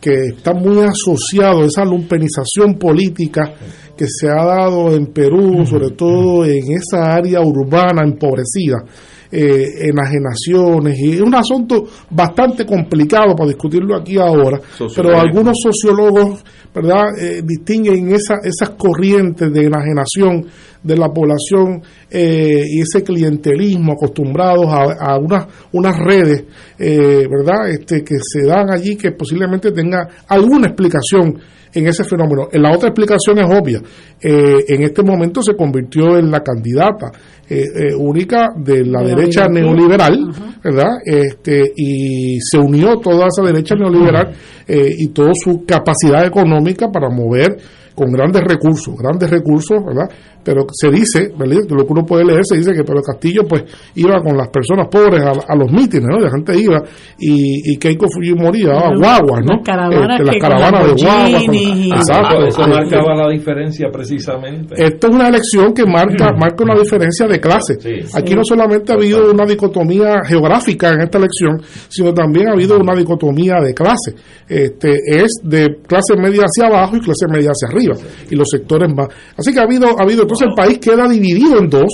que 0.00 0.12
está 0.36 0.52
muy 0.54 0.78
asociado 0.80 1.62
a 1.62 1.66
esa 1.66 1.84
lumpenización 1.84 2.78
política 2.78 3.52
que 3.96 4.06
se 4.06 4.28
ha 4.28 4.44
dado 4.44 4.94
en 4.94 5.06
Perú, 5.06 5.64
sobre 5.66 5.90
todo 5.90 6.44
en 6.44 6.72
esa 6.72 7.14
área 7.14 7.40
urbana 7.40 8.02
empobrecida, 8.04 8.84
eh, 9.30 9.88
enajenaciones, 9.90 10.98
y 11.00 11.14
es 11.14 11.20
un 11.20 11.34
asunto 11.34 11.84
bastante 12.10 12.64
complicado 12.64 13.34
para 13.34 13.48
discutirlo 13.48 13.96
aquí 13.96 14.16
ahora, 14.18 14.60
pero 14.94 15.18
algunos 15.18 15.56
sociólogos 15.60 16.44
¿verdad? 16.74 17.18
Eh, 17.18 17.42
distinguen 17.44 18.14
esa, 18.14 18.36
esas 18.42 18.70
corrientes 18.70 19.52
de 19.52 19.66
enajenación 19.66 20.46
de 20.82 20.96
la 20.96 21.08
población 21.08 21.82
eh, 22.10 22.62
y 22.66 22.80
ese 22.80 23.02
clientelismo 23.02 23.92
acostumbrados 23.92 24.66
a, 24.66 25.12
a 25.12 25.18
unas, 25.18 25.46
unas 25.72 25.96
redes 25.98 26.44
eh, 26.78 27.26
verdad 27.28 27.68
este, 27.68 28.02
que 28.02 28.16
se 28.20 28.46
dan 28.46 28.70
allí 28.70 28.96
que 28.96 29.12
posiblemente 29.12 29.72
tenga 29.72 30.08
alguna 30.28 30.68
explicación 30.68 31.38
en 31.74 31.86
ese 31.86 32.04
fenómeno. 32.04 32.48
La 32.52 32.72
otra 32.72 32.88
explicación 32.88 33.38
es 33.38 33.46
obvia. 33.46 33.80
Eh, 34.20 34.64
en 34.68 34.82
este 34.82 35.02
momento 35.02 35.42
se 35.42 35.54
convirtió 35.54 36.16
en 36.16 36.30
la 36.30 36.40
candidata 36.40 37.12
eh, 37.48 37.62
eh, 37.62 37.94
única 37.94 38.48
de 38.56 38.84
la 38.84 39.02
De 39.02 39.08
la 39.08 39.16
derecha 39.16 39.48
neoliberal, 39.48 40.32
¿verdad? 40.62 40.98
Este, 41.04 41.72
y 41.76 42.38
se 42.40 42.58
unió 42.58 42.96
toda 42.96 43.26
esa 43.26 43.42
derecha 43.42 43.74
neoliberal 43.74 44.34
eh, 44.66 44.94
y 44.98 45.08
toda 45.08 45.32
su 45.34 45.64
capacidad 45.64 46.26
económica 46.26 46.90
para 46.90 47.08
mover 47.08 47.56
con 47.94 48.12
grandes 48.12 48.42
recursos, 48.42 48.94
grandes 48.96 49.30
recursos, 49.30 49.78
¿verdad? 49.84 50.08
Pero 50.48 50.64
se 50.72 50.90
dice, 50.90 51.30
¿verdad? 51.38 51.58
De 51.68 51.74
lo 51.76 51.84
que 51.84 51.92
uno 51.92 52.06
puede 52.06 52.24
leer, 52.24 52.40
se 52.42 52.56
dice 52.56 52.72
que 52.72 52.82
Pedro 52.82 53.02
Castillo 53.02 53.42
pues 53.46 53.64
iba 53.96 54.18
con 54.22 54.34
las 54.34 54.48
personas 54.48 54.88
pobres 54.90 55.20
a, 55.22 55.32
a 55.46 55.54
los 55.54 55.70
mítines, 55.70 56.06
¿no? 56.08 56.18
La 56.18 56.30
gente 56.30 56.58
iba 56.58 56.82
y, 57.18 57.72
y 57.72 57.76
Keiko 57.76 58.06
Fujimori 58.08 58.62
Las- 58.62 58.96
guaguas, 58.98 59.40
¿no? 59.44 59.56
las 59.56 59.62
caravanas 59.62 60.20
Este, 60.20 60.24
las 60.24 60.36
caravanas 60.40 60.84
de 60.86 61.04
guaguas. 61.04 61.42
Y- 61.52 61.90
Exacto. 61.92 62.36
Ah, 62.38 62.46
eso 62.48 62.60
Este, 62.62 62.70
marcaba 62.72 63.14
la 63.14 63.28
diferencia 63.30 63.88
precisamente. 63.92 64.74
esto 64.82 65.06
es 65.08 65.14
una 65.14 65.28
elección 65.28 65.74
que 65.74 65.84
marca, 65.84 66.32
marca 66.32 66.64
una 66.64 66.74
diferencia 66.80 67.26
de 67.26 67.38
clase. 67.40 67.74
Aquí 68.14 68.34
no 68.34 68.42
solamente 68.44 68.92
ha 68.92 68.94
habido 68.96 69.30
una 69.30 69.44
dicotomía 69.44 70.22
geográfica 70.24 70.94
en 70.94 71.02
esta 71.02 71.18
elección, 71.18 71.60
sino 71.88 72.14
también 72.14 72.48
ha 72.48 72.52
habido 72.52 72.78
una 72.78 72.94
dicotomía 72.94 73.56
de 73.62 73.74
clase. 73.74 74.14
Este, 74.48 74.96
es 75.08 75.28
de 75.42 75.66
clase 75.86 76.16
media 76.16 76.44
hacia 76.44 76.68
abajo 76.68 76.96
y 76.96 77.00
clase 77.00 77.26
media 77.30 77.50
hacia 77.50 77.68
arriba, 77.68 77.94
y 78.30 78.34
los 78.34 78.48
sectores 78.50 78.88
más. 78.96 79.08
Así 79.36 79.52
que 79.52 79.60
ha 79.60 79.64
habido, 79.64 79.88
ha 79.98 80.02
habido, 80.02 80.26
entonces 80.40 80.48
el 80.48 80.54
país 80.54 80.78
queda 80.78 81.08
dividido 81.08 81.58
en 81.58 81.68
dos. 81.70 81.90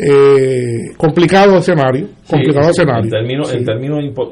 Eh, 0.00 0.92
complicado 0.96 1.58
escenario, 1.58 2.06
complicado 2.28 2.66
Sí, 2.66 2.70
escenario. 2.70 3.04
En 3.04 3.10
términos, 3.10 3.52
en 3.52 3.64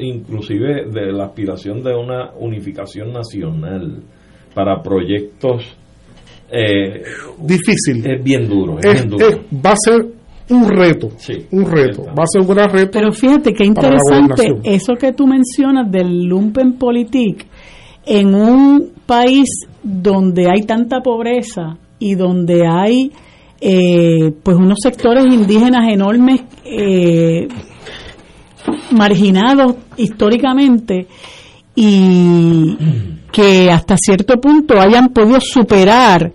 inclusive 0.00 0.84
de 0.92 1.12
la 1.12 1.24
aspiración 1.24 1.82
de 1.82 1.92
una 1.92 2.30
unificación 2.38 3.12
nacional 3.12 4.00
para 4.54 4.80
proyectos 4.80 5.64
eh, 6.52 7.02
difícil. 7.40 8.06
Es 8.06 8.22
bien 8.22 8.48
duro, 8.48 8.78
es, 8.78 8.84
Es- 8.84 8.92
bien 8.94 9.08
duro. 9.10 9.26
es- 9.28 9.38
va 9.52 9.72
a 9.72 9.76
ser 9.76 10.06
un 10.50 10.68
reto, 10.68 11.08
un 11.50 11.66
reto, 11.68 12.04
va 12.16 12.22
a 12.22 12.26
ser 12.28 12.42
un 12.42 12.46
gran 12.54 12.70
reto. 12.70 12.90
Pero 12.92 13.10
fíjate 13.12 13.52
qué 13.52 13.64
interesante 13.64 14.52
eso 14.62 14.94
que 14.94 15.12
tú 15.12 15.26
mencionas 15.26 15.90
del 15.90 16.26
lumpenpolitik 16.26 17.44
en 18.06 18.32
un 18.36 18.92
país 19.04 19.48
donde 19.82 20.46
hay 20.48 20.62
tanta 20.62 21.00
pobreza 21.00 21.76
y 21.98 22.14
donde 22.14 22.62
hay 22.68 23.10
eh, 23.60 24.32
pues 24.42 24.56
unos 24.56 24.78
sectores 24.82 25.24
indígenas 25.26 25.88
enormes 25.90 26.42
eh, 26.64 27.48
marginados 28.92 29.76
históricamente 29.96 31.06
y 31.74 32.76
que 33.32 33.70
hasta 33.70 33.96
cierto 33.96 34.40
punto 34.40 34.80
hayan 34.80 35.08
podido 35.10 35.38
superar 35.40 36.32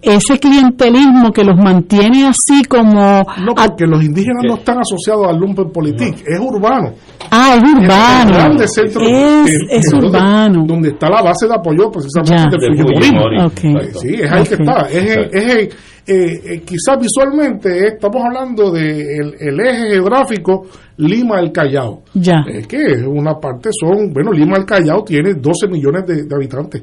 ese 0.00 0.38
clientelismo 0.38 1.32
que 1.32 1.42
los 1.44 1.56
mantiene 1.58 2.26
así 2.28 2.62
como 2.68 3.24
No, 3.44 3.54
porque 3.54 3.84
los 3.84 4.02
indígenas 4.02 4.44
no 4.46 4.54
están 4.54 4.78
asociados 4.78 5.26
al 5.28 5.38
lumpenpolitik, 5.38 6.14
es 6.24 6.38
urbano. 6.40 6.92
ah 7.30 7.56
es 7.56 7.62
urbano 7.64 8.30
grande 8.32 8.68
centro 8.68 9.02
es, 9.02 9.44
que- 9.44 9.76
es 9.76 9.90
que- 9.90 9.96
donde- 9.96 10.06
urbano 10.08 10.64
donde 10.66 10.88
está 10.90 11.10
la 11.10 11.22
base 11.22 11.48
de 11.48 11.54
apoyo 11.54 11.90
precisamente 11.90 12.32
Ya. 12.36 12.44
del 12.58 12.60
De 12.76 12.82
Fujimorismo. 12.82 13.20
Fujimori, 13.50 13.84
Ok. 13.88 13.92
Sí, 14.00 14.14
es 14.22 14.30
ahí 14.32 14.44
que 14.44 14.54
está. 14.54 14.80
Es, 14.88 15.16
es 15.32 15.54
en- 15.56 15.68
eh, 16.08 16.40
eh, 16.42 16.62
quizás 16.64 16.98
visualmente 16.98 17.68
eh, 17.68 17.88
estamos 17.94 18.22
hablando 18.24 18.70
del 18.70 19.34
el 19.38 19.60
eje 19.60 19.90
geográfico 19.90 20.66
Lima 20.96 21.38
el 21.38 21.52
Callao. 21.52 22.02
Ya. 22.14 22.42
Es 22.48 22.66
que 22.66 22.78
es 22.78 23.06
una 23.06 23.34
parte 23.34 23.68
son, 23.78 24.10
bueno, 24.12 24.32
Lima 24.32 24.56
el 24.56 24.64
Callao 24.64 25.04
tiene 25.04 25.34
12 25.34 25.68
millones 25.68 26.06
de, 26.06 26.24
de 26.24 26.34
habitantes. 26.34 26.82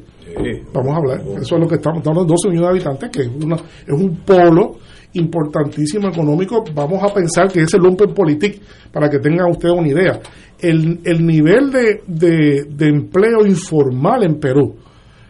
Vamos 0.72 0.94
a 0.94 0.98
hablar, 0.98 1.22
eso 1.42 1.56
es 1.56 1.62
lo 1.62 1.68
que 1.68 1.76
estamos, 1.76 2.00
estamos 2.00 2.20
hablando 2.20 2.24
de 2.24 2.30
12 2.30 2.50
millones 2.50 2.62
de 2.62 2.90
habitantes, 2.90 3.10
que 3.10 3.22
es, 3.24 3.44
una, 3.44 3.56
es 3.56 3.94
un 3.94 4.18
polo 4.18 4.76
importantísimo 5.14 6.10
económico. 6.10 6.64
Vamos 6.74 7.02
a 7.04 7.14
pensar 7.14 7.52
que 7.52 7.62
es 7.62 7.74
el 7.74 7.82
Lumpenpolitik, 7.82 8.62
para 8.92 9.10
que 9.10 9.20
tengan 9.20 9.50
ustedes 9.50 9.74
una 9.76 9.88
idea. 9.88 10.20
El, 10.60 11.00
el 11.04 11.26
nivel 11.26 11.72
de, 11.72 12.02
de, 12.06 12.66
de 12.70 12.88
empleo 12.88 13.46
informal 13.46 14.24
en 14.24 14.40
Perú, 14.40 14.76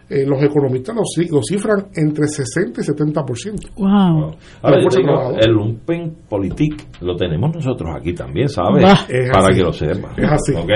eh, 0.08 0.24
los 0.26 0.42
economistas 0.42 0.94
lo, 0.94 1.02
lo 1.30 1.40
cifran 1.42 1.88
entre 1.94 2.26
60 2.28 2.80
y 2.80 2.84
70%. 2.84 3.70
wow 3.76 4.36
Ahora, 4.62 4.80
yo 4.80 4.82
fuerza 4.82 5.00
digo, 5.00 5.36
el 5.38 5.50
lumpen 5.50 6.16
politik 6.28 6.86
lo 7.00 7.16
tenemos 7.16 7.54
nosotros 7.54 7.90
aquí 7.94 8.14
también, 8.14 8.48
¿sabes? 8.48 8.84
Para 9.32 9.48
así. 9.48 9.58
que 9.58 9.62
lo 9.62 9.72
sepa. 9.72 10.12
Es 10.16 10.30
así. 10.30 10.54
¿Ok? 10.54 10.70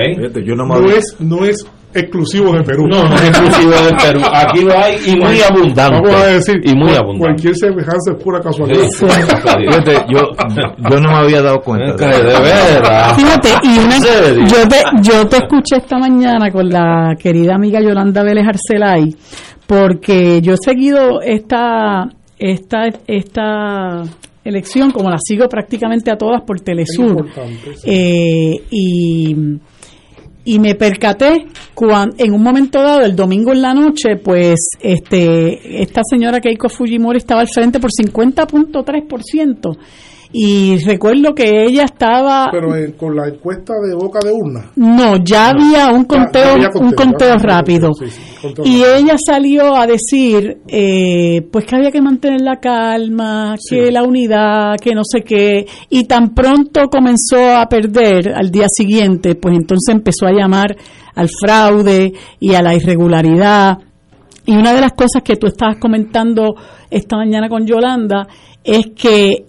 no, 0.55 0.89
es, 0.89 1.17
no 1.19 1.45
es 1.45 1.65
exclusivo 1.93 2.53
de 2.53 2.63
Perú. 2.63 2.87
No, 2.87 3.03
no 3.07 3.15
es 3.15 3.23
exclusivo 3.29 3.71
de 3.71 3.93
Perú. 3.95 4.21
Aquí 4.33 4.61
lo 4.61 4.77
hay 4.77 4.95
y 5.05 5.15
muy 5.17 5.41
abundante. 5.41 5.99
Vamos 6.01 6.21
a 6.21 6.27
decir, 6.27 6.55
Y 6.63 6.75
muy 6.75 6.89
abundante. 6.95 7.19
cualquier 7.19 7.55
semejanza 7.55 8.11
es 8.17 8.23
pura 8.23 8.39
casualidad. 8.39 8.83
Sí. 8.89 9.05
Fíjate, 9.07 9.93
yo, 10.09 10.19
yo 10.89 10.99
no 10.99 11.09
me 11.11 11.17
había 11.17 11.41
dado 11.41 11.59
cuenta. 11.61 11.95
De 12.07 12.23
veras. 12.23 13.15
Fíjate, 13.15 13.49
y 13.63 13.77
una, 13.79 13.97
yo, 14.47 14.67
te, 14.67 14.77
yo 15.01 15.27
te 15.27 15.37
escuché 15.37 15.77
esta 15.77 15.97
mañana 15.97 16.51
con 16.51 16.69
la 16.69 17.15
querida 17.19 17.55
amiga 17.55 17.79
Yolanda 17.81 18.23
Vélez 18.23 18.45
Arcelay, 18.47 19.15
porque 19.67 20.41
yo 20.41 20.53
he 20.53 20.57
seguido 20.63 21.21
esta, 21.21 22.09
esta, 22.37 22.83
esta 23.07 24.03
elección, 24.43 24.91
como 24.91 25.09
la 25.09 25.17
sigo 25.23 25.47
prácticamente 25.47 26.11
a 26.11 26.17
todas 26.17 26.41
por 26.41 26.59
Telesur, 26.61 27.09
importante, 27.09 27.75
sí. 27.75 27.89
eh, 27.89 28.63
y, 28.71 29.35
y 30.43 30.59
me 30.59 30.75
percaté 30.75 31.45
cuan- 31.75 32.13
en 32.17 32.33
un 32.33 32.41
momento 32.41 32.81
dado, 32.81 33.01
el 33.01 33.15
domingo 33.15 33.51
en 33.53 33.61
la 33.61 33.73
noche, 33.73 34.15
pues 34.23 34.59
este 34.81 35.81
esta 35.81 36.01
señora 36.09 36.39
Keiko 36.39 36.67
Fujimori 36.69 37.17
estaba 37.17 37.41
al 37.41 37.47
frente 37.47 37.79
por 37.79 37.91
50.3%. 37.91 39.77
y 40.33 40.77
recuerdo 40.85 41.33
que 41.35 41.65
ella 41.67 41.83
estaba 41.83 42.49
Pero 42.51 42.75
eh, 42.75 42.93
con 42.97 43.15
la 43.15 43.27
encuesta 43.27 43.73
de 43.85 43.93
boca 43.95 44.19
de 44.23 44.31
urna. 44.31 44.71
no 44.75 45.17
ya 45.23 45.49
había 45.49 45.91
un 45.91 46.05
conteo 46.05 46.53
había 46.53 46.69
un 46.73 46.91
conteo, 46.91 47.35
rápido 47.37 47.89
conteo, 47.89 48.09
sí, 48.09 48.09
sí, 48.09 48.37
conteo 48.41 48.65
y 48.65 48.81
rápido. 48.81 48.97
ella 48.97 49.15
salió 49.23 49.75
a 49.75 49.85
decir 49.85 50.59
eh, 50.67 51.41
pues 51.51 51.65
que 51.65 51.75
había 51.75 51.91
que 51.91 52.01
mantener 52.01 52.41
la 52.41 52.59
calma 52.59 53.55
que 53.69 53.91
la 53.91 54.03
unidad 54.03 54.75
que 54.81 54.93
no 54.93 55.01
sé 55.03 55.21
qué. 55.21 55.65
Y 55.89 56.05
tan 56.05 56.33
pronto 56.33 56.87
comenzó 56.89 57.55
a 57.55 57.65
perder 57.67 58.33
al 58.33 58.51
día 58.51 58.67
siguiente 58.69 59.35
pues 59.35 59.55
entonces 59.55 59.93
empezó 59.93 60.25
a 60.27 60.31
llamar 60.31 60.75
al 61.15 61.29
fraude 61.29 62.13
y 62.39 62.53
a 62.53 62.61
la 62.61 62.73
irregularidad. 62.75 63.77
Y 64.45 64.53
una 64.55 64.73
de 64.73 64.81
las 64.81 64.93
cosas 64.93 65.21
que 65.23 65.35
tú 65.35 65.47
estabas 65.47 65.77
comentando 65.77 66.55
esta 66.89 67.15
mañana 67.17 67.47
con 67.47 67.65
Yolanda 67.65 68.27
es 68.63 68.87
que 68.95 69.45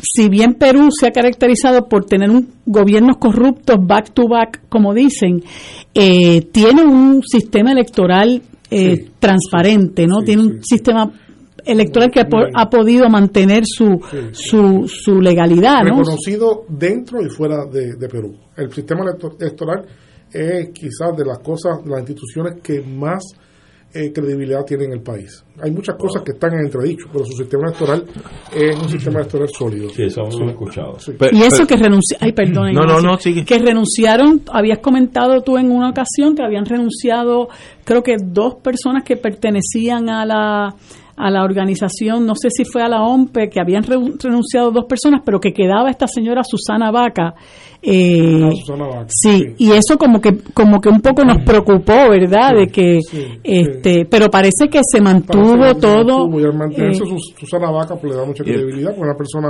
si 0.00 0.28
bien 0.28 0.54
Perú 0.54 0.88
se 0.90 1.06
ha 1.06 1.10
caracterizado 1.10 1.88
por 1.88 2.04
tener 2.04 2.30
un 2.30 2.48
gobiernos 2.66 3.16
corruptos 3.18 3.76
back 3.86 4.12
to 4.12 4.28
back, 4.28 4.62
como 4.68 4.94
dicen, 4.94 5.42
eh, 5.94 6.42
tiene 6.52 6.82
un 6.84 7.22
sistema 7.22 7.72
electoral 7.72 8.42
eh, 8.70 9.06
transparente, 9.18 10.06
¿no? 10.06 10.22
tiene 10.22 10.42
un 10.42 10.62
sistema 10.64 11.10
electoral 11.64 12.10
que 12.10 12.20
ha, 12.20 12.28
po- 12.28 12.46
ha 12.54 12.68
podido 12.68 13.08
mantener 13.08 13.62
su, 13.66 14.00
su, 14.32 14.86
su 14.88 15.20
legalidad, 15.20 15.82
¿no? 15.84 15.98
Reconocido 16.00 16.64
dentro 16.68 17.22
y 17.24 17.28
fuera 17.30 17.64
de, 17.72 17.94
de 17.96 18.08
Perú. 18.08 18.34
El 18.56 18.70
sistema 18.72 19.02
electo- 19.04 19.36
electoral 19.40 19.86
es 20.32 20.68
quizás 20.70 21.16
de 21.16 21.24
las 21.24 21.38
cosas, 21.38 21.78
las 21.86 22.00
instituciones 22.00 22.60
que 22.62 22.80
más 22.82 23.22
eh, 23.94 24.12
credibilidad 24.12 24.64
tienen 24.64 24.86
en 24.88 24.92
el 24.98 25.02
país. 25.02 25.44
Hay 25.62 25.70
muchas 25.70 25.94
cosas 25.96 26.22
que 26.22 26.32
están 26.32 26.52
en 26.54 26.66
entredicho, 26.66 27.06
pero 27.12 27.24
su 27.24 27.32
sistema 27.32 27.68
electoral 27.68 28.04
es 28.54 28.76
un 28.76 28.88
sistema 28.88 29.20
electoral 29.20 29.48
sólido. 29.48 29.88
Sí, 29.90 30.02
eso 30.04 30.22
lo 30.22 30.48
he 30.48 30.50
escuchado. 30.50 30.96
y 31.32 31.42
eso 31.42 31.66
que 31.66 31.76
renunciaron, 31.76 32.26
ay, 32.26 32.32
perdón, 32.32 32.72
No, 32.74 32.80
no, 32.80 32.86
Ignacio, 32.98 33.08
no, 33.10 33.18
sigue. 33.18 33.44
que 33.44 33.58
renunciaron, 33.58 34.42
habías 34.52 34.78
comentado 34.80 35.40
tú 35.42 35.56
en 35.58 35.70
una 35.70 35.90
ocasión 35.90 36.34
que 36.34 36.42
habían 36.44 36.64
renunciado, 36.66 37.48
creo 37.84 38.02
que 38.02 38.16
dos 38.22 38.56
personas 38.56 39.04
que 39.04 39.16
pertenecían 39.16 40.08
a 40.10 40.26
la 40.26 40.74
a 41.16 41.30
la 41.30 41.44
organización, 41.44 42.26
no 42.26 42.34
sé 42.34 42.48
si 42.50 42.64
fue 42.64 42.82
a 42.82 42.88
la 42.88 43.00
OMPE, 43.04 43.48
que 43.48 43.60
habían 43.60 43.84
re- 43.84 43.94
renunciado 44.20 44.72
dos 44.72 44.86
personas, 44.88 45.20
pero 45.24 45.38
que 45.38 45.52
quedaba 45.52 45.88
esta 45.88 46.08
señora 46.08 46.42
Susana 46.42 46.90
Vaca. 46.90 47.34
Eh, 47.86 48.50
Susana 48.64 48.86
Vaca, 48.86 49.06
sí, 49.08 49.44
y 49.58 49.70
eso 49.72 49.96
como 49.98 50.20
que 50.20 50.38
como 50.54 50.80
que 50.80 50.88
un 50.88 51.00
poco 51.00 51.24
nos 51.24 51.42
preocupó, 51.44 52.08
¿verdad? 52.10 52.52
de 52.56 52.66
que 52.68 52.98
este, 53.42 54.06
pero 54.06 54.30
parece 54.30 54.68
que 54.70 54.80
se 54.90 55.00
mantuvo 55.00 55.56
Parece 55.58 55.80
que 55.80 55.86
se 55.86 55.94
todo. 55.94 56.18
mantuvo, 56.18 56.40
y 56.40 56.44
al 56.44 56.54
mantenerse 56.56 57.04
eh, 57.04 57.06
Sus- 57.06 57.34
Susana 57.38 57.70
Vaca 57.70 57.96
pues, 57.96 58.12
le 58.12 58.18
da 58.18 58.24
mucha 58.26 58.42
credibilidad, 58.44 58.92
es 58.92 58.98
una 58.98 59.14
persona 59.14 59.48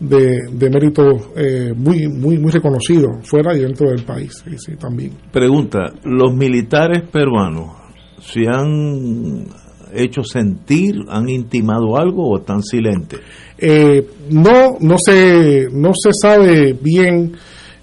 de, 0.00 0.38
de 0.52 0.70
mérito 0.70 1.02
eh, 1.36 1.72
muy, 1.76 2.08
muy, 2.08 2.38
muy 2.38 2.50
reconocido, 2.52 3.08
fuera 3.22 3.56
y 3.56 3.60
dentro 3.60 3.88
del 3.90 4.02
país. 4.04 4.42
Sí, 4.44 4.56
sí, 4.58 4.72
también. 4.76 5.12
Pregunta, 5.32 5.92
¿los 6.04 6.34
militares 6.34 7.02
peruanos 7.10 7.76
se 8.20 8.46
han 8.48 9.46
hecho 9.94 10.22
sentir, 10.22 10.96
han 11.08 11.28
intimado 11.28 11.96
algo 11.96 12.28
o 12.28 12.38
están 12.38 12.62
silentes? 12.62 13.20
Eh, 13.58 14.06
no, 14.30 14.76
no 14.80 14.96
se, 14.98 15.66
no 15.72 15.90
se 15.94 16.10
sabe 16.12 16.74
bien. 16.80 17.32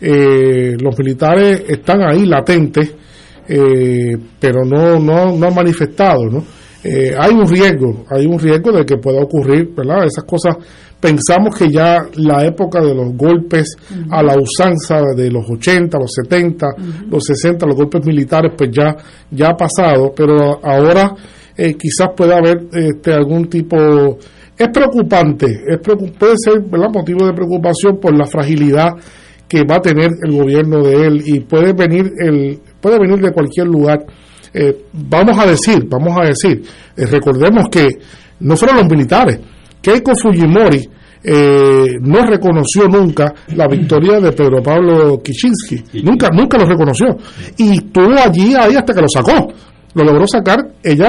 Eh, 0.01 0.75
los 0.79 0.97
militares 0.97 1.63
están 1.67 2.01
ahí 2.03 2.25
latentes, 2.25 2.93
eh, 3.47 4.17
pero 4.39 4.63
no, 4.65 4.99
no, 4.99 5.35
no 5.37 5.47
han 5.47 5.55
manifestado, 5.55 6.25
¿no? 6.25 6.43
Eh, 6.83 7.15
hay 7.17 7.31
un 7.33 7.47
riesgo, 7.47 8.05
hay 8.09 8.25
un 8.27 8.37
riesgo 8.39 8.71
de 8.71 8.85
que 8.85 8.97
pueda 8.97 9.21
ocurrir, 9.21 9.69
¿verdad? 9.75 10.05
Esas 10.05 10.23
cosas, 10.23 10.55
pensamos 10.99 11.55
que 11.57 11.69
ya 11.71 11.97
la 12.15 12.45
época 12.45 12.79
de 12.81 12.93
los 12.93 13.13
golpes 13.15 13.75
a 14.11 14.21
la 14.21 14.35
usanza 14.39 15.01
de 15.15 15.31
los 15.31 15.45
80, 15.49 15.97
los 15.97 16.11
70, 16.13 16.67
los 17.09 17.23
60, 17.23 17.65
los 17.65 17.75
golpes 17.75 18.05
militares, 18.05 18.51
pues 18.55 18.69
ya, 18.71 18.95
ya 19.31 19.49
ha 19.49 19.57
pasado, 19.57 20.13
pero 20.15 20.59
ahora 20.63 21.11
eh, 21.57 21.73
quizás 21.75 22.09
pueda 22.15 22.37
haber 22.37 22.65
este, 22.71 23.13
algún 23.13 23.47
tipo 23.47 24.17
es 24.57 24.69
preocupante, 24.69 25.47
es 25.67 25.79
preocu- 25.81 26.11
puede 26.17 26.35
ser 26.37 26.61
¿verdad? 26.61 26.89
motivo 26.93 27.25
de 27.25 27.33
preocupación 27.33 27.99
por 27.99 28.15
la 28.17 28.25
fragilidad 28.25 28.89
que 29.47 29.63
va 29.63 29.75
a 29.75 29.81
tener 29.81 30.09
el 30.23 30.31
gobierno 30.31 30.81
de 30.83 31.05
él 31.07 31.21
y 31.25 31.39
puede 31.41 31.73
venir 31.73 32.11
el 32.19 32.59
puede 32.81 32.99
venir 32.99 33.19
de 33.19 33.31
cualquier 33.31 33.67
lugar. 33.67 34.05
Eh, 34.53 34.85
vamos 34.93 35.37
a 35.37 35.45
decir, 35.45 35.85
vamos 35.89 36.17
a 36.17 36.25
decir, 36.27 36.63
eh, 36.95 37.05
recordemos 37.05 37.65
que 37.69 37.87
no 38.39 38.55
fueron 38.55 38.77
los 38.77 38.85
militares, 38.89 39.39
Keiko 39.81 40.13
Fujimori 40.15 40.89
eh, 41.23 41.85
no 42.01 42.25
reconoció 42.25 42.87
nunca 42.87 43.33
la 43.55 43.67
victoria 43.67 44.19
de 44.19 44.31
Pedro 44.31 44.61
Pablo 44.63 45.21
Kiczynski, 45.21 46.01
nunca, 46.03 46.29
nunca 46.31 46.57
lo 46.57 46.65
reconoció. 46.65 47.07
Y 47.57 47.73
estuvo 47.77 48.13
allí 48.13 48.53
ahí 48.55 48.75
hasta 48.75 48.93
que 48.93 49.01
lo 49.01 49.07
sacó. 49.09 49.51
Lo 49.95 50.03
logró 50.03 50.27
sacar 50.27 50.59
ella 50.83 51.07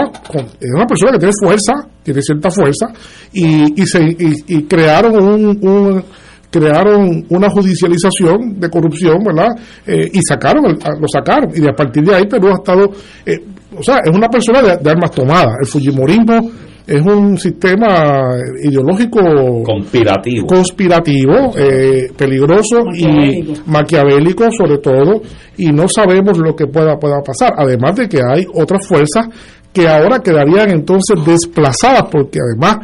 es 0.60 0.70
una 0.74 0.86
persona 0.86 1.12
que 1.12 1.18
tiene 1.18 1.32
fuerza 1.42 1.72
tiene 2.04 2.22
cierta 2.22 2.50
fuerza 2.52 2.86
y, 3.32 3.82
y 3.82 3.84
se 3.84 4.00
y, 4.00 4.32
y 4.46 4.62
crearon 4.62 5.16
un, 5.22 5.58
un- 5.60 6.04
crearon 6.50 7.24
una 7.30 7.48
judicialización 7.50 8.58
de 8.60 8.68
corrupción 8.70 9.18
verdad 9.24 9.48
Eh, 9.86 10.10
y 10.12 10.20
sacaron 10.28 10.64
el- 10.66 10.78
a- 10.82 10.98
lo 11.00 11.06
sacaron 11.08 11.50
y 11.54 11.60
de 11.60 11.68
a 11.70 11.74
partir 11.74 12.04
de 12.04 12.14
ahí 12.14 12.26
Perú 12.26 12.48
ha 12.48 12.54
estado 12.54 12.90
eh, 13.24 13.38
o 13.78 13.82
sea 13.82 13.98
es 14.04 14.10
una 14.16 14.28
persona 14.28 14.62
de, 14.62 14.76
de 14.76 14.90
armas 14.90 15.10
tomadas 15.10 15.54
el 15.60 15.66
fujimorismo 15.66 16.50
es 16.86 17.02
un 17.04 17.36
sistema 17.36 18.36
ideológico 18.62 19.18
Conspirativo. 19.64 20.46
conspirativo, 20.46 21.52
eh, 21.58 22.06
peligroso 22.16 22.84
Maquiavélico. 22.84 23.52
y 23.66 23.70
maquiavélico 23.70 24.44
sobre 24.56 24.78
todo, 24.78 25.20
y 25.56 25.66
no 25.72 25.88
sabemos 25.88 26.38
lo 26.38 26.54
que 26.54 26.68
pueda, 26.68 26.96
pueda 26.96 27.16
pasar. 27.26 27.54
Además 27.58 27.96
de 27.96 28.08
que 28.08 28.18
hay 28.18 28.46
otras 28.54 28.86
fuerzas 28.86 29.26
que 29.72 29.88
ahora 29.88 30.20
quedarían 30.20 30.70
entonces 30.70 31.18
desplazadas, 31.26 32.04
porque 32.04 32.38
además 32.40 32.78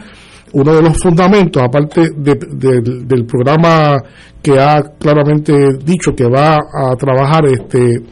uno 0.55 0.75
de 0.75 0.83
los 0.83 0.99
fundamentos, 0.99 1.63
aparte 1.63 2.11
de- 2.17 2.39
de- 2.51 3.05
del 3.05 3.25
programa 3.27 3.97
que 4.43 4.59
ha 4.59 4.83
claramente 4.99 5.53
dicho 5.85 6.13
que 6.15 6.25
va 6.29 6.57
a 6.57 6.95
trabajar 6.97 7.47
este 7.47 8.03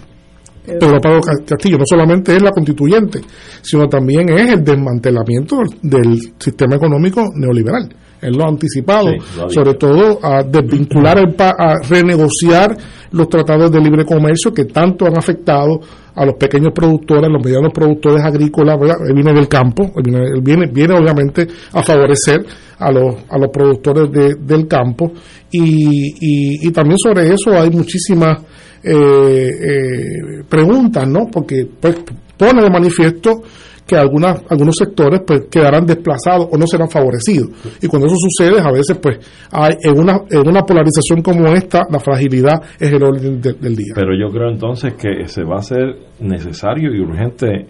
Pedro 0.65 1.01
Pablo 1.01 1.21
Ca- 1.21 1.45
Castillo 1.45 1.79
no 1.79 1.85
solamente 1.85 2.37
es 2.37 2.43
la 2.43 2.51
constituyente, 2.53 3.21
sino 3.61 3.89
también 3.89 4.29
es 4.31 4.53
el 4.53 4.62
desmantelamiento 4.62 5.57
del 5.83 6.17
sistema 6.39 6.77
económico 6.77 7.23
neoliberal. 7.35 7.89
Él 8.23 8.35
lo 8.37 8.45
ha 8.45 8.49
anticipado, 8.49 9.09
Sí, 9.09 9.17
lo 9.37 9.43
ha 9.43 9.47
dicho. 9.49 9.61
sobre 9.61 9.75
todo 9.75 10.19
a 10.23 10.43
desvincular, 10.43 11.19
el 11.19 11.35
pa- 11.35 11.55
a 11.59 11.77
renegociar 11.89 12.77
los 13.13 13.29
tratados 13.29 13.71
de 13.73 13.81
libre 13.81 14.05
comercio 14.05 14.53
que 14.53 14.67
tanto 14.67 15.07
han 15.07 15.17
afectado 15.19 15.81
a 16.15 16.25
los 16.27 16.35
pequeños 16.35 16.73
productores, 16.75 17.25
a 17.25 17.33
los 17.33 17.43
medianos 17.45 17.73
productores 17.73 18.23
agrícolas, 18.23 18.79
¿verdad? 18.79 18.97
Él 19.09 19.15
viene 19.15 19.33
del 19.33 19.49
campo, 19.49 19.85
él 19.97 20.03
viene, 20.05 20.25
él 20.27 20.41
viene, 20.43 20.67
viene 20.67 20.95
obviamente 20.99 21.47
a 21.73 21.83
favorecer 21.83 22.45
a 22.79 22.91
los, 22.93 23.15
a 23.29 23.39
los 23.39 23.49
productores 23.51 24.11
de- 24.13 24.35
del 24.35 24.67
campo 24.69 25.13
y, 25.51 26.09
y, 26.21 26.69
y 26.69 26.71
también 26.73 26.99
sobre 26.99 27.33
eso 27.33 27.51
hay 27.53 27.71
muchísimas 27.71 28.39
eh, 28.83 29.49
eh, 29.51 30.45
preguntas, 30.49 31.07
¿no? 31.09 31.27
Porque 31.31 31.67
pues, 31.81 31.97
pone 32.37 32.63
de 32.63 32.71
manifiesto 32.71 33.43
que 33.91 33.97
algunas, 33.97 34.41
algunos 34.49 34.77
sectores 34.77 35.21
pues 35.27 35.47
quedarán 35.51 35.85
desplazados 35.85 36.47
o 36.53 36.57
no 36.57 36.65
serán 36.67 36.89
favorecidos. 36.89 37.49
Y 37.83 37.89
cuando 37.89 38.07
eso 38.07 38.15
sucede, 38.17 38.61
a 38.61 38.71
veces 38.71 38.97
pues 39.03 39.19
hay 39.51 39.75
en 39.83 39.99
una, 39.99 40.21
en 40.31 40.47
una 40.49 40.62
polarización 40.62 41.23
como 41.23 41.49
esta, 41.49 41.81
la 41.91 41.99
fragilidad 41.99 42.62
es 42.79 42.93
el 42.93 43.03
orden 43.03 43.41
de- 43.41 43.55
del 43.55 43.75
día. 43.75 43.93
Pero 43.97 44.12
yo 44.17 44.33
creo 44.33 44.49
entonces 44.51 44.95
que 44.95 45.27
se 45.27 45.43
va 45.43 45.57
a 45.57 45.59
hacer 45.59 45.97
necesario 46.21 46.95
y 46.95 47.01
urgente 47.01 47.67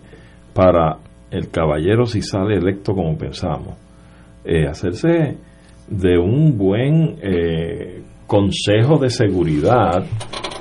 para 0.53 0.99
el 1.31 1.49
caballero, 1.49 2.05
si 2.05 2.21
sale 2.21 2.57
electo 2.57 2.93
como 2.93 3.17
pensamos, 3.17 3.75
eh, 4.45 4.67
hacerse 4.67 5.39
de 5.89 6.19
un 6.19 6.59
buen 6.59 7.17
eh, 7.23 8.03
consejo 8.27 8.99
de 8.99 9.09
seguridad, 9.11 10.05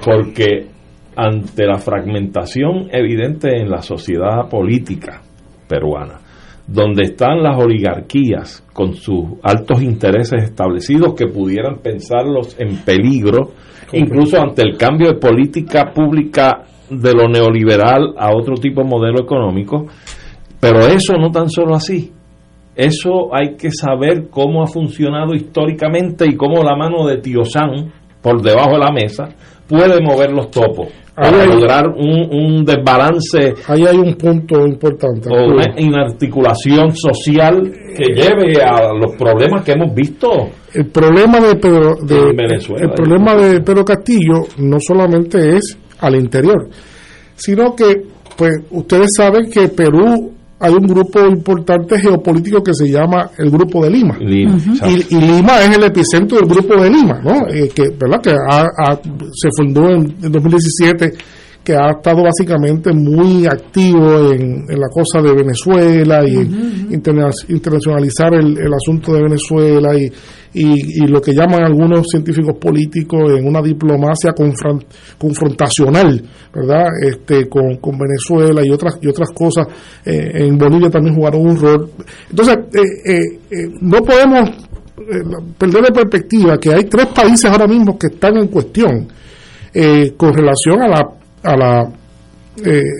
porque 0.05 0.67
ante 1.15 1.65
la 1.65 1.77
fragmentación 1.79 2.87
evidente 2.91 3.49
en 3.59 3.69
la 3.69 3.81
sociedad 3.81 4.47
política 4.49 5.21
peruana, 5.69 6.19
donde 6.67 7.03
están 7.03 7.41
las 7.41 7.57
oligarquías 7.57 8.65
con 8.73 8.95
sus 8.95 9.39
altos 9.43 9.81
intereses 9.81 10.43
establecidos 10.43 11.13
que 11.13 11.27
pudieran 11.27 11.77
pensarlos 11.81 12.59
en 12.59 12.77
peligro, 12.83 13.51
incluso 13.93 14.41
ante 14.41 14.63
el 14.63 14.75
cambio 14.75 15.09
de 15.09 15.19
política 15.19 15.93
pública 15.93 16.63
de 16.89 17.13
lo 17.13 17.29
neoliberal 17.29 18.15
a 18.17 18.35
otro 18.35 18.55
tipo 18.55 18.81
de 18.81 18.89
modelo 18.89 19.21
económico, 19.21 19.85
pero 20.59 20.79
eso 20.87 21.13
no 21.17 21.31
tan 21.31 21.49
solo 21.49 21.75
así. 21.75 22.11
Eso 22.75 23.33
hay 23.33 23.55
que 23.55 23.71
saber 23.71 24.29
cómo 24.29 24.63
ha 24.63 24.67
funcionado 24.67 25.33
históricamente 25.35 26.25
y 26.27 26.35
cómo 26.35 26.63
la 26.63 26.75
mano 26.75 27.05
de 27.05 27.17
Tío 27.17 27.43
San, 27.43 27.91
por 28.21 28.41
debajo 28.41 28.71
de 28.71 28.79
la 28.79 28.91
mesa, 28.91 29.29
puede 29.67 30.01
mover 30.01 30.31
los 30.31 30.49
topos. 30.49 30.87
Para 31.19 31.45
lograr 31.45 31.87
un, 31.89 32.29
un, 32.31 32.65
desbalance. 32.65 33.53
Ahí 33.67 33.85
hay 33.85 33.97
un 33.97 34.15
punto 34.15 34.65
importante. 34.65 35.29
O 35.29 35.53
una 35.53 35.65
inarticulación 35.77 36.95
social 36.95 37.71
que 37.95 38.13
lleve 38.13 38.61
a 38.63 38.93
los 38.93 39.15
problemas 39.17 39.63
que 39.63 39.73
hemos 39.73 39.93
visto. 39.93 40.29
El 40.73 40.87
problema 40.87 41.39
de 41.39 41.55
Pedro, 41.55 41.95
de, 42.01 42.33
Venezuela. 42.33 42.85
El 42.85 42.91
problema 42.91 43.35
de 43.35 43.61
Pedro 43.61 43.83
Castillo 43.83 44.45
no 44.59 44.77
solamente 44.79 45.57
es 45.57 45.77
al 45.99 46.15
interior, 46.15 46.69
sino 47.35 47.75
que, 47.75 48.03
pues, 48.37 48.51
ustedes 48.71 49.13
saben 49.15 49.49
que 49.49 49.67
Perú 49.67 50.38
hay 50.59 50.73
un 50.73 50.85
grupo 50.85 51.25
importante 51.25 51.97
geopolítico 51.99 52.61
que 52.61 52.73
se 52.73 52.89
llama 52.89 53.31
el 53.37 53.49
Grupo 53.49 53.83
de 53.83 53.89
Lima. 53.89 54.17
y, 54.19 55.15
Lima 55.15 55.61
es 55.61 55.77
el 55.77 55.83
epicentro 55.85 56.37
del 56.37 56.47
Grupo 56.47 56.81
de 56.81 56.89
Lima, 56.89 57.21
¿no? 57.23 57.47
Eh, 57.47 57.69
que, 57.73 57.83
¿verdad? 57.97 58.21
que 58.21 58.35
se 59.33 59.49
fundó 59.55 59.89
en, 59.89 60.15
2017 60.19 61.13
que 61.63 61.73
ha 61.73 61.91
estado 61.91 62.23
básicamente 62.23 62.91
muy 62.93 63.45
activo 63.45 64.31
en, 64.31 64.65
la 64.67 64.87
cosa 64.91 65.21
de 65.21 65.33
Venezuela 65.33 66.25
y 66.25 66.35
internacionalizar 66.93 68.33
el, 68.33 68.57
el, 68.57 68.73
asunto 68.73 69.13
de 69.13 69.23
Venezuela 69.23 69.95
y, 69.95 70.11
y, 70.53 71.07
lo 71.07 71.21
que 71.21 71.33
llaman 71.33 71.63
algunos 71.63 72.07
científicos 72.09 72.55
políticos 72.59 73.33
en 73.37 73.47
una 73.47 73.61
diplomacia 73.61 74.33
confrontacional, 75.17 76.21
¿verdad? 76.53 76.87
Este, 77.01 77.47
con, 77.47 77.77
con, 77.77 77.97
Venezuela 77.97 78.61
y 78.65 78.71
otras, 78.71 78.97
y 79.01 79.07
otras 79.07 79.29
cosas. 79.31 79.67
Eh, 80.05 80.45
en 80.45 80.57
Bolivia 80.57 80.89
también 80.89 81.15
jugaron 81.15 81.41
un 81.41 81.57
rol. 81.57 81.89
Entonces, 82.29 82.57
eh, 82.73 83.39
eh, 83.51 83.69
no 83.81 83.99
podemos 83.99 84.49
perder 85.57 85.83
de 85.83 85.91
perspectiva 85.91 86.57
que 86.57 86.73
hay 86.73 86.83
tres 86.83 87.07
países 87.07 87.45
ahora 87.49 87.67
mismo 87.67 87.97
que 87.97 88.07
están 88.07 88.37
en 88.37 88.47
cuestión 88.47 89.07
con 90.17 90.33
relación 90.33 90.81
a 90.81 90.87
la, 90.87 91.18
a 91.43 91.55
la 91.55 91.91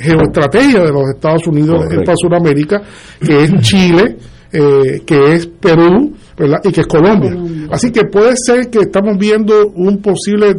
geoestrategia 0.01 0.83
de 0.85 0.91
los 0.91 1.09
Estados 1.13 1.45
Unidos 1.47 1.85
en 1.91 2.03
Sudamérica, 2.15 2.81
que 3.19 3.43
es 3.43 3.53
Chile, 3.61 4.17
que 4.51 5.33
es 5.33 5.47
Perú 5.47 6.13
y 6.63 6.71
que 6.71 6.81
es 6.81 6.87
Colombia. 6.87 7.35
Así 7.71 7.91
que 7.91 8.05
puede 8.05 8.33
ser 8.35 8.69
que 8.69 8.79
estamos 8.79 9.17
viendo 9.17 9.67
un 9.75 10.01
posible 10.01 10.53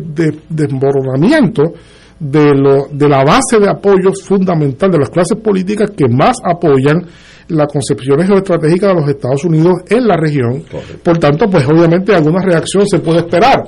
desmoronamiento 0.48 1.72
de, 2.18 2.54
lo, 2.54 2.88
de 2.92 3.08
la 3.08 3.24
base 3.24 3.58
de 3.58 3.70
apoyo 3.70 4.12
fundamental 4.12 4.90
de 4.90 4.98
las 4.98 5.08
clases 5.08 5.38
políticas 5.38 5.90
que 5.96 6.06
más 6.06 6.36
apoyan 6.44 7.06
la 7.50 7.66
concepción 7.66 8.20
geoestratégica 8.22 8.88
de 8.88 8.94
los 8.94 9.08
Estados 9.08 9.44
Unidos 9.44 9.74
en 9.88 10.06
la 10.06 10.16
región. 10.16 10.62
Por 11.02 11.18
tanto, 11.18 11.48
pues 11.48 11.66
obviamente 11.66 12.14
alguna 12.14 12.42
reacción 12.42 12.86
se 12.88 12.98
puede 12.98 13.20
esperar. 13.20 13.64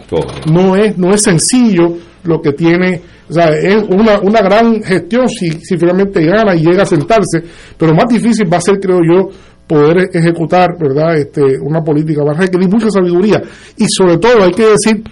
No 0.51 0.77
es, 0.77 0.97
no 0.97 1.13
es 1.13 1.23
sencillo 1.23 1.97
lo 2.25 2.41
que 2.41 2.53
tiene, 2.53 3.01
o 3.29 3.33
sea, 3.33 3.51
es 3.51 3.83
una, 3.89 4.21
una 4.21 4.41
gran 4.41 4.83
gestión 4.83 5.29
si, 5.29 5.51
si 5.51 5.77
finalmente 5.77 6.25
gana 6.25 6.55
y 6.55 6.65
llega 6.65 6.85
a 6.85 6.87
sentarse, 6.87 7.43
pero 7.77 7.95
más 7.95 8.07
difícil 8.09 8.53
va 8.53 8.59
a 8.59 8.61
ser, 8.61 8.79
creo 8.79 9.01
yo, 9.03 9.29
poder 9.67 10.11
ejecutar 10.13 10.77
verdad 10.79 11.17
este 11.17 11.59
una 11.61 11.83
política 11.83 12.23
va 12.23 12.33
a 12.33 12.41
requerir 12.41 12.69
mucha 12.69 12.91
sabiduría. 12.91 13.43
Y 13.77 13.87
sobre 13.89 14.19
todo 14.19 14.43
hay 14.43 14.53
que 14.53 14.67
decir 14.67 15.03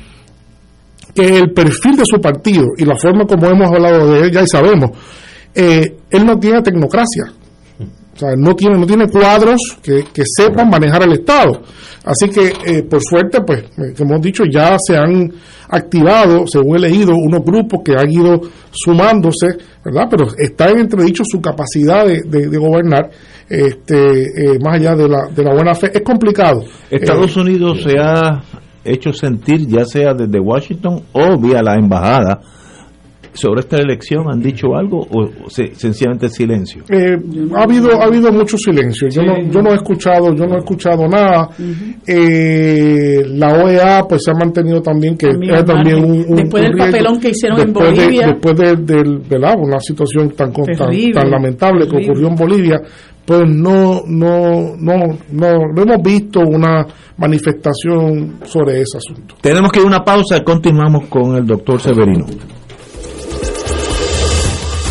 que 1.14 1.38
el 1.38 1.52
perfil 1.52 1.96
de 1.96 2.04
su 2.04 2.20
partido 2.20 2.66
y 2.76 2.84
la 2.84 2.96
forma 2.96 3.26
como 3.26 3.46
hemos 3.46 3.68
hablado 3.68 4.12
de 4.12 4.20
él 4.20 4.30
ya 4.30 4.42
y 4.42 4.46
sabemos 4.46 4.90
eh, 5.54 5.96
él 6.10 6.26
no 6.26 6.38
tiene 6.38 6.62
tecnocracia 6.62 7.32
o 8.14 8.18
sea, 8.18 8.30
no 8.36 8.54
tiene, 8.54 8.78
no 8.78 8.86
tiene 8.86 9.08
cuadros 9.08 9.78
que, 9.82 10.04
sepan 10.24 10.68
manejar 10.68 11.02
el 11.04 11.12
Estado. 11.12 11.62
Así 12.04 12.28
que, 12.28 12.52
eh, 12.66 12.82
por 12.82 13.02
suerte, 13.02 13.40
pues, 13.42 13.60
eh, 13.60 13.94
como 13.96 14.14
hemos 14.14 14.22
dicho, 14.22 14.44
ya 14.50 14.76
se 14.78 14.96
han 14.96 15.32
activado, 15.68 16.44
según 16.46 16.76
he 16.76 16.80
leído, 16.80 17.14
unos 17.14 17.44
grupos 17.44 17.80
que 17.84 17.92
han 17.96 18.10
ido 18.10 18.40
sumándose, 18.70 19.48
¿verdad? 19.84 20.06
Pero 20.10 20.26
está 20.36 20.68
en 20.70 20.80
entredicho 20.80 21.22
su 21.24 21.40
capacidad 21.40 22.06
de, 22.06 22.20
de 22.24 22.58
gobernar 22.58 23.10
este, 23.50 24.22
eh, 24.22 24.58
más 24.62 24.76
allá 24.76 24.94
de 24.94 25.08
la, 25.08 25.26
de 25.34 25.42
la 25.42 25.52
buena 25.52 25.74
fe. 25.74 25.90
Es 25.92 26.02
complicado. 26.02 26.62
Estados 26.88 27.36
eh, 27.36 27.40
Unidos 27.40 27.82
se 27.82 27.98
ha 27.98 28.42
hecho 28.84 29.12
sentir, 29.12 29.66
ya 29.66 29.84
sea 29.84 30.14
desde 30.14 30.38
Washington 30.38 31.02
o 31.12 31.38
vía 31.38 31.60
la 31.60 31.74
embajada, 31.74 32.40
sobre 33.32 33.60
esta 33.60 33.76
elección 33.78 34.30
han 34.30 34.40
dicho 34.40 34.74
algo 34.74 35.06
o 35.10 35.48
sencillamente 35.48 36.28
silencio 36.28 36.84
eh, 36.88 37.16
ha 37.54 37.62
habido 37.62 37.90
ha 38.00 38.04
habido 38.04 38.32
mucho 38.32 38.56
silencio. 38.56 39.08
Yo 39.08 39.22
no 39.22 39.40
yo 39.50 39.62
no 39.62 39.70
he 39.70 39.74
escuchado 39.74 40.34
yo 40.34 40.46
no 40.46 40.56
he 40.56 40.58
escuchado 40.58 41.06
nada. 41.08 41.48
La 42.06 43.48
OEA 43.54 44.04
pues 44.08 44.22
se 44.24 44.30
ha 44.30 44.34
mantenido 44.34 44.80
también 44.80 45.16
que 45.16 45.28
es 45.28 45.64
también 45.64 46.04
un, 46.04 46.36
después 46.36 46.64
del 46.64 46.76
papelón 46.76 47.20
que 47.20 47.30
hicieron 47.30 47.60
en 47.60 47.72
Bolivia. 47.72 48.26
después 48.28 48.56
de, 48.56 49.40
una 49.58 49.80
situación 49.80 50.30
tan, 50.30 50.52
tan, 50.52 51.30
lamentable 51.30 51.86
que 51.88 51.96
ocurrió 51.96 52.28
en 52.28 52.34
Bolivia 52.34 52.80
pues 53.24 53.42
no, 53.46 54.02
no, 54.06 54.76
no, 54.76 54.96
no, 55.30 55.52
no 55.72 55.82
hemos 55.82 56.02
visto 56.02 56.40
una 56.40 56.84
manifestación 57.16 58.38
sobre 58.44 58.80
ese 58.80 58.98
asunto. 58.98 59.36
Tenemos 59.40 59.70
que 59.70 59.78
ir 59.78 59.84
a 59.84 59.88
una 59.88 60.04
pausa 60.04 60.38
y 60.38 60.42
continuamos 60.42 61.06
con 61.06 61.36
el 61.36 61.46
doctor 61.46 61.80
Severino. 61.80 62.26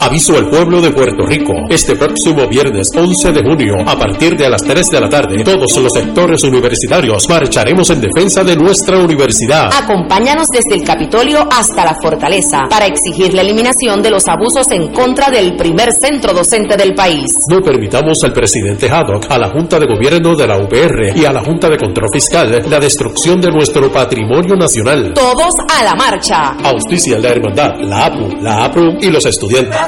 Aviso 0.00 0.36
al 0.36 0.48
pueblo 0.48 0.80
de 0.80 0.92
Puerto 0.92 1.26
Rico. 1.26 1.52
Este 1.68 1.96
próximo 1.96 2.46
viernes 2.46 2.86
11 2.96 3.32
de 3.32 3.42
junio, 3.42 3.74
a 3.84 3.98
partir 3.98 4.36
de 4.36 4.48
las 4.48 4.62
3 4.62 4.90
de 4.90 5.00
la 5.00 5.08
tarde, 5.08 5.42
todos 5.42 5.76
los 5.76 5.92
sectores 5.92 6.44
universitarios 6.44 7.28
marcharemos 7.28 7.90
en 7.90 8.00
defensa 8.00 8.44
de 8.44 8.54
nuestra 8.54 8.96
universidad. 8.98 9.70
Acompáñanos 9.74 10.46
desde 10.52 10.80
el 10.80 10.86
Capitolio 10.86 11.48
hasta 11.50 11.84
la 11.84 11.96
Fortaleza 12.00 12.62
para 12.70 12.86
exigir 12.86 13.34
la 13.34 13.42
eliminación 13.42 14.00
de 14.00 14.10
los 14.10 14.28
abusos 14.28 14.70
en 14.70 14.92
contra 14.92 15.30
del 15.30 15.56
primer 15.56 15.92
centro 15.92 16.32
docente 16.32 16.76
del 16.76 16.94
país. 16.94 17.32
No 17.50 17.60
permitamos 17.60 18.22
al 18.22 18.32
presidente 18.32 18.88
Haddock, 18.88 19.28
a 19.28 19.36
la 19.36 19.50
Junta 19.50 19.80
de 19.80 19.86
Gobierno 19.86 20.36
de 20.36 20.46
la 20.46 20.58
UPR 20.58 21.16
y 21.16 21.24
a 21.24 21.32
la 21.32 21.42
Junta 21.42 21.68
de 21.68 21.76
Control 21.76 22.08
Fiscal 22.12 22.62
la 22.70 22.78
destrucción 22.78 23.40
de 23.40 23.50
nuestro 23.50 23.90
patrimonio 23.90 24.54
nacional. 24.54 25.12
Todos 25.14 25.54
a 25.76 25.82
la 25.82 25.96
marcha. 25.96 26.56
Auspicia 26.62 27.18
la 27.18 27.30
Hermandad, 27.30 27.80
la 27.80 28.06
APU, 28.06 28.28
la 28.40 28.64
APRU 28.64 28.98
y 29.00 29.10
los 29.10 29.26
estudiantes. 29.26 29.87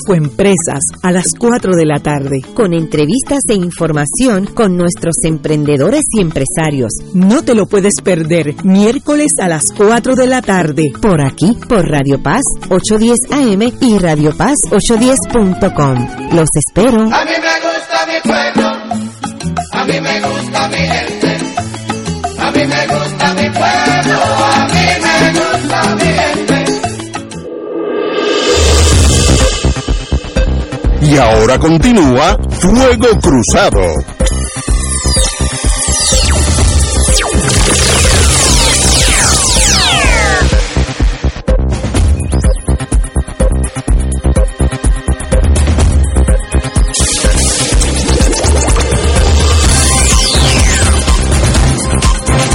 Infoempresas 0.01 0.83
a 1.03 1.11
las 1.11 1.33
4 1.37 1.75
de 1.75 1.85
la 1.85 1.99
tarde. 1.99 2.41
Con 2.53 2.73
entrevistas 2.73 3.41
e 3.47 3.53
información 3.53 4.45
con 4.45 4.75
nuestros 4.75 5.15
emprendedores 5.23 6.03
y 6.11 6.21
empresarios. 6.21 6.93
No 7.13 7.43
te 7.43 7.53
lo 7.53 7.67
puedes 7.67 8.01
perder. 8.01 8.55
Miércoles 8.63 9.33
a 9.39 9.47
las 9.47 9.71
4 9.75 10.15
de 10.15 10.27
la 10.27 10.41
tarde. 10.41 10.91
Por 11.01 11.21
aquí, 11.21 11.57
por 11.67 11.87
Radio 11.87 12.21
Paz 12.21 12.41
810 12.69 13.31
AM 13.31 13.71
y 13.79 13.97
Radio 13.99 14.35
Paz 14.35 14.55
810.com. 14.71 16.35
Los 16.35 16.49
espero. 16.55 17.01
A 17.01 17.25
mí 17.25 17.31
me 17.31 17.55
gusta 17.61 18.05
mi 18.07 18.19
pueblo, 18.23 18.67
a 19.73 19.85
mí 19.85 20.01
me 20.01 20.21
gusta 20.21 20.67
mi 20.69 20.77
gente, 20.77 21.37
a 22.39 22.51
mí 22.51 22.65
me 22.65 22.87
gusta 22.87 23.33
mi 23.33 23.49
pueblo, 23.49 24.19
a 24.45 24.67
mí 24.67 24.85
me 25.03 25.39
gusta 25.39 25.95
mi 25.95 26.20
ahora 31.21 31.57
continúa 31.59 32.37
Fuego 32.59 33.07
Cruzado. 33.21 33.81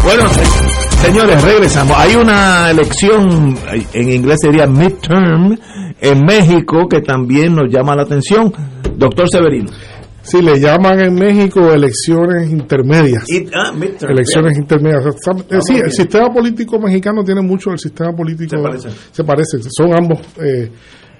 Bueno, 0.04 0.22
se- 0.30 1.06
señores, 1.06 1.42
regresamos. 1.42 1.96
Hay 1.98 2.14
una 2.14 2.70
elección, 2.70 3.58
en 3.92 4.12
inglés 4.12 4.38
sería 4.40 4.66
midterm, 4.66 5.58
en 6.10 6.24
México 6.24 6.86
que 6.88 7.00
también 7.00 7.54
nos 7.54 7.72
llama 7.72 7.94
la 7.96 8.02
atención. 8.02 8.52
Doctor 8.96 9.26
Severino. 9.30 9.68
Sí, 10.22 10.42
le 10.42 10.58
llaman 10.58 10.98
en 11.00 11.14
México 11.14 11.72
elecciones 11.72 12.50
intermedias. 12.50 13.24
ah, 13.54 13.70
midterm, 13.72 14.10
elecciones 14.12 14.58
intermedias. 14.58 15.06
O 15.06 15.12
sea, 15.12 15.34
Ah, 15.52 15.60
sí, 15.60 15.76
el 15.76 15.92
sistema 15.92 16.32
político 16.32 16.80
mexicano 16.80 17.22
tiene 17.22 17.42
mucho 17.42 17.70
del 17.70 17.78
sistema 17.78 18.12
político. 18.12 18.56
Se 18.56 18.62
parecen. 18.62 18.90
Se 19.12 19.22
parecen. 19.24 19.60
Son 19.70 19.94
ambos 19.96 20.18
eh, 20.42 20.68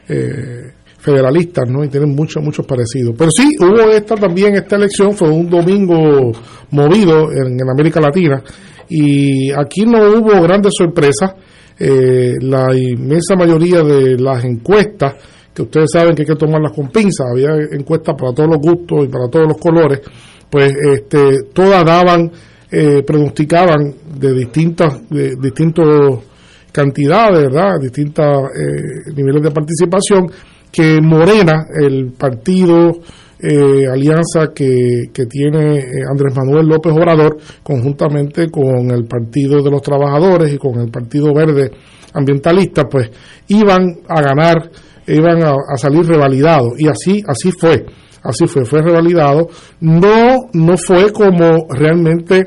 eh, 0.09 0.73
federalistas, 0.99 1.71
¿no? 1.71 1.85
Y 1.85 1.89
tienen 1.89 2.17
muchos, 2.17 2.43
muchos 2.43 2.67
parecidos. 2.67 3.15
Pero 3.17 3.31
sí, 3.31 3.49
hubo 3.61 3.91
esta 3.91 4.17
también, 4.17 4.57
esta 4.57 4.75
elección 4.75 5.13
fue 5.13 5.29
un 5.31 5.49
domingo 5.49 6.33
movido 6.73 7.31
en, 7.31 7.61
en 7.61 7.71
América 7.71 8.01
Latina. 8.01 8.43
Y 8.89 9.53
aquí 9.53 9.85
no 9.85 9.99
hubo 10.19 10.43
grandes 10.43 10.73
sorpresas. 10.77 11.33
Eh, 11.79 12.35
la 12.41 12.75
inmensa 12.75 13.37
mayoría 13.37 13.83
de 13.83 14.19
las 14.19 14.45
encuestas, 14.45 15.15
que 15.53 15.63
ustedes 15.63 15.91
saben 15.93 16.15
que 16.15 16.23
hay 16.23 16.29
que 16.29 16.37
tomarlas 16.37 16.73
con 16.73 16.89
pinzas, 16.89 17.27
había 17.33 17.51
encuestas 17.73 18.15
para 18.19 18.33
todos 18.33 18.51
los 18.51 18.59
gustos 18.59 19.05
y 19.05 19.09
para 19.09 19.29
todos 19.29 19.47
los 19.49 19.59
colores, 19.59 20.01
pues 20.51 20.73
este, 20.75 21.43
todas 21.53 21.85
daban, 21.85 22.31
eh, 22.71 23.03
pronosticaban 23.07 23.95
de 24.19 24.33
distintas, 24.35 25.09
de 25.11 25.37
distintos 25.37 26.25
cantidades, 26.73 27.43
¿verdad? 27.43 27.81
Distintos 27.81 28.51
eh, 28.55 29.13
niveles 29.15 29.43
de 29.43 29.51
participación, 29.51 30.31
que 30.71 31.01
Morena, 31.01 31.67
el 31.81 32.13
partido 32.13 32.93
eh, 33.39 33.87
alianza 33.87 34.53
que, 34.55 35.11
que 35.13 35.27
tiene 35.27 35.79
eh, 35.79 35.85
Andrés 36.11 36.35
Manuel 36.35 36.67
López 36.67 36.93
Obrador, 36.93 37.37
conjuntamente 37.63 38.51
con 38.51 38.91
el 38.91 39.05
Partido 39.05 39.63
de 39.63 39.71
los 39.71 39.83
Trabajadores 39.83 40.53
y 40.53 40.59
con 40.59 40.81
el 40.81 40.91
Partido 40.91 41.35
Verde 41.35 41.71
Ambientalista, 42.15 42.85
pues 42.85 43.11
iban 43.49 43.99
a 44.09 44.23
ganar, 44.23 44.71
iban 45.07 45.45
a, 45.45 45.55
salir 45.77 46.07
revalidados. 46.07 46.73
Y 46.79 46.89
así, 46.89 47.23
así 47.27 47.53
fue, 47.53 47.85
así 48.23 48.47
fue, 48.47 48.65
fue 48.65 48.81
revalidado. 48.81 49.49
No, 49.81 50.49
no 50.55 50.77
fue 50.79 51.13
como 51.13 51.67
realmente 51.69 52.43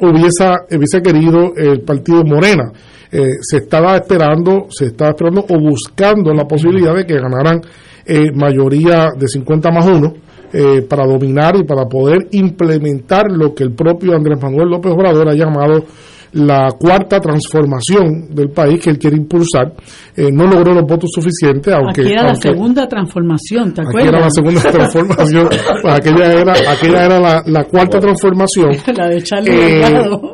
hubiese, 0.00 0.76
hubiese 0.76 1.02
querido 1.02 1.52
el 1.56 1.80
partido 1.82 2.22
Morena. 2.24 2.72
Eh, 3.10 3.38
se 3.42 3.58
estaba 3.58 3.96
esperando, 3.96 4.68
se 4.70 4.86
estaba 4.86 5.10
esperando 5.10 5.44
o 5.48 5.60
buscando 5.60 6.32
la 6.32 6.46
posibilidad 6.46 6.94
de 6.94 7.04
que 7.04 7.18
ganaran 7.18 7.60
eh, 8.06 8.32
mayoría 8.32 9.08
de 9.16 9.28
50 9.28 9.70
más 9.70 9.86
1 9.86 10.14
eh, 10.52 10.82
para 10.82 11.06
dominar 11.06 11.56
y 11.56 11.64
para 11.64 11.86
poder 11.86 12.28
implementar 12.32 13.30
lo 13.30 13.54
que 13.54 13.64
el 13.64 13.72
propio 13.72 14.14
Andrés 14.14 14.38
Manuel 14.40 14.68
López 14.68 14.92
Obrador 14.92 15.28
ha 15.28 15.34
llamado 15.34 15.84
la 16.32 16.68
cuarta 16.78 17.20
transformación 17.20 18.28
del 18.34 18.50
país 18.50 18.80
que 18.82 18.90
él 18.90 18.98
quiere 18.98 19.16
impulsar. 19.16 19.72
Eh, 20.16 20.30
no 20.32 20.46
logró 20.46 20.72
los 20.74 20.84
votos 20.84 21.10
suficientes, 21.14 21.72
aunque... 21.74 22.02
Aquí 22.02 22.12
era 22.12 22.24
la 22.28 22.34
segunda 22.34 22.88
transformación, 22.88 23.72
¿te 23.74 23.80
Aquí 23.82 23.88
acuerdas? 23.90 24.08
era 24.12 24.20
la 24.20 24.30
segunda 24.30 24.60
transformación, 24.72 25.48
pues 25.82 25.94
aquella 25.94 26.32
era, 26.32 26.52
aquella 26.70 27.04
era 27.04 27.20
la, 27.20 27.42
la 27.46 27.64
cuarta 27.64 27.98
transformación. 28.00 28.70
La 28.96 29.08
de 29.08 29.22
Charlie 29.22 29.50
Eh, 29.52 29.82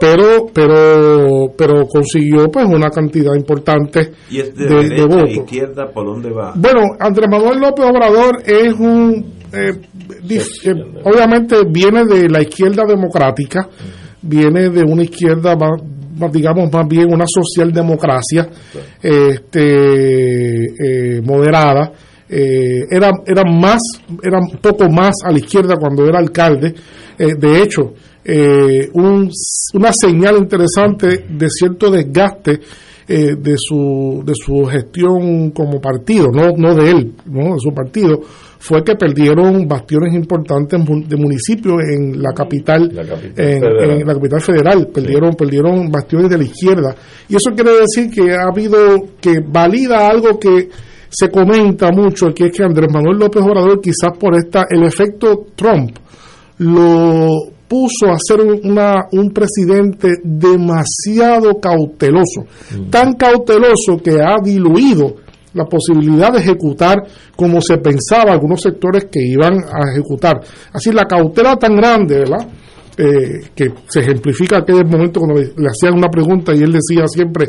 pero, 0.01 0.47
pero, 0.53 1.53
pero 1.57 1.87
consiguió 1.87 2.49
pues 2.51 2.67
una 2.67 2.91
cantidad 2.91 3.35
importante 3.35 4.13
Y 4.31 4.41
es 4.41 4.55
de, 4.55 4.65
de, 4.67 4.75
derecha 4.89 5.07
votos. 5.07 5.31
izquierda, 5.31 5.91
¿por 5.93 6.07
dónde 6.07 6.31
va? 6.31 6.53
Bueno, 6.57 6.81
Andrés 7.01 7.29
Manuel 7.31 7.61
López 7.61 7.85
Obrador 7.87 8.43
es 8.45 8.73
un, 8.75 9.25
eh, 9.53 9.73
dif- 10.25 10.65
eh, 10.65 11.01
obviamente 11.05 11.57
viene 11.71 12.05
de 12.05 12.29
la 12.29 12.43
izquierda 12.43 12.85
democrática, 12.87 13.69
viene 14.23 14.71
de 14.71 14.83
una 14.83 15.03
izquierda 15.05 15.55
más, 15.57 15.81
más, 16.19 16.33
digamos 16.33 16.71
más 16.73 16.87
bien 16.89 17.13
una 17.13 17.25
socialdemocracia, 17.27 18.49
este, 19.03 21.17
eh, 21.17 21.23
moderada. 21.23 21.93
Eh, 22.29 22.85
era, 22.91 23.11
era 23.27 23.43
más, 23.45 23.81
era 24.23 24.39
un 24.39 24.59
poco 24.61 24.89
más 24.91 25.15
a 25.25 25.31
la 25.33 25.39
izquierda 25.39 25.77
cuando 25.81 26.07
era 26.07 26.19
alcalde. 26.19 26.75
Eh, 27.19 27.35
de 27.39 27.63
hecho, 27.63 27.95
eh, 28.25 28.89
un- 28.93 29.31
una 29.75 29.91
señal 29.93 30.37
interesante 30.37 31.25
de 31.29 31.49
cierto 31.49 31.91
desgaste 31.91 32.61
de 33.09 33.55
su 33.57 34.23
de 34.23 34.35
su 34.35 34.67
gestión 34.67 35.51
como 35.53 35.81
partido, 35.81 36.27
no 36.31 36.51
no 36.59 36.75
de 36.75 36.91
él, 36.91 37.15
no 37.25 37.55
de 37.55 37.59
su 37.59 37.71
partido, 37.73 38.21
fue 38.61 38.83
que 38.83 38.95
perdieron 38.97 39.67
bastiones 39.69 40.15
importantes 40.15 40.81
de 41.09 41.17
municipios 41.17 41.77
en 41.95 42.21
la 42.21 42.33
capital, 42.35 42.91
en, 43.37 43.61
la 44.07 44.15
capital 44.15 44.41
federal, 44.41 44.89
perdieron 44.93 45.35
perdieron 45.35 45.91
bastiones 45.91 46.29
de 46.31 46.39
la 46.39 46.45
izquierda. 46.45 46.95
Y 47.29 47.37
eso 47.37 47.51
quiere 47.55 47.71
decir 47.81 48.11
que 48.11 48.33
ha 48.33 48.49
habido 48.51 48.79
que 49.21 49.41
valida 49.47 50.09
algo 50.09 50.39
que 50.39 50.69
se 51.09 51.31
comenta 51.31 51.91
mucho, 51.93 52.27
que 52.35 52.47
es 52.47 52.53
que 52.57 52.65
Andrés 52.65 52.93
Manuel 52.93 53.17
López 53.19 53.43
Obrador 53.43 53.81
quizás 53.81 54.17
por 54.19 54.35
esta 54.37 54.67
el 54.71 54.83
efecto 54.85 55.47
Trump 55.55 55.97
lo 56.59 57.29
puso 57.69 58.07
a 58.11 58.17
ser 58.19 58.41
un, 58.41 58.61
una- 58.73 59.07
un 59.13 59.31
presidente 59.31 60.09
demasiado 60.25 61.59
cauteloso, 61.61 62.45
tan 62.91 63.15
cauteloso 63.15 63.99
que 64.03 64.13
ha 64.21 64.37
diluido 64.43 65.15
la 65.55 65.65
posibilidad 65.65 66.33
de 66.33 66.41
ejecutar 66.41 66.99
como 67.37 67.61
se 67.61 67.79
pensaba 67.79 68.33
algunos 68.33 68.61
sectores 68.61 69.07
que 69.11 69.21
iban 69.21 69.55
a 69.55 69.93
ejecutar. 69.93 70.41
Así 70.73 70.93
la 70.93 71.05
cautela 71.05 71.57
tan 71.57 71.77
grande, 71.77 72.19
¿verdad? 72.19 72.49
Eh, 72.97 73.51
que 73.55 73.73
se 73.87 74.01
ejemplifica 74.01 74.59
aquel 74.59 74.85
momento 74.85 75.21
cuando 75.21 75.41
le, 75.41 75.53
le 75.57 75.69
hacían 75.69 75.95
una 75.95 76.09
pregunta 76.09 76.53
y 76.55 76.63
él 76.63 76.73
decía 76.73 77.07
siempre 77.07 77.47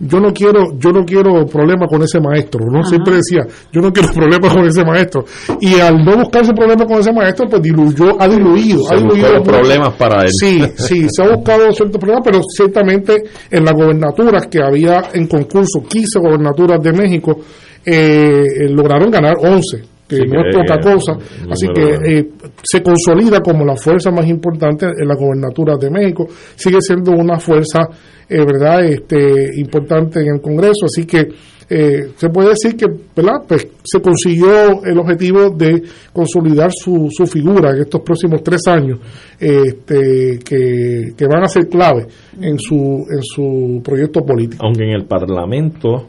yo 0.00 0.18
no 0.18 0.32
quiero 0.32 0.78
yo 0.78 0.90
no 0.92 1.04
quiero 1.04 1.44
problema 1.46 1.86
con 1.86 2.02
ese 2.02 2.18
maestro 2.20 2.64
no 2.72 2.82
siempre 2.84 3.16
decía 3.16 3.46
yo 3.70 3.80
no 3.80 3.92
quiero 3.92 4.12
problema 4.14 4.48
con 4.52 4.66
ese 4.66 4.84
maestro. 4.84 5.24
Y 5.60 5.78
al 5.78 6.04
no 6.04 6.16
buscarse 6.16 6.52
problema 6.52 6.86
con 6.86 6.98
ese 6.98 7.12
maestro 7.12 7.46
pues 7.48 7.62
diluyó 7.62 8.20
ha 8.20 8.26
diluido 8.28 8.84
Se 8.84 8.94
ha 8.94 8.98
diluido 8.98 9.42
problemas 9.42 9.94
para 9.94 10.22
él. 10.22 10.30
sí 10.30 10.60
sí 10.76 11.06
se 11.10 11.22
ha 11.22 11.34
buscado 11.34 11.70
ciertos 11.72 11.98
problemas 11.98 12.22
pero 12.24 12.40
ciertamente 12.42 13.22
en 13.50 13.64
las 13.64 13.74
gobernaturas 13.74 14.46
que 14.46 14.62
había 14.62 15.10
en 15.12 15.26
concurso 15.26 15.82
15 15.86 16.18
gobernaturas 16.18 16.82
de 16.82 16.92
México 16.92 17.36
eh, 17.84 18.44
eh, 18.60 18.68
lograron 18.68 19.10
ganar 19.10 19.34
11 19.38 19.99
que 20.10 20.16
Sí, 20.16 20.22
no 20.26 20.40
es 20.40 20.56
poca 20.56 20.78
cosa 20.78 21.12
así 21.48 21.68
que 21.72 22.18
eh, 22.18 22.30
se 22.62 22.82
consolida 22.82 23.40
como 23.40 23.64
la 23.64 23.76
fuerza 23.76 24.10
más 24.10 24.26
importante 24.26 24.86
en 24.86 25.08
la 25.08 25.14
gobernatura 25.14 25.76
de 25.76 25.90
México, 25.90 26.26
sigue 26.56 26.78
siendo 26.80 27.12
una 27.12 27.38
fuerza, 27.38 27.80
eh, 28.28 28.44
¿verdad?, 28.44 28.84
este, 28.84 29.58
importante 29.58 30.20
en 30.20 30.34
el 30.34 30.40
Congreso, 30.40 30.86
así 30.86 31.06
que 31.06 31.28
eh, 31.72 32.10
se 32.16 32.28
puede 32.30 32.50
decir 32.50 32.76
que, 32.76 32.86
¿verdad?, 33.14 33.44
pues 33.46 33.66
se 33.84 34.00
consiguió 34.00 34.84
el 34.84 34.98
objetivo 34.98 35.50
de 35.50 35.82
consolidar 36.12 36.70
su, 36.72 37.08
su 37.10 37.26
figura 37.26 37.70
en 37.70 37.82
estos 37.82 38.00
próximos 38.00 38.42
tres 38.42 38.62
años, 38.66 38.98
este, 39.38 40.40
que, 40.44 41.12
que 41.16 41.26
van 41.26 41.44
a 41.44 41.48
ser 41.48 41.68
clave 41.68 42.06
en 42.40 42.58
su, 42.58 43.06
en 43.08 43.22
su 43.22 43.80
proyecto 43.84 44.20
político. 44.24 44.64
Aunque 44.66 44.82
en 44.82 44.90
el 44.90 45.04
Parlamento, 45.04 46.08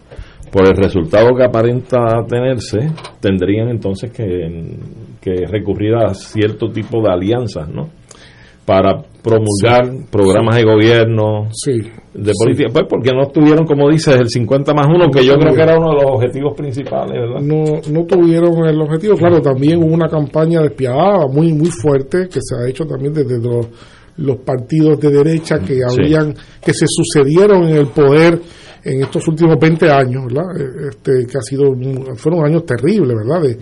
por 0.51 0.67
el 0.67 0.75
resultado 0.75 1.35
que 1.35 1.43
aparenta 1.43 2.25
tenerse, 2.27 2.91
tendrían 3.19 3.69
entonces 3.69 4.11
que, 4.11 4.77
que 5.21 5.45
recurrir 5.47 5.95
a 5.95 6.13
cierto 6.13 6.69
tipo 6.71 7.01
de 7.01 7.11
alianzas, 7.11 7.69
¿no? 7.69 7.89
para 8.65 9.01
promulgar 9.23 10.07
programas 10.09 10.55
de 10.55 10.63
gobierno, 10.63 11.49
de 12.13 12.31
política, 12.37 12.69
pues 12.71 12.85
porque 12.87 13.11
no 13.11 13.27
tuvieron, 13.27 13.65
como 13.65 13.89
dices, 13.89 14.15
el 14.19 14.29
50 14.29 14.73
más 14.73 14.87
1, 14.87 15.09
que 15.11 15.25
yo 15.25 15.33
creo 15.33 15.53
que 15.53 15.61
era 15.61 15.77
uno 15.77 15.89
de 15.89 16.03
los 16.03 16.11
objetivos 16.15 16.53
principales, 16.55 17.13
¿verdad? 17.13 17.41
No, 17.41 17.81
no 17.91 18.05
tuvieron 18.05 18.65
el 18.65 18.79
objetivo, 18.81 19.15
claro, 19.15 19.41
también 19.41 19.83
hubo 19.83 19.93
una 19.93 20.07
campaña 20.07 20.61
despiadada 20.61 21.27
muy, 21.27 21.53
muy 21.53 21.69
fuerte 21.69 22.27
que 22.27 22.39
se 22.41 22.55
ha 22.55 22.69
hecho 22.69 22.85
también 22.85 23.13
desde 23.13 23.39
los, 23.39 23.67
los 24.17 24.37
partidos 24.37 24.99
de 24.99 25.09
derecha 25.09 25.59
que 25.59 25.79
habían, 25.83 26.33
que 26.63 26.73
se 26.73 26.85
sucedieron 26.87 27.63
en 27.63 27.75
el 27.75 27.87
poder 27.87 28.39
en 28.83 29.03
estos 29.03 29.27
últimos 29.27 29.57
20 29.59 29.89
años, 29.91 30.25
¿verdad? 30.25 30.57
Eh, 30.59 30.89
Este, 30.89 31.25
que 31.25 31.37
ha 31.37 31.41
sido, 31.41 31.73
fueron 32.15 32.45
años 32.45 32.65
terribles, 32.65 33.15
¿verdad? 33.15 33.41
De, 33.41 33.57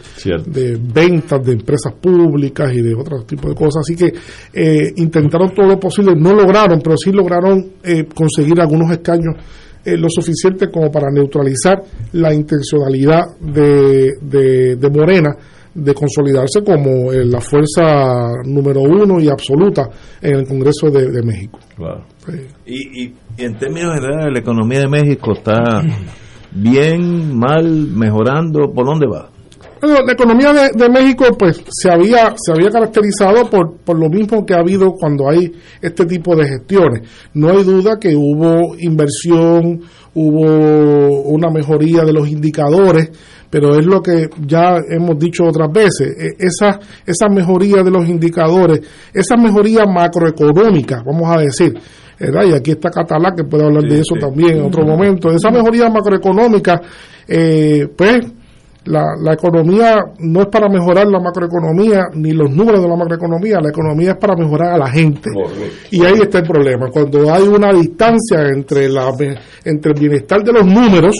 de 0.45 0.77
ventas 0.81 1.45
de 1.45 1.53
empresas 1.53 1.93
públicas 1.93 2.71
y 2.73 2.81
de 2.81 2.93
otros 2.95 3.25
tipos 3.25 3.49
de 3.49 3.55
cosas. 3.55 3.81
Así 3.81 3.95
que 3.95 4.13
eh, 4.53 4.93
intentaron 4.97 5.53
todo 5.53 5.67
lo 5.67 5.79
posible, 5.79 6.13
no 6.15 6.33
lograron, 6.33 6.79
pero 6.81 6.95
sí 6.97 7.11
lograron 7.11 7.73
eh, 7.83 8.05
conseguir 8.13 8.59
algunos 8.59 8.91
escaños 8.91 9.35
eh, 9.85 9.95
lo 9.95 10.09
suficiente 10.09 10.69
como 10.69 10.91
para 10.91 11.07
neutralizar 11.09 11.81
la 12.13 12.33
intencionalidad 12.33 13.21
de, 13.39 14.11
de, 14.21 14.75
de 14.75 14.89
Morena 14.89 15.35
de 15.73 15.93
consolidarse 15.93 16.63
como 16.63 17.11
eh, 17.11 17.25
la 17.25 17.41
fuerza 17.41 18.31
número 18.45 18.81
uno 18.81 19.19
y 19.19 19.29
absoluta 19.29 19.89
en 20.21 20.35
el 20.37 20.47
Congreso 20.47 20.89
de, 20.89 21.11
de 21.11 21.23
México. 21.23 21.59
Y, 22.65 23.03
y, 23.03 23.13
y 23.37 23.43
en 23.45 23.57
términos 23.57 23.95
generales, 23.95 24.33
la 24.33 24.39
economía 24.39 24.79
de 24.79 24.87
México 24.87 25.33
está 25.33 25.81
bien, 26.51 27.37
mal, 27.37 27.87
mejorando. 27.93 28.71
¿Por 28.73 28.85
dónde 28.85 29.07
va? 29.07 29.29
Bueno, 29.81 29.99
la 30.05 30.13
economía 30.13 30.53
de, 30.53 30.69
de 30.75 30.89
México 30.89 31.25
pues 31.37 31.63
se 31.69 31.89
había 31.91 32.33
se 32.37 32.51
había 32.51 32.69
caracterizado 32.69 33.49
por, 33.49 33.77
por 33.77 33.97
lo 33.97 34.09
mismo 34.09 34.45
que 34.45 34.53
ha 34.53 34.59
habido 34.59 34.91
cuando 34.93 35.29
hay 35.29 35.51
este 35.81 36.05
tipo 36.05 36.35
de 36.35 36.47
gestiones. 36.47 37.07
No 37.33 37.49
hay 37.49 37.63
duda 37.63 37.97
que 37.99 38.15
hubo 38.15 38.75
inversión, 38.77 39.81
hubo 40.13 41.21
una 41.23 41.49
mejoría 41.49 42.03
de 42.03 42.13
los 42.13 42.27
indicadores, 42.27 43.09
pero 43.49 43.77
es 43.79 43.85
lo 43.85 44.01
que 44.01 44.27
ya 44.45 44.77
hemos 44.89 45.17
dicho 45.17 45.43
otras 45.45 45.71
veces, 45.71 46.15
e- 46.17 46.35
esa, 46.45 46.79
esa 47.05 47.27
mejoría 47.29 47.81
de 47.83 47.91
los 47.91 48.07
indicadores, 48.07 48.81
esa 49.13 49.37
mejoría 49.37 49.85
macroeconómica, 49.85 51.03
vamos 51.05 51.29
a 51.35 51.39
decir, 51.39 51.73
¿verdad? 52.19 52.45
y 52.49 52.53
aquí 52.53 52.71
está 52.71 52.89
Catalá 52.89 53.33
que 53.35 53.43
puede 53.43 53.65
hablar 53.65 53.83
de 53.83 53.99
eso 53.99 54.15
también 54.19 54.57
en 54.57 54.65
otro 54.65 54.85
momento, 54.85 55.29
esa 55.31 55.51
mejoría 55.51 55.89
macroeconómica, 55.89 56.81
eh, 57.27 57.87
pues 57.95 58.19
la, 58.89 59.15
la 59.21 59.33
economía 59.33 60.03
no 60.17 60.41
es 60.41 60.47
para 60.47 60.67
mejorar 60.67 61.07
la 61.07 61.19
macroeconomía 61.19 62.05
ni 62.15 62.31
los 62.31 62.49
números 62.49 62.81
de 62.81 62.89
la 62.89 62.95
macroeconomía, 62.95 63.59
la 63.61 63.69
economía 63.69 64.11
es 64.11 64.17
para 64.17 64.35
mejorar 64.35 64.73
a 64.73 64.77
la 64.77 64.89
gente. 64.89 65.29
Y 65.91 66.03
ahí 66.03 66.19
está 66.21 66.39
el 66.39 66.47
problema, 66.47 66.89
cuando 66.89 67.31
hay 67.31 67.43
una 67.43 67.71
distancia 67.71 68.47
entre, 68.47 68.89
la, 68.89 69.11
entre 69.63 69.91
el 69.91 69.99
bienestar 69.99 70.43
de 70.43 70.53
los 70.53 70.65
números 70.65 71.15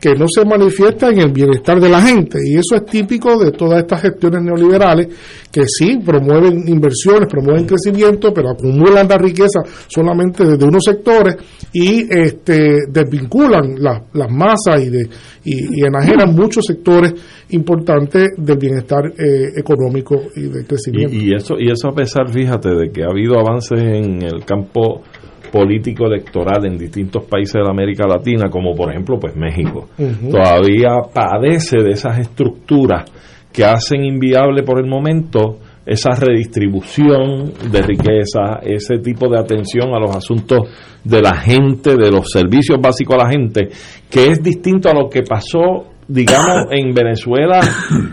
que 0.00 0.14
no 0.14 0.26
se 0.28 0.44
manifiesta 0.44 1.08
en 1.08 1.18
el 1.20 1.32
bienestar 1.32 1.80
de 1.80 1.88
la 1.88 2.02
gente. 2.02 2.38
Y 2.44 2.54
eso 2.56 2.76
es 2.76 2.84
típico 2.84 3.38
de 3.42 3.52
todas 3.52 3.80
estas 3.80 4.02
gestiones 4.02 4.42
neoliberales 4.42 5.08
que 5.50 5.62
sí 5.66 5.98
promueven 6.04 6.68
inversiones, 6.68 7.28
promueven 7.30 7.64
crecimiento, 7.66 8.32
pero 8.34 8.50
acumulan 8.50 9.08
la 9.08 9.16
riqueza 9.16 9.60
solamente 9.88 10.44
desde 10.44 10.64
unos 10.66 10.84
sectores 10.84 11.36
y 11.72 12.04
este, 12.10 12.80
desvinculan 12.90 13.76
la- 13.78 14.02
las 14.12 14.30
masas 14.30 14.82
y, 14.84 14.90
de, 14.90 15.08
y, 15.44 15.80
y 15.80 15.86
enajenan 15.86 16.34
muchos 16.34 16.64
sectores 16.66 17.14
importantes 17.50 18.30
del 18.36 18.58
bienestar 18.58 19.06
eh, 19.16 19.52
económico 19.56 20.20
y 20.36 20.42
del 20.42 20.66
crecimiento. 20.66 21.14
Y, 21.14 21.30
y 21.30 21.34
eso 21.34 21.54
y 21.58 21.70
eso 21.70 21.88
a 21.88 21.94
pesar, 21.94 22.28
fíjate, 22.30 22.68
de 22.70 22.90
que 22.90 23.02
ha 23.04 23.08
habido 23.10 23.38
avances 23.38 23.78
en 23.80 24.22
el 24.22 24.44
campo 24.44 25.02
político 25.50 26.06
electoral 26.06 26.66
en 26.66 26.78
distintos 26.78 27.24
países 27.24 27.54
de 27.54 27.62
la 27.62 27.70
América 27.70 28.06
Latina, 28.06 28.48
como 28.50 28.74
por 28.74 28.90
ejemplo 28.90 29.18
pues 29.18 29.36
México. 29.36 29.88
Todavía 30.30 30.98
padece 31.12 31.78
de 31.78 31.90
esas 31.90 32.18
estructuras 32.18 33.10
que 33.52 33.64
hacen 33.64 34.04
inviable 34.04 34.62
por 34.62 34.80
el 34.80 34.86
momento 34.86 35.58
esa 35.86 36.10
redistribución 36.18 37.52
de 37.70 37.82
riqueza, 37.82 38.60
ese 38.62 38.98
tipo 38.98 39.28
de 39.28 39.38
atención 39.38 39.94
a 39.94 40.00
los 40.00 40.16
asuntos 40.16 40.68
de 41.04 41.20
la 41.20 41.36
gente, 41.36 41.94
de 41.96 42.10
los 42.10 42.30
servicios 42.30 42.80
básicos 42.80 43.16
a 43.16 43.24
la 43.24 43.30
gente, 43.30 43.68
que 44.10 44.28
es 44.28 44.42
distinto 44.42 44.88
a 44.88 44.94
lo 44.94 45.08
que 45.08 45.22
pasó, 45.22 45.90
digamos, 46.08 46.68
en 46.70 46.94
Venezuela 46.94 47.60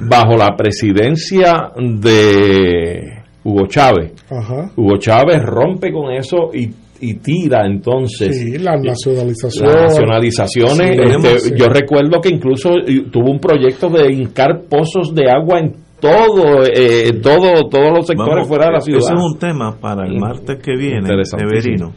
bajo 0.02 0.36
la 0.36 0.56
presidencia 0.56 1.72
de 1.78 3.24
Hugo 3.44 3.68
Chávez. 3.68 4.14
Ajá. 4.30 4.72
Hugo 4.76 4.98
Chávez 4.98 5.42
rompe 5.44 5.92
con 5.92 6.12
eso 6.12 6.52
y, 6.54 6.70
y 7.02 7.16
tira 7.16 7.66
entonces 7.66 8.38
Sí, 8.38 8.58
la 8.60 8.76
nacionalización. 8.78 9.68
las 9.68 9.82
nacionalizaciones. 9.94 10.78
Sí, 10.78 11.02
este, 11.28 11.40
sí. 11.40 11.54
Yo 11.58 11.66
recuerdo 11.68 12.22
que 12.22 12.30
incluso 12.30 12.70
eh, 12.88 13.06
tuvo 13.12 13.32
un 13.32 13.40
proyecto 13.40 13.90
de 13.90 14.14
hincar 14.14 14.62
pozos 14.70 15.14
de 15.16 15.24
agua 15.30 15.60
en 15.60 15.74
todo, 16.00 16.64
eh, 16.64 17.12
todo 17.22 17.68
todos 17.70 17.90
los 17.96 18.08
sectores 18.08 18.34
Vamos, 18.36 18.48
fuera 18.48 18.66
de 18.68 18.72
la 18.74 18.80
ciudad. 18.82 19.00
Ese 19.00 19.14
es 19.14 19.20
un 19.22 19.38
tema 19.38 19.76
para 19.80 20.06
el 20.08 20.18
martes 20.20 20.58
que 20.64 20.76
viene. 20.76 21.08
Severino. 21.26 21.94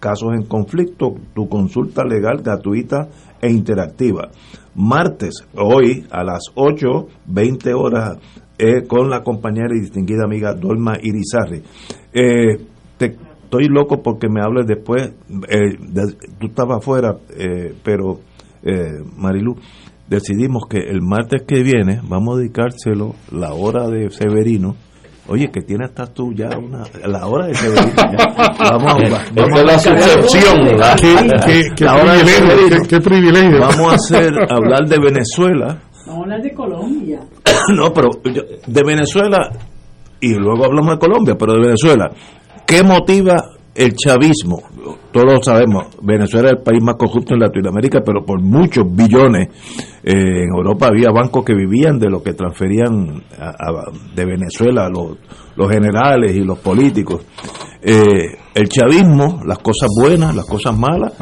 Casos 0.00 0.32
en 0.34 0.44
conflicto, 0.46 1.14
tu 1.34 1.48
consulta 1.48 2.04
legal 2.04 2.42
gratuita 2.42 3.08
e 3.40 3.50
interactiva. 3.50 4.30
Martes, 4.74 5.46
hoy 5.56 6.04
a 6.10 6.22
las 6.24 6.40
8, 6.54 7.06
20 7.26 7.74
horas, 7.74 8.18
eh, 8.58 8.86
con 8.86 9.08
la 9.10 9.22
compañera 9.22 9.74
y 9.76 9.80
distinguida 9.80 10.24
amiga 10.24 10.54
Dolma 10.54 10.96
Irizarri. 11.00 11.62
Eh, 12.12 12.58
te- 12.96 13.16
estoy 13.44 13.68
loco 13.68 14.02
porque 14.02 14.28
me 14.28 14.40
hables 14.42 14.66
después. 14.66 15.12
eh, 15.48 15.76
de- 15.80 16.14
tú 16.38 16.46
estabas 16.48 16.78
afuera, 16.78 17.16
eh, 17.36 17.74
pero 17.84 18.20
eh, 18.62 18.98
Marilu, 19.16 19.54
decidimos 20.08 20.64
que 20.68 20.78
el 20.78 21.00
martes 21.00 21.42
que 21.46 21.62
viene 21.62 22.00
vamos 22.08 22.36
a 22.36 22.40
dedicárselo 22.40 23.14
la 23.30 23.54
hora 23.54 23.86
de 23.88 24.10
Severino. 24.10 24.74
Oye, 25.28 25.50
que 25.50 25.60
tiene 25.60 25.84
hasta 25.84 26.06
tú 26.06 26.32
ya 26.32 26.48
una, 26.56 26.84
la 27.06 27.26
hora 27.26 27.46
de 27.46 27.54
Severino. 27.54 27.92
ya. 27.96 28.50
Vamos, 28.70 28.92
a- 28.94 29.24
vamos 29.34 29.64
la 29.64 29.74
a- 29.74 29.78
sucepción, 29.78 30.64
¿verdad? 30.64 30.96
Sí, 31.00 31.14
Qué- 31.46 31.64
qué 31.76 31.84
la 31.84 31.94
hora 31.96 32.14
de 32.14 32.24
privilegio, 32.24 32.78
qué 32.88 33.00
privilegio. 33.00 33.60
Vamos 33.60 33.92
a 33.92 33.94
hacer 33.94 34.32
hablar 34.50 34.88
de 34.88 34.98
Venezuela. 34.98 35.78
Vamos 36.06 36.20
a 36.20 36.22
hablar 36.22 36.42
de 36.42 36.54
Colombia. 36.54 37.20
No, 37.74 37.92
pero 37.92 38.08
yo- 38.24 38.42
de 38.66 38.82
Venezuela 38.82 39.50
y 40.20 40.34
luego 40.34 40.64
hablamos 40.64 40.92
de 40.94 40.98
Colombia, 40.98 41.34
pero 41.38 41.52
de 41.52 41.60
Venezuela, 41.60 42.10
¿qué 42.66 42.82
motiva 42.82 43.36
el 43.74 43.94
chavismo? 43.94 44.62
Todos 45.12 45.32
lo 45.32 45.42
sabemos, 45.42 45.86
Venezuela 46.02 46.48
es 46.50 46.56
el 46.58 46.62
país 46.62 46.82
más 46.82 46.96
corrupto 46.96 47.34
en 47.34 47.40
Latinoamérica, 47.40 48.00
pero 48.04 48.24
por 48.24 48.40
muchos 48.42 48.84
billones. 48.94 49.48
Eh, 50.04 50.12
en 50.44 50.48
Europa 50.56 50.86
había 50.88 51.10
bancos 51.10 51.44
que 51.44 51.54
vivían 51.54 51.98
de 51.98 52.08
lo 52.08 52.22
que 52.22 52.32
transferían 52.34 53.22
a- 53.38 53.48
a- 53.48 53.90
de 54.14 54.24
Venezuela 54.24 54.86
a 54.86 54.88
los, 54.90 55.16
los 55.56 55.70
generales 55.70 56.34
y 56.36 56.40
los 56.44 56.58
políticos. 56.58 57.24
Eh, 57.82 58.36
el 58.54 58.68
chavismo, 58.68 59.40
las 59.46 59.58
cosas 59.58 59.88
buenas, 60.00 60.34
las 60.34 60.46
cosas 60.46 60.76
malas, 60.76 61.12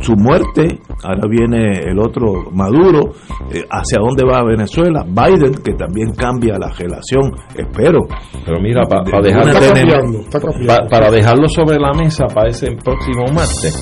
su 0.00 0.12
muerte, 0.16 0.78
ahora 1.02 1.26
viene 1.30 1.78
el 1.80 1.98
otro 1.98 2.50
Maduro, 2.52 3.12
eh, 3.52 3.64
hacia 3.70 4.00
dónde 4.00 4.22
va 4.24 4.44
Venezuela, 4.44 5.02
Biden, 5.06 5.54
que 5.64 5.72
también 5.74 6.12
cambia 6.12 6.58
la 6.58 6.68
relación, 6.70 7.32
espero. 7.56 8.00
Pero 8.44 8.60
mira, 8.60 8.82
pa- 8.84 9.02
De- 9.02 9.10
pa 9.12 9.20
de 9.22 9.28
dejar- 9.28 9.42
una 9.44 9.52
Está 9.52 9.64
tenem- 9.66 9.90
cambiando, 9.92 10.18
está 10.20 10.40
cambiando. 10.40 10.74
Pa- 10.74 10.88
para 10.90 11.10
dejarlo 11.10 11.48
sobre 11.48 11.78
la 11.78 11.92
mesa 11.94 12.26
para 12.26 12.48
ese 12.48 12.72
próximo 12.84 13.23
martes, 13.32 13.74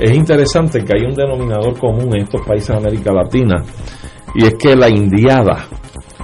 es 0.00 0.14
interesante 0.14 0.84
que 0.84 0.96
hay 0.96 1.04
un 1.04 1.14
denominador 1.14 1.78
común 1.78 2.14
en 2.16 2.22
estos 2.22 2.42
países 2.46 2.68
de 2.68 2.76
América 2.76 3.12
Latina 3.12 3.62
y 4.34 4.44
es 4.44 4.54
que 4.54 4.76
la 4.76 4.88
indiada 4.88 5.66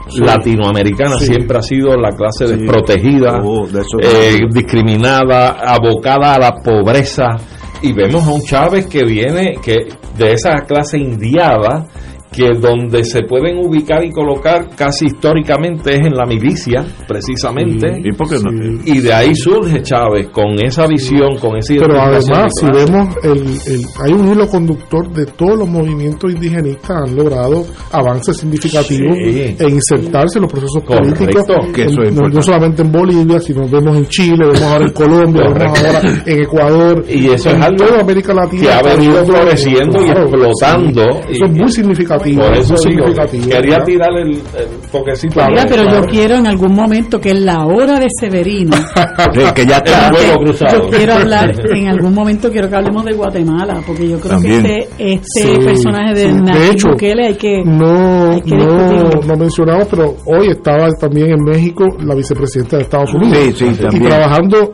Sí. 0.09 0.21
latinoamericana 0.21 1.17
Sí. 1.19 1.27
siempre 1.27 1.59
ha 1.59 1.63
sido 1.63 1.97
la 1.97 2.11
clase 2.11 2.47
Sí. 2.47 2.57
desprotegida, 2.57 3.41
Oh, 3.43 3.67
de 3.67 3.81
eh, 4.03 4.41
discriminada, 4.53 5.51
abocada 5.65 6.35
a 6.35 6.39
la 6.39 6.55
pobreza 6.57 7.37
y 7.81 7.93
vemos 7.93 8.27
a 8.27 8.31
un 8.33 8.43
Chávez 8.43 8.87
que 8.87 9.05
viene 9.05 9.55
que 9.63 9.87
de 10.19 10.33
esa 10.33 10.57
clase 10.67 10.99
indiada 10.99 11.87
que 12.33 12.49
donde 12.59 13.05
se 13.05 13.23
pueden 13.23 13.59
ubicar 13.59 14.05
y 14.05 14.11
colocar 14.11 14.69
casi 14.77 15.07
históricamente 15.07 15.93
es 15.95 16.01
en 16.01 16.15
la 16.15 16.25
milicia, 16.27 16.85
precisamente. 17.07 18.01
¿Y 18.05 18.13
por 18.13 18.29
qué 18.29 18.37
no? 18.37 18.51
Y 18.85 19.01
de 19.01 19.13
ahí 19.13 19.35
surge 19.35 19.83
Chávez 19.83 20.29
con 20.31 20.55
esa 20.65 20.87
visión, 20.87 21.37
con 21.39 21.57
esa 21.57 21.75
Pero 21.79 22.01
además, 22.01 22.51
si 22.59 22.67
vemos, 22.67 23.15
el, 23.23 23.39
el- 23.73 23.87
hay 24.05 24.13
un 24.13 24.33
hilo 24.33 24.47
conductor 24.49 25.09
de 25.13 25.27
todos 25.27 25.59
los 25.59 25.69
movimientos 25.69 26.33
indigenistas 26.33 27.03
han 27.07 27.17
logrado 27.17 27.65
avances 27.91 28.37
significativos 28.39 29.17
Sí. 29.23 29.57
en 29.59 29.71
insertarse 29.71 30.39
en 30.39 30.43
los 30.43 30.53
procesos 30.53 30.83
Correcto, 30.85 31.15
políticos, 31.19 31.67
que 31.75 31.83
eso 31.85 32.03
en- 32.03 32.09
es 32.09 32.35
no, 32.35 32.43
solamente 32.43 32.83
en 32.83 32.93
Bolivia, 32.93 33.39
sino 33.41 33.69
vemos 33.69 33.97
en 33.97 34.07
Chile, 34.07 34.39
vemos 34.47 34.63
ahora 34.63 34.85
en 34.87 34.93
Colombia, 34.93 35.43
vemos 35.49 35.79
ahora 35.85 36.01
en 36.27 36.43
Ecuador, 36.43 37.05
Y 37.09 37.27
eso 37.29 37.51
es 37.51 37.61
algo 37.61 37.85
toda 37.85 38.01
América 38.01 38.33
Latina. 38.35 38.63
que 38.63 38.73
ha 38.73 38.83
venido 38.83 39.25
floreciendo 39.25 40.01
y 40.03 40.09
explotando. 40.11 41.03
sí. 41.27 41.33
Eso 41.33 41.45
es 41.47 41.51
muy 41.53 41.71
significativo. 41.71 42.22
Por 42.23 42.57
eso 42.57 42.77
significativo, 42.77 43.45
quería 43.49 43.61
¿verdad? 43.79 43.85
tirar 43.85 44.13
el, 44.19 44.31
el 44.31 44.91
toquecito. 44.91 45.41
Mira, 45.49 45.63
ahí, 45.63 45.67
pero 45.69 45.83
claro. 45.85 46.01
yo 46.01 46.07
quiero 46.11 46.35
en 46.37 46.47
algún 46.47 46.75
momento 46.75 47.21
que 47.21 47.31
en 47.31 47.45
la 47.47 47.65
hora 47.67 47.99
de 47.99 48.07
Severino, 48.19 48.77
que 49.55 49.67
ya 49.67 49.77
está. 49.79 50.09
El 50.09 50.15
fuego 50.17 50.39
cruzado. 50.45 50.83
yo 50.85 50.97
quiero 50.97 51.15
hablar, 51.15 51.53
en 51.75 51.89
algún 51.89 52.15
momento 52.15 52.51
quiero 52.51 52.69
que 52.69 52.77
hablemos 52.77 53.05
de 53.05 53.13
Guatemala, 53.13 53.83
porque 53.87 54.09
yo 54.09 54.19
creo 54.21 54.35
También. 54.35 54.63
que 54.63 54.79
este, 54.79 55.13
este 55.15 55.43
Sí, 55.43 55.59
personaje 55.65 56.15
de 56.15 56.23
sí. 56.31 56.33
Nayib 56.43 56.61
De 56.61 56.71
hecho, 56.71 56.89
Bukele 56.91 57.27
hay 57.27 57.35
que... 57.35 57.63
no, 57.65 58.31
hay 58.33 58.41
que 58.43 58.55
no, 58.57 59.09
no 59.27 59.37
mencionamos, 59.37 59.89
pero 59.89 60.17
hoy 60.27 60.49
estaba 60.49 60.89
también 61.01 61.31
en 61.33 61.43
México 61.45 61.85
la 62.05 62.15
vicepresidenta 62.15 62.77
de 62.77 62.83
Estados 62.83 63.13
Unidos. 63.15 63.39
Sí, 63.57 63.75
sí, 63.75 63.87
y 63.93 64.01
trabajando 64.01 64.73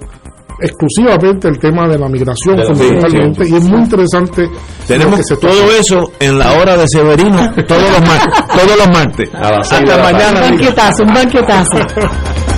exclusivamente 0.60 1.48
el 1.48 1.58
tema 1.58 1.88
de 1.88 1.98
la 1.98 2.08
migración, 2.08 2.56
De 2.56 2.64
fundamentalmente. 2.64 3.48
Y 3.48 3.54
es 3.54 3.64
muy 3.64 3.80
interesante. 3.80 4.48
Tenemos 4.86 5.20
que 5.28 5.36
todo 5.36 5.72
eso 5.78 6.12
en 6.20 6.38
la 6.38 6.52
hora 6.52 6.76
de 6.76 6.86
Severino 6.88 7.52
todos 7.66 7.90
los 7.90 8.00
martes. 8.00 8.34
Todos 8.48 8.78
los 8.78 8.88
martes. 8.88 9.30
A 9.34 9.50
las 9.50 9.68
seis 9.68 9.82
de 9.82 9.92
Hasta 9.92 9.96
la 9.96 10.12
mañana. 10.12 10.40
Un 10.44 10.50
banquetazo, 10.50 11.02
un 11.02 11.14
banquetazo. 11.14 12.57